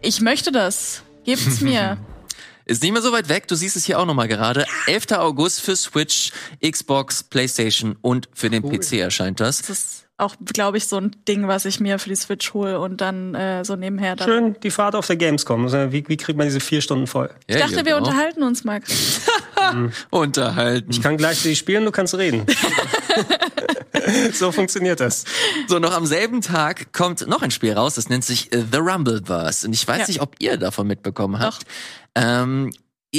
ich 0.00 0.20
möchte 0.20 0.52
das. 0.52 1.02
Gebt's 1.24 1.60
mir. 1.60 1.98
Ist 2.64 2.82
nicht 2.82 2.92
mehr 2.92 3.02
so 3.02 3.10
weit 3.10 3.28
weg. 3.28 3.48
Du 3.48 3.56
siehst 3.56 3.74
es 3.76 3.84
hier 3.84 3.98
auch 3.98 4.06
nochmal 4.06 4.28
gerade. 4.28 4.66
11. 4.86 5.12
August 5.18 5.62
für 5.62 5.74
Switch, 5.74 6.30
Xbox, 6.64 7.24
PlayStation 7.24 7.96
und 8.02 8.28
für 8.34 8.50
den 8.50 8.64
cool. 8.64 8.78
PC 8.78 8.94
erscheint 8.94 9.40
das. 9.40 9.62
Das 9.62 9.70
ist 9.70 10.05
auch, 10.18 10.34
glaube 10.40 10.78
ich, 10.78 10.86
so 10.86 10.96
ein 10.96 11.14
Ding, 11.28 11.46
was 11.46 11.66
ich 11.66 11.78
mir 11.78 11.98
für 11.98 12.08
die 12.08 12.16
Switch 12.16 12.54
hole 12.54 12.80
und 12.80 13.00
dann 13.00 13.34
äh, 13.34 13.64
so 13.64 13.76
nebenher. 13.76 14.16
Dann 14.16 14.28
Schön 14.28 14.56
die 14.62 14.70
Fahrt 14.70 14.94
auf 14.94 15.06
der 15.06 15.16
Gamescom. 15.16 15.64
Also, 15.64 15.92
wie, 15.92 16.08
wie 16.08 16.16
kriegt 16.16 16.38
man 16.38 16.46
diese 16.46 16.60
vier 16.60 16.80
Stunden 16.80 17.06
voll? 17.06 17.30
Ich 17.46 17.56
dachte, 17.56 17.76
wir 17.76 17.82
genau. 17.84 17.98
unterhalten 17.98 18.42
uns, 18.42 18.64
Max. 18.64 19.20
unterhalten. 20.10 20.90
Ich 20.90 21.02
kann 21.02 21.18
gleichzeitig 21.18 21.58
spielen, 21.58 21.84
du 21.84 21.90
kannst 21.90 22.14
reden. 22.14 22.46
so 24.32 24.52
funktioniert 24.52 25.00
das. 25.00 25.24
So, 25.68 25.78
noch 25.78 25.92
am 25.92 26.06
selben 26.06 26.40
Tag 26.40 26.92
kommt 26.94 27.26
noch 27.26 27.42
ein 27.42 27.50
Spiel 27.50 27.74
raus, 27.74 27.96
das 27.96 28.08
nennt 28.08 28.24
sich 28.24 28.52
äh, 28.52 28.64
The 28.70 28.78
Rumbleverse. 28.78 29.66
Und 29.66 29.74
ich 29.74 29.86
weiß 29.86 30.00
ja. 30.00 30.06
nicht, 30.06 30.22
ob 30.22 30.36
ihr 30.38 30.56
davon 30.56 30.86
mitbekommen 30.86 31.38
habt. 31.40 31.62
Doch. 31.62 31.68
Ähm, 32.14 32.72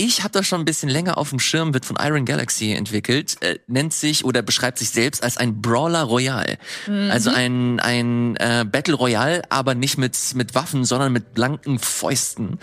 ich 0.05 0.23
habe 0.23 0.31
das 0.31 0.47
schon 0.47 0.61
ein 0.61 0.65
bisschen 0.65 0.89
länger 0.89 1.17
auf 1.17 1.29
dem 1.29 1.39
Schirm, 1.39 1.73
wird 1.73 1.85
von 1.85 1.97
Iron 1.99 2.25
Galaxy 2.25 2.73
entwickelt, 2.73 3.37
äh, 3.41 3.59
nennt 3.67 3.93
sich 3.93 4.25
oder 4.25 4.41
beschreibt 4.41 4.77
sich 4.77 4.89
selbst 4.89 5.23
als 5.23 5.37
ein 5.37 5.61
Brawler 5.61 6.03
Royale. 6.03 6.57
Mhm. 6.87 7.09
Also 7.11 7.31
ein, 7.31 7.79
ein 7.79 8.35
äh, 8.37 8.65
Battle 8.69 8.95
Royale, 8.95 9.43
aber 9.49 9.75
nicht 9.75 9.97
mit, 9.97 10.17
mit 10.35 10.55
Waffen, 10.55 10.85
sondern 10.85 11.11
mit 11.13 11.33
blanken 11.33 11.79
Fäusten. 11.79 12.59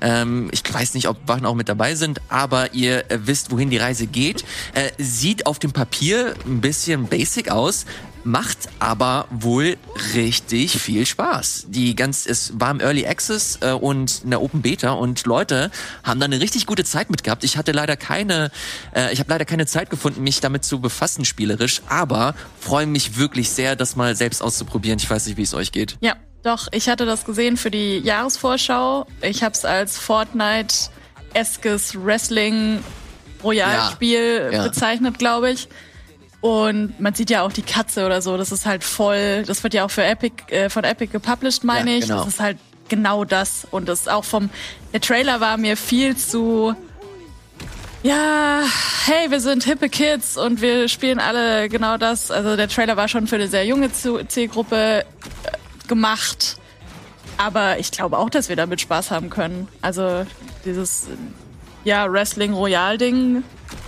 Ähm, 0.00 0.50
ich 0.52 0.62
weiß 0.72 0.94
nicht, 0.94 1.08
ob 1.08 1.16
Waffen 1.28 1.46
auch 1.46 1.54
mit 1.54 1.68
dabei 1.68 1.94
sind, 1.94 2.20
aber 2.28 2.74
ihr 2.74 3.10
äh, 3.10 3.18
wisst, 3.24 3.50
wohin 3.50 3.70
die 3.70 3.78
Reise 3.78 4.06
geht. 4.06 4.44
Äh, 4.74 4.90
sieht 4.98 5.46
auf 5.46 5.58
dem 5.58 5.72
Papier 5.72 6.34
ein 6.46 6.60
bisschen 6.60 7.06
basic 7.06 7.50
aus, 7.50 7.86
macht 8.24 8.68
aber 8.78 9.26
wohl 9.30 9.76
richtig 10.14 10.80
viel 10.80 11.06
Spaß. 11.06 11.66
Die 11.68 11.96
ganz, 11.96 12.26
es 12.26 12.58
war 12.58 12.70
im 12.70 12.80
Early 12.80 13.06
Access 13.06 13.58
äh, 13.60 13.72
und 13.72 14.22
in 14.24 14.30
der 14.30 14.42
Open 14.42 14.62
Beta 14.62 14.92
und 14.92 15.24
Leute 15.26 15.70
haben 16.04 16.20
da 16.20 16.26
eine 16.26 16.40
richtig 16.40 16.66
gute 16.66 16.84
Zeit 16.84 17.10
mit 17.10 17.24
gehabt. 17.24 17.44
Ich 17.44 17.56
hatte 17.56 17.72
leider 17.72 17.96
keine, 17.96 18.50
äh, 18.94 19.12
ich 19.12 19.18
habe 19.18 19.30
leider 19.30 19.44
keine 19.44 19.66
Zeit 19.66 19.90
gefunden, 19.90 20.22
mich 20.22 20.40
damit 20.40 20.64
zu 20.64 20.80
befassen 20.80 21.24
spielerisch, 21.24 21.82
aber 21.88 22.34
freue 22.60 22.86
mich 22.86 23.16
wirklich 23.16 23.50
sehr, 23.50 23.76
das 23.76 23.96
mal 23.96 24.14
selbst 24.16 24.42
auszuprobieren. 24.42 24.98
Ich 24.98 25.10
weiß 25.10 25.26
nicht, 25.26 25.36
wie 25.36 25.42
es 25.42 25.54
euch 25.54 25.72
geht. 25.72 25.96
Ja, 26.00 26.16
doch. 26.42 26.68
Ich 26.72 26.88
hatte 26.88 27.06
das 27.06 27.24
gesehen 27.24 27.56
für 27.56 27.70
die 27.70 27.98
Jahresvorschau. 27.98 29.06
Ich 29.20 29.42
habe 29.42 29.54
es 29.54 29.64
als 29.64 29.98
Fortnite-eskes 29.98 32.04
Wrestling 32.04 32.82
Royalspiel 33.42 34.48
ja, 34.50 34.58
ja. 34.58 34.62
bezeichnet, 34.64 35.18
glaube 35.18 35.50
ich. 35.50 35.68
Und 36.42 36.98
man 36.98 37.14
sieht 37.14 37.30
ja 37.30 37.42
auch 37.42 37.52
die 37.52 37.62
Katze 37.62 38.04
oder 38.04 38.20
so, 38.20 38.36
das 38.36 38.50
ist 38.50 38.66
halt 38.66 38.82
voll, 38.82 39.44
das 39.46 39.62
wird 39.62 39.74
ja 39.74 39.84
auch 39.84 39.90
für 39.90 40.02
Epic, 40.02 40.52
äh, 40.52 40.68
von 40.68 40.82
Epic 40.82 41.12
gepublished, 41.12 41.62
meine 41.62 41.92
ja, 41.92 41.98
ich. 41.98 42.08
Genau. 42.08 42.18
Das 42.18 42.34
ist 42.34 42.40
halt 42.40 42.58
genau 42.88 43.24
das. 43.24 43.64
Und 43.70 43.88
das 43.88 44.08
auch 44.08 44.24
vom, 44.24 44.50
der 44.92 45.00
Trailer 45.00 45.40
war 45.40 45.56
mir 45.56 45.76
viel 45.76 46.16
zu, 46.16 46.74
ja, 48.02 48.62
hey, 49.04 49.30
wir 49.30 49.38
sind 49.38 49.62
hippe 49.62 49.88
Kids 49.88 50.36
und 50.36 50.60
wir 50.60 50.88
spielen 50.88 51.20
alle 51.20 51.68
genau 51.68 51.96
das. 51.96 52.32
Also 52.32 52.56
der 52.56 52.68
Trailer 52.68 52.96
war 52.96 53.06
schon 53.06 53.28
für 53.28 53.36
eine 53.36 53.46
sehr 53.46 53.64
junge 53.64 53.90
Zielgruppe 53.92 55.04
äh, 55.04 55.04
gemacht. 55.86 56.56
Aber 57.38 57.78
ich 57.78 57.92
glaube 57.92 58.18
auch, 58.18 58.30
dass 58.30 58.48
wir 58.48 58.56
damit 58.56 58.80
Spaß 58.80 59.12
haben 59.12 59.30
können. 59.30 59.68
Also 59.80 60.26
dieses, 60.64 61.06
ja, 61.84 62.10
Wrestling 62.10 62.52
Royal 62.52 62.98
Ding 62.98 63.44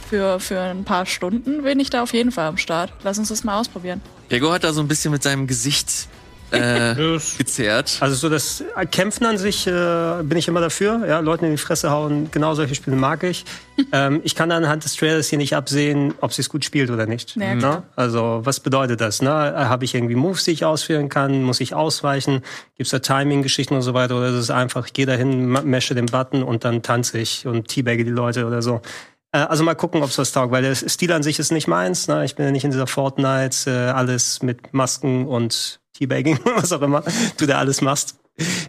für, 0.08 0.40
für 0.40 0.60
ein 0.60 0.84
paar 0.84 1.06
Stunden 1.06 1.62
bin 1.62 1.80
ich 1.80 1.90
da 1.90 2.02
auf 2.02 2.12
jeden 2.12 2.32
Fall 2.32 2.46
am 2.46 2.56
Start. 2.56 2.92
Lass 3.02 3.18
uns 3.18 3.28
das 3.28 3.44
mal 3.44 3.58
ausprobieren. 3.58 4.00
Gregor 4.28 4.54
hat 4.54 4.64
da 4.64 4.72
so 4.72 4.80
ein 4.80 4.88
bisschen 4.88 5.12
mit 5.12 5.22
seinem 5.22 5.46
Gesicht 5.46 6.08
äh, 6.50 6.94
gezerrt. 7.38 7.98
Also 8.00 8.14
so 8.14 8.28
das 8.28 8.64
Kämpfen 8.90 9.26
an 9.26 9.38
sich 9.38 9.66
äh, 9.66 10.22
bin 10.22 10.38
ich 10.38 10.48
immer 10.48 10.60
dafür. 10.60 11.04
Ja, 11.06 11.20
Leuten 11.20 11.46
in 11.46 11.52
die 11.52 11.58
Fresse 11.58 11.90
hauen, 11.90 12.28
genau 12.30 12.54
solche 12.54 12.74
Spiele 12.74 12.96
mag 12.96 13.22
ich. 13.24 13.44
ähm, 13.92 14.20
ich 14.24 14.34
kann 14.34 14.50
anhand 14.52 14.84
des 14.84 14.94
Trailers 14.96 15.28
hier 15.28 15.38
nicht 15.38 15.56
absehen, 15.56 16.14
ob 16.20 16.32
sie 16.32 16.42
es 16.42 16.48
gut 16.48 16.64
spielt 16.64 16.90
oder 16.90 17.06
nicht. 17.06 17.36
Ja, 17.36 17.54
ne? 17.54 17.82
Also 17.96 18.40
was 18.44 18.60
bedeutet 18.60 19.00
das? 19.00 19.22
Ne? 19.22 19.30
Habe 19.30 19.84
ich 19.84 19.94
irgendwie 19.94 20.14
Moves, 20.14 20.44
die 20.44 20.52
ich 20.52 20.64
ausführen 20.64 21.08
kann? 21.08 21.42
Muss 21.42 21.60
ich 21.60 21.74
ausweichen? 21.74 22.42
Gibt 22.76 22.86
es 22.86 22.90
da 22.90 22.98
Timing-Geschichten 23.00 23.74
und 23.74 23.82
so 23.82 23.94
weiter? 23.94 24.16
Oder 24.16 24.28
ist 24.28 24.34
es 24.34 24.50
einfach, 24.50 24.86
ich 24.86 24.92
gehe 24.92 25.06
dahin, 25.06 25.48
mesche 25.48 25.94
den 25.94 26.06
Button 26.06 26.42
und 26.42 26.64
dann 26.64 26.82
tanze 26.82 27.18
ich 27.18 27.46
und 27.46 27.68
teabagge 27.68 28.04
die 28.04 28.10
Leute 28.10 28.46
oder 28.46 28.62
so? 28.62 28.80
Äh, 29.34 29.38
also 29.38 29.64
mal 29.64 29.74
gucken, 29.74 30.02
ob 30.02 30.10
es 30.10 30.18
was 30.18 30.32
taugt, 30.32 30.52
weil 30.52 30.62
der 30.62 30.74
Stil 30.74 31.12
an 31.12 31.22
sich 31.22 31.38
ist 31.38 31.50
nicht 31.50 31.66
meins. 31.66 32.08
Ne? 32.08 32.24
Ich 32.24 32.36
bin 32.36 32.46
ja 32.46 32.52
nicht 32.52 32.64
in 32.64 32.70
dieser 32.70 32.86
Fortnite, 32.86 33.70
äh, 33.70 33.90
alles 33.90 34.42
mit 34.42 34.72
Masken 34.72 35.26
und 35.26 35.80
Teabagging, 35.92 36.38
was 36.56 36.72
auch 36.72 36.82
immer, 36.82 37.02
du 37.36 37.46
da 37.46 37.58
alles 37.58 37.80
machst. 37.80 38.16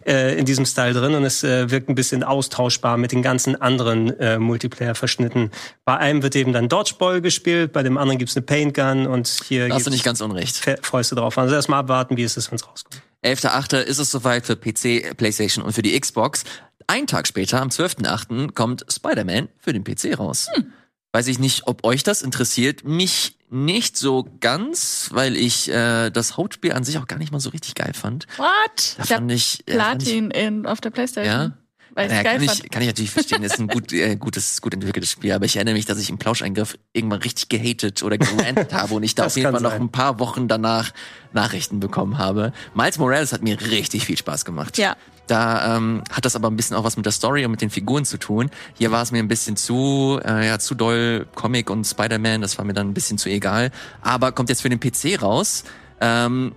Äh, 0.06 0.38
in 0.38 0.46
diesem 0.46 0.64
Style 0.64 0.94
drin 0.94 1.16
und 1.16 1.24
es 1.24 1.44
äh, 1.44 1.72
wirkt 1.72 1.90
ein 1.90 1.96
bisschen 1.96 2.24
austauschbar 2.24 2.98
mit 2.98 3.12
den 3.12 3.24
ganzen 3.24 3.60
anderen 3.60 4.12
äh, 4.20 4.38
Multiplayer-Verschnitten. 4.38 5.50
Bei 5.86 5.98
einem 5.98 6.22
wird 6.22 6.36
eben 6.36 6.54
dann 6.54 6.70
Dodgeball 6.70 7.20
gespielt, 7.20 7.74
bei 7.74 7.82
dem 7.82 7.98
anderen 7.98 8.20
gibt's 8.20 8.38
eine 8.38 8.46
Paint 8.46 8.76
Gun 8.76 9.08
und 9.08 9.28
hier 9.28 9.68
da 9.68 9.74
hast 9.74 9.88
du 9.88 9.90
nicht 9.90 10.04
ganz 10.04 10.22
unrecht. 10.22 10.62
Fäuste 10.84 11.16
drauf. 11.16 11.40
Also 11.40 11.56
erstmal 11.56 11.80
abwarten, 11.80 12.16
wie 12.16 12.22
es 12.22 12.38
ist, 12.38 12.52
wenn 12.52 12.58
es 12.58 12.68
rauskommt. 12.68 13.02
11.8. 13.26 13.78
ist 13.78 13.98
es 13.98 14.12
soweit 14.12 14.46
für 14.46 14.56
PC, 14.56 15.18
PlayStation 15.18 15.66
und 15.66 15.74
für 15.74 15.82
die 15.82 16.00
Xbox. 16.00 16.44
Ein 16.88 17.08
Tag 17.08 17.28
später, 17.28 17.62
am 17.62 17.70
12.8., 17.70 18.54
kommt 18.54 18.86
Spider-Man 18.90 19.50
für 19.60 19.74
den 19.74 19.84
PC 19.84 20.18
raus. 20.20 20.50
Hm. 20.54 20.72
Weiß 21.14 21.28
ich 21.28 21.40
nicht, 21.40 21.68
ob 21.68 21.86
euch 21.86 22.04
das 22.04 22.22
interessiert. 22.22 22.84
Mich 22.84 23.38
nicht 23.50 23.98
so 23.98 24.28
ganz, 24.42 25.10
weil 25.14 25.38
ich 25.38 25.70
äh, 25.70 26.10
das 26.10 26.36
Hauptspiel 26.36 26.74
an 26.74 26.84
sich 26.84 26.98
auch 26.98 27.08
gar 27.08 27.18
nicht 27.18 27.32
mal 27.32 27.40
so 27.40 27.52
richtig 27.52 27.76
geil 27.76 27.94
fand. 27.94 28.28
What? 28.38 28.96
Da 28.98 29.04
ich 29.04 29.10
fand 29.10 29.32
ich, 29.32 29.64
ja, 29.68 29.82
fand 29.82 30.04
ich 30.04 30.10
Platin 30.10 30.32
in, 30.32 30.66
auf 30.66 30.82
der 30.82 30.90
Playstation. 30.90 31.34
ja. 31.34 31.58
Weil 31.96 32.10
Naja, 32.10 32.24
kann, 32.24 32.42
fand. 32.42 32.66
ich, 32.66 32.70
kann 32.70 32.82
ich 32.82 32.90
natürlich 32.90 33.12
verstehen, 33.12 33.42
das 33.42 33.54
ist 33.54 33.60
ein 33.60 33.68
gut, 33.70 33.94
äh, 33.94 34.18
gutes, 34.18 34.62
gut 34.62 34.74
entwickeltes 34.74 35.10
Spiel, 35.10 35.32
aber 35.32 35.46
ich 35.46 35.56
erinnere 35.56 35.76
mich, 35.76 35.86
dass 35.86 35.98
ich 35.98 36.10
im 36.10 36.18
Plauscheingriff 36.18 36.78
irgendwann 36.92 37.22
richtig 37.22 37.48
gehatet 37.48 38.04
oder 38.04 38.18
gerantet 38.18 38.74
habe 38.74 38.96
und 38.96 39.04
ich 39.04 39.16
da 39.16 39.28
auf 39.28 39.38
jeden 39.38 39.54
Fall 39.54 39.62
noch 39.62 39.72
ein 39.72 39.90
paar 39.90 40.20
Wochen 40.20 40.50
danach 40.50 40.92
Nachrichten 41.32 41.80
bekommen 41.80 42.18
habe. 42.18 42.52
Miles 42.74 42.98
Morales 42.98 43.32
hat 43.32 43.44
mir 43.44 43.62
richtig 43.62 44.06
viel 44.06 44.18
Spaß 44.18 44.44
gemacht. 44.44 44.78
Ja. 44.78 44.98
Da 45.28 45.76
ähm, 45.76 46.04
hat 46.12 46.26
das 46.26 46.36
aber 46.36 46.50
ein 46.50 46.56
bisschen 46.56 46.76
auch 46.76 46.84
was 46.84 46.98
mit 46.98 47.06
der 47.06 47.14
Story 47.14 47.46
und 47.46 47.52
mit 47.52 47.62
den 47.62 47.70
Figuren 47.70 48.06
zu 48.06 48.18
tun. 48.18 48.52
Hier 48.76 48.92
war 48.92 49.02
es 49.02 49.12
mir 49.12 49.20
ein 49.20 49.28
bisschen 49.28 49.58
zu, 49.58 50.20
äh, 50.24 50.48
ja, 50.48 50.60
zu 50.60 50.76
doll 50.76 51.26
Comic 51.36 51.70
und 51.70 51.86
Spider-Man, 51.86 52.42
das 52.42 52.58
war 52.58 52.66
mir 52.66 52.74
dann 52.74 52.90
ein 52.90 52.94
bisschen 52.94 53.18
zu 53.18 53.30
egal. 53.30 53.72
Aber 54.02 54.32
kommt 54.32 54.50
jetzt 54.50 54.62
für 54.62 54.70
den 54.70 54.80
PC 54.80 55.22
raus. 55.22 55.64
Ähm, 56.00 56.54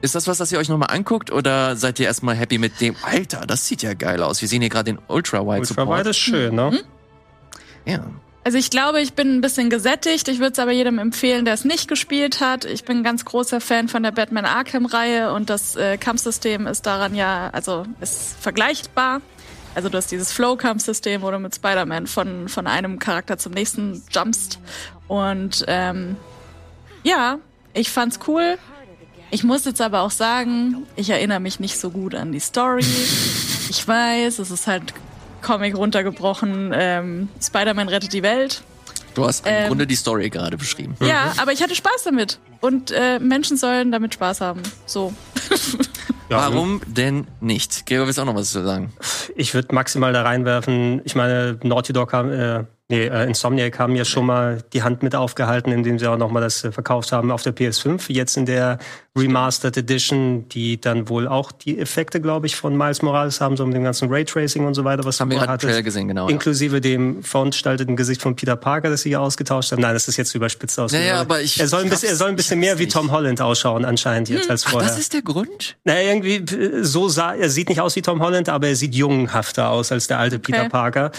ist 0.00 0.14
das 0.14 0.28
was, 0.28 0.38
das 0.38 0.52
ihr 0.52 0.58
euch 0.58 0.68
nochmal 0.68 0.90
anguckt 0.90 1.32
oder 1.32 1.74
seid 1.74 1.98
ihr 1.98 2.06
erstmal 2.06 2.36
happy 2.36 2.58
mit 2.58 2.80
dem? 2.80 2.94
Alter, 3.02 3.46
das 3.46 3.66
sieht 3.66 3.82
ja 3.82 3.94
geil 3.94 4.22
aus. 4.22 4.40
Wir 4.40 4.48
sehen 4.48 4.60
hier 4.60 4.70
gerade 4.70 4.92
den 4.92 5.00
Ultra-Wide 5.08 5.60
Ultra 5.60 5.64
Support. 5.64 6.00
Wide 6.00 6.10
ist 6.10 6.18
schön, 6.18 6.54
ne? 6.54 6.70
Mhm. 6.70 6.78
Ja. 7.90 8.06
Also 8.48 8.56
ich 8.56 8.70
glaube, 8.70 9.02
ich 9.02 9.12
bin 9.12 9.36
ein 9.36 9.40
bisschen 9.42 9.68
gesättigt. 9.68 10.26
Ich 10.26 10.38
würde 10.38 10.52
es 10.52 10.58
aber 10.58 10.72
jedem 10.72 10.98
empfehlen, 10.98 11.44
der 11.44 11.52
es 11.52 11.66
nicht 11.66 11.86
gespielt 11.86 12.40
hat. 12.40 12.64
Ich 12.64 12.82
bin 12.82 12.96
ein 12.96 13.02
ganz 13.02 13.26
großer 13.26 13.60
Fan 13.60 13.88
von 13.88 14.02
der 14.02 14.10
Batman 14.10 14.46
Arkham-Reihe 14.46 15.34
und 15.34 15.50
das 15.50 15.76
äh, 15.76 15.98
Kampfsystem 15.98 16.66
ist 16.66 16.86
daran 16.86 17.14
ja, 17.14 17.50
also 17.52 17.84
ist 18.00 18.38
vergleichbar. 18.40 19.20
Also 19.74 19.90
du 19.90 19.98
hast 19.98 20.10
dieses 20.10 20.32
Flow-Kampfsystem, 20.32 21.20
wo 21.20 21.30
du 21.30 21.38
mit 21.38 21.56
Spider-Man 21.56 22.06
von, 22.06 22.48
von 22.48 22.66
einem 22.66 22.98
Charakter 22.98 23.36
zum 23.36 23.52
nächsten 23.52 24.02
jumpst. 24.10 24.58
Und 25.08 25.66
ähm, 25.68 26.16
ja, 27.02 27.40
ich 27.74 27.90
fand's 27.90 28.18
cool. 28.28 28.56
Ich 29.30 29.44
muss 29.44 29.66
jetzt 29.66 29.82
aber 29.82 30.00
auch 30.00 30.10
sagen, 30.10 30.86
ich 30.96 31.10
erinnere 31.10 31.40
mich 31.40 31.60
nicht 31.60 31.78
so 31.78 31.90
gut 31.90 32.14
an 32.14 32.32
die 32.32 32.40
Story. 32.40 32.86
Ich 33.68 33.86
weiß, 33.86 34.38
es 34.38 34.50
ist 34.50 34.66
halt 34.66 34.94
Comic 35.42 35.76
runtergebrochen. 35.76 36.72
Ähm, 36.74 37.28
Spider-Man 37.42 37.88
rettet 37.88 38.12
die 38.12 38.22
Welt. 38.22 38.62
Du 39.14 39.24
hast 39.26 39.46
im 39.46 39.52
Ähm. 39.52 39.68
Grunde 39.68 39.86
die 39.86 39.96
Story 39.96 40.30
gerade 40.30 40.56
beschrieben. 40.56 40.94
Ja, 41.00 41.32
aber 41.38 41.52
ich 41.52 41.62
hatte 41.62 41.74
Spaß 41.74 42.04
damit. 42.04 42.38
Und 42.60 42.90
äh, 42.90 43.18
Menschen 43.18 43.56
sollen 43.56 43.90
damit 43.92 44.14
Spaß 44.14 44.40
haben. 44.40 44.62
So. 44.86 45.12
Warum 46.28 46.80
denn 46.86 47.26
nicht? 47.40 47.86
Gregor, 47.86 48.06
willst 48.06 48.18
du 48.18 48.22
auch 48.22 48.26
noch 48.26 48.34
was 48.34 48.50
zu 48.50 48.62
sagen? 48.62 48.92
Ich 49.34 49.54
würde 49.54 49.74
maximal 49.74 50.12
da 50.12 50.22
reinwerfen. 50.22 51.00
Ich 51.04 51.14
meine, 51.14 51.58
Naughty 51.62 51.92
Dog 51.92 52.12
haben, 52.12 52.30
äh, 52.30 52.64
nee, 52.90 53.06
äh, 53.06 53.24
Insomniac 53.26 53.78
haben 53.78 53.94
ja 53.96 54.04
schon 54.04 54.26
mal 54.26 54.62
die 54.72 54.82
Hand 54.82 55.02
mit 55.02 55.14
aufgehalten, 55.14 55.70
indem 55.72 55.98
sie 55.98 56.06
auch 56.06 56.16
noch 56.16 56.30
mal 56.30 56.40
das 56.40 56.64
äh, 56.64 56.72
verkauft 56.72 57.12
haben 57.12 57.30
auf 57.30 57.42
der 57.42 57.54
PS5. 57.54 58.10
Jetzt 58.12 58.36
in 58.36 58.46
der 58.46 58.78
Remastered 59.16 59.76
Edition, 59.76 60.48
die 60.48 60.80
dann 60.80 61.08
wohl 61.08 61.26
auch 61.26 61.50
die 61.52 61.78
Effekte, 61.78 62.20
glaube 62.20 62.46
ich, 62.46 62.54
von 62.56 62.76
Miles 62.76 63.02
Morales 63.02 63.40
haben, 63.40 63.56
so 63.56 63.66
mit 63.66 63.74
dem 63.74 63.82
ganzen 63.84 64.08
Raytracing 64.08 64.64
und 64.64 64.74
so 64.74 64.84
weiter, 64.84 65.04
was 65.04 65.18
Haben 65.20 65.30
wir 65.30 65.38
gerade 65.38 65.52
hattest. 65.52 65.84
gesehen, 65.84 66.08
genau. 66.08 66.26
Ja. 66.28 66.32
Inklusive 66.32 66.80
dem 66.80 67.22
verunstalteten 67.22 67.96
Gesicht 67.96 68.22
von 68.22 68.36
Peter 68.36 68.54
Parker, 68.56 68.90
das 68.90 69.02
sie 69.02 69.10
hier 69.10 69.20
ausgetauscht 69.20 69.72
haben. 69.72 69.82
Nein, 69.82 69.94
das 69.94 70.06
ist 70.08 70.16
jetzt 70.16 70.34
überspitzt 70.34 70.78
aus. 70.78 70.92
Naja, 70.92 71.20
aber 71.20 71.40
ich- 71.40 71.58
er 71.58 71.66
soll 71.66 71.82
ein 71.82 71.90
bisschen, 71.90 72.10
er 72.10 72.16
soll 72.16 72.28
ein 72.28 72.36
bisschen 72.36 72.60
mehr 72.60 72.78
wie 72.78 72.84
nicht. 72.84 72.92
Tom 72.94 73.10
Holland 73.10 73.40
ausschauen 73.40 73.84
anscheinend 73.84 74.28
jetzt 74.28 74.48
als 74.50 74.64
Ach, 74.66 74.70
vorher. 74.70 74.88
das 74.88 74.98
ist 74.98 75.12
der 75.14 75.22
Grund? 75.22 75.76
Naja, 75.84 76.08
irgendwie 76.14 76.36
äh, 76.36 76.84
so 76.84 77.08
sah, 77.08 77.34
er 77.34 77.50
sieht 77.50 77.68
nicht 77.68 77.80
aus 77.80 77.96
wie 77.96 78.02
Tom 78.02 78.22
Holland, 78.22 78.48
aber 78.48 78.68
er 78.68 78.76
sieht 78.76 78.94
jungenhafter 78.94 79.70
aus 79.70 79.90
als 79.90 80.06
der 80.06 80.18
alte 80.20 80.38
Peter 80.38 80.68
Parker. 80.68 81.10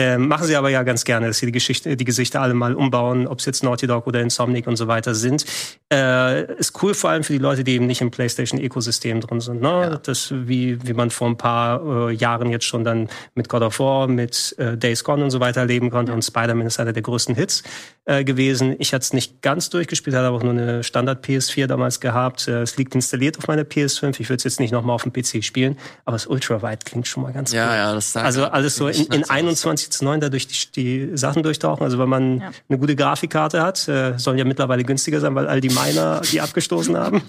Ähm, 0.00 0.28
machen 0.28 0.46
sie 0.46 0.54
aber 0.54 0.68
ja 0.70 0.84
ganz 0.84 1.02
gerne, 1.02 1.26
dass 1.26 1.38
sie 1.38 1.46
die 1.46 1.52
Geschichte, 1.52 1.96
die 1.96 2.04
Gesichter 2.04 2.40
alle 2.40 2.54
mal 2.54 2.74
umbauen, 2.74 3.26
ob 3.26 3.40
es 3.40 3.46
jetzt 3.46 3.64
Naughty 3.64 3.88
Dog 3.88 4.06
oder 4.06 4.20
Insomniac 4.20 4.68
und 4.68 4.76
so 4.76 4.86
weiter 4.86 5.12
sind. 5.12 5.44
Äh, 5.92 6.54
ist 6.54 6.80
cool 6.84 6.94
vor 6.94 7.10
allem 7.10 7.24
für 7.24 7.32
die 7.32 7.40
Leute, 7.40 7.64
die 7.64 7.72
eben 7.72 7.86
nicht 7.88 8.00
im 8.00 8.12
PlayStation-Ökosystem 8.12 9.20
drin 9.20 9.40
sind. 9.40 9.60
Ne? 9.60 9.98
Das 10.04 10.32
wie 10.32 10.78
wie 10.86 10.92
man 10.92 11.10
vor 11.10 11.26
ein 11.28 11.36
paar 11.36 12.10
äh, 12.10 12.12
Jahren 12.12 12.50
jetzt 12.50 12.64
schon 12.66 12.84
dann 12.84 13.08
mit 13.34 13.48
God 13.48 13.62
of 13.62 13.80
War, 13.80 14.06
mit 14.06 14.54
äh, 14.58 14.76
Days 14.76 15.02
Gone 15.02 15.24
und 15.24 15.30
so 15.30 15.40
weiter 15.40 15.62
erleben 15.62 15.90
konnte. 15.90 16.12
Und 16.12 16.22
Spider-Man 16.22 16.68
ist 16.68 16.78
einer 16.78 16.92
der 16.92 17.02
größten 17.02 17.34
Hits 17.34 17.64
äh, 18.04 18.22
gewesen. 18.22 18.76
Ich 18.78 18.94
hatte 18.94 19.02
es 19.02 19.12
nicht 19.12 19.42
ganz 19.42 19.68
durchgespielt, 19.68 20.14
hatte 20.14 20.28
aber 20.28 20.36
auch 20.36 20.42
nur 20.44 20.52
eine 20.52 20.84
Standard 20.84 21.26
PS4 21.26 21.66
damals 21.66 21.98
gehabt. 21.98 22.46
Äh, 22.46 22.62
es 22.62 22.76
liegt 22.76 22.94
installiert 22.94 23.36
auf 23.36 23.48
meiner 23.48 23.62
PS5. 23.62 24.20
Ich 24.20 24.28
würde 24.28 24.36
es 24.36 24.44
jetzt 24.44 24.60
nicht 24.60 24.70
nochmal 24.70 24.94
auf 24.94 25.02
dem 25.02 25.12
PC 25.12 25.42
spielen, 25.42 25.76
aber 26.04 26.14
das 26.14 26.26
Ultra-Wide 26.28 26.84
klingt 26.84 27.08
schon 27.08 27.24
mal 27.24 27.32
ganz 27.32 27.52
Ja, 27.52 27.66
cool. 27.68 27.74
ja, 27.76 27.94
das 27.94 28.12
sagt 28.12 28.26
Also 28.26 28.44
alles 28.44 28.76
so 28.76 28.86
in, 28.86 29.04
in 29.06 29.20
nice 29.20 29.22
aus. 29.24 29.30
21 29.30 29.87
zu 29.90 30.04
9 30.04 30.20
da 30.20 30.28
durch 30.28 30.46
die, 30.48 31.08
die 31.08 31.16
Sachen 31.16 31.42
durchtauchen. 31.42 31.82
Also 31.84 31.98
wenn 31.98 32.08
man 32.08 32.40
Ja. 32.40 32.50
eine 32.68 32.78
gute 32.78 32.96
Grafikkarte 32.96 33.62
hat, 33.62 33.86
äh, 33.88 34.18
sollen 34.18 34.38
ja 34.38 34.44
mittlerweile 34.44 34.84
günstiger 34.84 35.20
sein, 35.20 35.34
weil 35.34 35.46
all 35.48 35.60
die 35.60 35.68
Miner 35.70 36.20
die 36.30 36.40
abgestoßen 36.40 36.96
haben. 36.96 37.22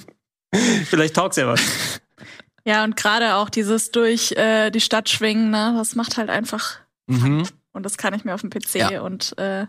Vielleicht 0.86 1.16
taugt's 1.16 1.38
ja 1.38 1.48
was. 1.48 1.62
Ja, 2.66 2.84
und 2.84 2.96
gerade 2.96 3.36
auch 3.36 3.50
dieses 3.50 3.92
durch 3.92 4.32
äh, 4.34 4.70
die 4.72 4.82
Stadt 4.82 5.10
schwingen, 5.10 5.50
ne, 5.52 5.74
das 5.78 5.96
macht 5.96 6.18
halt 6.18 6.30
einfach. 6.30 6.78
Mhm. 7.08 7.44
Und 7.72 7.84
das 7.86 7.98
kann 7.98 8.14
ich 8.14 8.26
mir 8.26 8.34
auf 8.34 8.42
dem 8.42 8.50
PC 8.50 8.76
Ja. 8.92 9.02
und 9.02 9.38
äh, 9.38 9.66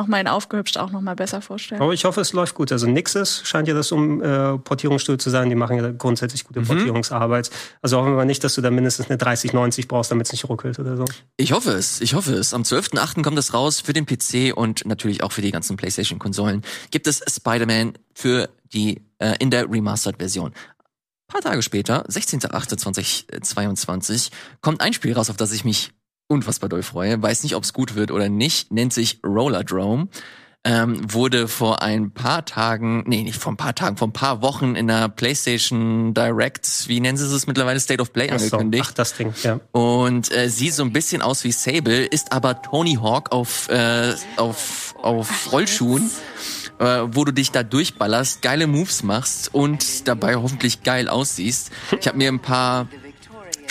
nochmal 0.00 0.20
in 0.20 0.28
aufgehübscht 0.28 0.78
auch 0.78 0.90
nochmal 0.90 1.14
besser 1.14 1.42
vorstellen. 1.42 1.82
Aber 1.82 1.92
ich 1.92 2.04
hoffe, 2.04 2.20
es 2.20 2.32
läuft 2.32 2.54
gut. 2.54 2.72
Also 2.72 2.86
Nixes 2.86 3.42
scheint 3.44 3.68
ja 3.68 3.74
das 3.74 3.92
um 3.92 4.22
äh, 4.22 4.56
Portierungsstudio 4.58 5.18
zu 5.18 5.30
sein. 5.30 5.50
Die 5.50 5.54
machen 5.54 5.76
ja 5.76 5.92
grundsätzlich 5.92 6.44
gute 6.44 6.62
Portierungsarbeit. 6.62 7.50
Also 7.82 7.98
hoffen 7.98 8.16
wir 8.16 8.24
nicht, 8.24 8.42
dass 8.42 8.54
du 8.54 8.62
da 8.62 8.70
mindestens 8.70 9.10
eine 9.10 9.18
3090 9.18 9.88
brauchst, 9.88 10.10
damit 10.10 10.26
es 10.26 10.32
nicht 10.32 10.48
ruckelt 10.48 10.78
oder 10.78 10.96
so. 10.96 11.04
Ich 11.36 11.52
hoffe 11.52 11.72
es, 11.72 12.00
ich 12.00 12.14
hoffe 12.14 12.32
es. 12.34 12.54
Am 12.54 12.62
12.8. 12.62 13.22
kommt 13.22 13.38
es 13.38 13.52
raus 13.52 13.80
für 13.80 13.92
den 13.92 14.06
PC 14.06 14.56
und 14.56 14.86
natürlich 14.86 15.22
auch 15.22 15.32
für 15.32 15.42
die 15.42 15.50
ganzen 15.50 15.76
PlayStation-Konsolen. 15.76 16.62
Gibt 16.90 17.06
es 17.06 17.22
Spider-Man 17.28 17.98
für 18.14 18.48
die 18.72 19.02
äh, 19.18 19.34
in 19.38 19.50
der 19.50 19.70
Remastered-Version. 19.70 20.52
Ein 20.52 21.28
paar 21.28 21.42
Tage 21.42 21.62
später, 21.62 22.04
16.08.2022, 22.08 24.30
kommt 24.62 24.80
ein 24.80 24.92
Spiel 24.92 25.12
raus, 25.12 25.30
auf 25.30 25.36
das 25.36 25.52
ich 25.52 25.64
mich 25.64 25.92
unfassbar 26.30 26.68
doll 26.68 26.82
freue. 26.82 27.20
Weiß 27.20 27.42
nicht, 27.42 27.56
ob 27.56 27.64
es 27.64 27.72
gut 27.72 27.94
wird 27.94 28.10
oder 28.10 28.28
nicht. 28.28 28.72
Nennt 28.72 28.92
sich 28.92 29.20
Roller 29.24 29.64
Drome. 29.64 30.08
Ähm, 30.62 31.00
wurde 31.10 31.48
vor 31.48 31.80
ein 31.80 32.10
paar 32.10 32.44
Tagen, 32.44 33.04
nee, 33.06 33.22
nicht 33.22 33.38
vor 33.38 33.50
ein 33.50 33.56
paar 33.56 33.74
Tagen, 33.74 33.96
vor 33.96 34.08
ein 34.08 34.12
paar 34.12 34.42
Wochen 34.42 34.74
in 34.74 34.88
der 34.88 35.08
PlayStation 35.08 36.12
Direct, 36.12 36.86
wie 36.86 37.00
nennen 37.00 37.16
sie 37.16 37.34
es 37.34 37.46
mittlerweile, 37.46 37.80
State 37.80 38.02
of 38.02 38.12
Play 38.12 38.28
Ach 38.30 38.38
so. 38.38 38.58
angekündigt. 38.58 38.84
Ach, 38.90 38.92
das 38.92 39.14
Ding, 39.16 39.32
ja. 39.42 39.58
Und 39.72 40.30
äh, 40.36 40.50
sieht 40.50 40.74
so 40.74 40.82
ein 40.82 40.92
bisschen 40.92 41.22
aus 41.22 41.44
wie 41.44 41.52
Sable, 41.52 42.04
ist 42.04 42.32
aber 42.32 42.60
Tony 42.60 42.98
Hawk 43.00 43.32
auf, 43.32 43.70
äh, 43.70 44.12
auf, 44.36 44.94
auf 45.00 45.50
Rollschuhen, 45.50 46.10
äh, 46.78 47.04
wo 47.06 47.24
du 47.24 47.32
dich 47.32 47.52
da 47.52 47.62
durchballerst, 47.62 48.42
geile 48.42 48.66
Moves 48.66 49.02
machst 49.02 49.54
und 49.54 50.08
dabei 50.08 50.36
hoffentlich 50.36 50.82
geil 50.82 51.08
aussiehst. 51.08 51.70
Ich 51.98 52.06
habe 52.06 52.18
mir 52.18 52.28
ein 52.28 52.38
paar 52.38 52.86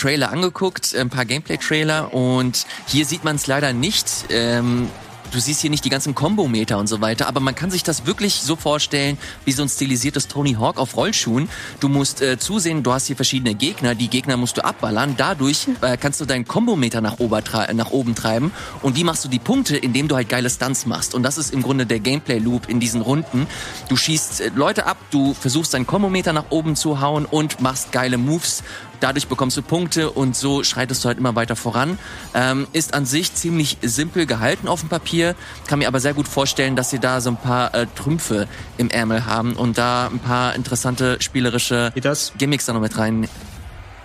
Trailer 0.00 0.30
angeguckt, 0.30 0.94
ein 0.94 1.10
paar 1.10 1.24
Gameplay-Trailer 1.24 2.14
und 2.14 2.66
hier 2.86 3.04
sieht 3.04 3.24
man 3.24 3.36
es 3.36 3.46
leider 3.46 3.72
nicht. 3.72 4.26
Ähm, 4.30 4.88
Du 5.32 5.38
siehst 5.38 5.60
hier 5.60 5.70
nicht 5.70 5.84
die 5.84 5.90
ganzen 5.90 6.16
Kombometer 6.16 6.78
und 6.78 6.88
so 6.88 7.00
weiter, 7.00 7.28
aber 7.28 7.38
man 7.38 7.54
kann 7.54 7.70
sich 7.70 7.84
das 7.84 8.04
wirklich 8.04 8.40
so 8.42 8.56
vorstellen, 8.56 9.16
wie 9.44 9.52
so 9.52 9.62
ein 9.62 9.68
stilisiertes 9.68 10.26
Tony 10.26 10.54
Hawk 10.54 10.76
auf 10.76 10.96
Rollschuhen. 10.96 11.48
Du 11.78 11.88
musst 11.88 12.20
äh, 12.20 12.36
zusehen, 12.36 12.82
du 12.82 12.92
hast 12.92 13.06
hier 13.06 13.14
verschiedene 13.14 13.54
Gegner, 13.54 13.94
die 13.94 14.08
Gegner 14.08 14.36
musst 14.36 14.56
du 14.56 14.64
abballern. 14.64 15.14
Dadurch 15.16 15.68
äh, 15.82 15.96
kannst 15.96 16.20
du 16.20 16.24
deinen 16.24 16.46
Kombometer 16.46 17.00
nach, 17.00 17.18
nach 17.20 17.90
oben 17.92 18.14
treiben 18.16 18.50
und 18.82 18.96
wie 18.96 19.04
machst 19.04 19.24
du 19.24 19.28
die 19.28 19.38
Punkte, 19.38 19.76
indem 19.76 20.08
du 20.08 20.16
halt 20.16 20.28
geile 20.28 20.50
Stunts 20.50 20.84
machst. 20.86 21.14
Und 21.14 21.22
das 21.22 21.38
ist 21.38 21.52
im 21.52 21.62
Grunde 21.62 21.86
der 21.86 22.00
Gameplay-Loop 22.00 22.68
in 22.68 22.80
diesen 22.80 23.00
Runden. 23.00 23.46
Du 23.88 23.94
schießt 23.94 24.40
äh, 24.40 24.50
Leute 24.56 24.86
ab, 24.86 24.96
du 25.12 25.34
versuchst 25.34 25.74
deinen 25.74 25.86
Kombometer 25.86 26.32
nach 26.32 26.46
oben 26.50 26.74
zu 26.74 27.00
hauen 27.00 27.24
und 27.24 27.60
machst 27.60 27.92
geile 27.92 28.18
Moves. 28.18 28.64
Dadurch 29.00 29.26
bekommst 29.28 29.56
du 29.56 29.62
Punkte 29.62 30.10
und 30.10 30.36
so 30.36 30.62
schreitest 30.62 31.04
du 31.04 31.08
halt 31.08 31.18
immer 31.18 31.34
weiter 31.34 31.56
voran. 31.56 31.98
Ähm, 32.34 32.66
ist 32.72 32.94
an 32.94 33.06
sich 33.06 33.34
ziemlich 33.34 33.78
simpel 33.82 34.26
gehalten 34.26 34.68
auf 34.68 34.80
dem 34.80 34.88
Papier, 34.88 35.34
kann 35.66 35.78
mir 35.78 35.88
aber 35.88 36.00
sehr 36.00 36.14
gut 36.14 36.28
vorstellen, 36.28 36.76
dass 36.76 36.90
sie 36.90 36.98
da 36.98 37.20
so 37.20 37.30
ein 37.30 37.36
paar 37.36 37.74
äh, 37.74 37.86
Trümpfe 37.94 38.46
im 38.76 38.90
Ärmel 38.90 39.26
haben 39.26 39.54
und 39.54 39.78
da 39.78 40.08
ein 40.08 40.18
paar 40.18 40.54
interessante 40.54 41.16
spielerische? 41.20 41.92
Gimmicks 42.38 42.66
da 42.66 42.72
noch 42.72 42.80
mit 42.80 42.96
rein. 42.98 43.28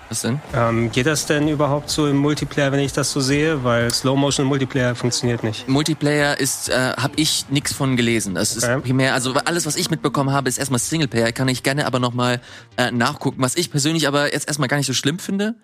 Was 0.10 0.22
denn? 0.22 0.40
Ähm, 0.54 0.92
geht 0.92 1.08
das 1.08 1.26
denn 1.26 1.48
überhaupt 1.48 1.90
so 1.90 2.08
im 2.08 2.18
Multiplayer, 2.18 2.72
wenn 2.72 2.80
ich 2.80 2.94
das 2.94 3.12
so 3.12 3.20
sehe? 3.22 3.64
Weil 3.64 3.92
Slow 3.92 4.16
Motion 4.16 4.44
im 4.46 4.50
Multiplayer 4.50 4.94
funktioniert 4.96 5.44
nicht. 5.44 5.68
Multiplayer 5.68 6.40
ist, 6.40 6.70
äh, 6.70 6.94
habe 6.96 7.14
ich 7.16 7.46
nix 7.50 7.74
von 7.74 7.98
gelesen. 7.98 8.36
Das 8.36 8.56
Okay. 8.58 8.76
ist 8.78 8.84
primär, 8.84 9.14
also 9.16 9.34
alles, 9.46 9.66
was 9.66 9.76
ich 9.76 9.90
mitbekommen 9.90 10.32
habe, 10.32 10.48
ist 10.48 10.60
erstmal 10.60 10.80
Singleplayer. 10.80 11.32
Kann 11.32 11.48
ich 11.48 11.64
gerne 11.64 11.88
aber 11.88 12.00
nochmal 12.00 12.40
äh, 12.78 12.92
nachgucken. 12.92 13.42
Was 13.42 13.56
ich 13.56 13.72
persönlich 13.72 14.08
aber 14.08 14.32
jetzt 14.32 14.48
erstmal 14.48 14.68
gar 14.68 14.78
nicht 14.78 14.88
so 14.88 14.94
schlimm 14.94 15.18
finde. 15.18 15.56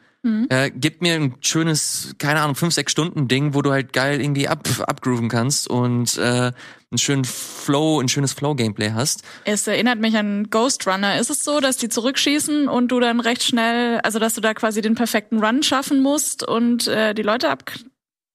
Äh, 0.49 0.69
gibt 0.69 1.02
mir 1.02 1.15
ein 1.15 1.35
schönes, 1.41 2.14
keine 2.19 2.41
Ahnung, 2.41 2.56
fünf, 2.56 2.73
sechs 2.73 2.91
Stunden 2.91 3.27
Ding, 3.27 3.56
wo 3.56 3.61
du 3.61 3.72
halt 3.72 3.91
geil 3.91 4.22
irgendwie 4.22 4.48
ab, 4.48 4.68
abgrooven 4.81 5.30
kannst 5.30 5.68
und 5.68 6.18
äh, 6.18 6.52
einen 6.91 6.98
schönen 6.98 7.26
Flow, 7.26 7.99
ein 7.99 8.07
schönes 8.07 8.34
Flow-Gameplay 8.34 8.91
hast. 8.91 9.23
Es 9.45 9.65
erinnert 9.65 9.99
mich 9.99 10.15
an 10.15 10.49
Ghost 10.52 10.85
Runner. 10.85 11.19
Ist 11.19 11.31
es 11.31 11.43
so, 11.43 11.60
dass 11.60 11.77
die 11.77 11.89
zurückschießen 11.89 12.68
und 12.68 12.89
du 12.89 12.99
dann 12.99 13.19
recht 13.19 13.43
schnell, 13.43 13.99
also 14.02 14.19
dass 14.19 14.35
du 14.35 14.41
da 14.41 14.53
quasi 14.53 14.81
den 14.81 14.93
perfekten 14.93 15.43
Run 15.43 15.64
schaffen 15.64 16.02
musst 16.03 16.48
und 16.48 16.88
äh, 16.88 17.15
die 17.15 17.23
Leute 17.23 17.49
ab 17.49 17.72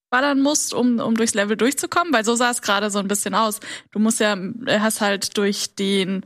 ballern 0.09 0.41
musst, 0.41 0.73
um, 0.73 0.99
um 0.99 1.15
durchs 1.15 1.33
Level 1.33 1.57
durchzukommen, 1.57 2.13
weil 2.13 2.23
so 2.23 2.35
sah 2.35 2.49
es 2.49 2.61
gerade 2.61 2.89
so 2.89 2.99
ein 2.99 3.07
bisschen 3.07 3.35
aus. 3.35 3.59
Du 3.91 3.99
musst 3.99 4.19
ja, 4.19 4.37
äh, 4.65 4.79
hast 4.79 5.01
halt 5.01 5.37
durch 5.37 5.75
den 5.75 6.25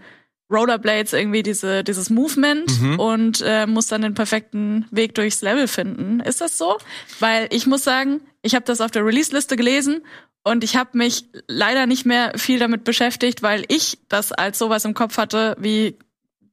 Rollerblades 0.52 1.14
irgendwie 1.14 1.44
diese, 1.44 1.84
dieses 1.84 2.10
Movement 2.10 2.82
mhm. 2.82 3.00
und 3.00 3.44
äh, 3.46 3.66
musst 3.66 3.92
dann 3.92 4.02
den 4.02 4.14
perfekten 4.14 4.86
Weg 4.92 5.16
durchs 5.16 5.42
Level 5.42 5.68
finden. 5.68 6.20
Ist 6.20 6.42
das 6.42 6.58
so? 6.58 6.78
Weil 7.20 7.48
ich 7.52 7.66
muss 7.66 7.84
sagen, 7.84 8.22
ich 8.42 8.56
habe 8.56 8.66
das 8.66 8.82
auf 8.82 8.92
der 8.92 9.06
Release-Liste 9.06 9.56
gelesen 9.56 10.02
und 10.44 10.64
ich 10.64 10.76
habe 10.76 10.98
mich 10.98 11.26
leider 11.48 11.86
nicht 11.86 12.06
mehr 12.06 12.34
viel 12.36 12.60
damit 12.60 12.84
beschäftigt, 12.84 13.44
weil 13.44 13.64
ich 13.68 14.00
das 14.10 14.32
als 14.32 14.58
sowas 14.58 14.86
im 14.86 14.94
Kopf 14.94 15.18
hatte, 15.18 15.56
wie 15.60 15.98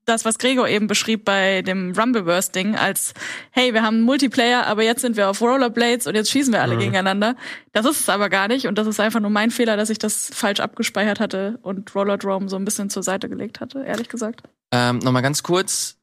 das, 0.09 0.25
was 0.25 0.39
Gregor 0.39 0.69
eben 0.69 0.87
beschrieb 0.87 1.25
bei 1.25 1.63
dem 1.63 1.93
Rumbleverse-Ding, 1.93 2.77
als 2.77 3.15
hey, 3.51 3.75
wir 3.75 3.83
haben 3.83 4.03
Multiplayer, 4.03 4.67
aber 4.67 4.83
jetzt 4.83 5.03
sind 5.03 5.17
wir 5.17 5.29
auf 5.29 5.41
Rollerblades 5.41 6.07
und 6.07 6.15
jetzt 6.15 6.31
schießen 6.31 6.53
wir 6.53 6.63
alle 6.63 6.77
mhm. 6.77 6.81
gegeneinander. 6.81 7.37
Das 7.73 7.87
ist 7.87 8.01
es 8.01 8.09
aber 8.09 8.29
gar 8.29 8.49
nicht 8.49 8.67
und 8.67 8.79
das 8.79 8.87
ist 8.87 9.01
einfach 9.01 9.21
nur 9.21 9.31
mein 9.31 9.51
Fehler, 9.51 9.77
dass 9.77 9.91
ich 9.91 9.99
das 9.99 10.31
falsch 10.33 10.61
abgespeichert 10.61 11.21
hatte 11.21 11.59
und 11.63 11.95
Rollerdrome 11.95 12.49
so 12.49 12.57
ein 12.57 12.65
bisschen 12.65 12.91
zur 12.91 13.03
Seite 13.03 13.29
gelegt 13.29 13.61
hatte, 13.61 13.85
ehrlich 13.85 14.09
gesagt. 14.09 14.43
Ähm, 14.73 14.99
Nochmal 14.99 15.23
ganz 15.23 15.43
kurz, 15.43 15.98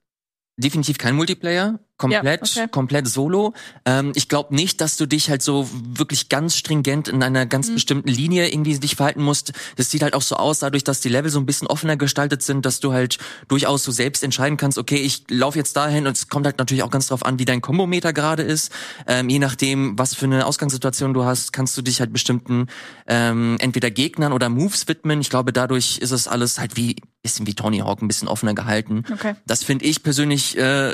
definitiv 0.57 0.97
kein 0.97 1.15
Multiplayer. 1.15 1.79
Komplett, 1.97 2.55
ja, 2.55 2.63
okay. 2.63 2.71
komplett 2.71 3.07
solo. 3.07 3.53
Ähm, 3.85 4.11
ich 4.15 4.27
glaube 4.27 4.53
nicht, 4.53 4.81
dass 4.81 4.97
du 4.97 5.05
dich 5.05 5.29
halt 5.29 5.41
so 5.41 5.69
wirklich 5.71 6.27
ganz 6.27 6.57
stringent 6.57 7.07
in 7.07 7.23
einer 7.23 7.45
ganz 7.45 7.69
mhm. 7.69 7.75
bestimmten 7.75 8.09
Linie 8.09 8.49
irgendwie 8.49 8.77
dich 8.77 8.97
verhalten 8.97 9.23
musst. 9.23 9.53
Das 9.77 9.91
sieht 9.91 10.03
halt 10.03 10.13
auch 10.13 10.21
so 10.21 10.35
aus, 10.35 10.59
dadurch, 10.59 10.83
dass 10.83 10.99
die 10.99 11.07
Level 11.07 11.31
so 11.31 11.39
ein 11.39 11.45
bisschen 11.45 11.69
offener 11.69 11.95
gestaltet 11.95 12.41
sind, 12.41 12.65
dass 12.65 12.81
du 12.81 12.91
halt 12.91 13.17
durchaus 13.47 13.85
so 13.85 13.91
selbst 13.93 14.23
entscheiden 14.23 14.57
kannst, 14.57 14.77
okay, 14.77 14.97
ich 14.97 15.23
laufe 15.29 15.57
jetzt 15.57 15.77
dahin 15.77 16.05
und 16.05 16.17
es 16.17 16.27
kommt 16.27 16.45
halt 16.45 16.57
natürlich 16.57 16.83
auch 16.83 16.91
ganz 16.91 17.07
drauf 17.07 17.25
an, 17.25 17.39
wie 17.39 17.45
dein 17.45 17.61
Kombometer 17.61 18.11
gerade 18.11 18.43
ist. 18.43 18.73
Ähm, 19.07 19.29
je 19.29 19.39
nachdem, 19.39 19.97
was 19.97 20.15
für 20.15 20.25
eine 20.25 20.45
Ausgangssituation 20.45 21.13
du 21.13 21.23
hast, 21.23 21.53
kannst 21.53 21.77
du 21.77 21.81
dich 21.81 22.01
halt 22.01 22.11
bestimmten 22.11 22.67
ähm, 23.07 23.55
entweder 23.59 23.89
Gegnern 23.89 24.33
oder 24.33 24.49
Moves 24.49 24.89
widmen. 24.89 25.21
Ich 25.21 25.29
glaube, 25.29 25.53
dadurch 25.53 25.99
ist 25.99 26.11
es 26.11 26.27
alles 26.27 26.59
halt 26.59 26.75
wie 26.75 26.97
bisschen 27.25 27.47
wie 27.47 27.55
Tony 27.55 27.79
Hawk 27.79 28.01
ein 28.01 28.07
bisschen 28.07 28.27
offener 28.27 28.53
gehalten. 28.53 29.03
Okay. 29.11 29.35
Das 29.47 29.63
finde 29.63 29.85
ich 29.85 30.03
persönlich 30.03 30.57
äh, 30.57 30.93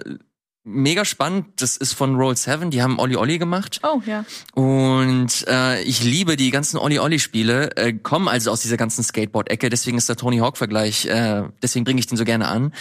mega 0.64 1.06
spannend. 1.06 1.62
Das 1.62 1.78
ist 1.78 1.94
von 1.94 2.16
Roll 2.16 2.36
7, 2.38 2.72
die 2.72 2.82
haben 2.82 3.00
Olli 3.00 3.16
Olli 3.16 3.38
gemacht. 3.38 3.82
Oh, 3.84 4.02
ja. 4.06 4.26
Und 4.54 5.46
äh, 5.48 5.82
ich 5.84 6.04
liebe 6.04 6.38
die 6.38 6.52
ganzen 6.52 6.78
Olli 6.78 7.00
Olli 7.00 7.20
Spiele, 7.20 7.76
äh, 7.76 7.94
kommen 7.94 8.28
also 8.28 8.52
aus 8.52 8.62
dieser 8.62 8.78
ganzen 8.78 9.04
Skateboard-Ecke, 9.04 9.70
deswegen 9.70 9.98
ist 9.98 10.10
der 10.10 10.16
Tony 10.16 10.38
Hawk-Vergleich, 10.38 11.06
äh, 11.06 11.44
deswegen 11.62 11.86
bringe 11.86 12.00
ich 12.00 12.08
den 12.08 12.18
so 12.18 12.26
gerne 12.26 12.48
an. 12.48 12.74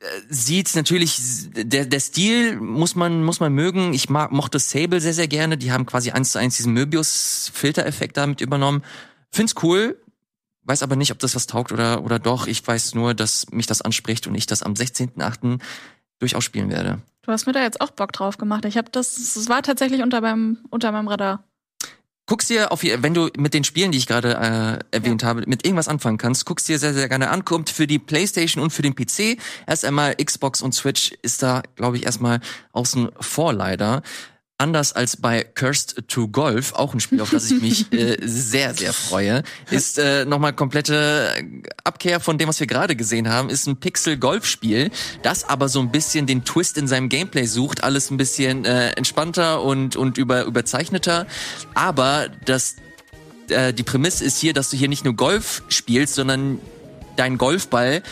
Äh, 0.00 0.04
sieht 0.28 0.74
natürlich, 0.74 1.18
der, 1.54 1.86
der 1.86 2.00
Stil 2.00 2.56
muss 2.56 2.94
man, 2.94 3.24
muss 3.24 3.40
man 3.40 3.52
mögen. 3.52 3.92
Ich 3.92 4.08
mag, 4.08 4.32
mochte 4.32 4.58
Sable 4.58 5.00
sehr, 5.00 5.14
sehr 5.14 5.28
gerne. 5.28 5.58
Die 5.58 5.72
haben 5.72 5.86
quasi 5.86 6.10
eins 6.10 6.32
zu 6.32 6.38
eins 6.38 6.56
diesen 6.56 6.72
Möbius-Filter-Effekt 6.72 8.16
damit 8.16 8.40
übernommen. 8.40 8.82
Find's 9.30 9.54
cool, 9.62 9.98
weiß 10.64 10.82
aber 10.82 10.96
nicht, 10.96 11.12
ob 11.12 11.18
das 11.18 11.34
was 11.34 11.46
taugt 11.46 11.72
oder, 11.72 12.04
oder 12.04 12.18
doch. 12.18 12.46
Ich 12.46 12.66
weiß 12.66 12.94
nur, 12.94 13.14
dass 13.14 13.50
mich 13.50 13.66
das 13.66 13.82
anspricht 13.82 14.26
und 14.26 14.34
ich 14.34 14.46
das 14.46 14.62
am 14.62 14.74
16.8 14.74 15.60
durchaus 16.18 16.44
spielen 16.44 16.70
werde. 16.70 17.00
Du 17.22 17.32
hast 17.32 17.46
mir 17.46 17.52
da 17.52 17.62
jetzt 17.62 17.80
auch 17.80 17.90
Bock 17.90 18.12
drauf 18.12 18.38
gemacht. 18.38 18.64
Ich 18.64 18.76
habe 18.76 18.90
das, 18.90 19.16
es 19.18 19.48
war 19.48 19.62
tatsächlich 19.62 20.02
unter 20.02 20.20
meinem, 20.20 20.58
unter 20.70 20.92
meinem 20.92 21.08
Radar. 21.08 21.44
Guckst 22.26 22.50
dir 22.50 22.70
auf, 22.70 22.84
wenn 22.84 23.14
du 23.14 23.28
mit 23.36 23.52
den 23.52 23.64
Spielen, 23.64 23.90
die 23.90 23.98
ich 23.98 24.06
gerade 24.06 24.34
äh, 24.34 24.96
erwähnt 24.96 25.22
ja. 25.22 25.28
habe, 25.28 25.42
mit 25.46 25.66
irgendwas 25.66 25.88
anfangen 25.88 26.18
kannst, 26.18 26.46
guckst 26.46 26.68
dir 26.68 26.78
sehr, 26.78 26.94
sehr 26.94 27.08
gerne 27.08 27.30
an. 27.30 27.44
Kommt 27.44 27.68
für 27.68 27.88
die 27.88 27.98
PlayStation 27.98 28.62
und 28.62 28.72
für 28.72 28.82
den 28.82 28.94
PC. 28.94 29.38
Erst 29.66 29.84
einmal 29.84 30.14
Xbox 30.14 30.62
und 30.62 30.72
Switch 30.72 31.12
ist 31.22 31.42
da, 31.42 31.62
glaube 31.74 31.96
ich, 31.96 32.04
erstmal 32.04 32.40
außen 32.72 33.10
vor 33.20 33.52
leider 33.52 34.02
anders 34.62 34.92
als 34.92 35.16
bei 35.16 35.42
Cursed 35.42 36.08
to 36.08 36.28
Golf, 36.28 36.72
auch 36.74 36.94
ein 36.94 37.00
Spiel, 37.00 37.20
auf 37.20 37.30
das 37.30 37.50
ich 37.50 37.60
mich 37.60 37.92
äh, 37.98 38.16
sehr, 38.22 38.74
sehr 38.74 38.92
freue, 38.92 39.42
ist 39.72 39.98
äh, 39.98 40.24
nochmal 40.24 40.52
komplette 40.52 41.34
Abkehr 41.82 42.20
von 42.20 42.38
dem, 42.38 42.48
was 42.48 42.60
wir 42.60 42.68
gerade 42.68 42.94
gesehen 42.94 43.28
haben, 43.28 43.50
ist 43.50 43.66
ein 43.66 43.78
Pixel-Golf-Spiel, 43.78 44.92
das 45.22 45.48
aber 45.48 45.68
so 45.68 45.80
ein 45.80 45.90
bisschen 45.90 46.26
den 46.26 46.44
Twist 46.44 46.78
in 46.78 46.86
seinem 46.86 47.08
Gameplay 47.08 47.46
sucht, 47.46 47.82
alles 47.82 48.10
ein 48.12 48.16
bisschen 48.16 48.64
äh, 48.64 48.90
entspannter 48.90 49.62
und, 49.62 49.96
und 49.96 50.16
über, 50.16 50.44
überzeichneter, 50.44 51.26
aber 51.74 52.28
das 52.44 52.76
äh, 53.48 53.74
die 53.74 53.82
Prämisse 53.82 54.24
ist 54.24 54.38
hier, 54.38 54.52
dass 54.52 54.70
du 54.70 54.76
hier 54.76 54.88
nicht 54.88 55.04
nur 55.04 55.14
Golf 55.14 55.64
spielst, 55.68 56.14
sondern 56.14 56.60
dein 57.16 57.38
Golfball 57.38 58.02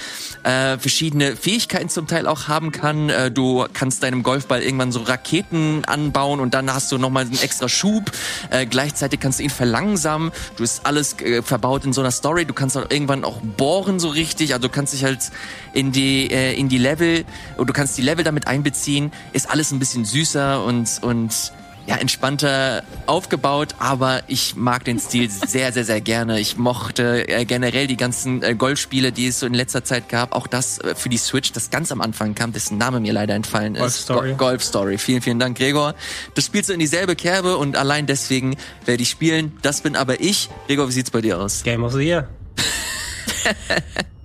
äh, 0.43 0.79
verschiedene 0.79 1.37
Fähigkeiten 1.37 1.89
zum 1.89 2.07
Teil 2.07 2.27
auch 2.27 2.49
haben 2.49 2.73
kann. 2.73 3.11
Äh, 3.11 3.31
du 3.31 3.67
kannst 3.73 4.03
deinem 4.03 4.23
Golfball 4.23 4.63
irgendwann 4.63 4.93
so 4.93 5.01
Raketen 5.01 5.85
anbauen 5.85 6.41
und 6.41 6.55
dann 6.55 6.73
hast 6.73 6.91
du 6.93 6.99
nochmal 6.99 7.25
einen 7.25 7.39
extra 7.39 7.69
Schub. 7.69 8.11
Äh, 8.51 8.67
gleichzeitig 8.67 9.21
kannst 9.21 9.39
du 9.39 9.45
ihn 9.45 9.51
verlangsamen. 9.51 10.33
Du 10.57 10.63
hast 10.63 10.87
alles 10.87 11.19
äh, 11.21 11.43
verbaut 11.43 11.85
in 11.85 11.93
so 11.93 12.01
einer 12.01 12.11
Story. 12.11 12.45
Du 12.45 12.55
kannst 12.55 12.77
auch 12.77 12.91
irgendwann 12.91 13.25
auch 13.25 13.41
bohren 13.41 14.01
so 14.01 14.09
richtig. 14.09 14.55
Also 14.55 14.69
du 14.69 14.73
kannst 14.73 14.93
dich 14.93 15.05
halt 15.05 15.31
in 15.73 15.93
die 15.93 16.31
äh, 16.31 16.55
in 16.55 16.69
die 16.69 16.79
Level 16.79 17.25
und 17.57 17.69
du 17.69 17.73
kannst 17.73 17.97
die 17.99 18.03
Level 18.03 18.25
damit 18.25 18.47
einbeziehen. 18.47 19.13
Ist 19.33 19.51
alles 19.51 19.73
ein 19.73 19.79
bisschen 19.79 20.05
süßer 20.05 20.65
und 20.65 21.01
und 21.03 21.53
ja, 21.87 21.97
entspannter 21.97 22.85
aufgebaut, 23.07 23.75
aber 23.79 24.23
ich 24.29 24.55
mag 24.57 24.85
den 24.85 24.99
Stil 24.99 25.29
sehr, 25.31 25.73
sehr, 25.73 25.85
sehr 25.85 26.01
gerne. 26.01 26.39
Ich 26.41 26.57
mochte 26.57 27.29
äh, 27.29 27.45
generell 27.45 27.87
die 27.87 27.97
ganzen 27.97 28.43
äh, 28.43 28.55
Golfspiele, 28.55 29.13
die 29.13 29.29
es 29.29 29.41
so 29.41 29.47
in 29.47 29.55
letzter 29.55 29.85
Zeit 29.85 30.09
gab. 30.09 30.35
Auch 30.35 30.47
das 30.47 30.79
äh, 30.79 30.95
für 30.95 31.09
die 31.09 31.19
Switch, 31.19 31.53
das 31.53 31.71
ganz 31.71 31.91
am 31.91 32.01
Anfang 32.01 32.35
kam, 32.35 32.53
dessen 32.53 32.79
Name 32.79 33.01
mir 33.01 33.13
leider 33.13 33.35
entfallen 33.35 33.75
ist. 33.75 33.81
Golf 33.81 33.95
Story. 33.95 34.31
Go 34.33 34.37
Golf 34.37 34.63
Story. 34.63 34.99
Vielen, 34.99 35.23
vielen 35.23 35.39
Dank, 35.39 35.57
Gregor. 35.59 35.95
Das 36.35 36.47
spielst 36.47 36.69
du 36.69 36.73
in 36.73 36.81
dieselbe 36.81 37.17
Kerbe 37.17 37.57
und 37.57 37.77
allein 37.77 38.07
deswegen 38.07 38.57
werde 38.85 39.03
ich 39.03 39.11
spielen. 39.11 39.57
Das 39.63 39.81
bin 39.81 39.97
aber 39.97 40.21
ich. 40.21 40.49
Gregor, 40.67 40.89
wie 40.89 40.93
sieht's 40.93 41.11
bei 41.11 41.21
dir 41.21 41.39
aus? 41.39 41.63
Game 41.63 41.85
of 41.85 41.93
the 41.93 42.01
Year. 42.01 42.29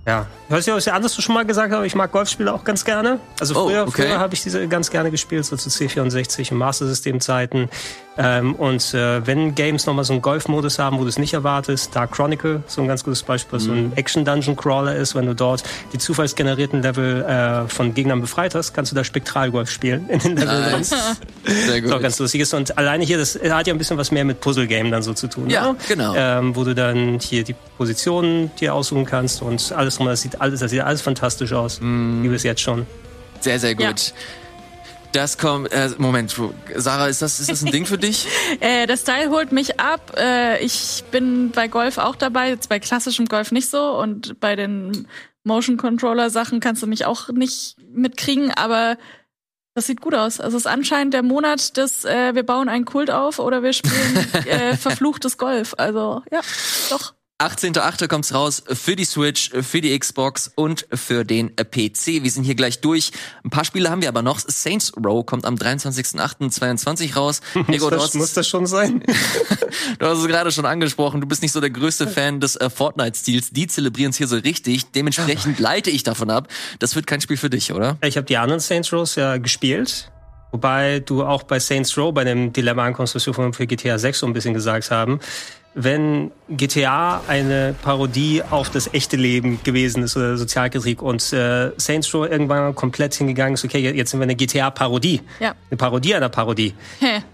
Ja, 0.06 0.28
ich 0.48 0.52
weiß 0.52 0.66
nicht, 0.66 0.74
ob 0.74 0.78
ich 0.78 0.92
anders 0.92 1.20
schon 1.20 1.34
mal 1.34 1.44
gesagt 1.44 1.72
habe, 1.72 1.86
ich 1.86 1.96
mag 1.96 2.12
Golfspiele 2.12 2.52
auch 2.54 2.62
ganz 2.62 2.84
gerne. 2.84 3.18
Also 3.40 3.54
früher, 3.54 3.84
oh, 3.84 3.88
okay. 3.88 4.02
früher 4.02 4.18
habe 4.20 4.32
ich 4.34 4.42
diese 4.42 4.68
ganz 4.68 4.90
gerne 4.90 5.10
gespielt, 5.10 5.44
so 5.44 5.56
zu 5.56 5.68
C64 5.68 6.52
und 6.52 6.58
Master 6.58 6.86
System 6.86 7.20
Zeiten. 7.20 7.68
Ähm, 8.18 8.54
und 8.54 8.94
äh, 8.94 9.26
wenn 9.26 9.54
Games 9.54 9.86
nochmal 9.86 10.04
so 10.04 10.12
einen 10.12 10.22
Golf-Modus 10.22 10.78
haben, 10.78 10.98
wo 10.98 11.02
du 11.02 11.08
es 11.08 11.18
nicht 11.18 11.34
erwartest, 11.34 11.94
Dark 11.94 12.12
Chronicle, 12.12 12.62
so 12.66 12.80
ein 12.80 12.88
ganz 12.88 13.04
gutes 13.04 13.22
Beispiel, 13.22 13.58
mhm. 13.58 13.62
so 13.62 13.72
ein 13.72 13.86
mhm. 13.88 13.92
Action-Dungeon-Crawler 13.96 14.94
ist, 14.96 15.14
wenn 15.14 15.26
du 15.26 15.34
dort 15.34 15.64
die 15.92 15.98
zufallsgenerierten 15.98 16.80
Level 16.80 17.22
äh, 17.24 17.68
von 17.68 17.92
Gegnern 17.92 18.20
befreit 18.20 18.54
hast, 18.54 18.72
kannst 18.72 18.92
du 18.92 18.96
da 18.96 19.04
Spektralgolf 19.04 19.68
spielen 19.68 20.08
in 20.08 20.20
den 20.20 20.36
Leveln. 20.36 20.70
Nice. 20.70 20.94
Sehr 21.66 21.82
gut. 21.82 21.92
Auch 21.92 22.00
ganz 22.00 22.18
lustig 22.18 22.40
ist. 22.40 22.54
Und 22.54 22.78
alleine 22.78 23.04
hier, 23.04 23.18
das 23.18 23.34
hat 23.34 23.66
ja 23.66 23.74
ein 23.74 23.78
bisschen 23.78 23.98
was 23.98 24.10
mehr 24.10 24.24
mit 24.24 24.40
Puzzle-Game 24.40 24.90
dann 24.90 25.02
so 25.02 25.12
zu 25.12 25.26
tun. 25.26 25.50
Ja, 25.50 25.72
ne? 25.72 25.76
genau. 25.88 26.14
Ähm, 26.16 26.56
wo 26.56 26.64
du 26.64 26.74
dann 26.74 27.18
hier 27.18 27.44
die 27.44 27.54
Positionen 27.76 28.50
dir 28.60 28.74
aussuchen 28.74 29.04
kannst 29.04 29.42
und 29.42 29.72
alles 29.72 29.96
drum, 29.96 30.06
das 30.06 30.22
sieht 30.22 30.35
alles, 30.40 30.60
das 30.60 30.70
sieht 30.70 30.80
alles 30.80 31.02
fantastisch 31.02 31.52
aus. 31.52 31.80
Mm. 31.80 32.22
Wie 32.22 32.28
bis 32.28 32.42
jetzt 32.42 32.60
schon. 32.60 32.86
Sehr, 33.40 33.58
sehr 33.58 33.74
gut. 33.74 33.84
Ja. 33.84 34.14
Das 35.12 35.38
kommt, 35.38 35.72
äh, 35.72 35.90
Moment, 35.96 36.34
Sarah, 36.74 37.06
ist 37.06 37.22
das, 37.22 37.40
ist 37.40 37.50
das 37.50 37.64
ein 37.64 37.72
Ding 37.72 37.86
für 37.86 37.96
dich? 37.96 38.26
äh, 38.60 38.86
der 38.86 38.98
Style 38.98 39.30
holt 39.30 39.50
mich 39.50 39.80
ab. 39.80 40.12
Äh, 40.18 40.62
ich 40.62 41.04
bin 41.10 41.52
bei 41.52 41.68
Golf 41.68 41.96
auch 41.96 42.16
dabei, 42.16 42.50
jetzt 42.50 42.68
bei 42.68 42.78
klassischem 42.78 43.26
Golf 43.26 43.50
nicht 43.50 43.70
so 43.70 43.98
und 43.98 44.38
bei 44.40 44.56
den 44.56 45.06
Motion 45.42 45.78
Controller 45.78 46.28
Sachen 46.28 46.60
kannst 46.60 46.82
du 46.82 46.86
mich 46.86 47.06
auch 47.06 47.28
nicht 47.28 47.76
mitkriegen, 47.90 48.50
aber 48.50 48.98
das 49.74 49.86
sieht 49.86 50.00
gut 50.00 50.14
aus. 50.14 50.40
Also 50.40 50.56
es 50.56 50.64
ist 50.64 50.70
anscheinend 50.70 51.14
der 51.14 51.22
Monat 51.22 51.76
des 51.76 52.04
äh, 52.04 52.34
wir 52.34 52.42
bauen 52.42 52.68
einen 52.68 52.84
Kult 52.84 53.10
auf 53.10 53.38
oder 53.38 53.62
wir 53.62 53.72
spielen 53.72 54.26
äh, 54.46 54.76
verfluchtes 54.76 55.38
Golf. 55.38 55.74
Also 55.78 56.22
ja, 56.30 56.40
doch. 56.90 57.14
18.8. 57.38 58.08
kommt's 58.08 58.32
raus 58.32 58.62
für 58.66 58.96
die 58.96 59.04
Switch, 59.04 59.50
für 59.50 59.82
die 59.82 59.98
Xbox 59.98 60.50
und 60.54 60.86
für 60.90 61.22
den 61.22 61.54
PC. 61.54 62.22
Wir 62.22 62.30
sind 62.30 62.44
hier 62.44 62.54
gleich 62.54 62.80
durch. 62.80 63.12
Ein 63.44 63.50
paar 63.50 63.66
Spiele 63.66 63.90
haben 63.90 64.00
wir 64.00 64.08
aber 64.08 64.22
noch. 64.22 64.38
Saints 64.38 64.94
Row 64.96 65.24
kommt 65.26 65.44
am 65.44 65.56
23.8.22 65.56 67.14
raus. 67.14 67.42
Ego, 67.68 67.90
muss, 67.90 67.90
das, 67.90 68.14
muss 68.14 68.32
das 68.32 68.48
schon 68.48 68.66
sein? 68.66 69.02
du 69.98 70.06
hast 70.06 70.20
es 70.20 70.26
gerade 70.28 70.50
schon 70.50 70.64
angesprochen. 70.64 71.20
Du 71.20 71.26
bist 71.26 71.42
nicht 71.42 71.52
so 71.52 71.60
der 71.60 71.68
größte 71.68 72.08
Fan 72.08 72.40
des 72.40 72.56
äh, 72.56 72.70
Fortnite-Stils. 72.70 73.50
Die 73.50 73.66
zelebrieren 73.66 74.12
es 74.12 74.16
hier 74.16 74.28
so 74.28 74.36
richtig. 74.36 74.92
Dementsprechend 74.92 75.58
leite 75.58 75.90
ich 75.90 76.04
davon 76.04 76.30
ab. 76.30 76.48
Das 76.78 76.96
wird 76.96 77.06
kein 77.06 77.20
Spiel 77.20 77.36
für 77.36 77.50
dich, 77.50 77.70
oder? 77.70 77.98
Ich 78.02 78.16
habe 78.16 78.26
die 78.26 78.38
anderen 78.38 78.60
Saints 78.60 78.90
Rows 78.94 79.14
ja 79.14 79.36
gespielt. 79.36 80.10
Wobei 80.52 81.00
du 81.00 81.22
auch 81.22 81.42
bei 81.42 81.58
Saints 81.58 81.98
Row 81.98 82.14
bei 82.14 82.24
dem 82.24 82.54
Dilemma 82.54 82.86
ankommst, 82.86 83.14
was 83.14 83.26
wir 83.26 83.34
vorhin 83.34 83.52
für 83.52 83.66
GTA 83.66 83.98
6 83.98 84.20
so 84.20 84.26
ein 84.26 84.32
bisschen 84.32 84.54
gesagt 84.54 84.90
haben 84.90 85.20
wenn 85.78 86.30
GTA 86.48 87.20
eine 87.28 87.74
Parodie 87.82 88.42
auf 88.48 88.70
das 88.70 88.94
echte 88.94 89.16
Leben 89.16 89.60
gewesen 89.62 90.02
ist 90.02 90.16
oder 90.16 90.38
Sozialkritik 90.38 91.02
und 91.02 91.20
äh, 91.34 91.70
Saints 91.76 92.14
Row 92.14 92.26
irgendwann 92.26 92.74
komplett 92.74 93.14
hingegangen 93.14 93.54
ist, 93.54 93.64
okay, 93.64 93.78
jetzt 93.78 94.10
sind 94.10 94.20
wir 94.20 94.24
eine 94.24 94.36
GTA-Parodie. 94.36 95.20
Ja. 95.38 95.54
Eine 95.70 95.76
Parodie 95.76 96.14
einer 96.14 96.30
Parodie. 96.30 96.74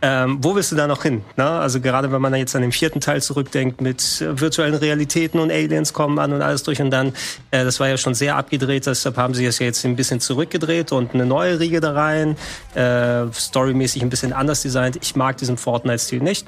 Ähm, 0.04 0.38
wo 0.40 0.56
willst 0.56 0.72
du 0.72 0.76
da 0.76 0.88
noch 0.88 1.04
hin? 1.04 1.22
Ne? 1.36 1.44
Also 1.44 1.80
gerade 1.80 2.10
wenn 2.10 2.20
man 2.20 2.34
jetzt 2.34 2.56
an 2.56 2.62
den 2.62 2.72
vierten 2.72 3.00
Teil 3.00 3.22
zurückdenkt 3.22 3.80
mit 3.80 4.20
äh, 4.20 4.40
virtuellen 4.40 4.74
Realitäten 4.74 5.38
und 5.38 5.52
Aliens 5.52 5.92
kommen 5.92 6.18
an 6.18 6.32
und 6.32 6.42
alles 6.42 6.64
durch 6.64 6.80
und 6.80 6.90
dann, 6.90 7.08
äh, 7.52 7.64
das 7.64 7.78
war 7.78 7.88
ja 7.88 7.96
schon 7.96 8.14
sehr 8.14 8.34
abgedreht, 8.34 8.86
deshalb 8.86 9.16
haben 9.16 9.34
sie 9.34 9.46
es 9.46 9.60
ja 9.60 9.66
jetzt 9.66 9.84
ein 9.84 9.94
bisschen 9.94 10.18
zurückgedreht 10.18 10.90
und 10.90 11.14
eine 11.14 11.26
neue 11.26 11.60
Riege 11.60 11.80
da 11.80 11.92
rein, 11.92 12.36
äh, 12.74 13.32
storymäßig 13.32 14.02
ein 14.02 14.10
bisschen 14.10 14.32
anders 14.32 14.62
designt. 14.62 14.98
Ich 15.00 15.14
mag 15.14 15.36
diesen 15.36 15.56
Fortnite-Stil 15.56 16.20
nicht 16.20 16.46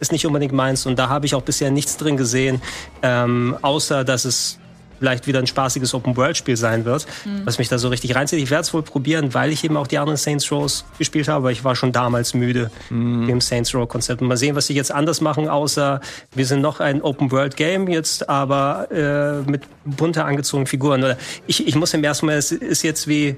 ist 0.00 0.12
nicht 0.12 0.26
unbedingt 0.26 0.52
meins. 0.52 0.86
Und 0.86 0.98
da 0.98 1.08
habe 1.08 1.26
ich 1.26 1.34
auch 1.34 1.42
bisher 1.42 1.70
nichts 1.70 1.96
drin 1.96 2.16
gesehen, 2.16 2.60
ähm, 3.02 3.56
außer 3.62 4.04
dass 4.04 4.24
es 4.24 4.59
vielleicht 5.00 5.26
wieder 5.26 5.40
ein 5.40 5.46
spaßiges 5.46 5.94
Open-World-Spiel 5.94 6.56
sein 6.56 6.84
wird, 6.84 7.06
mhm. 7.24 7.40
was 7.44 7.58
mich 7.58 7.68
da 7.68 7.78
so 7.78 7.88
richtig 7.88 8.14
reinzieht. 8.14 8.38
Ich 8.38 8.50
werde 8.50 8.62
es 8.62 8.74
wohl 8.74 8.82
probieren, 8.82 9.34
weil 9.34 9.50
ich 9.50 9.64
eben 9.64 9.76
auch 9.76 9.86
die 9.86 9.98
anderen 9.98 10.18
Saints 10.18 10.52
Rows 10.52 10.84
gespielt 10.98 11.26
habe, 11.26 11.38
aber 11.38 11.52
ich 11.52 11.64
war 11.64 11.74
schon 11.74 11.90
damals 11.90 12.34
müde 12.34 12.70
mhm. 12.90 13.26
dem 13.26 13.40
Saints 13.40 13.74
Row-Konzept. 13.74 14.20
Mal 14.20 14.36
sehen, 14.36 14.54
was 14.54 14.66
sie 14.66 14.74
jetzt 14.74 14.92
anders 14.92 15.20
machen, 15.20 15.48
außer 15.48 16.00
wir 16.34 16.46
sind 16.46 16.60
noch 16.60 16.80
ein 16.80 17.00
Open-World-Game 17.02 17.88
jetzt, 17.88 18.28
aber 18.28 18.88
äh, 18.92 19.50
mit 19.50 19.62
bunter 19.84 20.26
angezogenen 20.26 20.66
Figuren. 20.66 21.02
Oder 21.02 21.16
ich, 21.46 21.66
ich 21.66 21.74
muss 21.74 21.94
im 21.94 22.04
ersten 22.04 22.26
Mal, 22.26 22.36
es 22.36 22.52
ist 22.52 22.82
jetzt 22.82 23.08
wie 23.08 23.36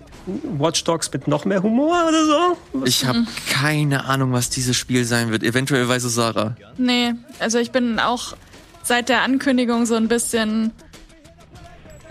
Watch 0.59 0.83
Dogs 0.85 1.11
mit 1.13 1.29
noch 1.29 1.45
mehr 1.45 1.63
Humor 1.63 1.97
oder 2.09 2.25
so. 2.27 2.83
Ich 2.85 3.05
habe 3.05 3.21
mhm. 3.21 3.29
keine 3.49 4.05
Ahnung, 4.05 4.33
was 4.33 4.51
dieses 4.51 4.77
Spiel 4.77 5.05
sein 5.05 5.31
wird. 5.31 5.45
Eventuell 5.45 5.89
weiß 5.89 6.03
es 6.05 6.15
Sarah. 6.15 6.57
Nee, 6.77 7.15
also 7.39 7.59
ich 7.59 7.71
bin 7.71 8.01
auch 8.01 8.35
seit 8.83 9.09
der 9.09 9.23
Ankündigung 9.23 9.87
so 9.87 9.95
ein 9.95 10.09
bisschen 10.09 10.73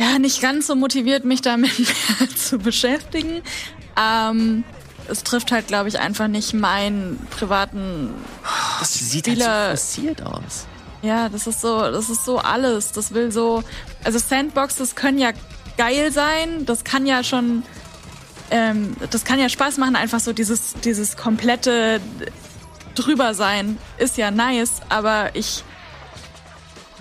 ja, 0.02 0.18
nicht 0.20 0.42
ganz 0.42 0.68
so 0.68 0.76
motiviert, 0.76 1.26
mich 1.26 1.42
damit 1.42 1.78
mehr 2.20 2.30
zu 2.36 2.58
beschäftigen. 2.58 3.42
Ähm, 4.00 4.64
es 5.08 5.24
trifft 5.24 5.52
halt, 5.52 5.68
glaube 5.68 5.90
ich, 5.90 6.00
einfach 6.00 6.28
nicht 6.28 6.54
meinen 6.54 7.20
privaten 7.30 8.10
Das 8.80 8.94
sieht 8.94 9.28
Spieler. 9.28 9.68
halt 9.70 9.80
so 9.80 9.86
forciert 9.86 10.22
aus. 10.26 10.66
Ja, 11.04 11.30
das 11.30 11.48
ist 11.48 11.62
so, 11.62 11.80
das 11.92 12.10
ist 12.10 12.26
so 12.26 12.38
alles. 12.40 12.92
Das 12.92 13.14
will 13.14 13.32
so, 13.32 13.64
also 14.04 14.20
Sandboxes 14.20 14.96
können 14.96 15.18
ja 15.20 15.32
geil 15.78 16.12
sein. 16.12 16.66
Das 16.66 16.84
kann 16.84 17.06
ja 17.06 17.24
schon, 17.24 17.64
ähm, 18.52 18.96
das 19.10 19.24
kann 19.24 19.40
ja 19.40 19.50
Spaß 19.50 19.78
machen. 19.78 19.96
Einfach 19.96 20.20
so 20.20 20.34
dieses, 20.34 20.74
dieses 20.84 21.18
komplette 21.18 22.00
drüber 22.96 23.34
sein 23.34 23.78
ist 23.98 24.18
ja 24.18 24.32
nice. 24.32 24.82
Aber 24.90 25.36
ich 25.36 25.64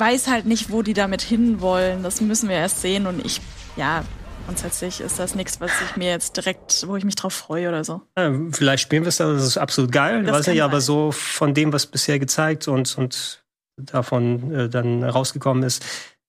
weiß 0.01 0.28
halt 0.28 0.47
nicht, 0.47 0.70
wo 0.70 0.82
die 0.82 0.94
damit 0.94 1.20
hinwollen. 1.20 2.02
Das 2.02 2.20
müssen 2.20 2.48
wir 2.48 2.56
erst 2.56 2.81
sehen 2.81 3.06
und 3.06 3.24
ich, 3.24 3.40
ja, 3.77 4.05
grundsätzlich 4.47 5.01
ist 5.01 5.18
das 5.18 5.35
nichts, 5.35 5.60
was 5.60 5.70
ich 5.89 5.97
mir 5.97 6.09
jetzt 6.09 6.36
direkt, 6.36 6.86
wo 6.89 6.97
ich 6.97 7.05
mich 7.05 7.14
drauf 7.14 7.35
freue 7.35 7.68
oder 7.68 7.85
so. 7.85 8.01
Ja, 8.16 8.32
vielleicht 8.51 8.82
spielen 8.82 9.05
wir 9.05 9.09
es 9.10 9.18
dann, 9.18 9.35
das 9.35 9.44
ist 9.44 9.59
absolut 9.59 9.93
geil. 9.93 10.24
Das 10.24 10.39
weiß 10.39 10.47
nicht, 10.48 10.62
aber 10.62 10.81
so 10.81 11.12
von 11.12 11.55
dem, 11.55 11.72
was 11.72 11.86
bisher 11.86 12.18
gezeigt 12.18 12.66
und, 12.66 12.97
und 12.98 13.44
davon 13.77 14.52
äh, 14.52 14.68
dann 14.68 15.05
rausgekommen 15.05 15.62
ist, 15.62 15.85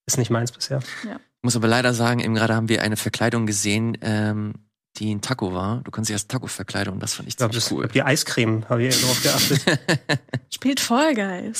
ist 0.05 0.17
nicht 0.17 0.29
meins 0.29 0.51
bisher. 0.51 0.81
Ja. 1.03 1.15
Ich 1.15 1.43
muss 1.43 1.55
aber 1.55 1.67
leider 1.67 1.93
sagen, 1.93 2.19
eben 2.19 2.35
gerade 2.35 2.53
haben 2.53 2.69
wir 2.69 2.83
eine 2.83 2.97
Verkleidung 2.97 3.47
gesehen, 3.47 3.97
ähm, 4.01 4.53
die 4.97 5.13
ein 5.13 5.21
Taco 5.21 5.53
war. 5.53 5.81
Du 5.83 5.91
kannst 5.91 6.09
dich 6.09 6.15
als 6.15 6.27
Taco 6.27 6.47
verkleiden 6.47 6.93
und 6.93 7.01
das 7.01 7.13
fand 7.13 7.27
ich 7.29 7.37
ziemlich 7.37 7.55
das, 7.55 7.71
cool. 7.71 7.87
Die 7.87 8.01
Eiscreme, 8.01 8.67
habe 8.69 8.83
ich 8.83 8.99
darauf 8.99 9.23
geachtet. 9.23 9.61
Spielt 10.53 10.79
voll 10.79 11.13
geil. 11.13 11.53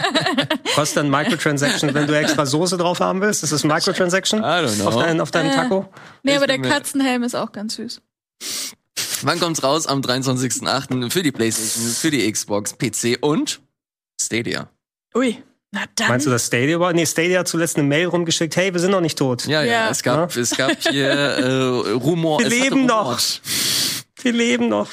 Kostet 0.74 0.96
dann 0.96 1.10
Microtransaction, 1.10 1.94
wenn 1.94 2.06
du 2.06 2.18
extra 2.18 2.46
Soße 2.46 2.76
drauf 2.76 3.00
haben 3.00 3.20
willst? 3.20 3.42
Ist 3.42 3.52
das 3.52 3.64
ein 3.64 3.68
Microtransaction? 3.68 4.40
I 4.40 4.42
don't 4.42 4.76
know. 4.76 4.88
Auf, 4.88 4.96
dein, 4.96 5.20
auf 5.20 5.30
deinem 5.30 5.50
äh, 5.50 5.54
Taco? 5.54 5.88
Nee, 6.22 6.36
aber 6.36 6.46
der 6.46 6.60
Katzenhelm 6.60 7.22
ist 7.22 7.34
auch 7.34 7.52
ganz 7.52 7.76
süß. 7.76 8.00
Wann 9.22 9.40
kommt's 9.40 9.62
raus? 9.62 9.86
Am 9.86 10.00
23.08. 10.00 11.10
für 11.10 11.22
die 11.22 11.32
Playstation, 11.32 11.90
für 11.90 12.10
die 12.10 12.30
Xbox, 12.30 12.76
PC 12.76 13.18
und 13.20 13.60
Stadia. 14.20 14.68
Ui. 15.14 15.42
Na 15.74 15.86
dann. 15.96 16.08
Meinst 16.08 16.24
du 16.24 16.30
das 16.30 16.46
Stadia 16.46 16.78
war? 16.78 16.92
Nee, 16.92 17.04
Stadia 17.04 17.40
hat 17.40 17.48
zuletzt 17.48 17.76
eine 17.76 17.86
Mail 17.86 18.06
rumgeschickt, 18.06 18.54
hey, 18.54 18.72
wir 18.72 18.80
sind 18.80 18.92
noch 18.92 19.00
nicht 19.00 19.18
tot. 19.18 19.44
Ja, 19.46 19.62
ja, 19.62 19.72
ja. 19.72 19.90
es 19.90 20.04
gab, 20.04 20.34
ja? 20.34 20.40
es 20.40 20.56
gab 20.56 20.70
hier 20.88 21.08
äh, 21.10 21.90
Rumor. 21.90 22.38
Wir 22.38 22.48
leben 22.48 22.86
noch. 22.86 23.20
Wir 24.22 24.32
leben 24.32 24.68
noch. 24.68 24.88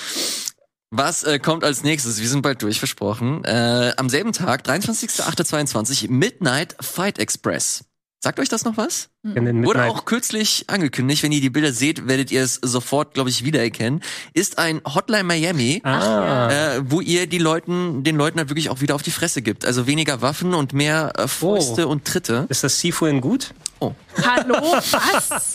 Was 0.89 1.23
äh, 1.23 1.37
kommt 1.37 1.63
als 1.63 1.83
nächstes? 1.83 2.19
Wir 2.19 2.27
sind 2.27 2.41
bald 2.41 2.63
durch, 2.63 2.79
versprochen. 2.79 3.45
Äh, 3.45 3.93
am 3.95 4.09
selben 4.09 4.33
Tag, 4.33 4.65
23.08.22, 4.67 6.09
Midnight 6.09 6.75
Fight 6.81 7.19
Express. 7.19 7.85
Sagt 8.19 8.39
euch 8.39 8.49
das 8.49 8.65
noch 8.65 8.75
was? 8.75 9.09
Mhm. 9.23 9.65
Wurde 9.65 9.83
auch 9.83 10.05
kürzlich 10.05 10.65
angekündigt. 10.67 11.21
Wenn 11.21 11.31
ihr 11.31 11.41
die 11.41 11.51
Bilder 11.51 11.71
seht, 11.71 12.07
werdet 12.07 12.31
ihr 12.31 12.41
es 12.41 12.55
sofort, 12.55 13.13
glaube 13.13 13.29
ich, 13.29 13.45
wiedererkennen. 13.45 14.01
Ist 14.33 14.57
ein 14.57 14.81
Hotline 14.83 15.23
Miami, 15.23 15.81
ah. 15.83 16.49
äh, 16.49 16.81
wo 16.83 17.01
ihr 17.01 17.27
die 17.27 17.37
Leuten, 17.37 18.03
den 18.03 18.15
Leuten 18.15 18.39
halt 18.39 18.49
wirklich 18.49 18.71
auch 18.71 18.81
wieder 18.81 18.95
auf 18.95 19.03
die 19.03 19.11
Fresse 19.11 19.43
gibt. 19.43 19.63
Also 19.63 19.85
weniger 19.85 20.21
Waffen 20.21 20.55
und 20.55 20.73
mehr 20.73 21.13
äh, 21.17 21.27
Fäuste 21.27 21.87
oh. 21.87 21.91
und 21.91 22.05
Tritte. 22.05 22.47
Ist 22.49 22.63
das 22.63 22.79
Sifu 22.79 23.05
in 23.05 23.21
gut? 23.21 23.53
Oh. 23.83 23.95
Hallo, 24.23 24.53
was? 24.61 25.53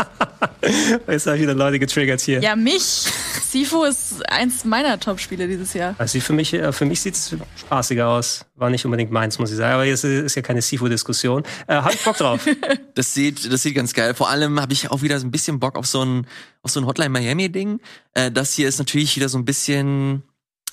Jetzt 1.07 1.27
habe 1.27 1.37
ich 1.37 1.43
wieder 1.43 1.55
Leute 1.55 1.79
getriggert 1.79 2.21
hier. 2.21 2.41
Ja, 2.41 2.57
mich. 2.57 3.07
Sifu 3.49 3.85
ist 3.85 4.29
eins 4.29 4.65
meiner 4.65 4.99
Top-Spiele 4.99 5.47
dieses 5.47 5.75
Jahr. 5.75 5.95
Also 5.97 6.19
für 6.19 6.33
mich, 6.33 6.53
äh, 6.53 6.73
für 6.73 6.87
mich 6.87 7.01
sieht 7.01 7.15
es 7.15 7.37
spaßiger 7.57 8.09
aus. 8.09 8.45
War 8.57 8.69
nicht 8.71 8.85
unbedingt 8.85 9.13
meins, 9.13 9.39
muss 9.39 9.53
ich 9.53 9.57
sagen. 9.57 9.75
Aber 9.75 9.85
jetzt 9.85 10.03
ist 10.03 10.35
ja 10.35 10.43
keine 10.43 10.61
Sifu-Diskussion. 10.61 11.45
Äh, 11.69 11.77
hab 11.77 11.95
ich 11.95 12.03
Bock 12.03 12.17
drauf. 12.17 12.41
das 12.95 13.15
sieht, 13.15 13.53
das 13.53 13.56
sieht 13.63 13.75
ganz 13.75 13.95
geil. 13.95 14.15
Vor 14.15 14.29
allem 14.29 14.61
habe 14.61 14.73
ich 14.73 14.91
auch 14.91 15.03
wieder 15.03 15.19
so 15.19 15.27
ein 15.27 15.31
bisschen 15.31 15.61
Bock 15.61 15.77
auf 15.77 15.87
so 15.87 16.05
ein, 16.05 16.27
auf 16.63 16.71
so 16.71 16.81
ein 16.81 16.87
Hotline 16.87 17.11
Miami-Ding. 17.11 17.81
Äh, 18.15 18.31
das 18.31 18.55
hier 18.55 18.69
ist 18.69 18.79
natürlich 18.79 19.17
wieder 19.17 19.29
so 19.29 19.39
ein 19.39 19.45
bisschen 19.45 20.23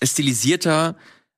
stilisierter 0.03 0.95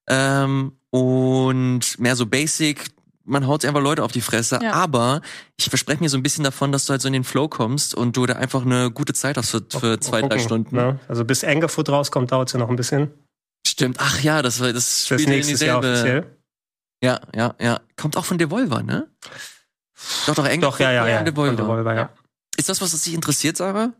ähm, 0.08 0.74
und 0.90 2.00
mehr 2.00 2.16
so 2.16 2.26
basic 2.26 2.96
man 3.26 3.48
haut 3.48 3.66
einfach 3.66 3.82
Leute 3.82 4.04
auf 4.04 4.12
die 4.12 4.22
Fresse, 4.22 4.60
ja. 4.62 4.74
aber 4.74 5.22
ich 5.58 5.68
verspreche 5.70 6.02
mir 6.02 6.10
so 6.10 6.18
ein 6.18 6.24
bisschen 6.24 6.44
davon, 6.44 6.72
dass 6.72 6.86
du 6.86 6.92
halt 6.92 7.02
so 7.02 7.08
in 7.08 7.14
den 7.14 7.24
Flow 7.24 7.48
kommst 7.48 7.96
und 7.96 8.16
du 8.16 8.26
da 8.26 8.34
einfach 8.36 8.66
eine 8.66 8.92
gute 8.92 9.14
Zeit 9.14 9.38
hast 9.38 9.50
für, 9.50 9.66
für 9.68 10.00
zwei, 10.00 10.22
drei 10.22 10.40
Stunden. 10.40 10.76
Ja, 10.76 11.00
also 11.08 11.26
bis 11.26 11.44
Angerfoot 11.44 11.90
rauskommt, 11.90 12.32
dauert 12.32 12.50
es 12.50 12.54
ja 12.54 12.60
noch 12.60 12.70
ein 12.70 12.76
bisschen. 12.76 13.12
Stimmt, 13.68 13.98
ach 14.00 14.22
ja, 14.22 14.42
das 14.42 14.60
war 14.60 14.72
das 14.72 15.06
spielt 15.06 15.22
das 15.22 15.28
nächstes 15.28 15.62
in 15.62 15.66
dieselbe. 15.66 15.88
Jahr 15.88 15.96
offiziell. 15.96 16.38
Ja, 17.04 17.20
ja, 17.36 17.56
ja. 17.60 17.82
Kommt 17.98 18.16
auch 18.16 18.26
von 18.26 18.38
Devolver, 18.38 18.84
ne? 18.84 19.08
Doch, 20.28 20.36
doch, 20.36 20.46
Angerfoot. 20.46 20.74
Doch, 20.74 20.80
ja, 20.80 20.92
ja, 20.92 21.08
ja. 21.08 21.24
Devolver 21.24 21.94
ja. 21.94 22.10
Ist 22.58 22.70
das 22.70 22.82
was, 22.82 22.94
was 22.94 23.02
dich 23.02 23.14
interessiert, 23.14 23.58
Sarah? 23.58 23.94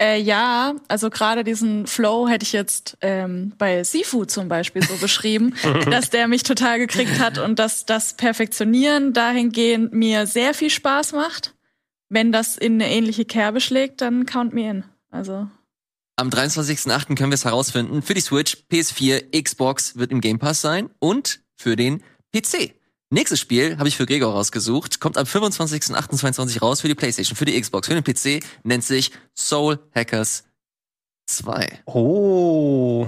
Äh, 0.00 0.20
ja, 0.20 0.74
also 0.88 1.08
gerade 1.08 1.44
diesen 1.44 1.86
Flow 1.86 2.28
hätte 2.28 2.44
ich 2.44 2.52
jetzt 2.52 2.96
ähm, 3.00 3.52
bei 3.58 3.84
Sifu 3.84 4.24
zum 4.24 4.48
Beispiel 4.48 4.82
so 4.82 4.96
beschrieben, 4.96 5.54
dass 5.90 6.10
der 6.10 6.26
mich 6.26 6.42
total 6.42 6.78
gekriegt 6.78 7.20
hat 7.20 7.38
und 7.38 7.58
dass 7.60 7.86
das 7.86 8.14
Perfektionieren 8.14 9.12
dahingehend 9.12 9.92
mir 9.92 10.26
sehr 10.26 10.52
viel 10.52 10.70
Spaß 10.70 11.12
macht. 11.12 11.54
Wenn 12.08 12.32
das 12.32 12.56
in 12.56 12.74
eine 12.74 12.90
ähnliche 12.90 13.24
Kerbe 13.24 13.60
schlägt, 13.60 14.00
dann 14.00 14.26
count 14.26 14.52
me 14.52 14.68
in. 14.68 14.84
Also. 15.10 15.48
Am 16.16 16.28
23.08. 16.28 17.16
können 17.16 17.30
wir 17.30 17.34
es 17.34 17.44
herausfinden. 17.44 18.02
Für 18.02 18.14
die 18.14 18.20
Switch, 18.20 18.64
PS4, 18.70 19.42
Xbox 19.42 19.96
wird 19.96 20.10
im 20.10 20.20
Game 20.20 20.38
Pass 20.38 20.60
sein 20.60 20.90
und 20.98 21.40
für 21.56 21.76
den 21.76 22.02
PC. 22.34 22.74
Nächstes 23.14 23.38
Spiel 23.38 23.78
habe 23.78 23.86
ich 23.86 23.96
für 23.96 24.06
Gregor 24.06 24.32
rausgesucht. 24.32 24.98
Kommt 24.98 25.16
am 25.16 25.24
25.28. 25.24 26.58
raus 26.58 26.80
für 26.80 26.88
die 26.88 26.96
PlayStation, 26.96 27.36
für 27.36 27.44
die 27.44 27.60
Xbox, 27.60 27.86
für 27.86 27.94
den 27.94 28.02
PC. 28.02 28.44
Nennt 28.64 28.82
sich 28.82 29.12
Soul 29.36 29.78
Hackers 29.94 30.42
2. 31.26 31.82
Oh. 31.84 33.06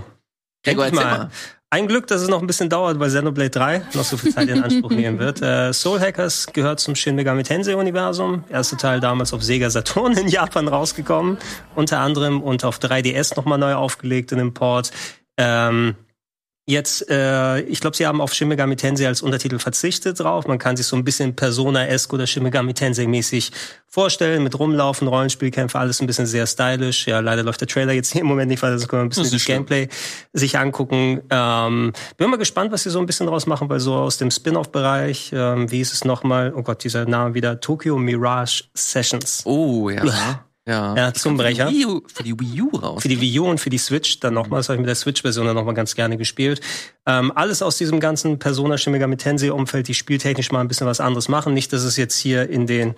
Gregor, 0.63 0.85
erzähl 0.85 1.05
mal. 1.05 1.19
mal. 1.19 1.31
Ein 1.71 1.89
Glück, 1.89 2.07
dass 2.07 2.23
es 2.23 2.29
noch 2.29 2.41
ein 2.41 2.47
bisschen 2.47 2.71
dauert, 2.71 3.01
weil 3.01 3.09
Xenoblade 3.09 3.51
3 3.51 3.83
noch 3.95 4.05
so 4.05 4.17
viel 4.17 4.33
Zeit 4.33 4.49
in 4.49 4.63
Anspruch 4.63 4.91
nehmen 4.93 5.19
wird. 5.19 5.43
Äh, 5.43 5.73
Soul 5.73 5.99
Hackers 5.99 6.47
gehört 6.53 6.79
zum 6.79 6.95
Shin 6.95 7.17
Megami 7.17 7.43
Tensei 7.43 7.75
Universum. 7.75 8.45
Erster 8.49 8.77
Teil 8.77 9.01
damals 9.01 9.33
auf 9.33 9.43
Sega 9.43 9.71
Saturn 9.71 10.17
in 10.17 10.29
Japan 10.29 10.69
rausgekommen. 10.69 11.37
Unter 11.75 11.99
anderem 11.99 12.43
und 12.43 12.63
auf 12.63 12.79
3DS 12.79 13.35
nochmal 13.35 13.59
neu 13.59 13.75
aufgelegt 13.75 14.31
in 14.31 14.39
dem 14.39 14.55
Port. 14.55 14.93
Ähm, 15.37 15.97
Jetzt, 16.69 17.09
äh, 17.09 17.61
ich 17.61 17.81
glaube, 17.81 17.97
sie 17.97 18.09
haben 18.09 18.21
auf 18.21 18.35
Shin 18.35 18.49
Megami 18.49 18.75
Tensei 18.75 19.07
als 19.07 19.23
Untertitel 19.23 19.61
verzichtet 19.61 20.19
drauf. 20.19 20.49
Man 20.49 20.59
kann 20.59 20.77
sich 20.77 20.87
so 20.87 20.97
ein 20.97 21.05
bisschen 21.05 21.37
Persona-esque 21.37 22.13
oder 22.13 22.27
Shin 22.27 22.43
Megami 22.43 22.75
Tensei-mäßig 22.75 23.53
vorstellen, 23.87 24.43
mit 24.43 24.59
Rumlaufen, 24.59 25.07
Rollenspielkämpfe, 25.07 25.79
alles 25.79 26.01
ein 26.01 26.09
bisschen 26.09 26.27
sehr 26.27 26.45
stylisch. 26.45 27.07
Ja, 27.07 27.21
leider 27.21 27.45
läuft 27.45 27.61
der 27.61 27.69
Trailer 27.69 27.93
jetzt 27.93 28.13
hier 28.13 28.23
im 28.23 28.27
Moment 28.27 28.51
nicht, 28.51 28.65
weil 28.65 28.73
das 28.73 28.89
können 28.89 29.03
wir 29.03 29.07
ein 29.07 29.09
bisschen 29.11 29.31
das 29.31 29.45
Gameplay 29.45 29.89
sich 30.33 30.59
angucken. 30.59 31.23
Ähm, 31.31 31.93
bin 32.17 32.31
mal 32.31 32.37
gespannt, 32.37 32.73
was 32.73 32.83
sie 32.83 32.91
so 32.91 32.99
ein 32.99 33.07
bisschen 33.07 33.29
draus 33.29 33.47
machen, 33.47 33.69
weil 33.69 33.79
so 33.79 33.95
aus 33.95 34.19
dem 34.19 34.33
Spin-off-Bereich, 34.33 35.31
ähm, 35.33 35.71
wie 35.71 35.81
ist 35.81 35.93
es 35.93 36.05
nochmal? 36.05 36.53
Oh 36.53 36.63
Gott, 36.63 36.83
dieser 36.83 37.05
Name 37.07 37.35
wieder, 37.35 37.61
Tokyo 37.61 37.97
Mirage 37.97 38.65
Sessions. 38.75 39.43
Oh, 39.45 39.89
ja. 39.89 40.03
Ja, 40.67 40.97
ja 40.97 41.15
Zungenbrecher. 41.15 41.69
Für 41.69 41.73
die, 41.73 41.79
Wii 41.79 41.87
U, 41.87 42.03
für 42.13 42.23
die 42.25 42.41
Wii 42.41 42.63
U 42.63 42.69
raus. 42.77 43.03
Für 43.03 43.09
die 43.09 43.21
Wii 43.21 43.39
U 43.41 43.49
und 43.49 43.61
für 43.61 43.71
die 43.71 43.79
Switch 43.79 44.19
dann 44.21 44.35
nochmal. 44.35 44.59
Das 44.59 44.69
habe 44.69 44.77
ich 44.77 44.81
mit 44.81 44.89
der 44.89 44.97
Switch-Version 44.97 45.47
dann 45.47 45.55
nochmal 45.55 45.75
ganz 45.75 45.95
gerne 45.95 46.17
gespielt. 46.17 46.61
Ähm, 47.07 47.33
alles 47.35 47.63
aus 47.63 47.79
diesem 47.79 48.01
ganzen 48.01 48.39
Persona 48.39 48.77
Shin 48.77 48.93
Megami 48.93 49.17
Tensei-Umfeld, 49.17 49.87
die 49.87 49.95
spieltechnisch 49.95 50.51
mal 50.51 50.61
ein 50.61 50.69
bisschen 50.69 50.87
was 50.87 51.01
anderes 51.01 51.29
machen. 51.29 51.55
Nicht, 51.55 51.73
dass 51.73 51.85
es 51.85 51.97
jetzt 51.97 52.17
hier 52.19 52.51
in 52.51 52.67
den 52.67 52.95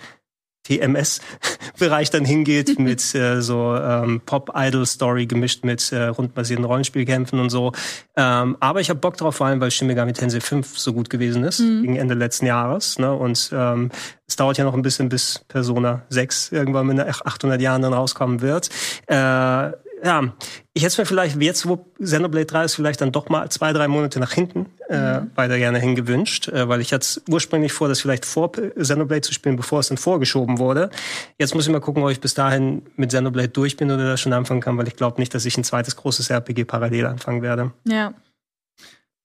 TMS-Bereich 0.68 2.10
dann 2.12 2.24
hingeht 2.24 2.78
mit 2.78 3.14
äh, 3.14 3.40
so 3.40 3.74
ähm, 3.76 4.20
Pop-Idol-Story 4.24 5.26
gemischt 5.26 5.64
mit 5.64 5.92
äh, 5.92 6.04
rundbasierten 6.04 6.64
Rollenspielkämpfen 6.64 7.40
und 7.40 7.50
so. 7.50 7.72
Ähm, 8.16 8.56
aber 8.60 8.80
ich 8.80 8.90
habe 8.90 9.00
Bock 9.00 9.16
drauf, 9.16 9.36
vor 9.36 9.46
allem 9.46 9.60
weil 9.60 9.70
Shin 9.70 9.86
Megami 9.86 10.12
Tensei 10.12 10.40
5 10.40 10.78
so 10.78 10.92
gut 10.92 11.10
gewesen 11.10 11.44
ist, 11.44 11.60
mhm. 11.60 11.82
gegen 11.82 11.96
Ende 11.96 12.14
letzten 12.14 12.46
Jahres. 12.46 12.98
Ne? 12.98 13.12
Und 13.12 13.50
ähm, 13.52 13.90
es 14.26 14.36
dauert 14.36 14.58
ja 14.58 14.64
noch 14.64 14.74
ein 14.74 14.82
bisschen, 14.82 15.08
bis 15.08 15.44
Persona 15.48 16.02
6 16.10 16.52
irgendwann 16.52 16.86
mit 16.86 17.00
800 17.00 17.60
Jahren 17.60 17.82
dann 17.82 17.94
rauskommen 17.94 18.42
wird. 18.42 18.68
Äh, 19.06 19.72
ja, 20.04 20.32
ich 20.74 20.82
hätte 20.82 20.92
es 20.92 20.98
mir 20.98 21.06
vielleicht 21.06 21.40
jetzt, 21.40 21.66
wo 21.66 21.76
Xenoblade 22.00 22.46
3 22.46 22.64
ist, 22.64 22.74
vielleicht 22.74 23.00
dann 23.00 23.12
doch 23.12 23.28
mal 23.28 23.50
zwei, 23.50 23.72
drei 23.72 23.88
Monate 23.88 24.20
nach 24.20 24.32
hinten 24.32 24.66
äh, 24.88 25.20
mhm. 25.20 25.30
weiter 25.34 25.58
gerne 25.58 25.78
hingewünscht, 25.78 26.48
äh, 26.48 26.68
weil 26.68 26.80
ich 26.80 26.92
hatte 26.92 27.22
ursprünglich 27.28 27.72
vor, 27.72 27.88
das 27.88 28.00
vielleicht 28.00 28.24
vor 28.24 28.52
Xenoblade 28.52 29.22
zu 29.22 29.32
spielen, 29.32 29.56
bevor 29.56 29.80
es 29.80 29.88
dann 29.88 29.98
vorgeschoben 29.98 30.58
wurde. 30.58 30.90
Jetzt 31.38 31.54
muss 31.54 31.66
ich 31.66 31.72
mal 31.72 31.80
gucken, 31.80 32.02
ob 32.02 32.10
ich 32.10 32.20
bis 32.20 32.34
dahin 32.34 32.82
mit 32.96 33.10
Xenoblade 33.10 33.48
durch 33.48 33.76
bin 33.76 33.90
oder 33.90 34.08
das 34.08 34.20
schon 34.20 34.32
anfangen 34.32 34.60
kann, 34.60 34.78
weil 34.78 34.88
ich 34.88 34.96
glaube 34.96 35.20
nicht, 35.20 35.34
dass 35.34 35.44
ich 35.44 35.56
ein 35.56 35.64
zweites 35.64 35.96
großes 35.96 36.30
RPG 36.30 36.64
parallel 36.64 37.06
anfangen 37.06 37.42
werde. 37.42 37.72
Ja, 37.84 38.14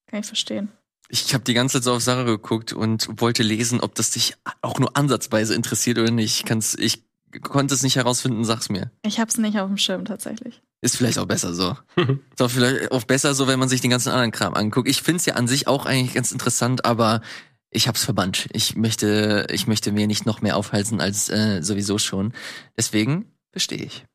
kann 0.08 0.20
ich 0.20 0.28
verstehen. 0.28 0.72
Ich 1.10 1.34
habe 1.34 1.44
die 1.44 1.54
ganze 1.54 1.78
Zeit 1.78 1.84
so 1.84 1.94
auf 1.94 2.02
Sarah 2.02 2.24
geguckt 2.24 2.74
und 2.74 3.08
wollte 3.22 3.44
lesen, 3.44 3.82
ob 3.82 3.94
das 3.96 4.12
dich 4.12 4.36
auch 4.62 4.80
nur 4.80 4.98
ansatzweise 4.98 5.54
interessiert 5.54 6.00
oder 6.00 6.12
nicht. 6.12 6.40
Ich, 6.40 6.46
kann's, 6.46 6.76
ich 6.76 7.04
konnte 7.42 7.74
es 7.74 7.84
nicht 7.84 7.96
herausfinden, 7.96 8.44
sag's 8.46 8.70
mir. 8.70 8.92
Ich 9.04 9.20
hab's 9.20 9.38
nicht 9.38 9.60
auf 9.60 9.68
dem 9.68 9.78
Schirm 9.78 10.06
tatsächlich. 10.06 10.62
Ist 10.82 10.98
vielleicht 10.98 11.18
auch 11.18 11.26
besser 11.26 11.54
so. 11.54 11.76
ist 11.96 12.42
auch 12.42 12.52
vielleicht 12.52 12.92
auch 12.92 13.04
besser 13.04 13.34
so, 13.34 13.48
wenn 13.48 13.60
man 13.60 13.70
sich 13.70 13.82
den 13.82 13.90
ganzen 13.90 14.10
anderen 14.10 14.32
Kram 14.32 14.54
anguckt. 14.54 14.90
Ich 14.90 15.02
find's 15.02 15.26
ja 15.26 15.36
an 15.36 15.48
sich 15.48 15.68
auch 15.68 15.86
eigentlich 15.86 16.14
ganz 16.14 16.32
interessant, 16.32 16.86
aber 16.86 17.22
ich 17.70 17.88
hab's 17.88 18.04
verbannt. 18.04 18.48
Ich 18.54 18.76
möchte, 18.76 19.48
ich 19.50 19.68
möchte 19.68 19.92
mir 19.92 20.08
nicht 20.08 20.26
noch 20.26 20.42
mehr 20.42 20.58
aufhalten 20.58 21.02
als 21.02 21.30
äh, 21.30 21.62
sowieso 21.62 21.98
schon. 21.98 22.34
Deswegen 22.78 23.32
verstehe 23.52 23.84
ich. 23.84 24.06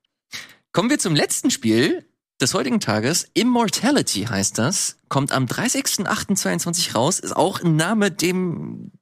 Kommen 0.73 0.91
wir 0.91 0.99
zum 0.99 1.15
letzten 1.15 1.51
Spiel 1.51 2.05
des 2.41 2.55
heutigen 2.55 2.81
Tages. 2.81 3.27
Immortality 3.35 4.25
heißt 4.25 4.59
das. 4.59 4.99
Kommt 5.09 5.33
am 5.33 5.47
30.08.22 5.47 6.95
raus. 6.95 7.19
Ist 7.19 7.37
auch 7.37 7.63
ein 7.63 7.77
Name, 7.77 8.11
dem 8.11 8.93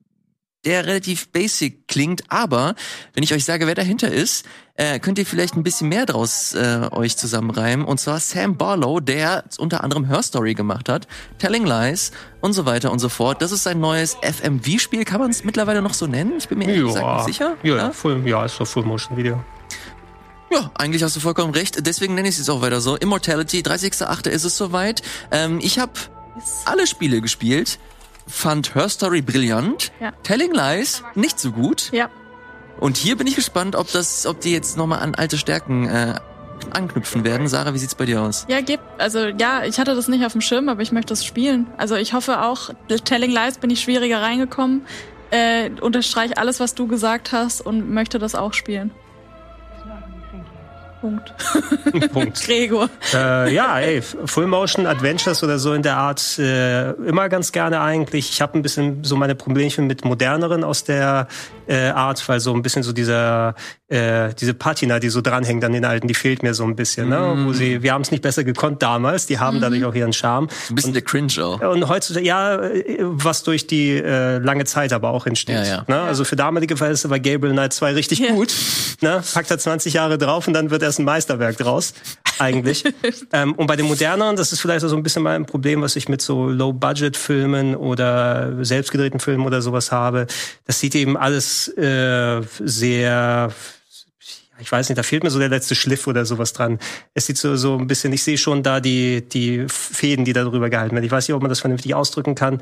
der 0.66 0.84
relativ 0.84 1.28
basic 1.28 1.88
klingt, 1.88 2.24
aber 2.28 2.74
wenn 3.14 3.22
ich 3.22 3.32
euch 3.32 3.44
sage, 3.44 3.66
wer 3.66 3.74
dahinter 3.74 4.10
ist, 4.10 4.44
äh, 4.74 4.98
könnt 4.98 5.18
ihr 5.18 5.24
vielleicht 5.24 5.56
ein 5.56 5.62
bisschen 5.62 5.88
mehr 5.88 6.04
draus 6.04 6.54
äh, 6.54 6.88
euch 6.90 7.16
zusammenreimen. 7.16 7.86
Und 7.86 7.98
zwar 7.98 8.20
Sam 8.20 8.56
Barlow, 8.56 9.00
der 9.00 9.44
unter 9.58 9.82
anderem 9.82 10.04
Her 10.04 10.22
Story 10.22 10.54
gemacht 10.54 10.88
hat, 10.88 11.06
Telling 11.38 11.64
Lies 11.64 12.12
und 12.40 12.52
so 12.52 12.66
weiter 12.66 12.92
und 12.92 12.98
so 12.98 13.08
fort. 13.08 13.40
Das 13.40 13.52
ist 13.52 13.62
sein 13.62 13.80
neues 13.80 14.16
FMV-Spiel. 14.20 15.04
Kann 15.04 15.20
man 15.20 15.30
es 15.30 15.44
mittlerweile 15.44 15.80
noch 15.80 15.94
so 15.94 16.06
nennen? 16.06 16.34
Ich 16.36 16.48
bin 16.48 16.58
mir 16.58 16.68
ehrlich 16.68 16.84
gesagt 16.84 17.16
nicht 17.16 17.26
sicher. 17.26 17.56
Ja, 17.62 17.76
ja, 17.76 17.90
Full, 17.90 18.26
ja 18.26 18.44
ist 18.44 18.60
doch 18.60 18.66
Full-Motion-Video. 18.66 19.42
Ja, 20.50 20.70
eigentlich 20.74 21.02
hast 21.02 21.16
du 21.16 21.20
vollkommen 21.20 21.54
recht. 21.54 21.86
Deswegen 21.86 22.14
nenne 22.14 22.28
ich 22.28 22.34
es 22.34 22.38
jetzt 22.38 22.50
auch 22.50 22.60
weiter 22.60 22.80
so. 22.80 22.96
Immortality, 22.96 23.60
30.8. 23.60 24.28
ist 24.28 24.44
es 24.44 24.56
soweit. 24.56 25.02
Ähm, 25.30 25.58
ich 25.62 25.78
habe 25.78 25.92
alle 26.64 26.86
Spiele 26.86 27.20
gespielt 27.20 27.78
fand 28.26 28.74
Her 28.74 28.88
Story 28.88 29.22
brillant, 29.22 29.92
ja. 30.00 30.12
Telling 30.22 30.52
Lies 30.52 31.02
nicht 31.14 31.38
so 31.38 31.52
gut. 31.52 31.90
Ja. 31.92 32.10
Und 32.78 32.96
hier 32.96 33.16
bin 33.16 33.26
ich 33.26 33.36
gespannt, 33.36 33.74
ob 33.76 33.90
das, 33.92 34.26
ob 34.26 34.40
die 34.40 34.52
jetzt 34.52 34.76
nochmal 34.76 35.00
an 35.00 35.14
alte 35.14 35.38
Stärken 35.38 35.88
äh, 35.88 36.14
anknüpfen 36.72 37.24
werden. 37.24 37.48
Sarah, 37.48 37.74
wie 37.74 37.78
sieht's 37.78 37.94
bei 37.94 38.04
dir 38.04 38.22
aus? 38.22 38.44
Ja, 38.48 38.60
gib, 38.60 38.80
also 38.98 39.26
ja, 39.26 39.64
ich 39.64 39.78
hatte 39.78 39.94
das 39.94 40.08
nicht 40.08 40.24
auf 40.24 40.32
dem 40.32 40.40
Schirm, 40.40 40.68
aber 40.68 40.82
ich 40.82 40.92
möchte 40.92 41.14
es 41.14 41.24
spielen. 41.24 41.66
Also 41.76 41.94
ich 41.94 42.12
hoffe 42.12 42.42
auch, 42.42 42.70
Telling 43.04 43.30
Lies 43.30 43.58
bin 43.58 43.70
ich 43.70 43.80
schwieriger 43.80 44.20
reingekommen. 44.20 44.86
Äh, 45.30 45.70
unterstreich 45.80 46.38
alles, 46.38 46.60
was 46.60 46.74
du 46.74 46.86
gesagt 46.86 47.32
hast 47.32 47.60
und 47.60 47.90
möchte 47.90 48.18
das 48.18 48.34
auch 48.34 48.52
spielen. 48.52 48.92
Punkt. 51.06 52.12
Punkt. 52.12 52.42
Gregor. 52.44 52.90
Äh, 53.14 53.54
ja, 53.54 53.78
ey, 53.78 54.02
Full 54.02 54.48
Motion 54.48 54.86
Adventures 54.86 55.44
oder 55.44 55.58
so 55.60 55.72
in 55.72 55.82
der 55.82 55.96
Art 55.96 56.38
äh, 56.38 56.90
immer 56.92 57.28
ganz 57.28 57.52
gerne 57.52 57.80
eigentlich. 57.80 58.30
Ich 58.30 58.40
habe 58.40 58.58
ein 58.58 58.62
bisschen 58.62 59.04
so 59.04 59.16
meine 59.16 59.36
Problemchen 59.36 59.86
mit 59.86 60.04
moderneren 60.04 60.64
aus 60.64 60.82
der 60.82 61.28
äh, 61.68 61.90
Art, 61.90 62.28
weil 62.28 62.40
so 62.40 62.52
ein 62.54 62.62
bisschen 62.62 62.82
so 62.82 62.92
dieser 62.92 63.54
äh, 63.88 64.34
diese 64.34 64.52
Patina, 64.52 64.98
die 64.98 65.10
so 65.10 65.20
dranhängt 65.20 65.64
an 65.64 65.72
den 65.72 65.84
alten, 65.84 66.08
die 66.08 66.14
fehlt 66.14 66.42
mir 66.42 66.54
so 66.54 66.64
ein 66.64 66.74
bisschen. 66.74 67.08
Ne? 67.08 67.20
Mm. 67.20 67.46
Wo 67.46 67.52
sie, 67.52 67.82
wir 67.84 67.92
haben 67.92 68.02
es 68.02 68.10
nicht 68.10 68.22
besser 68.22 68.42
gekonnt 68.42 68.82
damals. 68.82 69.26
Die 69.26 69.38
haben 69.38 69.58
mm. 69.58 69.60
dadurch 69.60 69.84
auch 69.84 69.94
ihren 69.94 70.12
Charme. 70.12 70.48
Ein 70.68 70.74
bisschen 70.74 70.90
und, 70.90 70.94
der 70.94 71.02
Cringe 71.02 71.32
auch. 71.40 71.60
Und 71.60 71.88
heutzutage, 71.88 72.26
ja, 72.26 72.58
was 72.98 73.44
durch 73.44 73.68
die 73.68 73.92
äh, 73.92 74.38
lange 74.38 74.64
Zeit 74.64 74.92
aber 74.92 75.10
auch 75.10 75.26
entsteht. 75.26 75.54
Ja, 75.54 75.64
ja. 75.64 75.84
Ne? 75.86 76.00
Also 76.00 76.24
für 76.24 76.34
damalige 76.34 76.76
Verhältnisse 76.76 77.10
war 77.10 77.20
Gabriel 77.20 77.52
Knight 77.52 77.74
2 77.74 77.92
richtig 77.92 78.20
yeah. 78.20 78.32
gut. 78.32 78.52
Ne? 79.02 79.22
Packt 79.32 79.52
er 79.52 79.58
20 79.58 79.94
Jahre 79.94 80.18
drauf 80.18 80.48
und 80.48 80.54
dann 80.54 80.70
wird 80.70 80.82
erst 80.82 80.98
ein 80.98 81.04
Meisterwerk 81.04 81.56
draus. 81.56 81.94
Eigentlich. 82.40 82.82
ähm, 83.32 83.54
und 83.54 83.68
bei 83.68 83.76
den 83.76 83.86
moderneren, 83.86 84.34
das 84.34 84.52
ist 84.52 84.60
vielleicht 84.60 84.86
so 84.86 84.96
ein 84.96 85.02
bisschen 85.04 85.22
mal 85.22 85.36
ein 85.36 85.46
Problem, 85.46 85.80
was 85.80 85.94
ich 85.94 86.08
mit 86.08 86.20
so 86.20 86.48
Low-Budget-Filmen 86.48 87.76
oder 87.76 88.64
selbstgedrehten 88.64 89.20
Filmen 89.20 89.46
oder 89.46 89.62
sowas 89.62 89.92
habe. 89.92 90.26
Das 90.66 90.80
sieht 90.80 90.96
eben 90.96 91.16
alles 91.16 91.68
äh, 91.78 92.42
sehr 92.64 93.52
ich 94.58 94.70
weiß 94.70 94.88
nicht, 94.88 94.98
da 94.98 95.02
fehlt 95.02 95.22
mir 95.22 95.30
so 95.30 95.38
der 95.38 95.48
letzte 95.48 95.74
Schliff 95.74 96.06
oder 96.06 96.24
sowas 96.24 96.52
dran. 96.52 96.78
Es 97.14 97.26
sieht 97.26 97.38
so, 97.38 97.56
so 97.56 97.76
ein 97.76 97.86
bisschen, 97.86 98.12
ich 98.12 98.22
sehe 98.22 98.38
schon 98.38 98.62
da 98.62 98.80
die, 98.80 99.26
die 99.28 99.66
Fäden, 99.68 100.24
die 100.24 100.32
da 100.32 100.44
drüber 100.44 100.70
gehalten 100.70 100.94
werden. 100.94 101.04
Ich 101.04 101.10
weiß 101.10 101.28
nicht, 101.28 101.34
ob 101.34 101.42
man 101.42 101.48
das 101.48 101.60
vernünftig 101.60 101.94
ausdrücken 101.94 102.34
kann. 102.34 102.60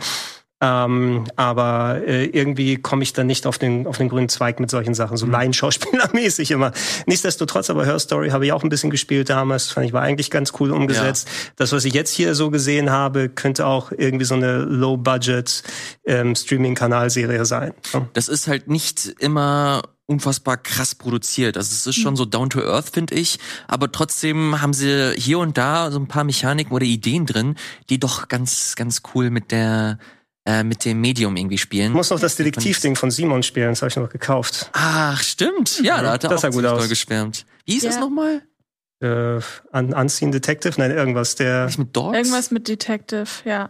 Ähm, 0.65 1.27
aber 1.37 2.01
äh, 2.07 2.25
irgendwie 2.25 2.77
komme 2.77 3.03
ich 3.03 3.13
dann 3.13 3.27
nicht 3.27 3.47
auf 3.47 3.59
den, 3.59 3.87
auf 3.87 3.99
den 3.99 4.09
grünen 4.09 4.31
Zweig 4.31 4.61
mit 4.61 4.71
solchen 4.71 4.95
Sachen, 4.95 5.19
so 5.19 5.27
mhm. 5.27 5.33
Laienschauspielermäßig 5.33 6.51
immer. 6.53 6.73
Nichtsdestotrotz, 7.07 7.69
aber 7.69 7.85
Her 7.85 7.99
Story 7.99 8.31
habe 8.31 8.47
ich 8.47 8.53
auch 8.53 8.63
ein 8.63 8.71
bisschen 8.71 8.89
gespielt 8.89 9.29
damals. 9.29 9.71
Fand 9.71 9.87
ich 9.87 9.93
war 9.93 10.01
eigentlich 10.01 10.31
ganz 10.31 10.55
cool 10.59 10.71
umgesetzt. 10.71 11.29
Ja. 11.29 11.53
Das, 11.57 11.73
was 11.73 11.85
ich 11.85 11.93
jetzt 11.93 12.13
hier 12.13 12.35
so 12.35 12.51
gesehen 12.51 12.91
habe, 12.91 13.29
könnte 13.29 13.67
auch 13.67 13.93
irgendwie 13.93 14.25
so 14.25 14.35
eine 14.35 14.59
Low-Budget 14.59 15.65
ähm, 16.07 16.35
Streaming-Kanalserie 16.35 17.45
sein. 17.45 17.75
Das 18.15 18.29
ist 18.29 18.49
halt 18.49 18.67
nicht 18.69 19.07
immer 19.19 19.83
unfassbar 20.07 20.57
krass 20.57 20.95
produziert. 20.95 21.59
Also 21.59 21.73
es 21.73 21.87
ist 21.87 21.97
schon 21.97 22.15
mhm. 22.15 22.19
so 22.19 22.25
down 22.25 22.49
to 22.49 22.61
earth, 22.61 22.89
finde 22.91 23.15
ich. 23.17 23.39
Aber 23.69 23.93
trotzdem 23.93 24.63
haben 24.63 24.73
sie 24.73 25.13
hier 25.17 25.41
und 25.41 25.59
da 25.59 25.91
so 25.91 25.99
ein 25.99 26.09
paar 26.09 26.25
Mechaniken 26.25 26.73
oder 26.73 26.87
Ideen 26.87 27.27
drin, 27.27 27.57
die 27.91 28.01
doch 28.01 28.29
ganz, 28.29 28.77
ganz 28.77 29.03
cool 29.15 29.29
mit 29.29 29.51
der 29.51 29.99
mit 30.63 30.85
dem 30.85 31.01
Medium 31.01 31.37
irgendwie 31.37 31.59
spielen. 31.59 31.89
Ich 31.89 31.97
muss 31.97 32.11
noch 32.11 32.21
das 32.21 32.37
Detektivding 32.37 32.97
von 32.97 33.11
Simon 33.11 33.43
spielen, 33.43 33.71
das 33.71 33.81
habe 33.83 33.89
ich 33.89 33.97
noch 33.97 34.11
gekauft. 34.11 34.71
Ach, 34.73 35.23
stimmt. 35.23 35.81
Ja, 35.83 36.03
da 36.03 36.13
hat 36.13 36.25
er 36.25 36.31
das 36.31 36.45
auch 36.45 36.51
gut 36.51 36.67
aus. 36.67 36.89
geschwärmt. 36.89 37.47
Wie 37.65 37.73
hieß 37.73 37.85
ja. 37.85 37.91
das 37.91 38.01
nochmal? 38.01 38.43
Äh, 39.01 39.41
Unseen 39.73 40.33
Detective? 40.33 40.75
Nein, 40.79 40.91
irgendwas. 40.91 41.35
Der 41.37 41.67
Was 41.67 41.79
mit 41.79 41.95
Dogs? 41.97 42.17
Irgendwas 42.17 42.51
mit 42.51 42.69
Detective, 42.69 43.27
ja. 43.45 43.69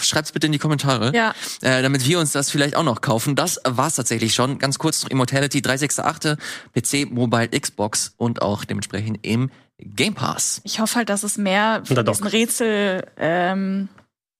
Schreibt's 0.00 0.32
bitte 0.32 0.46
in 0.46 0.52
die 0.52 0.58
Kommentare, 0.58 1.12
ja. 1.14 1.34
äh, 1.60 1.82
damit 1.82 2.06
wir 2.06 2.18
uns 2.18 2.32
das 2.32 2.50
vielleicht 2.50 2.76
auch 2.76 2.82
noch 2.82 3.00
kaufen. 3.00 3.36
Das 3.36 3.60
war's 3.64 3.96
tatsächlich 3.96 4.34
schon. 4.34 4.58
Ganz 4.58 4.78
kurz 4.78 5.02
noch 5.02 5.10
Immortality 5.10 5.60
368, 5.60 6.36
PC, 6.74 7.10
Mobile, 7.10 7.48
Xbox 7.48 8.14
und 8.16 8.42
auch 8.42 8.64
dementsprechend 8.64 9.18
im 9.22 9.50
Game 9.78 10.14
Pass. 10.14 10.62
Ich 10.64 10.80
hoffe 10.80 10.96
halt, 10.96 11.10
dass 11.10 11.22
es 11.22 11.36
mehr 11.36 11.82
von 11.84 12.02
diesen 12.04 12.26
Rätsel, 12.26 13.06
ähm, 13.18 13.88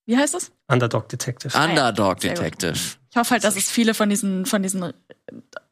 wie 0.07 0.16
heißt 0.16 0.35
das? 0.35 0.53
Underdog 0.69 1.09
Detective. 1.09 1.57
Underdog 1.59 2.20
Detective. 2.20 2.78
Ich 3.11 3.16
hoffe 3.16 3.33
halt, 3.33 3.45
dass 3.45 3.57
es 3.57 3.70
viele 3.70 3.95
von 3.95 4.09
diesen, 4.09 4.47
von 4.47 4.62
diesen 4.62 4.93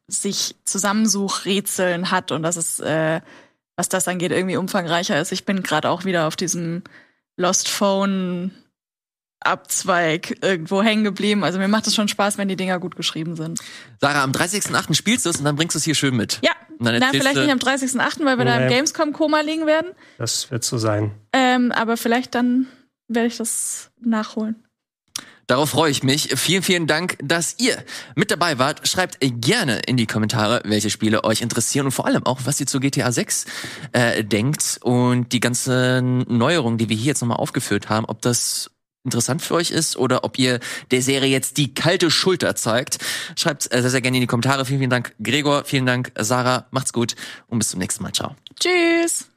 sich 0.06 0.56
Zusammensuchrätseln 0.64 2.10
hat 2.10 2.32
und 2.32 2.42
dass 2.42 2.56
es, 2.56 2.80
äh, 2.80 3.20
was 3.76 3.88
das 3.88 4.06
angeht, 4.08 4.32
irgendwie 4.32 4.56
umfangreicher 4.56 5.20
ist. 5.20 5.32
Ich 5.32 5.44
bin 5.44 5.62
gerade 5.62 5.88
auch 5.88 6.04
wieder 6.04 6.26
auf 6.26 6.36
diesem 6.36 6.82
Lost 7.36 7.68
Phone 7.68 8.52
Abzweig 9.40 10.38
irgendwo 10.42 10.82
hängen 10.82 11.04
geblieben. 11.04 11.44
Also 11.44 11.58
mir 11.58 11.68
macht 11.68 11.86
es 11.86 11.94
schon 11.94 12.08
Spaß, 12.08 12.38
wenn 12.38 12.48
die 12.48 12.56
Dinger 12.56 12.78
gut 12.80 12.96
geschrieben 12.96 13.36
sind. 13.36 13.60
Sarah, 14.00 14.22
am 14.22 14.32
30.08. 14.32 14.94
spielst 14.94 15.26
du 15.26 15.30
es 15.30 15.36
und 15.36 15.44
dann 15.44 15.56
bringst 15.56 15.74
du 15.74 15.78
es 15.78 15.84
hier 15.84 15.94
schön 15.94 16.16
mit. 16.16 16.40
Ja. 16.42 16.52
Na, 16.78 17.10
vielleicht 17.10 17.36
nicht 17.36 17.52
am 17.52 17.58
30.08., 17.58 18.24
weil 18.24 18.36
wir 18.38 18.44
nee. 18.44 18.50
da 18.50 18.58
im 18.58 18.68
Gamescom-Koma 18.68 19.40
liegen 19.42 19.66
werden. 19.66 19.92
Das 20.18 20.50
wird 20.50 20.64
so 20.64 20.78
sein. 20.78 21.12
Ähm, 21.32 21.72
aber 21.72 21.96
vielleicht 21.96 22.34
dann 22.34 22.66
werde 23.08 23.28
ich 23.28 23.36
das 23.36 23.90
nachholen. 24.00 24.64
Darauf 25.46 25.70
freue 25.70 25.90
ich 25.90 26.02
mich. 26.02 26.30
Vielen, 26.36 26.62
vielen 26.62 26.86
Dank, 26.86 27.18
dass 27.22 27.56
ihr 27.58 27.76
mit 28.14 28.30
dabei 28.30 28.58
wart. 28.58 28.88
Schreibt 28.88 29.18
gerne 29.20 29.80
in 29.80 29.96
die 29.98 30.06
Kommentare, 30.06 30.62
welche 30.64 30.88
Spiele 30.88 31.24
euch 31.24 31.42
interessieren 31.42 31.86
und 31.86 31.92
vor 31.92 32.06
allem 32.06 32.24
auch, 32.24 32.40
was 32.44 32.58
ihr 32.60 32.66
zu 32.66 32.80
GTA 32.80 33.12
6 33.12 33.44
äh, 33.92 34.24
denkt 34.24 34.78
und 34.82 35.32
die 35.32 35.40
ganzen 35.40 36.20
Neuerungen, 36.20 36.78
die 36.78 36.88
wir 36.88 36.96
hier 36.96 37.08
jetzt 37.08 37.20
nochmal 37.20 37.36
aufgeführt 37.36 37.90
haben, 37.90 38.06
ob 38.06 38.22
das 38.22 38.70
interessant 39.04 39.42
für 39.42 39.54
euch 39.54 39.70
ist 39.70 39.96
oder 39.96 40.24
ob 40.24 40.38
ihr 40.38 40.60
der 40.90 41.02
Serie 41.02 41.30
jetzt 41.30 41.58
die 41.58 41.74
kalte 41.74 42.10
Schulter 42.10 42.56
zeigt. 42.56 42.98
Schreibt 43.36 43.72
äh, 43.72 43.82
sehr, 43.82 43.90
sehr 43.90 44.00
gerne 44.00 44.16
in 44.16 44.22
die 44.22 44.26
Kommentare. 44.26 44.64
Vielen, 44.64 44.78
vielen 44.78 44.90
Dank, 44.90 45.14
Gregor. 45.22 45.64
Vielen 45.64 45.84
Dank, 45.84 46.10
Sarah. 46.18 46.66
Macht's 46.70 46.94
gut 46.94 47.14
und 47.48 47.58
bis 47.58 47.68
zum 47.68 47.80
nächsten 47.80 48.02
Mal. 48.02 48.12
Ciao. 48.12 48.34
Tschüss. 48.58 49.28